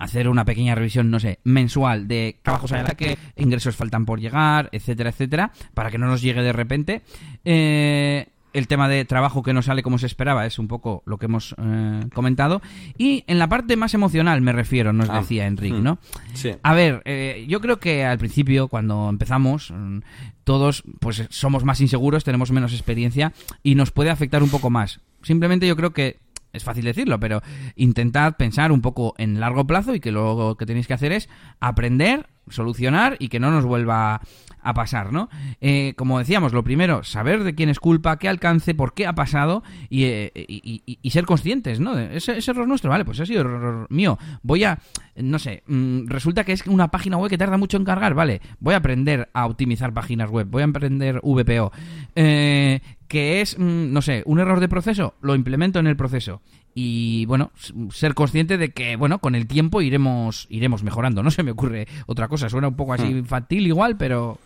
hacer 0.02 0.28
una 0.28 0.44
pequeña 0.44 0.74
revisión, 0.74 1.10
no 1.10 1.20
sé, 1.20 1.38
mensual 1.44 2.08
de 2.08 2.36
trabajos 2.42 2.72
a 2.72 2.82
la 2.82 2.90
que 2.90 3.16
ingresos 3.36 3.76
faltan 3.76 4.04
por 4.04 4.20
llegar, 4.20 4.68
etcétera, 4.72 5.10
etcétera, 5.10 5.52
para 5.74 5.92
que 5.92 5.98
no 5.98 6.08
nos 6.08 6.22
llegue 6.22 6.42
de 6.42 6.52
repente. 6.52 7.02
Eh, 7.44 8.26
el 8.52 8.66
tema 8.66 8.88
de 8.88 9.04
trabajo 9.04 9.44
que 9.44 9.52
no 9.52 9.62
sale 9.62 9.84
como 9.84 9.98
se 9.98 10.06
esperaba 10.06 10.44
es 10.44 10.58
un 10.58 10.66
poco 10.66 11.04
lo 11.06 11.18
que 11.18 11.26
hemos 11.26 11.54
eh, 11.56 12.00
comentado. 12.12 12.60
Y 12.98 13.22
en 13.28 13.38
la 13.38 13.48
parte 13.48 13.76
más 13.76 13.94
emocional 13.94 14.40
me 14.40 14.52
refiero, 14.52 14.92
nos 14.92 15.08
ah, 15.08 15.20
decía 15.20 15.46
Enrique, 15.46 15.78
hmm. 15.78 15.84
¿no? 15.84 15.98
Sí. 16.34 16.50
A 16.64 16.74
ver, 16.74 17.02
eh, 17.04 17.46
yo 17.48 17.60
creo 17.60 17.78
que 17.78 18.04
al 18.04 18.18
principio, 18.18 18.66
cuando 18.66 19.08
empezamos, 19.08 19.70
mm, 19.70 19.98
todos 20.42 20.82
pues 20.98 21.26
somos 21.30 21.64
más 21.64 21.80
inseguros, 21.80 22.24
tenemos 22.24 22.50
menos 22.50 22.72
experiencia 22.72 23.32
y 23.62 23.76
nos 23.76 23.92
puede 23.92 24.10
afectar 24.10 24.42
un 24.42 24.50
poco 24.50 24.68
más. 24.68 25.00
Simplemente 25.22 25.68
yo 25.68 25.76
creo 25.76 25.92
que 25.92 26.18
es 26.52 26.64
fácil 26.64 26.84
decirlo, 26.84 27.18
pero 27.18 27.42
intentad 27.76 28.36
pensar 28.36 28.72
un 28.72 28.82
poco 28.82 29.14
en 29.18 29.40
largo 29.40 29.66
plazo 29.66 29.94
y 29.94 30.00
que 30.00 30.12
lo 30.12 30.56
que 30.58 30.66
tenéis 30.66 30.86
que 30.86 30.94
hacer 30.94 31.12
es 31.12 31.28
aprender, 31.60 32.26
solucionar 32.48 33.16
y 33.18 33.28
que 33.28 33.40
no 33.40 33.50
nos 33.50 33.64
vuelva 33.64 34.20
a 34.62 34.74
pasar, 34.74 35.12
¿no? 35.12 35.28
Eh, 35.60 35.94
como 35.96 36.18
decíamos, 36.18 36.52
lo 36.52 36.62
primero, 36.62 37.02
saber 37.02 37.42
de 37.42 37.54
quién 37.54 37.68
es 37.68 37.80
culpa, 37.80 38.18
qué 38.18 38.28
alcance, 38.28 38.74
por 38.74 38.94
qué 38.94 39.06
ha 39.06 39.14
pasado 39.14 39.62
y, 39.88 40.04
eh, 40.04 40.32
y, 40.34 41.10
ser 41.10 41.26
conscientes, 41.26 41.80
¿no? 41.80 41.98
Ese, 41.98 42.38
ese, 42.38 42.50
error 42.52 42.68
nuestro, 42.68 42.90
vale, 42.90 43.04
pues 43.04 43.18
ha 43.20 43.26
sido 43.26 43.40
error 43.40 43.86
mío. 43.90 44.18
Voy 44.42 44.64
a, 44.64 44.78
no 45.16 45.38
sé, 45.38 45.62
mm, 45.66 46.06
resulta 46.06 46.44
que 46.44 46.52
es 46.52 46.66
una 46.66 46.88
página 46.88 47.16
web 47.16 47.30
que 47.30 47.38
tarda 47.38 47.56
mucho 47.56 47.76
en 47.76 47.84
cargar, 47.84 48.14
vale, 48.14 48.40
voy 48.60 48.74
a 48.74 48.78
aprender 48.78 49.28
a 49.32 49.46
optimizar 49.46 49.92
páginas 49.92 50.30
web, 50.30 50.46
voy 50.48 50.62
a 50.62 50.66
aprender 50.66 51.20
VPO. 51.22 51.72
Eh, 52.14 52.80
que 53.08 53.42
es, 53.42 53.58
mm, 53.58 53.92
no 53.92 54.00
sé, 54.00 54.22
un 54.24 54.40
error 54.40 54.60
de 54.60 54.68
proceso, 54.68 55.14
lo 55.20 55.34
implemento 55.34 55.78
en 55.78 55.86
el 55.86 55.96
proceso 55.96 56.40
y 56.74 57.26
bueno, 57.26 57.50
ser 57.90 58.14
consciente 58.14 58.56
de 58.56 58.70
que 58.70 58.96
bueno, 58.96 59.18
con 59.18 59.34
el 59.34 59.46
tiempo 59.46 59.82
iremos 59.82 60.46
iremos 60.48 60.82
mejorando. 60.82 61.22
No 61.22 61.30
se 61.30 61.42
me 61.42 61.50
ocurre 61.50 61.86
otra 62.06 62.28
cosa, 62.28 62.48
suena 62.48 62.68
un 62.68 62.76
poco 62.76 62.94
así 62.94 63.04
hmm. 63.04 63.18
infantil 63.18 63.66
igual, 63.66 63.96
pero 63.96 64.38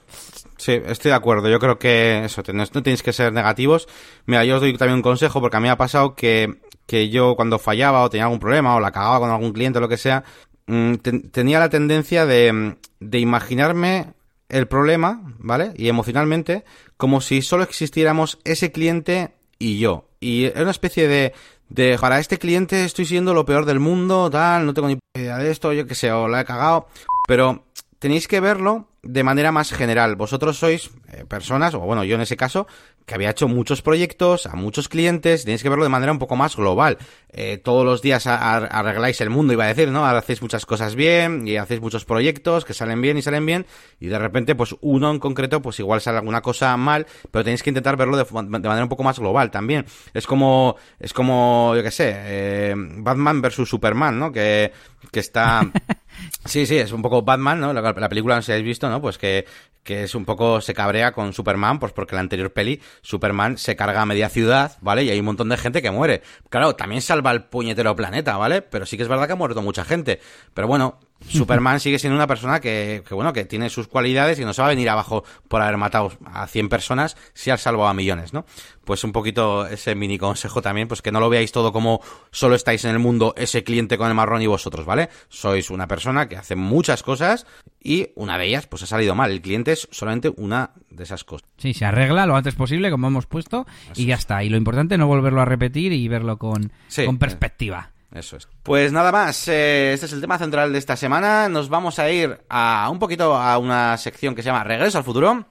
Sí, 0.57 0.73
estoy 0.87 1.11
de 1.11 1.17
acuerdo. 1.17 1.49
Yo 1.49 1.59
creo 1.59 1.79
que 1.79 2.25
eso, 2.25 2.43
no 2.53 2.67
tenéis 2.67 3.03
que 3.03 3.13
ser 3.13 3.33
negativos. 3.33 3.87
Mira, 4.25 4.45
yo 4.45 4.57
os 4.57 4.61
doy 4.61 4.77
también 4.77 4.97
un 4.97 5.03
consejo 5.03 5.41
porque 5.41 5.57
a 5.57 5.61
mí 5.61 5.65
me 5.65 5.71
ha 5.71 5.77
pasado 5.77 6.15
que, 6.15 6.57
que 6.87 7.11
yo 7.11 7.37
cuando 7.37 7.59
fallaba 7.59 8.03
o 8.03 8.11
tenía 8.11 8.25
algún 8.25 8.41
problema 8.41 8.75
o 8.75 8.81
la 8.81 8.91
cagaba 8.91 9.21
con 9.21 9.31
algún 9.31 9.53
cliente 9.53 9.79
o 9.79 9.83
lo 9.83 9.89
que 9.89 9.97
sea, 9.97 10.25
mm, 10.67 10.95
tenía 11.31 11.61
la 11.61 11.69
tendencia 11.69 12.27
de, 12.27 12.77
de 13.01 13.19
imaginarme 13.19 14.15
el 14.49 14.69
problema, 14.69 15.23
¿vale? 15.39 15.73
Y 15.77 15.89
emocionalmente, 15.89 16.65
como 16.97 17.21
si 17.21 17.43
solo 17.43 17.65
existiéramos 17.65 18.39
ese 18.45 18.73
cliente 18.73 19.33
y 19.59 19.79
yo. 19.79 20.09
Y 20.21 20.45
es 20.45 20.57
una 20.57 20.71
especie 20.71 21.09
de, 21.09 21.35
de, 21.69 21.99
para 21.99 22.19
este 22.21 22.39
cliente 22.39 22.85
estoy 22.85 23.07
siendo 23.07 23.35
lo 23.35 23.45
peor 23.45 23.65
del 23.65 23.81
mundo, 23.81 24.31
tal, 24.31 24.67
no 24.67 24.75
tengo 24.75 24.89
ni 24.89 24.99
idea 25.15 25.39
de 25.39 25.51
esto, 25.51 25.73
yo 25.73 25.87
qué 25.87 25.95
sé, 25.95 26.13
o 26.13 26.29
la 26.29 26.43
he 26.43 26.45
cagado. 26.45 26.89
Pero 27.27 27.65
tenéis 27.99 28.29
que 28.29 28.41
verlo 28.41 28.89
de 29.03 29.23
manera 29.23 29.53
más 29.53 29.73
general. 29.73 30.17
Vosotros 30.17 30.59
sois 30.59 30.91
eh, 31.13 31.25
personas, 31.29 31.75
o 31.75 31.81
bueno, 31.81 32.05
yo 32.05 32.17
en 32.17 32.23
ese 32.23 32.37
caso, 32.37 32.67
que 33.07 33.15
había 33.15 33.31
hecho 33.31 33.47
muchos 33.47 33.81
proyectos 33.81 34.47
a 34.47 34.57
muchos 34.57 34.89
clientes, 34.89 35.45
tenéis 35.45 35.63
que 35.63 35.69
verlo 35.69 35.85
de 35.85 35.91
manera 35.91 36.11
un 36.11 36.19
poco 36.19 36.35
más 36.35 36.57
global. 36.57 36.99
Eh, 37.31 37.59
todos 37.59 37.85
los 37.85 38.03
días 38.03 38.27
arregláis 38.27 39.21
el 39.21 39.31
mundo, 39.31 39.53
iba 39.53 39.65
a 39.65 39.69
decir, 39.69 39.91
¿no? 39.91 40.05
Hacéis 40.05 40.43
muchas 40.43 40.67
cosas 40.67 40.97
bien 40.97 41.47
y 41.47 41.57
hacéis 41.57 41.81
muchos 41.81 42.05
proyectos 42.05 42.65
que 42.65 42.75
salen 42.75 43.01
bien 43.01 43.17
y 43.17 43.23
salen 43.23 43.47
bien 43.47 43.67
y 44.01 44.09
de 44.09 44.19
repente, 44.19 44.57
pues 44.57 44.75
uno 44.81 45.11
en 45.11 45.21
concreto, 45.21 45.63
pues 45.63 45.79
igual 45.79 46.01
sale 46.01 46.19
alguna 46.19 46.43
cosa 46.43 46.77
mal, 46.77 47.07
pero 47.31 47.45
tenéis 47.45 47.63
que 47.63 47.71
intentar 47.71 47.97
verlo 47.97 48.17
de, 48.17 48.25
manera 48.33 48.83
un 48.83 48.89
poco 48.89 49.05
más 49.05 49.21
global 49.21 49.51
también. 49.51 49.87
Es 50.13 50.27
como, 50.27 50.77
es 50.99 51.13
como, 51.13 51.75
yo 51.77 51.83
qué 51.83 51.93
sé, 51.93 52.13
eh, 52.17 52.75
Batman 52.77 53.41
versus 53.41 53.69
Superman, 53.69 54.19
¿no? 54.19 54.33
Que, 54.33 54.73
que 55.13 55.21
está... 55.21 55.71
Sí, 56.45 56.67
sí, 56.67 56.77
es 56.79 56.93
un 56.93 57.03
poco 57.03 57.23
Batman, 57.23 57.61
¿no? 57.61 57.73
La, 57.73 57.81
la 57.81 58.09
película, 58.09 58.37
no 58.37 58.43
sé 58.43 58.47
si 58.47 58.53
habéis 58.53 58.67
visto, 58.67 58.89
¿no? 58.89 59.01
Pues 59.01 59.19
que 59.19 59.47
que 59.87 60.03
es 60.03 60.15
un 60.15 60.27
poco, 60.27 60.61
se 60.61 60.75
cabrea 60.75 61.13
con 61.13 61.33
Superman, 61.33 61.79
pues 61.79 61.93
porque 61.93 62.17
la 62.17 62.21
anterior 62.21 62.53
peli, 62.53 62.83
Superman 63.01 63.57
se 63.57 63.77
carga 63.77 64.03
a 64.03 64.07
media 64.07 64.29
ciudad, 64.29 64.77
¿vale? 64.81 65.05
Y 65.05 65.11
hay 65.11 65.21
un 65.21 65.27
montón 65.27 65.49
de 65.49 65.57
gente 65.57 65.81
que 65.81 65.93
muere. 65.93 66.23
Claro, 66.51 66.75
también 66.75 67.01
salva 67.01 67.31
el 67.31 67.45
puñetero 67.45 67.95
planeta, 67.95 68.37
¿vale? 68.37 68.63
Pero 68.63 68.85
sí 68.85 68.97
que 68.97 69.05
es 69.05 69.09
verdad 69.09 69.29
que 69.29 69.35
ha 69.35 69.37
muerto 69.37 69.63
mucha 69.63 69.85
gente. 69.85 70.21
Pero 70.53 70.67
bueno, 70.67 70.99
Superman 71.29 71.81
sigue 71.81 71.99
siendo 71.99 72.15
una 72.17 72.27
persona 72.27 72.61
que, 72.61 73.03
que, 73.07 73.15
bueno, 73.15 73.33
que 73.33 73.45
tiene 73.45 73.69
sus 73.71 73.89
cualidades 73.89 74.39
y 74.39 74.45
no 74.45 74.53
se 74.53 74.63
va 74.63 74.69
a 74.69 74.71
venir 74.71 74.89
abajo 74.89 75.25
por 75.49 75.63
haber 75.63 75.77
matado 75.77 76.13
a 76.25 76.47
100 76.47 76.69
personas 76.69 77.17
si 77.35 77.51
ha 77.51 77.57
salvado 77.57 77.89
a 77.89 77.95
millones, 77.95 78.33
¿no? 78.33 78.45
Pues 78.85 79.03
un 79.03 79.11
poquito 79.13 79.67
ese 79.67 79.95
mini 79.97 80.19
consejo 80.19 80.63
también, 80.63 80.87
pues 80.87 81.03
que 81.03 81.11
no 81.11 81.19
lo 81.19 81.29
veáis 81.29 81.51
todo 81.51 81.73
como 81.73 82.01
solo 82.31 82.55
estáis 82.55 82.85
en 82.85 82.93
el 82.93 82.99
mundo 83.01 83.35
ese 83.37 83.65
cliente 83.65 83.99
con 83.99 84.09
el 84.09 84.15
marrón 84.15 84.43
y 84.43 84.47
vosotros, 84.47 84.87
¿vale? 84.87 85.09
Sois 85.29 85.71
una 85.71 85.89
persona 85.89 86.29
que 86.29 86.37
hace 86.37 86.55
muchas 86.55 87.03
cosas 87.03 87.47
y 87.83 88.11
una 88.15 88.39
de 88.39 88.47
ellas 88.47 88.67
pues 88.69 88.83
ha 88.85 88.87
salido 88.87 89.15
mal. 89.17 89.31
El 89.33 89.41
cliente 89.41 89.73
es 89.73 89.89
solamente 89.91 90.33
una 90.37 90.71
de 90.91 91.03
esas 91.03 91.25
cosas. 91.25 91.49
Sí, 91.57 91.75
se 91.75 91.85
arregla 91.85 92.27
lo 92.27 92.37
antes 92.37 92.55
posible, 92.55 92.91
como 92.91 93.09
hemos 93.09 93.27
puesto, 93.27 93.67
Eso 93.91 94.01
y 94.01 94.07
ya 94.07 94.15
es. 94.15 94.21
está. 94.21 94.45
Y 94.45 94.49
lo 94.49 94.57
importante 94.57 94.95
es 94.95 94.99
no 95.01 95.09
volverlo 95.09 95.41
a 95.41 95.45
repetir 95.45 95.93
y 95.93 96.07
verlo 96.07 96.37
con, 96.39 96.73
Sí. 96.89 97.05
con 97.05 97.19
perspectiva. 97.19 97.91
Eso 98.13 98.37
es. 98.37 98.49
Pues 98.63 98.93
nada 98.93 99.13
más, 99.13 99.49
eh, 99.49 99.93
este 99.93 100.07
es 100.07 100.13
el 100.13 100.21
tema 100.21 100.39
central 100.39 100.73
de 100.73 100.79
esta 100.79 100.97
semana. 100.97 101.49
Nos 101.49 101.69
vamos 101.69 101.99
a 101.99 102.11
ir 102.11 102.41
a 102.49 102.89
un 102.91 102.99
poquito 102.99 103.37
a 103.37 103.59
una 103.59 103.97
sección 103.99 104.35
que 104.35 104.43
se 104.43 104.47
llama 104.47 104.65
Regreso 104.65 104.99
al 104.99 105.05
futuro. 105.05 105.47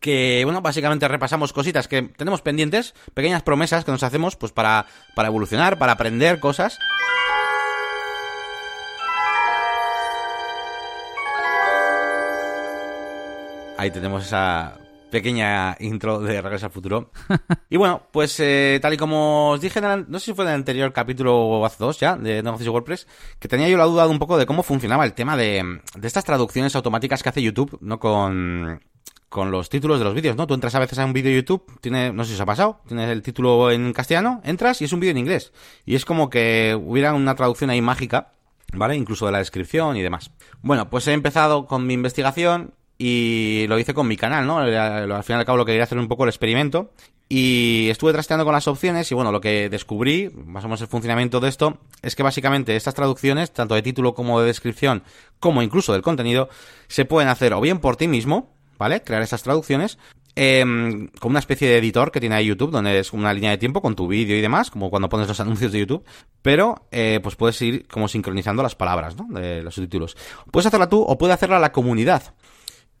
Que, 0.00 0.42
bueno, 0.44 0.60
básicamente 0.60 1.08
repasamos 1.08 1.52
cositas 1.52 1.88
que 1.88 2.02
tenemos 2.02 2.42
pendientes, 2.42 2.94
pequeñas 3.14 3.42
promesas 3.42 3.84
que 3.84 3.90
nos 3.90 4.02
hacemos 4.02 4.36
pues 4.36 4.52
para, 4.52 4.86
para 5.14 5.28
evolucionar, 5.28 5.78
para 5.78 5.92
aprender 5.92 6.40
cosas. 6.40 6.78
Ahí 13.76 13.90
tenemos 13.92 14.26
esa 14.26 14.76
pequeña 15.10 15.76
intro 15.80 16.20
de 16.20 16.40
Regreso 16.40 16.66
al 16.66 16.72
Futuro. 16.72 17.10
y 17.70 17.76
bueno, 17.76 18.02
pues 18.12 18.38
eh, 18.40 18.78
tal 18.82 18.94
y 18.94 18.96
como 18.96 19.50
os 19.50 19.60
dije, 19.60 19.78
en 19.78 19.84
el- 19.84 20.06
no 20.08 20.18
sé 20.18 20.26
si 20.26 20.34
fue 20.34 20.44
en 20.44 20.50
el 20.50 20.54
anterior 20.56 20.92
capítulo 20.92 21.36
o 21.36 21.64
hace 21.64 21.76
dos 21.82 21.98
ya, 21.98 22.16
de 22.16 22.42
Negocios 22.42 22.64
de 22.66 22.70
WordPress, 22.70 23.06
que 23.38 23.48
tenía 23.48 23.68
yo 23.68 23.78
la 23.78 23.84
duda 23.84 24.04
de 24.04 24.10
un 24.10 24.18
poco 24.18 24.38
de 24.38 24.46
cómo 24.46 24.62
funcionaba 24.62 25.04
el 25.04 25.14
tema 25.14 25.36
de, 25.36 25.80
de 25.96 26.06
estas 26.06 26.24
traducciones 26.24 26.74
automáticas 26.76 27.22
que 27.22 27.28
hace 27.28 27.42
YouTube, 27.42 27.78
¿no? 27.80 27.98
Con, 27.98 28.80
con 29.28 29.50
los 29.50 29.68
títulos 29.68 29.98
de 29.98 30.04
los 30.04 30.14
vídeos, 30.14 30.36
¿no? 30.36 30.46
Tú 30.46 30.54
entras 30.54 30.74
a 30.74 30.78
veces 30.78 30.98
a 30.98 31.04
un 31.04 31.12
vídeo 31.12 31.30
de 31.30 31.36
YouTube, 31.36 31.64
tiene, 31.80 32.12
no 32.12 32.24
sé 32.24 32.30
si 32.30 32.34
os 32.36 32.40
ha 32.40 32.46
pasado, 32.46 32.80
tienes 32.86 33.08
el 33.10 33.22
título 33.22 33.70
en 33.70 33.92
castellano, 33.92 34.40
entras 34.44 34.80
y 34.80 34.84
es 34.86 34.92
un 34.92 35.00
vídeo 35.00 35.12
en 35.12 35.18
inglés. 35.18 35.52
Y 35.84 35.94
es 35.96 36.04
como 36.04 36.30
que 36.30 36.78
hubiera 36.80 37.12
una 37.14 37.34
traducción 37.34 37.70
ahí 37.70 37.80
mágica, 37.82 38.32
¿vale? 38.72 38.96
Incluso 38.96 39.26
de 39.26 39.32
la 39.32 39.38
descripción 39.38 39.96
y 39.96 40.02
demás. 40.02 40.30
Bueno, 40.62 40.88
pues 40.90 41.06
he 41.08 41.12
empezado 41.12 41.66
con 41.66 41.86
mi 41.86 41.94
investigación 41.94 42.74
y 42.98 43.66
lo 43.68 43.78
hice 43.78 43.94
con 43.94 44.08
mi 44.08 44.16
canal, 44.16 44.46
¿no? 44.46 44.58
Al 44.58 45.24
fin 45.24 45.36
y 45.36 45.38
al 45.38 45.44
cabo 45.44 45.58
lo 45.58 45.64
que 45.64 45.70
quería 45.70 45.84
hacer 45.84 45.98
un 45.98 46.08
poco 46.08 46.24
el 46.24 46.30
experimento. 46.30 46.90
Y 47.30 47.88
estuve 47.90 48.12
trasteando 48.12 48.44
con 48.44 48.54
las 48.54 48.66
opciones 48.68 49.10
y 49.12 49.14
bueno, 49.14 49.30
lo 49.30 49.40
que 49.40 49.68
descubrí, 49.68 50.30
más 50.46 50.64
o 50.64 50.68
menos 50.68 50.80
el 50.80 50.88
funcionamiento 50.88 51.40
de 51.40 51.50
esto, 51.50 51.78
es 52.02 52.16
que 52.16 52.22
básicamente 52.22 52.74
estas 52.74 52.94
traducciones, 52.94 53.52
tanto 53.52 53.74
de 53.74 53.82
título 53.82 54.14
como 54.14 54.40
de 54.40 54.46
descripción, 54.46 55.02
como 55.38 55.62
incluso 55.62 55.92
del 55.92 56.00
contenido, 56.00 56.48
se 56.88 57.04
pueden 57.04 57.28
hacer 57.28 57.52
o 57.52 57.60
bien 57.60 57.80
por 57.80 57.96
ti 57.96 58.08
mismo, 58.08 58.54
¿vale? 58.78 59.02
Crear 59.02 59.20
esas 59.20 59.42
traducciones, 59.42 59.98
em, 60.36 61.08
con 61.20 61.32
una 61.32 61.40
especie 61.40 61.68
de 61.68 61.76
editor 61.76 62.10
que 62.12 62.20
tiene 62.20 62.34
ahí 62.34 62.46
YouTube, 62.46 62.70
donde 62.70 62.98
es 62.98 63.12
una 63.12 63.34
línea 63.34 63.50
de 63.50 63.58
tiempo 63.58 63.82
con 63.82 63.94
tu 63.94 64.08
vídeo 64.08 64.34
y 64.34 64.40
demás, 64.40 64.70
como 64.70 64.88
cuando 64.88 65.10
pones 65.10 65.28
los 65.28 65.40
anuncios 65.40 65.70
de 65.70 65.80
YouTube, 65.80 66.04
pero 66.40 66.86
eh, 66.90 67.20
pues 67.22 67.36
puedes 67.36 67.60
ir 67.60 67.86
como 67.88 68.08
sincronizando 68.08 68.62
las 68.62 68.74
palabras, 68.74 69.16
¿no? 69.16 69.26
De 69.38 69.62
los 69.62 69.74
subtítulos. 69.74 70.16
Puedes 70.50 70.66
hacerla 70.66 70.88
tú 70.88 71.02
o 71.02 71.18
puede 71.18 71.34
hacerla 71.34 71.58
la 71.58 71.72
comunidad. 71.72 72.22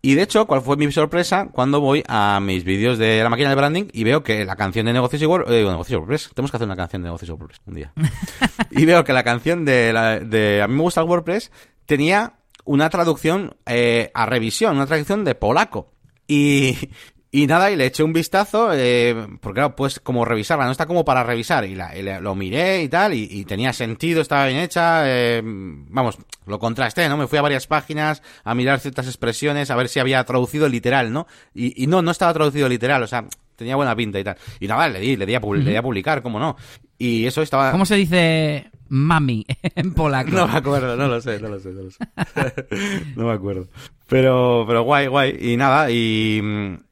Y 0.00 0.14
de 0.14 0.22
hecho, 0.22 0.46
¿cuál 0.46 0.62
fue 0.62 0.76
mi 0.76 0.90
sorpresa 0.92 1.48
cuando 1.52 1.80
voy 1.80 2.04
a 2.06 2.38
mis 2.40 2.62
vídeos 2.64 2.98
de 2.98 3.20
la 3.22 3.28
máquina 3.28 3.48
de 3.48 3.56
branding 3.56 3.84
y 3.92 4.04
veo 4.04 4.22
que 4.22 4.44
la 4.44 4.54
canción 4.54 4.86
de 4.86 4.92
negocios 4.92 5.20
y 5.22 5.24
Word- 5.26 5.50
eh, 5.50 5.64
negocios 5.64 5.98
WordPress, 5.98 6.30
tenemos 6.34 6.50
que 6.52 6.56
hacer 6.56 6.66
una 6.68 6.76
canción 6.76 7.02
de 7.02 7.06
negocios 7.06 7.28
y 7.28 7.32
WordPress 7.32 7.60
un 7.66 7.74
día. 7.74 7.92
y 8.70 8.84
veo 8.84 9.02
que 9.02 9.12
la 9.12 9.24
canción 9.24 9.64
de, 9.64 9.92
la- 9.92 10.20
de 10.20 10.62
a 10.62 10.68
mí 10.68 10.74
me 10.74 10.82
gusta 10.82 11.00
el 11.00 11.08
WordPress 11.08 11.50
tenía 11.84 12.34
una 12.64 12.90
traducción 12.90 13.56
eh, 13.66 14.10
a 14.14 14.26
revisión, 14.26 14.76
una 14.76 14.86
traducción 14.86 15.24
de 15.24 15.34
polaco. 15.34 15.90
Y, 16.28 16.76
y 17.30 17.46
nada, 17.46 17.70
y 17.70 17.76
le 17.76 17.86
eché 17.86 18.02
un 18.02 18.12
vistazo, 18.12 18.70
eh, 18.72 19.14
porque 19.40 19.58
claro, 19.60 19.76
pues 19.76 20.00
como 20.00 20.24
revisarla, 20.24 20.64
no 20.64 20.70
está 20.72 20.86
como 20.86 21.04
para 21.04 21.22
revisar, 21.24 21.64
y, 21.66 21.74
la, 21.74 21.96
y 21.96 22.02
la- 22.02 22.20
lo 22.20 22.34
miré 22.34 22.82
y 22.82 22.88
tal, 22.88 23.12
y, 23.14 23.28
y 23.30 23.44
tenía 23.44 23.72
sentido, 23.72 24.22
estaba 24.22 24.46
bien 24.46 24.60
hecha, 24.60 25.02
eh, 25.04 25.42
vamos, 25.44 26.18
lo 26.46 26.58
contrasté, 26.58 27.08
¿no? 27.08 27.16
Me 27.16 27.26
fui 27.26 27.38
a 27.38 27.42
varias 27.42 27.66
páginas 27.66 28.22
a 28.44 28.54
mirar 28.54 28.80
ciertas 28.80 29.06
expresiones, 29.06 29.70
a 29.70 29.76
ver 29.76 29.88
si 29.88 30.00
había 30.00 30.24
traducido 30.24 30.68
literal, 30.68 31.12
¿no? 31.12 31.26
Y, 31.54 31.82
y 31.82 31.86
no, 31.86 32.00
no 32.02 32.10
estaba 32.10 32.32
traducido 32.32 32.68
literal, 32.68 33.02
o 33.02 33.06
sea, 33.06 33.26
tenía 33.56 33.76
buena 33.76 33.94
pinta 33.94 34.18
y 34.20 34.24
tal. 34.24 34.36
Y 34.60 34.66
nada, 34.68 34.88
le 34.88 35.00
di, 35.00 35.16
le 35.16 35.26
di 35.26 35.34
a, 35.34 35.40
le 35.40 35.70
di 35.70 35.76
a 35.76 35.82
publicar, 35.82 36.22
¿cómo 36.22 36.38
no? 36.38 36.56
Y 36.96 37.26
eso 37.26 37.42
estaba... 37.42 37.70
¿Cómo 37.72 37.84
se 37.86 37.96
dice 37.96 38.70
mami 38.88 39.46
en 39.74 39.94
polaco? 39.94 40.30
No 40.30 40.46
me 40.48 40.56
acuerdo, 40.56 40.96
no 40.96 41.08
lo 41.08 41.20
sé, 41.20 41.40
no 41.40 41.48
lo 41.48 41.58
sé, 41.58 41.70
no 41.70 41.82
lo 41.82 41.90
sé. 41.90 41.98
no 43.16 43.26
me 43.26 43.32
acuerdo. 43.32 43.68
Pero, 44.06 44.64
pero 44.66 44.82
guay, 44.82 45.06
guay. 45.06 45.36
Y 45.40 45.56
nada, 45.56 45.90
y, 45.90 46.40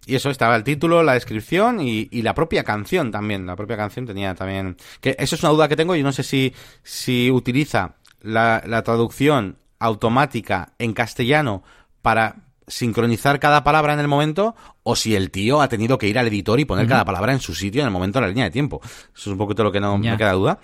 y 0.07 0.15
eso 0.15 0.31
estaba 0.31 0.57
el 0.57 0.65
título, 0.65 1.03
la 1.03 1.15
descripción 1.15 1.81
y, 1.81 2.09
y 2.11 2.23
la 2.23 2.35
propia 2.35 2.63
canción 2.65 3.11
también. 3.11 3.47
La 3.47 3.57
propia 3.57 3.77
canción 3.77 4.07
tenía 4.07 4.35
también. 4.35 4.77
Que 5.01 5.17
eso 5.19 5.35
es 5.37 5.43
una 5.43 5.53
duda 5.53 5.69
que 5.69 5.77
tengo. 5.77 5.95
Yo 5.95 6.05
no 6.05 6.13
sé 6.13 6.23
si, 6.23 6.53
si 6.83 7.31
utiliza 7.31 7.97
la, 8.21 8.63
la 8.67 8.83
traducción 8.83 9.59
automática 9.79 10.73
en 10.79 10.93
castellano 10.93 11.63
para 12.03 12.47
sincronizar 12.69 13.39
cada 13.39 13.63
palabra 13.63 13.95
en 13.95 14.01
el 14.01 14.09
momento 14.09 14.55
o 14.83 14.97
si 14.97 15.15
el 15.15 15.31
tío 15.31 15.61
ha 15.61 15.69
tenido 15.69 15.99
que 15.99 16.09
ir 16.09 16.19
al 16.19 16.27
editor 16.27 16.59
y 16.59 16.65
poner 16.65 16.87
cada 16.87 17.05
palabra 17.05 17.33
en 17.33 17.41
su 17.41 17.55
sitio 17.55 17.81
en 17.83 17.87
el 17.87 17.93
momento 17.93 18.19
de 18.19 18.23
la 18.23 18.29
línea 18.29 18.45
de 18.45 18.51
tiempo. 18.51 18.81
Eso 18.83 19.11
es 19.15 19.27
un 19.29 19.39
poquito 19.39 19.63
lo 19.63 19.73
que 19.73 19.81
no 19.81 19.97
me 19.99 20.17
queda 20.17 20.33
duda. 20.33 20.59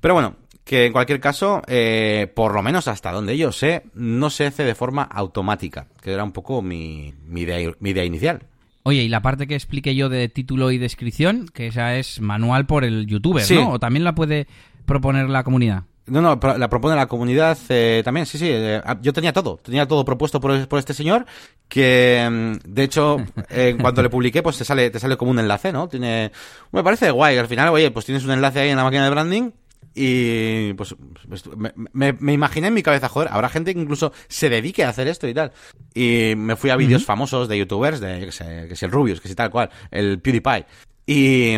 Pero 0.00 0.14
bueno, 0.14 0.36
que 0.68 0.84
en 0.84 0.92
cualquier 0.92 1.18
caso, 1.18 1.62
eh, 1.66 2.30
por 2.36 2.52
lo 2.52 2.62
menos 2.62 2.88
hasta 2.88 3.10
donde 3.10 3.38
yo 3.38 3.52
sé, 3.52 3.84
no 3.94 4.28
se 4.28 4.44
hace 4.44 4.64
de 4.64 4.74
forma 4.74 5.02
automática, 5.02 5.86
que 6.02 6.12
era 6.12 6.22
un 6.22 6.32
poco 6.32 6.60
mi, 6.60 7.14
mi, 7.26 7.40
idea, 7.40 7.72
mi 7.80 7.90
idea 7.90 8.04
inicial. 8.04 8.42
Oye, 8.82 9.02
y 9.02 9.08
la 9.08 9.22
parte 9.22 9.46
que 9.46 9.54
expliqué 9.54 9.94
yo 9.94 10.10
de 10.10 10.28
título 10.28 10.70
y 10.70 10.76
descripción, 10.76 11.48
que 11.54 11.68
esa 11.68 11.96
es 11.96 12.20
manual 12.20 12.66
por 12.66 12.84
el 12.84 13.06
youtuber, 13.06 13.42
Sí. 13.42 13.54
¿no? 13.54 13.70
O 13.70 13.78
también 13.78 14.04
la 14.04 14.14
puede 14.14 14.46
proponer 14.84 15.30
la 15.30 15.42
comunidad. 15.42 15.84
No, 16.04 16.20
no, 16.20 16.38
la 16.58 16.68
propone 16.68 16.96
la 16.96 17.06
comunidad 17.06 17.56
eh, 17.70 18.02
también, 18.04 18.26
sí, 18.26 18.36
sí. 18.36 18.48
eh, 18.50 18.82
ah, 18.84 18.98
yo 19.00 19.14
tenía 19.14 19.32
todo, 19.32 19.56
tenía 19.62 19.88
todo 19.88 20.04
propuesto 20.04 20.38
por, 20.38 20.68
por 20.68 20.78
este 20.78 20.92
señor, 20.92 21.24
que 21.66 22.28
mm, 22.30 22.70
de 22.74 22.82
hecho, 22.82 23.16
eh, 23.48 23.70
en 23.70 23.78
cuanto 23.78 24.02
le 24.02 24.10
publiqué, 24.10 24.42
pues 24.42 24.58
te 24.58 24.66
sale, 24.66 24.90
te 24.90 25.00
sale 25.00 25.16
como 25.16 25.30
un 25.30 25.38
enlace, 25.38 25.72
¿no? 25.72 25.88
Tiene, 25.88 26.30
me 26.72 26.84
parece 26.84 27.10
guay, 27.10 27.38
al 27.38 27.48
final, 27.48 27.70
oye, 27.70 27.90
pues 27.90 28.04
tienes 28.04 28.22
un 28.26 28.32
enlace 28.32 28.60
ahí 28.60 28.68
en 28.68 28.76
la 28.76 28.84
máquina 28.84 29.04
de 29.04 29.10
branding 29.10 29.50
y 29.94 30.72
pues, 30.74 30.94
pues, 31.28 31.44
me, 31.56 31.72
me- 31.92 32.12
me 32.12 32.32
imaginé 32.32 32.68
en 32.68 32.74
mi 32.74 32.82
cabeza, 32.82 33.08
joder, 33.08 33.28
habrá 33.32 33.48
gente 33.48 33.74
que 33.74 33.80
incluso 33.80 34.12
se 34.28 34.48
dedique 34.48 34.84
a 34.84 34.90
hacer 34.90 35.08
esto 35.08 35.26
y 35.28 35.34
tal. 35.34 35.52
Y 35.94 36.34
me 36.36 36.56
fui 36.56 36.70
a 36.70 36.76
vídeos 36.76 37.04
famosos 37.04 37.48
de 37.48 37.58
youtubers, 37.58 38.00
de, 38.00 38.20
que 38.26 38.32
sé, 38.32 38.66
que 38.68 38.76
si 38.76 38.84
el 38.84 38.90
Rubius, 38.92 39.20
que 39.20 39.28
si 39.28 39.34
tal 39.34 39.50
cual, 39.50 39.70
el 39.90 40.20
PewDiePie. 40.20 40.66
Y, 41.06 41.54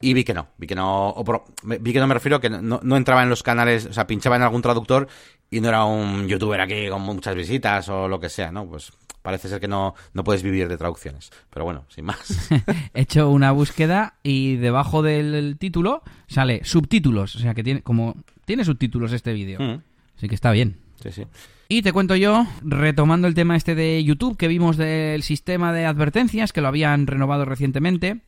y 0.00 0.12
vi 0.14 0.24
que 0.24 0.34
no, 0.34 0.48
vi 0.58 0.66
que 0.66 0.74
no, 0.74 1.10
o 1.10 1.44
vi 1.62 1.92
que 1.92 1.98
no 2.00 2.06
me 2.06 2.14
refiero 2.14 2.40
que 2.40 2.50
no, 2.50 2.80
no 2.82 2.96
entraba 2.96 3.22
en 3.22 3.30
los 3.30 3.42
canales, 3.42 3.86
o 3.86 3.92
sea, 3.92 4.06
pinchaba 4.06 4.36
en 4.36 4.42
algún 4.42 4.60
traductor 4.62 5.08
y 5.56 5.60
no 5.60 5.68
era 5.68 5.84
un 5.84 6.26
youtuber 6.28 6.60
aquí 6.60 6.88
con 6.88 7.02
muchas 7.02 7.34
visitas 7.34 7.88
o 7.88 8.08
lo 8.08 8.18
que 8.20 8.28
sea, 8.28 8.50
¿no? 8.50 8.66
Pues 8.66 8.92
parece 9.22 9.48
ser 9.48 9.60
que 9.60 9.68
no, 9.68 9.94
no 10.12 10.24
puedes 10.24 10.42
vivir 10.42 10.68
de 10.68 10.76
traducciones. 10.76 11.30
Pero 11.50 11.64
bueno, 11.64 11.84
sin 11.88 12.04
más. 12.04 12.50
He 12.94 13.02
hecho 13.02 13.30
una 13.30 13.52
búsqueda 13.52 14.14
y 14.22 14.56
debajo 14.56 15.02
del 15.02 15.56
título 15.58 16.02
sale 16.26 16.60
subtítulos. 16.64 17.36
O 17.36 17.38
sea 17.38 17.54
que 17.54 17.62
tiene, 17.62 17.82
como 17.82 18.16
tiene 18.44 18.64
subtítulos 18.64 19.12
este 19.12 19.32
vídeo. 19.32 19.58
Mm, 19.60 19.80
Así 20.16 20.28
que 20.28 20.34
está 20.34 20.50
bien. 20.52 20.76
sí, 21.02 21.10
sí. 21.12 21.24
Y 21.66 21.80
te 21.80 21.92
cuento 21.94 22.14
yo, 22.14 22.46
retomando 22.62 23.26
el 23.26 23.32
tema 23.34 23.56
este 23.56 23.74
de 23.74 24.04
YouTube 24.04 24.36
que 24.36 24.48
vimos 24.48 24.76
del 24.76 25.22
sistema 25.22 25.72
de 25.72 25.86
advertencias, 25.86 26.52
que 26.52 26.60
lo 26.60 26.68
habían 26.68 27.06
renovado 27.06 27.46
recientemente. 27.46 28.20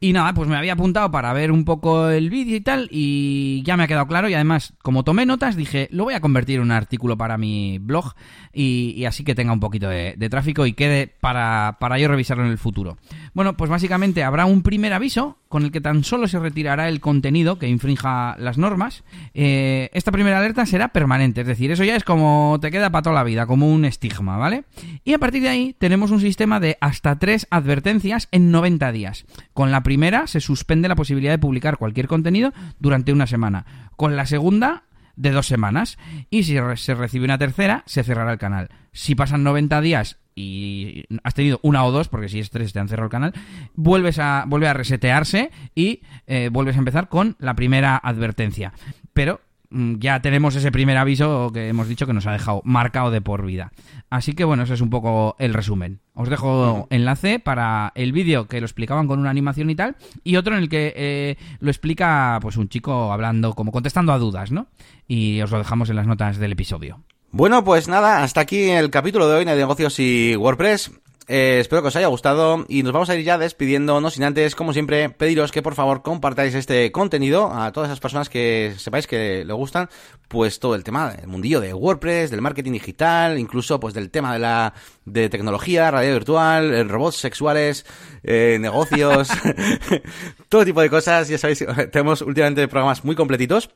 Y 0.00 0.12
nada, 0.12 0.32
pues 0.32 0.48
me 0.48 0.56
había 0.56 0.74
apuntado 0.74 1.10
para 1.10 1.32
ver 1.32 1.50
un 1.50 1.64
poco 1.64 2.08
el 2.08 2.30
vídeo 2.30 2.56
y 2.56 2.60
tal, 2.60 2.88
y 2.92 3.62
ya 3.64 3.76
me 3.76 3.82
ha 3.82 3.88
quedado 3.88 4.06
claro. 4.06 4.28
Y 4.28 4.34
además, 4.34 4.74
como 4.82 5.02
tomé 5.02 5.26
notas, 5.26 5.56
dije, 5.56 5.88
lo 5.90 6.04
voy 6.04 6.14
a 6.14 6.20
convertir 6.20 6.56
en 6.56 6.62
un 6.62 6.70
artículo 6.70 7.16
para 7.16 7.36
mi 7.36 7.78
blog, 7.78 8.14
y, 8.52 9.04
así 9.06 9.24
que 9.24 9.34
tenga 9.34 9.52
un 9.52 9.60
poquito 9.60 9.88
de, 9.88 10.14
de 10.16 10.28
tráfico 10.30 10.66
y 10.66 10.72
quede 10.72 11.08
para, 11.08 11.78
para 11.80 11.98
yo 11.98 12.06
revisarlo 12.06 12.44
en 12.44 12.50
el 12.50 12.58
futuro. 12.58 12.96
Bueno, 13.34 13.56
pues 13.56 13.70
básicamente 13.70 14.22
habrá 14.22 14.46
un 14.46 14.62
primer 14.62 14.92
aviso 14.92 15.38
con 15.48 15.64
el 15.64 15.72
que 15.72 15.80
tan 15.80 16.04
solo 16.04 16.28
se 16.28 16.38
retirará 16.38 16.88
el 16.88 17.00
contenido 17.00 17.58
que 17.58 17.68
infrinja 17.68 18.36
las 18.38 18.58
normas. 18.58 19.04
Eh, 19.34 19.90
esta 19.92 20.12
primera 20.12 20.38
alerta 20.38 20.66
será 20.66 20.88
permanente, 20.88 21.40
es 21.40 21.46
decir, 21.46 21.70
eso 21.70 21.84
ya 21.84 21.96
es 21.96 22.04
como 22.04 22.58
te 22.60 22.70
queda 22.70 22.90
para 22.90 23.02
toda 23.02 23.16
la 23.16 23.24
vida, 23.24 23.46
como 23.46 23.72
un 23.72 23.84
estigma, 23.84 24.36
¿vale? 24.36 24.64
Y 25.04 25.14
a 25.14 25.18
partir 25.18 25.42
de 25.42 25.48
ahí 25.48 25.74
tenemos 25.78 26.10
un 26.10 26.20
sistema 26.20 26.60
de 26.60 26.76
hasta 26.80 27.18
tres 27.18 27.46
advertencias 27.50 28.28
en 28.30 28.50
90 28.50 28.92
días. 28.92 29.24
Con 29.54 29.70
la 29.70 29.82
primera 29.82 30.26
se 30.26 30.40
suspende 30.40 30.88
la 30.88 30.96
posibilidad 30.96 31.32
de 31.32 31.38
publicar 31.38 31.78
cualquier 31.78 32.08
contenido 32.08 32.52
durante 32.78 33.12
una 33.12 33.26
semana. 33.26 33.90
Con 33.96 34.16
la 34.16 34.26
segunda 34.26 34.84
de 35.18 35.32
dos 35.32 35.46
semanas. 35.46 35.98
Y 36.30 36.44
si 36.44 36.56
se 36.76 36.94
recibe 36.94 37.24
una 37.24 37.38
tercera, 37.38 37.82
se 37.86 38.04
cerrará 38.04 38.32
el 38.32 38.38
canal. 38.38 38.70
Si 38.92 39.14
pasan 39.14 39.42
90 39.42 39.80
días 39.82 40.18
y 40.38 41.04
has 41.24 41.34
tenido 41.34 41.58
una 41.62 41.84
o 41.84 41.90
dos, 41.90 42.08
porque 42.08 42.28
si 42.28 42.38
es 42.38 42.50
tres 42.50 42.72
te 42.72 42.78
han 42.78 42.88
cerrado 42.88 43.06
el 43.06 43.10
canal, 43.10 43.32
vuelves 43.74 44.20
a, 44.20 44.44
vuelve 44.46 44.68
a 44.68 44.72
resetearse 44.72 45.50
y 45.74 46.02
eh, 46.26 46.48
vuelves 46.52 46.76
a 46.76 46.78
empezar 46.78 47.08
con 47.08 47.36
la 47.40 47.54
primera 47.54 47.96
advertencia. 47.96 48.72
Pero 49.12 49.40
mm, 49.70 49.96
ya 49.98 50.22
tenemos 50.22 50.54
ese 50.54 50.70
primer 50.70 50.96
aviso 50.96 51.50
que 51.52 51.68
hemos 51.68 51.88
dicho 51.88 52.06
que 52.06 52.12
nos 52.12 52.26
ha 52.26 52.32
dejado 52.32 52.62
marcado 52.64 53.10
de 53.10 53.20
por 53.20 53.44
vida. 53.44 53.72
Así 54.10 54.34
que 54.34 54.44
bueno, 54.44 54.62
ese 54.62 54.74
es 54.74 54.80
un 54.80 54.90
poco 54.90 55.34
el 55.40 55.54
resumen. 55.54 55.98
Os 56.14 56.28
dejo 56.28 56.86
enlace 56.90 57.40
para 57.40 57.92
el 57.96 58.12
vídeo 58.12 58.46
que 58.46 58.60
lo 58.60 58.66
explicaban 58.66 59.08
con 59.08 59.18
una 59.18 59.30
animación 59.30 59.70
y 59.70 59.74
tal, 59.74 59.96
y 60.22 60.36
otro 60.36 60.54
en 60.54 60.62
el 60.62 60.68
que 60.68 60.92
eh, 60.96 61.36
lo 61.58 61.70
explica 61.70 62.38
pues 62.40 62.56
un 62.56 62.68
chico 62.68 63.12
hablando, 63.12 63.54
como 63.54 63.72
contestando 63.72 64.12
a 64.12 64.18
dudas, 64.18 64.52
¿no? 64.52 64.68
Y 65.08 65.40
os 65.40 65.50
lo 65.50 65.58
dejamos 65.58 65.90
en 65.90 65.96
las 65.96 66.06
notas 66.06 66.38
del 66.38 66.52
episodio. 66.52 67.02
Bueno, 67.30 67.62
pues 67.62 67.88
nada, 67.88 68.22
hasta 68.22 68.40
aquí 68.40 68.70
el 68.70 68.90
capítulo 68.90 69.28
de 69.28 69.36
hoy 69.36 69.44
de 69.44 69.54
negocios 69.54 70.00
y 70.00 70.34
WordPress. 70.34 70.90
Eh, 71.30 71.58
espero 71.60 71.82
que 71.82 71.88
os 71.88 71.96
haya 71.96 72.06
gustado 72.06 72.64
y 72.68 72.82
nos 72.82 72.94
vamos 72.94 73.10
a 73.10 73.14
ir 73.14 73.22
ya 73.22 73.36
despidiendo, 73.36 74.00
no 74.00 74.08
sin 74.08 74.24
antes, 74.24 74.54
como 74.54 74.72
siempre, 74.72 75.10
pediros 75.10 75.52
que 75.52 75.60
por 75.60 75.74
favor 75.74 76.00
compartáis 76.00 76.54
este 76.54 76.90
contenido 76.90 77.52
a 77.52 77.70
todas 77.70 77.90
esas 77.90 78.00
personas 78.00 78.30
que 78.30 78.72
sepáis 78.78 79.06
que 79.06 79.44
le 79.44 79.52
gustan, 79.52 79.90
pues 80.26 80.58
todo 80.58 80.74
el 80.74 80.84
tema 80.84 81.12
del 81.12 81.26
mundillo 81.26 81.60
de 81.60 81.74
WordPress, 81.74 82.30
del 82.30 82.40
marketing 82.40 82.72
digital, 82.72 83.38
incluso 83.38 83.78
pues 83.78 83.92
del 83.92 84.10
tema 84.10 84.32
de 84.32 84.38
la 84.38 84.72
de 85.04 85.28
tecnología, 85.28 85.90
radio 85.90 86.14
virtual, 86.14 86.72
eh, 86.72 86.84
robots 86.84 87.16
sexuales, 87.16 87.84
eh, 88.22 88.56
negocios, 88.58 89.28
todo 90.48 90.64
tipo 90.64 90.80
de 90.80 90.88
cosas. 90.88 91.28
Ya 91.28 91.36
sabéis, 91.36 91.62
tenemos 91.92 92.22
últimamente 92.22 92.66
programas 92.68 93.04
muy 93.04 93.14
completitos. 93.14 93.68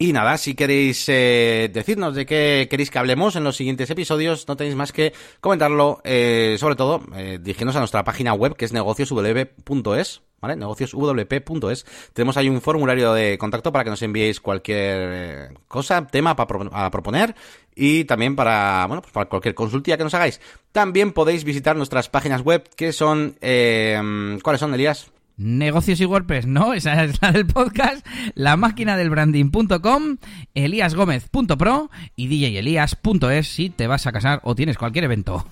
Y 0.00 0.12
nada, 0.12 0.38
si 0.38 0.54
queréis 0.54 1.08
eh, 1.08 1.68
decirnos 1.72 2.14
de 2.14 2.24
qué 2.24 2.68
queréis 2.70 2.88
que 2.88 3.00
hablemos 3.00 3.34
en 3.34 3.42
los 3.42 3.56
siguientes 3.56 3.90
episodios, 3.90 4.46
no 4.46 4.56
tenéis 4.56 4.76
más 4.76 4.92
que 4.92 5.12
comentarlo, 5.40 6.00
eh, 6.04 6.56
sobre 6.60 6.76
todo 6.76 7.02
eh, 7.16 7.38
dirigiéndonos 7.40 7.74
a 7.74 7.80
nuestra 7.80 8.04
página 8.04 8.32
web 8.32 8.54
que 8.54 8.64
es 8.64 8.72
negocioswp.es, 8.72 10.22
¿vale? 10.40 10.54
negocioswp.es. 10.54 11.86
Tenemos 12.12 12.36
ahí 12.36 12.48
un 12.48 12.60
formulario 12.60 13.12
de 13.12 13.38
contacto 13.38 13.72
para 13.72 13.82
que 13.82 13.90
nos 13.90 14.02
enviéis 14.02 14.40
cualquier 14.40 15.10
eh, 15.12 15.48
cosa, 15.66 16.06
tema 16.06 16.36
para 16.36 16.90
proponer 16.90 17.34
y 17.74 18.04
también 18.04 18.36
para, 18.36 18.84
bueno, 18.86 19.02
pues 19.02 19.12
para 19.12 19.28
cualquier 19.28 19.56
consultilla 19.56 19.96
que 19.96 20.04
nos 20.04 20.14
hagáis. 20.14 20.40
También 20.70 21.12
podéis 21.12 21.42
visitar 21.42 21.76
nuestras 21.76 22.08
páginas 22.08 22.42
web 22.42 22.68
que 22.76 22.92
son, 22.92 23.36
eh, 23.40 24.38
¿cuáles 24.42 24.60
son, 24.60 24.74
Elías? 24.74 25.10
Negocios 25.38 26.00
y 26.00 26.04
WordPress, 26.04 26.46
no, 26.46 26.74
esa 26.74 27.04
es 27.04 27.22
la 27.22 27.30
del 27.30 27.46
podcast, 27.46 28.04
la 28.34 28.56
máquina 28.56 28.96
del 28.96 29.08
branding.com, 29.08 30.16
eliasgomez.pro 30.54 31.90
y 32.16 32.26
djelias.es 32.26 33.46
si 33.46 33.70
te 33.70 33.86
vas 33.86 34.08
a 34.08 34.12
casar 34.12 34.40
o 34.42 34.56
tienes 34.56 34.76
cualquier 34.76 35.04
evento. 35.04 35.46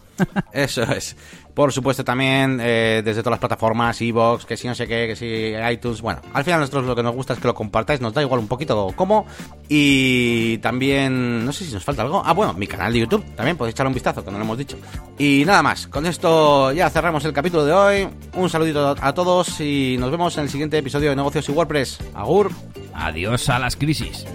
Eso 0.52 0.82
es. 0.82 1.16
Por 1.56 1.72
supuesto 1.72 2.04
también 2.04 2.58
eh, 2.60 3.00
desde 3.02 3.22
todas 3.22 3.30
las 3.30 3.38
plataformas, 3.38 3.98
Evox, 4.02 4.44
que 4.44 4.58
si 4.58 4.68
no 4.68 4.74
sé 4.74 4.86
qué, 4.86 5.06
que 5.06 5.16
si 5.16 5.54
iTunes. 5.72 6.02
Bueno, 6.02 6.20
al 6.34 6.44
final 6.44 6.60
nosotros 6.60 6.84
lo 6.84 6.94
que 6.94 7.02
nos 7.02 7.14
gusta 7.14 7.32
es 7.32 7.38
que 7.38 7.48
lo 7.48 7.54
compartáis, 7.54 7.98
nos 8.02 8.12
da 8.12 8.20
igual 8.20 8.40
un 8.40 8.46
poquito 8.46 8.92
cómo. 8.94 9.24
Y 9.66 10.58
también, 10.58 11.46
no 11.46 11.54
sé 11.54 11.64
si 11.64 11.72
nos 11.72 11.82
falta 11.82 12.02
algo. 12.02 12.22
Ah, 12.22 12.34
bueno, 12.34 12.52
mi 12.52 12.66
canal 12.66 12.92
de 12.92 12.98
YouTube, 12.98 13.24
también 13.34 13.56
podéis 13.56 13.74
echar 13.74 13.86
un 13.86 13.94
vistazo, 13.94 14.22
que 14.22 14.30
no 14.30 14.36
lo 14.36 14.44
hemos 14.44 14.58
dicho. 14.58 14.76
Y 15.16 15.44
nada 15.46 15.62
más, 15.62 15.86
con 15.86 16.04
esto 16.04 16.72
ya 16.72 16.90
cerramos 16.90 17.24
el 17.24 17.32
capítulo 17.32 17.64
de 17.64 17.72
hoy. 17.72 18.08
Un 18.34 18.50
saludito 18.50 18.94
a 19.00 19.14
todos 19.14 19.58
y 19.58 19.96
nos 19.98 20.10
vemos 20.10 20.36
en 20.36 20.44
el 20.44 20.50
siguiente 20.50 20.76
episodio 20.76 21.08
de 21.08 21.16
Negocios 21.16 21.48
y 21.48 21.52
WordPress. 21.52 22.00
Agur. 22.14 22.50
Adiós 22.92 23.48
a 23.48 23.58
las 23.58 23.76
crisis. 23.76 24.26